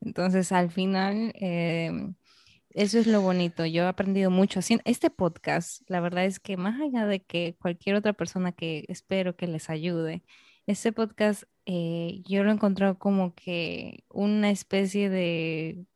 Entonces, 0.00 0.52
al 0.52 0.70
final, 0.70 1.32
eh, 1.36 1.90
eso 2.70 2.98
es 2.98 3.06
lo 3.06 3.22
bonito. 3.22 3.66
Yo 3.66 3.84
he 3.84 3.86
aprendido 3.88 4.30
mucho 4.30 4.60
haciendo 4.60 4.82
este 4.86 5.10
podcast. 5.10 5.82
La 5.88 6.00
verdad 6.00 6.26
es 6.26 6.40
que 6.40 6.56
más 6.56 6.80
allá 6.80 7.06
de 7.06 7.22
que 7.22 7.56
cualquier 7.60 7.96
otra 7.96 8.12
persona 8.12 8.52
que 8.52 8.84
espero 8.88 9.36
que 9.36 9.46
les 9.46 9.70
ayude, 9.70 10.22
este 10.66 10.92
podcast 10.92 11.44
eh, 11.66 12.22
yo 12.26 12.44
lo 12.44 12.50
he 12.50 12.54
encontrado 12.54 12.98
como 12.98 13.34
que 13.34 14.04
una 14.08 14.50
especie 14.50 15.10
de 15.10 15.86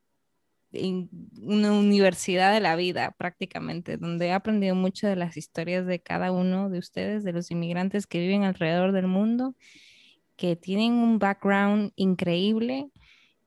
una 0.73 1.73
universidad 1.73 2.53
de 2.53 2.61
la 2.61 2.77
vida 2.77 3.13
prácticamente, 3.19 3.97
donde 3.97 4.27
he 4.27 4.33
aprendido 4.33 4.75
mucho 4.75 5.07
de 5.09 5.17
las 5.17 5.37
historias 5.37 5.87
de 5.87 6.01
cada 6.01 6.31
uno 6.33 6.71
de 6.71 6.79
ustedes, 6.79 7.25
de 7.25 7.33
los 7.33 7.51
inmigrantes 7.51 8.07
que 8.07 8.21
viven 8.21 8.45
alrededor 8.45 8.93
del 8.93 9.07
mundo, 9.07 9.55
que 10.37 10.57
tienen 10.57 10.93
un 10.93 11.19
background 11.19 11.93
increíble 11.97 12.91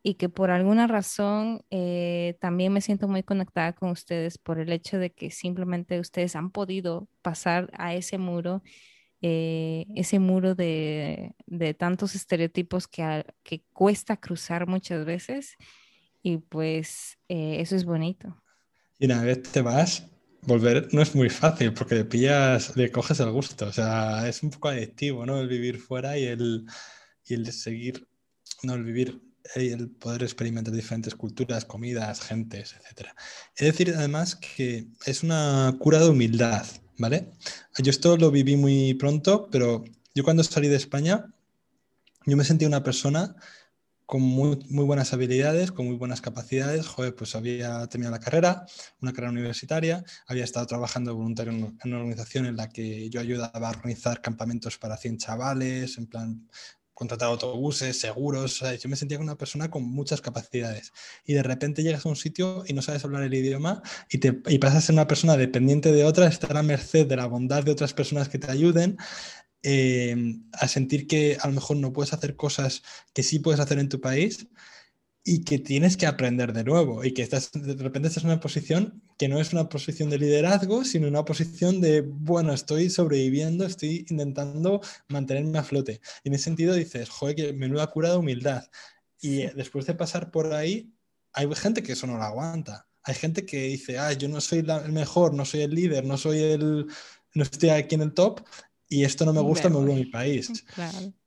y 0.03 0.15
que 0.15 0.27
por 0.27 0.51
alguna 0.51 0.85
razón 0.85 1.63
eh, 1.71 2.37
también 2.41 2.73
me 2.73 2.81
siento 2.81 3.07
muy 3.07 3.23
conectada 3.23 3.73
con 3.73 3.89
ustedes 3.89 4.37
por 4.37 4.59
el 4.59 4.71
hecho 4.71 4.99
de 4.99 5.11
que 5.11 5.31
simplemente 5.31 5.99
ustedes 5.99 6.35
han 6.35 6.51
podido 6.51 7.07
pasar 7.21 7.71
a 7.77 7.95
ese 7.95 8.17
muro, 8.17 8.61
eh, 9.21 9.85
ese 9.95 10.19
muro 10.19 10.55
de, 10.55 11.33
tantos 11.79 12.15
estereotipos 12.15 12.87
que, 12.89 13.25
que, 13.43 13.63
cuesta 13.71 14.17
cruzar 14.17 14.67
muchas 14.67 15.05
veces 15.05 15.57
y 16.23 16.37
pues 16.37 17.19
eh, 17.27 17.57
eso 17.59 17.75
es 17.75 17.85
bonito. 17.85 18.41
Y 18.97 19.05
una 19.05 19.21
vez 19.21 19.43
te 19.43 19.61
vas, 19.61 20.07
volver 20.41 20.87
no 20.93 21.01
es 21.01 21.13
muy 21.13 21.29
fácil 21.29 21.73
porque 21.73 21.95
le 21.95 22.05
pillas, 22.05 22.75
le 22.75 22.91
coges 22.91 23.19
el 23.19 23.31
gusto, 23.31 23.67
o 23.67 23.73
sea, 23.73 24.27
es 24.27 24.41
un 24.41 24.49
poco 24.49 24.69
adictivo, 24.69 25.25
¿no? 25.25 25.39
El 25.39 25.49
vivir 25.49 25.77
fuera 25.77 26.17
y 26.17 26.23
el, 26.23 26.65
y 27.25 27.33
el 27.33 27.51
seguir, 27.51 28.07
no, 28.63 28.73
el 28.73 28.83
vivir 28.83 29.21
el 29.55 29.89
poder 29.89 30.23
experimentar 30.23 30.73
diferentes 30.73 31.15
culturas, 31.15 31.65
comidas, 31.65 32.21
gentes, 32.21 32.75
etc. 32.75 33.09
Es 33.55 33.67
decir, 33.67 33.93
además, 33.95 34.37
que 34.37 34.87
es 35.05 35.21
una 35.21 35.75
cura 35.79 35.99
de 35.99 36.09
humildad, 36.09 36.65
¿vale? 36.97 37.31
Yo 37.77 37.89
esto 37.89 38.15
lo 38.15 38.31
viví 38.31 38.55
muy 38.55 38.93
pronto, 38.93 39.49
pero 39.51 39.83
yo 40.15 40.23
cuando 40.23 40.43
salí 40.43 40.69
de 40.69 40.77
España, 40.77 41.25
yo 42.25 42.37
me 42.37 42.45
sentí 42.45 42.65
una 42.65 42.83
persona 42.83 43.35
con 44.05 44.21
muy, 44.21 44.57
buenas 44.69 45.13
habilidades, 45.13 45.71
con 45.71 45.87
muy 45.87 45.95
buenas 45.95 46.21
capacidades. 46.21 46.87
Joder, 46.87 47.15
pues 47.15 47.35
había 47.35 47.85
terminado 47.87 48.15
la 48.15 48.23
carrera, 48.23 48.65
una 49.01 49.13
carrera 49.13 49.31
universitaria, 49.31 50.03
había 50.27 50.43
estado 50.43 50.65
trabajando 50.65 51.15
voluntario 51.15 51.53
en 51.53 51.77
una 51.83 51.97
organización 51.97 52.45
en 52.45 52.57
la 52.57 52.69
que 52.69 53.09
yo 53.09 53.19
ayudaba 53.19 53.67
a 53.67 53.71
organizar 53.71 54.21
campamentos 54.21 54.77
para 54.77 54.97
100 54.97 55.17
chavales, 55.17 55.97
en 55.97 56.07
plan 56.07 56.47
contratar 56.93 57.29
autobuses, 57.29 57.99
seguros. 57.99 58.59
yo 58.59 58.89
me 58.89 58.95
sentía 58.95 59.17
como 59.17 59.29
una 59.29 59.37
persona 59.37 59.69
con 59.69 59.83
muchas 59.83 60.21
capacidades. 60.21 60.93
Y 61.25 61.33
de 61.33 61.43
repente 61.43 61.83
llegas 61.83 62.05
a 62.05 62.09
un 62.09 62.15
sitio 62.15 62.63
y 62.67 62.73
no 62.73 62.81
sabes 62.81 63.03
hablar 63.03 63.23
el 63.23 63.33
idioma 63.33 63.81
y, 64.09 64.19
te, 64.19 64.41
y 64.47 64.59
pasas 64.59 64.77
a 64.77 64.81
ser 64.81 64.93
una 64.93 65.07
persona 65.07 65.35
dependiente 65.37 65.91
de 65.91 66.03
otra, 66.03 66.27
estar 66.27 66.55
a 66.55 66.63
merced 66.63 67.07
de 67.07 67.15
la 67.15 67.25
bondad 67.25 67.63
de 67.63 67.71
otras 67.71 67.93
personas 67.93 68.29
que 68.29 68.39
te 68.39 68.51
ayuden. 68.51 68.97
Eh, 69.65 70.41
a 70.51 70.67
sentir 70.67 71.07
que 71.07 71.37
a 71.39 71.47
lo 71.47 71.53
mejor 71.53 71.77
no 71.77 71.93
puedes 71.93 72.11
hacer 72.11 72.35
cosas 72.35 72.83
que 73.13 73.23
sí 73.23 73.39
puedes 73.39 73.61
hacer 73.61 73.79
en 73.79 73.87
tu 73.87 74.01
país 74.01 74.47
y 75.23 75.45
que 75.45 75.57
tienes 75.57 75.95
que 75.95 76.05
aprender 76.05 76.51
de 76.51 76.65
nuevo 76.65 77.03
y 77.05 77.13
que 77.13 77.21
estás, 77.21 77.51
de 77.53 77.75
repente 77.75 78.09
estás 78.09 78.23
en 78.25 78.31
una 78.31 78.41
posición 78.41 79.01
que 79.17 79.29
no 79.29 79.39
es 79.39 79.53
una 79.53 79.69
posición 79.69 80.09
de 80.09 80.17
liderazgo, 80.17 80.83
sino 80.83 81.07
una 81.07 81.23
posición 81.23 81.79
de, 81.79 82.01
bueno, 82.01 82.53
estoy 82.53 82.89
sobreviviendo, 82.89 83.65
estoy 83.65 84.05
intentando 84.09 84.81
mantenerme 85.07 85.59
a 85.59 85.63
flote. 85.63 86.01
Y 86.23 86.29
en 86.29 86.35
ese 86.35 86.45
sentido 86.45 86.73
dices, 86.75 87.09
joder, 87.09 87.35
que 87.35 87.53
menuda 87.53 87.87
cura 87.87 88.11
de 88.11 88.17
humildad. 88.17 88.65
Y 89.21 89.47
después 89.53 89.85
de 89.85 89.93
pasar 89.95 90.29
por 90.29 90.53
ahí, 90.53 90.93
hay 91.31 91.47
gente 91.55 91.83
que 91.83 91.93
eso 91.93 92.05
no 92.05 92.17
lo 92.17 92.23
aguanta. 92.23 92.87
Hay 93.03 93.15
gente 93.15 93.45
que 93.45 93.63
dice, 93.63 93.97
ah, 93.97 94.11
yo 94.13 94.27
no 94.27 94.41
soy 94.41 94.59
el 94.59 94.91
mejor, 94.91 95.33
no 95.33 95.45
soy 95.45 95.61
el 95.61 95.73
líder, 95.73 96.05
no 96.05 96.17
soy 96.17 96.39
el, 96.39 96.87
no 97.33 97.43
estoy 97.43 97.69
aquí 97.69 97.95
en 97.95 98.01
el 98.01 98.13
top 98.13 98.41
y 98.93 99.03
esto 99.03 99.25
no 99.25 99.33
me 99.33 99.41
gusta, 99.41 99.69
me 99.69 99.75
vuelvo 99.77 99.93
a 99.93 99.97
mi 99.97 100.05
país. 100.05 100.51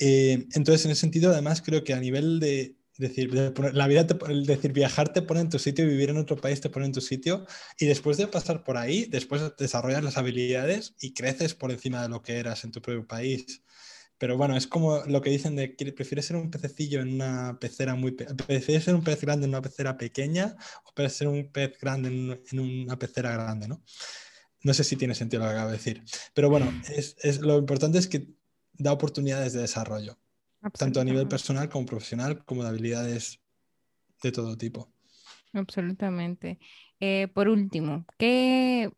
Eh, 0.00 0.46
entonces, 0.52 0.84
en 0.84 0.92
ese 0.92 1.00
sentido, 1.00 1.32
además, 1.32 1.60
creo 1.60 1.82
que 1.82 1.92
a 1.92 1.98
nivel 1.98 2.38
de, 2.38 2.76
decir, 2.98 3.34
la 3.34 3.86
vida, 3.88 4.06
te, 4.06 4.14
decir, 4.44 4.72
viajar 4.72 5.12
te 5.12 5.22
pone 5.22 5.40
en 5.40 5.48
tu 5.48 5.58
sitio, 5.58 5.86
vivir 5.86 6.10
en 6.10 6.18
otro 6.18 6.36
país 6.36 6.60
te 6.60 6.70
pone 6.70 6.86
en 6.86 6.92
tu 6.92 7.00
sitio 7.00 7.46
y 7.80 7.86
después 7.86 8.16
de 8.16 8.28
pasar 8.28 8.62
por 8.62 8.76
ahí, 8.76 9.06
después 9.06 9.42
desarrollas 9.58 10.04
las 10.04 10.16
habilidades 10.16 10.94
y 11.00 11.14
creces 11.14 11.54
por 11.54 11.72
encima 11.72 12.00
de 12.00 12.08
lo 12.10 12.22
que 12.22 12.38
eras 12.38 12.62
en 12.62 12.70
tu 12.70 12.80
propio 12.80 13.08
país. 13.08 13.62
Pero 14.18 14.36
bueno, 14.36 14.56
es 14.56 14.66
como 14.66 15.04
lo 15.06 15.22
que 15.22 15.30
dicen 15.30 15.54
de 15.54 15.76
que 15.76 15.92
prefieres 15.92 16.26
ser 16.26 16.36
un 16.36 16.50
pececillo 16.50 17.00
en 17.00 17.14
una 17.14 17.56
pecera 17.60 17.94
muy... 17.94 18.12
¿Prefieres 18.12 18.84
ser 18.84 18.96
un 18.96 19.04
pez 19.04 19.20
grande 19.20 19.44
en 19.44 19.50
una 19.50 19.62
pecera 19.62 19.96
pequeña 19.96 20.56
o 20.84 20.92
prefieres 20.92 21.16
ser 21.16 21.28
un 21.28 21.52
pez 21.52 21.78
grande 21.80 22.08
en, 22.50 22.58
una 22.58 22.98
pecera 22.98 23.32
grande, 23.32 23.68
¿no? 23.68 23.80
No 24.62 24.74
sé 24.74 24.84
si 24.84 24.96
tiene 24.96 25.14
sentido 25.14 25.42
lo 25.42 25.48
que 25.48 25.54
acabo 25.54 25.70
de 25.70 25.76
decir. 25.76 26.02
Pero 26.34 26.50
bueno, 26.50 26.72
es, 26.88 27.16
es, 27.22 27.40
lo 27.40 27.58
importante 27.58 27.98
es 27.98 28.08
que 28.08 28.28
da 28.72 28.92
oportunidades 28.92 29.52
de 29.52 29.60
desarrollo 29.60 30.18
tanto 30.76 31.00
a 31.00 31.04
nivel 31.04 31.28
personal 31.28 31.68
como 31.68 31.86
profesional, 31.86 32.44
como 32.44 32.62
de 32.62 32.70
habilidades 32.70 33.40
de 34.22 34.32
todo 34.32 34.56
tipo. 34.56 34.92
Absolutamente. 35.52 36.58
Eh, 37.00 37.28
por 37.32 37.48
último, 37.48 38.04
¿qué, 38.18 38.90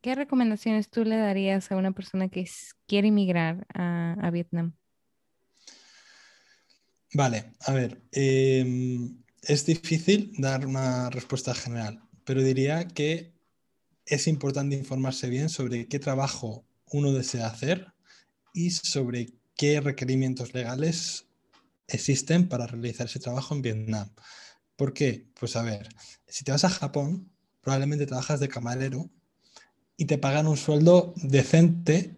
¿qué, 0.00 0.14
recomendaciones 0.14 0.88
tú 0.88 1.04
le 1.04 1.16
darías 1.16 1.70
a 1.70 1.76
una 1.76 1.92
persona 1.92 2.28
que 2.28 2.48
quiere 2.86 3.08
emigrar 3.08 3.66
a, 3.74 4.30
Vietnam? 4.32 4.74
Vale, 7.12 7.52
a 7.60 7.72
ver, 7.72 8.02
em, 8.12 9.22
es 9.42 9.66
difícil 9.66 10.32
dar 10.38 10.66
una 10.66 11.10
respuesta 11.10 11.54
general, 11.54 12.02
pero 12.24 12.42
diría 12.42 12.88
que 12.88 13.33
es 14.06 14.26
importante 14.26 14.76
informarse 14.76 15.28
bien 15.28 15.48
sobre 15.48 15.88
qué 15.88 15.98
trabajo 15.98 16.64
uno 16.90 17.12
desea 17.12 17.46
hacer 17.46 17.92
y 18.52 18.70
sobre 18.70 19.32
qué 19.56 19.80
requerimientos 19.80 20.54
legales 20.54 21.26
existen 21.88 22.48
para 22.48 22.66
realizar 22.66 23.06
ese 23.06 23.20
trabajo 23.20 23.54
en 23.54 23.62
Vietnam. 23.62 24.10
¿Por 24.76 24.92
qué? 24.92 25.26
Pues 25.38 25.56
a 25.56 25.62
ver, 25.62 25.88
si 26.26 26.44
te 26.44 26.52
vas 26.52 26.64
a 26.64 26.70
Japón, 26.70 27.30
probablemente 27.60 28.06
trabajas 28.06 28.40
de 28.40 28.48
camarero 28.48 29.10
y 29.96 30.06
te 30.06 30.18
pagan 30.18 30.46
un 30.46 30.56
sueldo 30.56 31.14
decente 31.16 32.16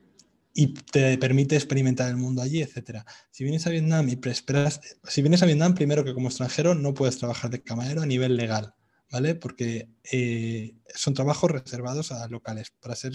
y 0.54 0.68
te 0.68 1.18
permite 1.18 1.54
experimentar 1.54 2.08
el 2.08 2.16
mundo 2.16 2.40
allí, 2.40 2.62
etc. 2.62 3.04
Si 3.30 3.44
vienes 3.44 3.66
a 3.66 3.70
Vietnam 3.70 4.08
y 4.08 4.18
esperas, 4.28 4.80
si 5.04 5.20
vienes 5.20 5.42
a 5.42 5.46
Vietnam, 5.46 5.74
primero 5.74 6.02
que 6.02 6.14
como 6.14 6.28
extranjero 6.28 6.74
no 6.74 6.94
puedes 6.94 7.18
trabajar 7.18 7.50
de 7.50 7.62
camarero 7.62 8.00
a 8.00 8.06
nivel 8.06 8.36
legal, 8.36 8.74
¿vale? 9.10 9.34
Porque 9.34 9.88
eh, 10.10 10.74
son 10.94 11.14
trabajos 11.14 11.50
reservados 11.50 12.12
a 12.12 12.26
locales. 12.28 12.72
Para 12.80 12.96
ser 12.96 13.12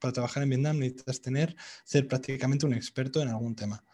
para 0.00 0.12
trabajar 0.12 0.42
en 0.42 0.48
Vietnam 0.48 0.78
necesitas 0.78 1.20
tener, 1.20 1.54
ser 1.84 2.08
prácticamente 2.08 2.66
un 2.66 2.74
experto 2.74 3.22
en 3.22 3.28
algún 3.28 3.54
tema. 3.54 3.84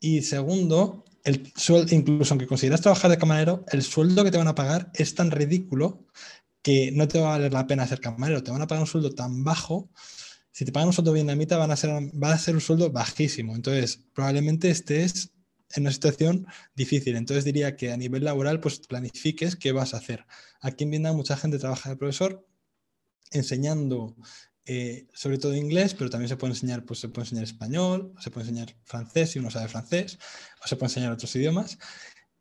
Y 0.00 0.22
segundo, 0.22 1.04
el 1.24 1.52
sueldo, 1.56 1.94
incluso 1.94 2.32
aunque 2.32 2.46
consideras 2.46 2.80
trabajar 2.80 3.10
de 3.10 3.18
camarero, 3.18 3.64
el 3.72 3.82
sueldo 3.82 4.24
que 4.24 4.30
te 4.30 4.38
van 4.38 4.48
a 4.48 4.54
pagar 4.54 4.90
es 4.94 5.14
tan 5.14 5.30
ridículo 5.30 6.06
que 6.62 6.92
no 6.92 7.08
te 7.08 7.18
va 7.18 7.28
a 7.28 7.38
valer 7.38 7.52
la 7.52 7.66
pena 7.66 7.86
ser 7.86 8.00
camarero. 8.00 8.42
Te 8.42 8.52
van 8.52 8.62
a 8.62 8.66
pagar 8.66 8.82
un 8.82 8.86
sueldo 8.86 9.10
tan 9.10 9.42
bajo. 9.42 9.90
Si 10.52 10.64
te 10.64 10.72
pagan 10.72 10.88
un 10.88 10.92
sueldo 10.92 11.12
vietnamita, 11.12 11.56
van 11.56 11.72
a 11.72 11.76
ser, 11.76 11.90
va 11.90 12.32
a 12.32 12.38
ser 12.38 12.54
un 12.54 12.60
sueldo 12.60 12.90
bajísimo. 12.90 13.56
Entonces, 13.56 14.04
probablemente 14.14 14.70
estés 14.70 15.32
en 15.74 15.82
una 15.82 15.92
situación 15.92 16.46
difícil. 16.74 17.16
Entonces 17.16 17.44
diría 17.44 17.76
que 17.76 17.92
a 17.92 17.96
nivel 17.96 18.24
laboral, 18.24 18.60
pues 18.60 18.80
planifiques 18.80 19.56
qué 19.56 19.72
vas 19.72 19.94
a 19.94 19.98
hacer. 19.98 20.26
Aquí 20.60 20.84
en 20.84 20.90
Vietnam 20.90 21.16
mucha 21.16 21.36
gente 21.36 21.58
trabaja 21.58 21.90
de 21.90 21.96
profesor 21.96 22.46
enseñando 23.30 24.16
eh, 24.70 25.06
sobre 25.14 25.38
todo 25.38 25.54
inglés, 25.54 25.94
pero 25.94 26.10
también 26.10 26.28
se 26.28 26.36
puede 26.36 26.52
enseñar, 26.52 26.84
pues 26.84 27.00
se 27.00 27.08
puede 27.08 27.24
enseñar 27.24 27.44
español, 27.44 28.12
se 28.20 28.30
puede 28.30 28.48
enseñar 28.48 28.76
francés 28.84 29.30
si 29.30 29.38
uno 29.38 29.50
sabe 29.50 29.66
francés, 29.68 30.18
o 30.62 30.68
se 30.68 30.76
puede 30.76 30.90
enseñar 30.90 31.12
otros 31.12 31.34
idiomas. 31.36 31.78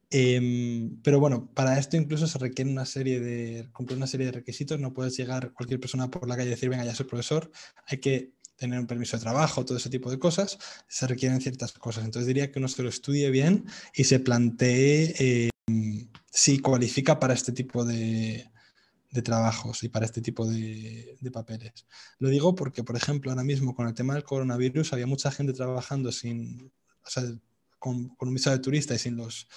Em, 0.09 1.01
pero 1.03 1.19
bueno, 1.19 1.49
para 1.53 1.77
esto 1.77 1.97
incluso 1.97 2.27
se 2.27 2.39
requiere 2.39 2.71
una 2.71 2.85
serie 2.85 3.19
de, 3.19 3.69
cumplir 3.73 3.97
una 3.97 4.07
serie 4.07 4.25
de 4.27 4.33
requisitos. 4.33 4.79
No 4.79 4.93
puedes 4.93 5.17
llegar 5.17 5.53
cualquier 5.53 5.79
persona 5.79 6.09
por 6.09 6.27
la 6.27 6.35
calle 6.35 6.47
y 6.49 6.51
decir, 6.51 6.69
venga, 6.69 6.85
ya 6.85 6.95
soy 6.95 7.05
profesor. 7.05 7.51
Hay 7.85 7.99
que 7.99 8.33
tener 8.57 8.79
un 8.79 8.87
permiso 8.87 9.15
de 9.15 9.21
trabajo, 9.21 9.63
todo 9.63 9.77
ese 9.77 9.89
tipo 9.89 10.09
de 10.11 10.19
cosas. 10.19 10.57
Se 10.87 11.07
requieren 11.07 11.39
ciertas 11.39 11.71
cosas. 11.73 12.03
Entonces 12.03 12.27
diría 12.27 12.51
que 12.51 12.59
uno 12.59 12.67
se 12.67 12.83
lo 12.83 12.89
estudie 12.89 13.29
bien 13.29 13.65
y 13.93 14.03
se 14.03 14.19
plantee 14.19 15.49
em, 15.67 16.09
si 16.31 16.59
cualifica 16.59 17.19
para 17.19 17.33
este 17.33 17.51
tipo 17.51 17.85
de, 17.85 18.49
trabajos 19.23 19.81
y 19.81 19.89
para 19.89 20.05
este 20.05 20.21
tipo 20.21 20.47
de, 20.47 21.17
papeles. 21.33 21.87
Lo 22.19 22.29
digo 22.29 22.53
porque, 22.53 22.83
por 22.83 22.95
ejemplo, 22.95 23.31
ahora 23.31 23.43
mismo 23.43 23.73
con 23.73 23.87
el 23.87 23.95
tema 23.95 24.13
del 24.13 24.23
coronavirus 24.23 24.93
había 24.93 25.07
mucha 25.07 25.31
gente 25.31 25.53
trabajando 25.53 26.11
sin, 26.11 26.71
con, 27.79 28.15
un 28.19 28.33
visado 28.33 28.55
de 28.55 28.61
turista 28.61 28.93
y 28.93 28.99
sin 28.99 29.15
los 29.15 29.47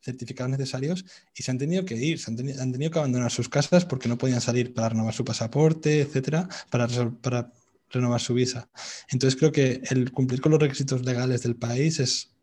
certificados 0.00 0.50
necesarios 0.50 1.04
y 1.34 1.44
se 1.44 1.50
han 1.50 1.58
tenido 1.58 1.84
que 1.84 1.96
ir, 1.96 2.18
se 2.18 2.30
han, 2.30 2.36
tenido, 2.36 2.90
que 2.90 2.98
abandonar 2.98 3.30
sus 3.30 3.48
casas 3.48 3.84
porque 3.84 4.08
no 4.08 4.18
podían 4.18 4.40
salir 4.40 4.74
para 4.74 4.90
renovar 4.90 5.14
su 5.14 5.24
pasaporte, 5.24 6.00
etcétera, 6.00 6.48
para, 6.70 6.88
para 7.22 7.52
renovar 7.94 8.20
su 8.20 8.34
visa. 8.34 8.70
Entonces 9.10 9.38
creo 9.38 9.52
que 9.52 9.82
el 9.90 10.12
cumplir 10.12 10.40
con 10.40 10.52
los 10.52 10.60
requisitos 10.60 11.04
legales 11.04 11.42
del 11.42 11.56
país 11.56 12.00
es, 12.00 12.34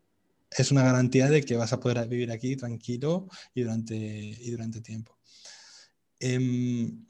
es 0.50 0.70
una 0.70 0.82
garantía 0.82 1.28
de 1.28 1.42
que 1.42 1.56
vas 1.56 1.72
a 1.72 1.80
poder 1.80 2.06
vivir 2.08 2.30
aquí 2.30 2.56
tranquilo 2.56 3.28
y 3.54 3.62
durante, 3.62 3.96
y 3.96 4.50
durante 4.50 4.80
tiempo. 4.80 5.18
Em, 6.20 7.04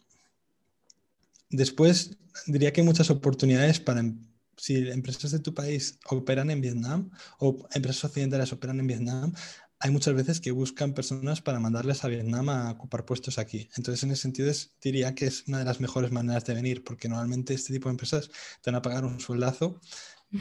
después, 1.50 2.16
diría 2.46 2.72
que 2.72 2.80
hay 2.80 2.86
muchas 2.86 3.10
oportunidades 3.10 3.80
para, 3.80 4.00
em, 4.00 4.26
si 4.56 4.76
empresas 4.90 5.30
de 5.32 5.40
tu 5.40 5.54
país 5.54 5.98
operan 6.08 6.50
en 6.50 6.60
Vietnam 6.60 7.10
o 7.38 7.66
empresas 7.74 8.04
occidentales 8.04 8.52
operan 8.52 8.80
en 8.80 8.86
Vietnam, 8.86 9.34
hay 9.82 9.90
muchas 9.90 10.14
veces 10.14 10.40
que 10.40 10.52
buscan 10.52 10.94
personas 10.94 11.42
para 11.42 11.60
mandarles 11.60 12.04
a 12.04 12.08
Vietnam 12.08 12.48
a 12.48 12.70
ocupar 12.70 13.04
puestos 13.04 13.38
aquí. 13.38 13.68
Entonces, 13.76 14.02
en 14.04 14.12
ese 14.12 14.22
sentido, 14.22 14.52
diría 14.80 15.14
que 15.14 15.26
es 15.26 15.44
una 15.48 15.58
de 15.58 15.64
las 15.64 15.80
mejores 15.80 16.12
maneras 16.12 16.44
de 16.44 16.54
venir, 16.54 16.84
porque 16.84 17.08
normalmente 17.08 17.52
este 17.52 17.72
tipo 17.72 17.88
de 17.88 17.94
empresas 17.94 18.30
te 18.62 18.70
van 18.70 18.76
a 18.76 18.82
pagar 18.82 19.04
un 19.04 19.20
sueldazo 19.20 19.80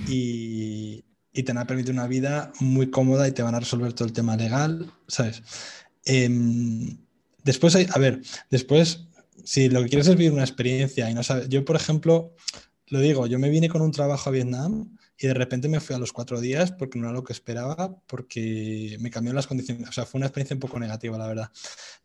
y, 0.07 1.03
y 1.33 1.43
te 1.43 1.53
van 1.53 1.63
a 1.63 1.67
permitir 1.67 1.91
una 1.93 2.07
vida 2.07 2.53
muy 2.59 2.89
cómoda 2.89 3.27
y 3.27 3.31
te 3.31 3.41
van 3.43 3.55
a 3.55 3.59
resolver 3.59 3.93
todo 3.93 4.07
el 4.07 4.13
tema 4.13 4.37
legal, 4.37 4.93
¿sabes? 5.07 5.41
Em, 6.05 6.97
Después 7.43 7.75
hay, 7.75 7.87
a 7.91 7.99
ver, 7.99 8.21
después, 8.49 9.07
si 9.43 9.69
lo 9.69 9.81
que 9.81 9.89
quieres 9.89 10.07
es 10.07 10.15
vivir 10.15 10.31
una 10.31 10.43
experiencia 10.43 11.09
y 11.09 11.13
no 11.13 11.23
sabes, 11.23 11.49
yo 11.49 11.65
por 11.65 11.75
ejemplo, 11.75 12.35
lo 12.87 12.99
digo, 12.99 13.25
yo 13.27 13.39
me 13.39 13.49
vine 13.49 13.69
con 13.69 13.81
un 13.81 13.91
trabajo 13.91 14.29
a 14.29 14.33
Vietnam 14.33 14.97
y 15.21 15.27
de 15.27 15.33
repente 15.35 15.69
me 15.69 15.79
fui 15.79 15.95
a 15.95 15.99
los 15.99 16.11
cuatro 16.11 16.41
días 16.41 16.71
porque 16.71 16.97
no 16.97 17.05
era 17.05 17.13
lo 17.13 17.23
que 17.23 17.33
esperaba, 17.33 17.95
porque 18.07 18.97
me 18.99 19.11
cambió 19.11 19.33
las 19.33 19.45
condiciones, 19.45 19.87
o 19.87 19.91
sea, 19.91 20.05
fue 20.05 20.17
una 20.17 20.25
experiencia 20.25 20.55
un 20.55 20.59
poco 20.59 20.79
negativa, 20.79 21.15
la 21.15 21.27
verdad. 21.27 21.51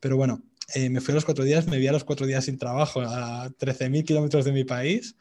Pero 0.01 0.19
bueno, 0.19 0.43
eh, 0.75 0.91
me 0.91 1.01
fui 1.01 1.13
a 1.13 1.15
los 1.15 1.25
cuatro 1.25 1.43
días, 1.43 1.67
me 1.67 1.79
vi 1.79 1.87
a 1.87 1.93
los 1.93 2.05
cuatro 2.05 2.27
días 2.27 2.45
sin 2.45 2.59
trabajo 2.59 3.01
a 3.01 3.49
13.000 3.49 4.05
kilómetros 4.05 4.45
de 4.45 4.53
mi 4.53 4.65
país 4.65 5.17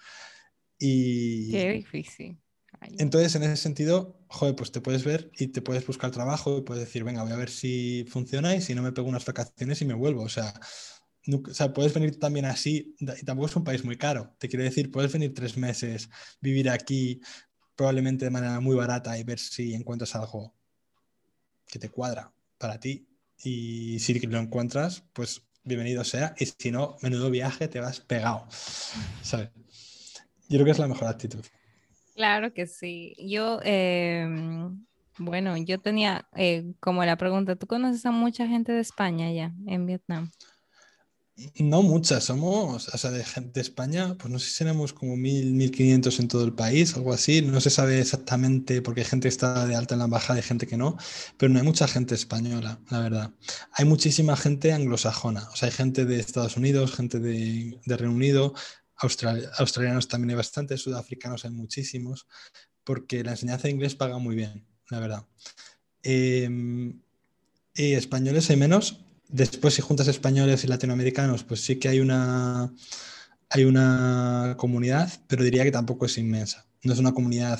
y... 0.77 1.51
Qué 1.51 1.71
difícil. 1.71 2.37
Entonces, 2.97 3.33
en 3.35 3.43
ese 3.43 3.55
sentido, 3.55 4.19
joder, 4.27 4.55
pues 4.55 4.73
te 4.73 4.81
puedes 4.81 5.05
ver 5.05 5.31
y 5.37 5.47
te 5.47 5.61
puedes 5.61 5.87
buscar 5.87 6.11
trabajo 6.11 6.57
y 6.57 6.61
puedes 6.61 6.83
decir, 6.83 7.05
venga, 7.05 7.23
voy 7.23 7.31
a 7.31 7.37
ver 7.37 7.49
si 7.49 8.05
funciona 8.09 8.55
y 8.55 8.61
si 8.61 8.75
no 8.75 8.83
me 8.83 8.91
pego 8.91 9.07
unas 9.07 9.25
vacaciones 9.25 9.81
y 9.81 9.85
me 9.85 9.93
vuelvo. 9.93 10.23
O 10.23 10.29
sea, 10.29 10.53
o 11.27 11.53
sea, 11.53 11.73
puedes 11.73 11.93
venir 11.93 12.19
también 12.19 12.45
así, 12.45 12.93
y 12.99 13.25
tampoco 13.25 13.47
es 13.47 13.55
un 13.55 13.63
país 13.63 13.83
muy 13.83 13.97
caro. 13.97 14.35
Te 14.37 14.47
quiero 14.47 14.63
decir, 14.63 14.91
puedes 14.91 15.11
venir 15.11 15.33
tres 15.33 15.57
meses, 15.57 16.09
vivir 16.41 16.69
aquí 16.69 17.21
probablemente 17.75 18.25
de 18.25 18.31
manera 18.31 18.59
muy 18.59 18.75
barata 18.75 19.17
y 19.17 19.23
ver 19.23 19.39
si 19.39 19.73
encuentras 19.73 20.15
algo 20.15 20.53
que 21.67 21.79
te 21.79 21.89
cuadra 21.89 22.33
para 22.57 22.79
ti. 22.79 23.07
Y 23.43 23.99
si 23.99 24.19
lo 24.19 24.39
encuentras, 24.39 25.03
pues 25.13 25.41
bienvenido 25.63 26.03
sea. 26.03 26.33
Y 26.39 26.45
si 26.45 26.71
no, 26.71 26.97
menudo 27.01 27.29
viaje, 27.29 27.67
te 27.67 27.79
vas 27.79 27.99
pegado. 27.99 28.47
¿Sabes? 29.21 29.49
Yo 30.47 30.57
creo 30.57 30.65
que 30.65 30.71
es 30.71 30.79
la 30.79 30.87
mejor 30.87 31.07
actitud. 31.07 31.43
Claro 32.15 32.53
que 32.53 32.65
sí. 32.65 33.13
Yo, 33.19 33.59
em, 33.63 34.85
bueno, 35.17 35.57
yo 35.57 35.79
tenía 35.79 36.27
eh, 36.35 36.73
como 36.79 37.03
la 37.03 37.17
pregunta, 37.17 37.55
¿tú 37.55 37.67
conoces 37.67 38.05
a 38.05 38.11
mucha 38.11 38.47
gente 38.47 38.71
de 38.71 38.79
España 38.79 39.31
ya 39.31 39.53
en 39.67 39.85
Vietnam? 39.85 40.31
No 41.59 41.81
muchas, 41.81 42.23
somos, 42.23 42.87
o 42.87 42.97
sea, 42.97 43.11
de 43.11 43.25
gente 43.25 43.51
de 43.55 43.61
España, 43.61 44.15
pues 44.17 44.31
no 44.31 44.39
sé 44.39 44.49
si 44.51 44.59
tenemos 44.59 44.93
como 44.93 45.17
mil, 45.17 45.51
mil 45.51 45.69
quinientos 45.69 46.17
en 46.21 46.29
todo 46.29 46.45
el 46.45 46.53
país, 46.53 46.95
algo 46.95 47.11
así. 47.11 47.41
No 47.41 47.59
se 47.59 47.69
sabe 47.69 47.99
exactamente 47.99 48.81
porque 48.81 49.01
hay 49.01 49.07
gente 49.07 49.25
que 49.25 49.29
está 49.29 49.65
de 49.65 49.75
alta 49.75 49.95
en 49.95 49.99
la 49.99 50.05
embajada 50.05 50.39
y 50.39 50.43
gente 50.43 50.65
que 50.65 50.77
no, 50.77 50.97
pero 51.37 51.51
no 51.51 51.59
hay 51.59 51.65
mucha 51.65 51.89
gente 51.89 52.15
española, 52.15 52.79
la 52.89 52.99
verdad. 53.01 53.31
Hay 53.73 53.83
muchísima 53.83 54.37
gente 54.37 54.71
anglosajona, 54.71 55.49
o 55.51 55.55
sea, 55.57 55.67
hay 55.67 55.73
gente 55.73 56.05
de 56.05 56.21
Estados 56.21 56.55
Unidos, 56.55 56.93
gente 56.95 57.19
de, 57.19 57.77
Reino 57.85 58.13
Unido, 58.13 58.53
australianos 58.95 60.07
también 60.07 60.29
hay 60.29 60.35
bastantes, 60.37 60.81
sudafricanos 60.81 61.43
hay 61.43 61.51
muchísimos, 61.51 62.27
porque 62.85 63.25
la 63.25 63.31
enseñanza 63.31 63.63
de 63.63 63.71
inglés 63.71 63.95
paga 63.95 64.19
muy 64.19 64.35
bien, 64.35 64.65
la 64.89 64.99
verdad. 65.01 65.25
Em, 66.01 67.01
y 67.73 67.93
españoles 67.93 68.49
hay 68.49 68.55
menos, 68.55 69.04
Después, 69.29 69.73
si 69.73 69.81
juntas 69.81 70.07
españoles 70.07 70.63
y 70.63 70.67
latinoamericanos, 70.67 71.43
pues 71.43 71.61
sí 71.61 71.77
que 71.77 71.89
hay 71.89 71.99
una, 71.99 72.71
hay 73.49 73.65
una 73.65 74.55
comunidad, 74.57 75.11
pero 75.27 75.43
diría 75.43 75.63
que 75.63 75.71
tampoco 75.71 76.05
es 76.05 76.17
inmensa. 76.17 76.65
No 76.83 76.93
es 76.93 76.99
una 76.99 77.13
comunidad 77.13 77.59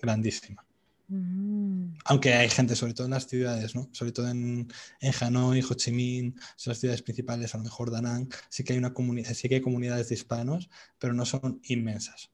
grandísima. 0.00 0.64
Mm. 1.08 1.96
Aunque 2.06 2.34
hay 2.34 2.48
gente, 2.48 2.76
sobre 2.76 2.94
todo 2.94 3.06
en 3.06 3.12
las 3.12 3.26
ciudades, 3.26 3.74
¿no? 3.74 3.88
Sobre 3.92 4.12
todo 4.12 4.28
en, 4.28 4.68
en 5.00 5.12
Hanoi, 5.20 5.62
Ho 5.62 5.74
Chi 5.74 5.92
Minh, 5.92 6.34
son 6.56 6.72
las 6.72 6.78
ciudades 6.78 7.02
principales, 7.02 7.54
a 7.54 7.58
lo 7.58 7.64
mejor 7.64 7.90
Da 7.90 8.00
Nang, 8.00 8.28
sí 8.48 8.64
que 8.64 8.72
hay 8.72 8.78
una 8.78 8.94
comunidad, 8.94 9.34
sí 9.34 9.48
que 9.48 9.56
hay 9.56 9.60
comunidades 9.60 10.08
de 10.08 10.14
hispanos, 10.14 10.70
pero 10.98 11.12
no 11.12 11.24
son 11.24 11.60
inmensas. 11.64 12.30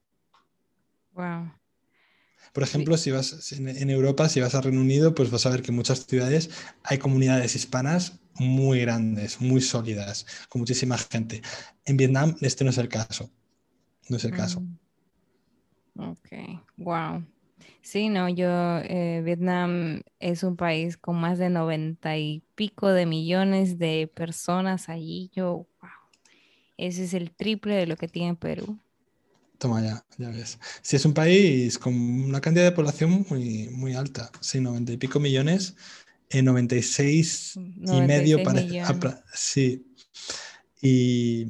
Wow. 1.14 1.52
Por 2.52 2.62
ejemplo, 2.62 2.96
si 2.96 3.10
vas 3.10 3.52
en, 3.52 3.90
Europa, 3.90 4.28
si 4.28 4.40
vas 4.40 4.54
a 4.54 4.60
Reino 4.60 4.80
Unido, 4.80 5.14
pues 5.14 5.30
vas 5.30 5.46
a 5.46 5.50
ver 5.50 5.62
que 5.62 5.70
en 5.70 5.76
muchas 5.76 6.06
ciudades 6.06 6.50
hay 6.82 6.98
comunidades 6.98 7.54
hispanas 7.54 8.18
muy 8.34 8.80
grandes, 8.80 9.40
muy 9.40 9.60
sólidas, 9.60 10.26
con 10.48 10.60
muchísima 10.60 10.96
gente. 10.98 11.42
En 11.84 11.96
Vietnam 11.96 12.36
este 12.40 12.64
no 12.64 12.70
es 12.70 12.78
el 12.78 12.88
caso. 12.88 13.30
No 14.08 14.16
es 14.16 14.24
el 14.24 14.32
caso. 14.32 14.60
Mm. 14.60 14.78
Ok, 16.10 16.28
wow. 16.76 17.24
Sí, 17.82 18.08
no, 18.08 18.28
yo, 18.28 18.78
eh, 18.78 19.22
Vietnam 19.24 20.02
es 20.18 20.42
un 20.42 20.56
país 20.56 20.96
con 20.96 21.16
más 21.16 21.38
de 21.38 21.50
noventa 21.50 22.16
y 22.16 22.42
pico 22.54 22.88
de 22.88 23.06
millones 23.06 23.78
de 23.78 24.10
personas 24.14 24.88
allí. 24.88 25.30
Yo, 25.34 25.66
wow, 25.80 25.90
ese 26.76 27.04
es 27.04 27.14
el 27.14 27.30
triple 27.32 27.74
de 27.74 27.86
lo 27.86 27.96
que 27.96 28.08
tiene 28.08 28.34
Perú. 28.34 28.78
Toma 29.58 29.82
ya, 29.82 30.04
ya 30.16 30.30
ves. 30.30 30.58
Si 30.80 30.96
es 30.96 31.04
un 31.04 31.12
país 31.12 31.78
con 31.78 31.94
una 31.94 32.40
cantidad 32.40 32.64
de 32.64 32.72
población 32.72 33.26
muy, 33.28 33.68
muy 33.70 33.94
alta, 33.94 34.30
sí, 34.40 34.60
90 34.60 34.92
y 34.92 34.96
pico 34.96 35.20
millones, 35.20 35.76
en 36.30 36.44
96, 36.44 37.56
y 37.56 38.00
medio. 38.02 38.38
Sí. 39.34 39.86
Y 40.80 41.46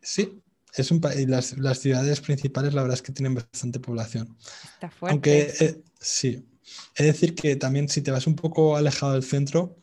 sí, 0.00 0.42
es 0.74 0.90
un 0.90 1.00
país. 1.00 1.28
Las, 1.28 1.56
las, 1.58 1.78
ciudades 1.78 2.20
principales, 2.20 2.74
la 2.74 2.82
verdad 2.82 2.96
es 2.96 3.02
que 3.02 3.12
tienen 3.12 3.34
bastante 3.34 3.78
población. 3.78 4.36
Está 4.74 4.90
fuerte. 4.90 5.12
Aunque 5.12 5.54
eh, 5.60 5.82
sí. 6.00 6.46
Es 6.96 7.06
decir, 7.06 7.34
que 7.34 7.56
también 7.56 7.88
si 7.88 8.02
te 8.02 8.10
vas 8.10 8.26
un 8.26 8.34
poco 8.34 8.76
alejado 8.76 9.12
del 9.12 9.22
centro, 9.22 9.76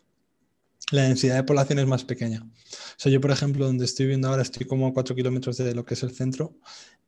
la 0.92 1.04
densidad 1.04 1.36
de 1.36 1.44
población 1.44 1.80
es 1.80 1.88
más 1.88 2.04
pequeña. 2.04 2.42
O 2.44 2.98
sea, 2.98 3.12
yo, 3.12 3.22
por 3.22 3.32
ejemplo, 3.32 3.66
donde 3.66 3.86
estoy 3.86 4.08
viendo 4.08 4.28
ahora, 4.28 4.42
estoy 4.42 4.66
como 4.66 4.88
a 4.88 4.94
4 4.94 5.16
kilómetros 5.16 5.58
de 5.58 5.74
lo 5.76 5.86
que 5.86 5.94
es 5.94 6.04
el 6.04 6.12
centro 6.12 6.58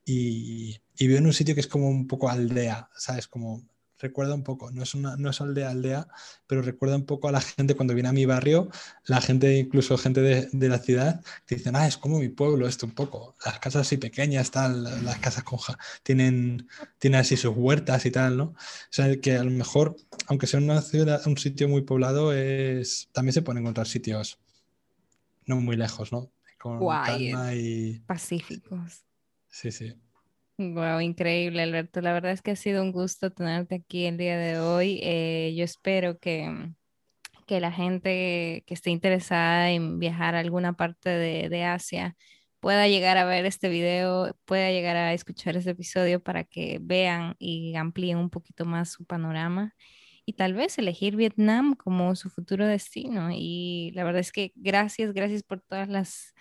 y, 0.04 0.80
y 0.96 1.06
vivo 1.06 1.18
en 1.18 1.26
un 1.26 1.32
sitio 1.32 1.54
que 1.54 1.60
es 1.60 1.66
como 1.66 1.88
un 1.88 2.06
poco 2.06 2.28
aldea, 2.28 2.88
¿sabes? 2.96 3.28
Como 3.28 3.68
recuerda 3.98 4.34
un 4.34 4.44
poco, 4.44 4.70
no 4.70 4.82
es, 4.82 4.94
una, 4.94 5.16
no 5.16 5.30
es 5.30 5.40
aldea 5.40 5.70
aldea, 5.70 6.08
pero 6.46 6.62
recuerda 6.62 6.96
un 6.96 7.06
poco 7.06 7.28
a 7.28 7.32
la 7.32 7.40
gente 7.40 7.74
cuando 7.74 7.94
viene 7.94 8.08
a 8.08 8.12
mi 8.12 8.26
barrio, 8.26 8.68
la 9.06 9.20
gente, 9.20 9.56
incluso 9.58 9.98
gente 9.98 10.20
de, 10.20 10.48
de 10.52 10.68
la 10.68 10.78
ciudad, 10.78 11.22
que 11.46 11.56
dicen, 11.56 11.76
ah, 11.76 11.86
es 11.86 11.96
como 11.96 12.18
mi 12.18 12.28
pueblo 12.28 12.66
esto 12.66 12.86
un 12.86 12.92
poco, 12.92 13.36
las 13.44 13.58
casas 13.58 13.82
así 13.82 13.96
pequeñas, 13.96 14.50
tal, 14.50 14.84
las 15.04 15.18
casas 15.18 15.44
conja, 15.44 15.78
tienen, 16.02 16.68
tienen 16.98 17.20
así 17.20 17.36
sus 17.36 17.54
huertas 17.56 18.06
y 18.06 18.10
tal, 18.10 18.36
¿no? 18.36 18.44
O 18.44 18.56
sea, 18.90 19.14
que 19.20 19.36
a 19.36 19.44
lo 19.44 19.50
mejor, 19.50 19.96
aunque 20.26 20.46
sea 20.46 20.60
una 20.60 20.80
ciudad, 20.82 21.20
un 21.26 21.36
sitio 21.36 21.68
muy 21.68 21.82
poblado, 21.82 22.32
es, 22.32 23.08
también 23.12 23.32
se 23.32 23.42
pueden 23.42 23.62
encontrar 23.62 23.86
sitios 23.86 24.38
no 25.48 25.56
muy 25.56 25.76
lejos, 25.76 26.12
¿no? 26.12 26.30
Con 26.58 26.78
calma 26.78 27.54
y... 27.54 28.00
Pacíficos. 28.00 29.04
Sí, 29.48 29.72
sí. 29.72 29.94
Wow, 30.60 31.00
increíble, 31.00 31.62
Alberto. 31.62 32.00
La 32.00 32.12
verdad 32.12 32.32
es 32.32 32.42
que 32.42 32.50
ha 32.50 32.56
sido 32.56 32.82
un 32.82 32.90
gusto 32.90 33.30
tenerte 33.30 33.76
aquí 33.76 34.06
el 34.06 34.16
día 34.16 34.36
de 34.36 34.58
hoy. 34.58 34.98
Eh, 35.04 35.54
yo 35.56 35.62
espero 35.62 36.18
que, 36.18 36.72
que, 37.46 37.60
la 37.60 37.70
gente 37.72 38.64
que 38.66 38.74
esté 38.74 38.90
interesada 38.90 39.70
en 39.70 40.00
viajar 40.00 40.34
a 40.34 40.40
alguna 40.40 40.72
parte 40.74 41.10
de, 41.10 41.48
de, 41.48 41.64
Asia 41.64 42.16
pueda 42.60 42.88
llegar 42.88 43.18
a 43.18 43.24
ver 43.24 43.46
este 43.46 43.68
video, 43.68 44.36
pueda 44.46 44.72
llegar 44.72 44.96
a 44.96 45.12
escuchar 45.14 45.56
este 45.56 45.70
episodio 45.70 46.20
para 46.22 46.42
que 46.44 46.80
vean 46.82 47.36
y 47.38 47.76
amplíen 47.76 48.18
un 48.18 48.30
poquito 48.30 48.64
más 48.64 48.90
su 48.92 49.04
panorama 49.04 49.74
y 50.24 50.34
tal 50.34 50.54
vez 50.54 50.76
elegir 50.78 51.16
Vietnam 51.16 51.74
como 51.76 52.16
su 52.16 52.30
futuro 52.30 52.66
destino. 52.66 53.30
Y 53.32 53.92
la 53.94 54.04
verdad 54.04 54.20
es 54.20 54.32
que 54.32 54.52
gracias, 54.56 55.12
gracias 55.14 55.44
por 55.44 55.60
todas 55.60 55.88
las 55.88 56.34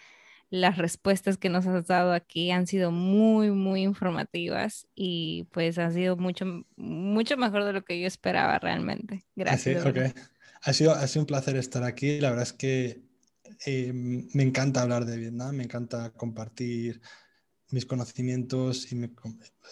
las 0.50 0.78
respuestas 0.78 1.38
que 1.38 1.50
nos 1.50 1.68
has 1.68 1.88
dado 1.88 2.14
aquí 2.14 2.52
han 2.52 2.68
sido 2.68 2.92
muy, 2.92 3.52
muy 3.52 3.84
informativas 3.84 4.88
y 4.96 5.48
pues 5.52 5.78
han 5.78 5.94
sido 5.94 6.16
mucho, 6.16 6.46
mucho 6.78 7.38
mejor 7.38 7.66
de 7.66 7.74
lo 7.74 7.84
que 7.84 8.00
yo 8.00 8.08
esperaba 8.08 8.58
realmente. 8.60 9.26
Gracias. 9.36 9.86
ha, 10.62 10.74
sido, 10.74 10.94
ha 10.94 11.08
sido 11.08 11.24
un 11.24 11.28
placer 11.28 11.58
estar 11.58 11.84
aquí. 11.84 12.20
La 12.22 12.30
verdad 12.30 12.44
es 12.44 12.54
que 12.54 13.02
eh, 13.66 13.92
me 13.94 14.44
encanta 14.44 14.82
hablar 14.82 15.06
de 15.06 15.18
Vietnam, 15.18 15.56
me 15.56 15.64
encanta 15.64 16.12
compartir 16.12 17.02
mis 17.70 17.86
conocimientos 17.86 18.90
y 18.92 19.10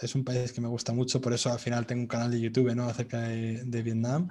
es 0.02 0.16
un 0.16 0.26
país 0.26 0.52
que 0.52 0.60
me 0.60 0.68
gusta 0.68 0.92
mucho, 0.92 1.22
por 1.22 1.34
eso 1.34 1.50
al 1.50 1.60
final 1.60 1.86
tengo 1.86 2.02
un 2.02 2.08
canal 2.08 2.30
de 2.30 2.42
YouTube 2.42 2.76
¿no? 2.76 2.90
acerca 2.90 3.22
de, 3.22 3.64
de 3.64 3.82
Vietnam 3.82 4.28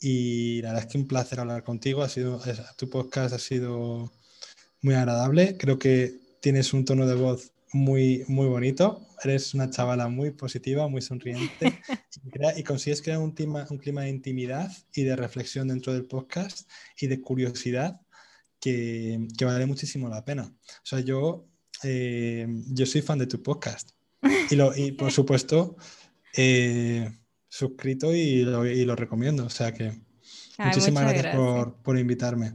y 0.00 0.60
la 0.62 0.68
verdad 0.68 0.84
es 0.84 0.92
que 0.92 0.98
un 0.98 1.08
placer 1.08 1.40
hablar 1.40 1.64
contigo, 1.64 2.02
ha 2.02 2.08
sido, 2.08 2.40
tu 2.76 2.88
podcast 2.90 3.34
ha 3.34 3.38
sido 3.38 4.12
muy 4.82 4.94
agradable. 4.94 5.56
Creo 5.56 5.78
que 5.78 6.18
tienes 6.40 6.72
un 6.72 6.84
tono 6.84 7.06
de 7.06 7.14
voz 7.14 7.52
muy, 7.72 8.24
muy 8.28 8.46
bonito. 8.46 9.06
Eres 9.22 9.54
una 9.54 9.70
chavala 9.70 10.08
muy 10.08 10.30
positiva, 10.30 10.88
muy 10.88 11.02
sonriente 11.02 11.80
y, 12.56 12.62
consigues 12.62 13.02
crear 13.02 13.18
un 13.18 13.32
clima, 13.32 13.66
un 13.68 13.78
clima 13.78 14.02
de 14.02 14.10
intimidad 14.10 14.70
y 14.94 15.02
de 15.02 15.16
reflexión 15.16 15.68
dentro 15.68 15.92
del 15.92 16.06
podcast 16.06 16.68
y 17.00 17.08
de 17.08 17.20
curiosidad 17.20 18.00
que, 18.60 19.26
que 19.36 19.44
vale 19.44 19.66
muchísimo 19.66 20.08
la 20.08 20.24
pena. 20.24 20.44
O 20.44 20.84
sea, 20.86 21.00
yo, 21.00 21.46
eh, 21.82 22.46
yo 22.68 22.86
soy 22.86 23.02
fan 23.02 23.18
de 23.18 23.26
tu 23.26 23.42
podcast 23.42 23.90
y, 24.50 24.56
lo, 24.56 24.76
y 24.76 24.92
por 24.92 25.10
supuesto, 25.10 25.76
eh, 26.36 27.10
suscrito 27.48 28.14
y 28.14 28.42
lo, 28.42 28.66
y 28.66 28.84
lo, 28.84 28.94
recomiendo. 28.94 29.46
O 29.46 29.50
sea 29.50 29.72
que 29.72 30.00
muchísimas 30.58 31.04
gracias, 31.04 31.34
Por, 31.34 31.74
por 31.82 31.98
invitarme. 31.98 32.54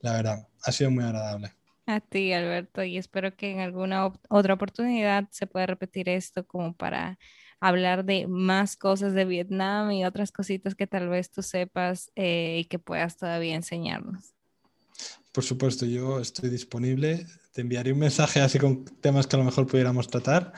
La 0.00 0.12
verdad, 0.12 0.48
ha 0.62 0.72
sido 0.72 0.90
muy 0.90 1.04
agradable. 1.04 1.55
A 1.86 2.00
ti, 2.00 2.32
Alberto, 2.32 2.82
y 2.82 2.98
espero 2.98 3.36
que 3.36 3.52
en 3.52 3.60
alguna 3.60 4.12
otra 4.28 4.54
oportunidad 4.54 5.28
se 5.30 5.46
pueda 5.46 5.66
repetir 5.66 6.08
esto 6.08 6.44
como 6.44 6.74
para 6.74 7.16
hablar 7.60 8.04
de 8.04 8.26
más 8.26 8.76
cosas 8.76 9.14
de 9.14 9.24
Vietnam 9.24 9.92
y 9.92 10.04
otras 10.04 10.32
cositas 10.32 10.74
que 10.74 10.88
tal 10.88 11.08
vez 11.08 11.30
tú 11.30 11.42
sepas 11.42 12.10
eh, 12.16 12.58
y 12.60 12.64
que 12.64 12.80
puedas 12.80 13.16
todavía 13.16 13.54
enseñarnos. 13.54 14.34
Por 15.30 15.44
supuesto, 15.44 15.86
yo 15.86 16.18
estoy 16.18 16.50
disponible. 16.50 17.26
Te 17.52 17.60
enviaré 17.60 17.92
un 17.92 18.00
mensaje 18.00 18.40
así 18.40 18.58
con 18.58 18.84
temas 18.84 19.26
que 19.26 19.36
a 19.36 19.38
lo 19.38 19.44
mejor 19.44 19.66
pudiéramos 19.66 20.08
tratar 20.08 20.52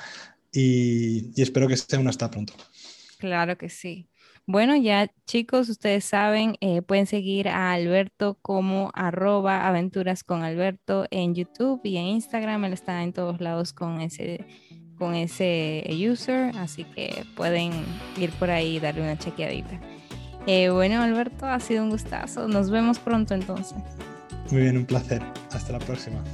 y, 0.50 1.30
y 1.38 1.42
espero 1.42 1.68
que 1.68 1.76
sea 1.76 1.98
un 1.98 2.08
hasta 2.08 2.30
pronto. 2.30 2.54
Claro 3.18 3.58
que 3.58 3.68
sí. 3.68 4.08
Bueno, 4.50 4.74
ya 4.76 5.10
chicos, 5.26 5.68
ustedes 5.68 6.06
saben, 6.06 6.56
eh, 6.62 6.80
pueden 6.80 7.04
seguir 7.04 7.48
a 7.48 7.72
Alberto 7.72 8.38
como 8.40 8.90
arroba 8.94 9.68
aventuras 9.68 10.24
con 10.24 10.42
Alberto 10.42 11.04
en 11.10 11.34
YouTube 11.34 11.82
y 11.84 11.98
en 11.98 12.06
Instagram. 12.06 12.64
Él 12.64 12.72
está 12.72 13.02
en 13.02 13.12
todos 13.12 13.42
lados 13.42 13.74
con 13.74 14.00
ese, 14.00 14.46
con 14.96 15.14
ese 15.14 15.84
user, 16.10 16.56
así 16.56 16.84
que 16.84 17.26
pueden 17.36 17.72
ir 18.16 18.30
por 18.38 18.48
ahí 18.50 18.76
y 18.76 18.80
darle 18.80 19.02
una 19.02 19.18
chequeadita. 19.18 19.82
Eh, 20.46 20.70
bueno, 20.70 21.02
Alberto, 21.02 21.44
ha 21.44 21.60
sido 21.60 21.84
un 21.84 21.90
gustazo. 21.90 22.48
Nos 22.48 22.70
vemos 22.70 22.98
pronto 22.98 23.34
entonces. 23.34 23.76
Muy 24.50 24.62
bien, 24.62 24.78
un 24.78 24.86
placer. 24.86 25.22
Hasta 25.52 25.72
la 25.72 25.78
próxima. 25.78 26.24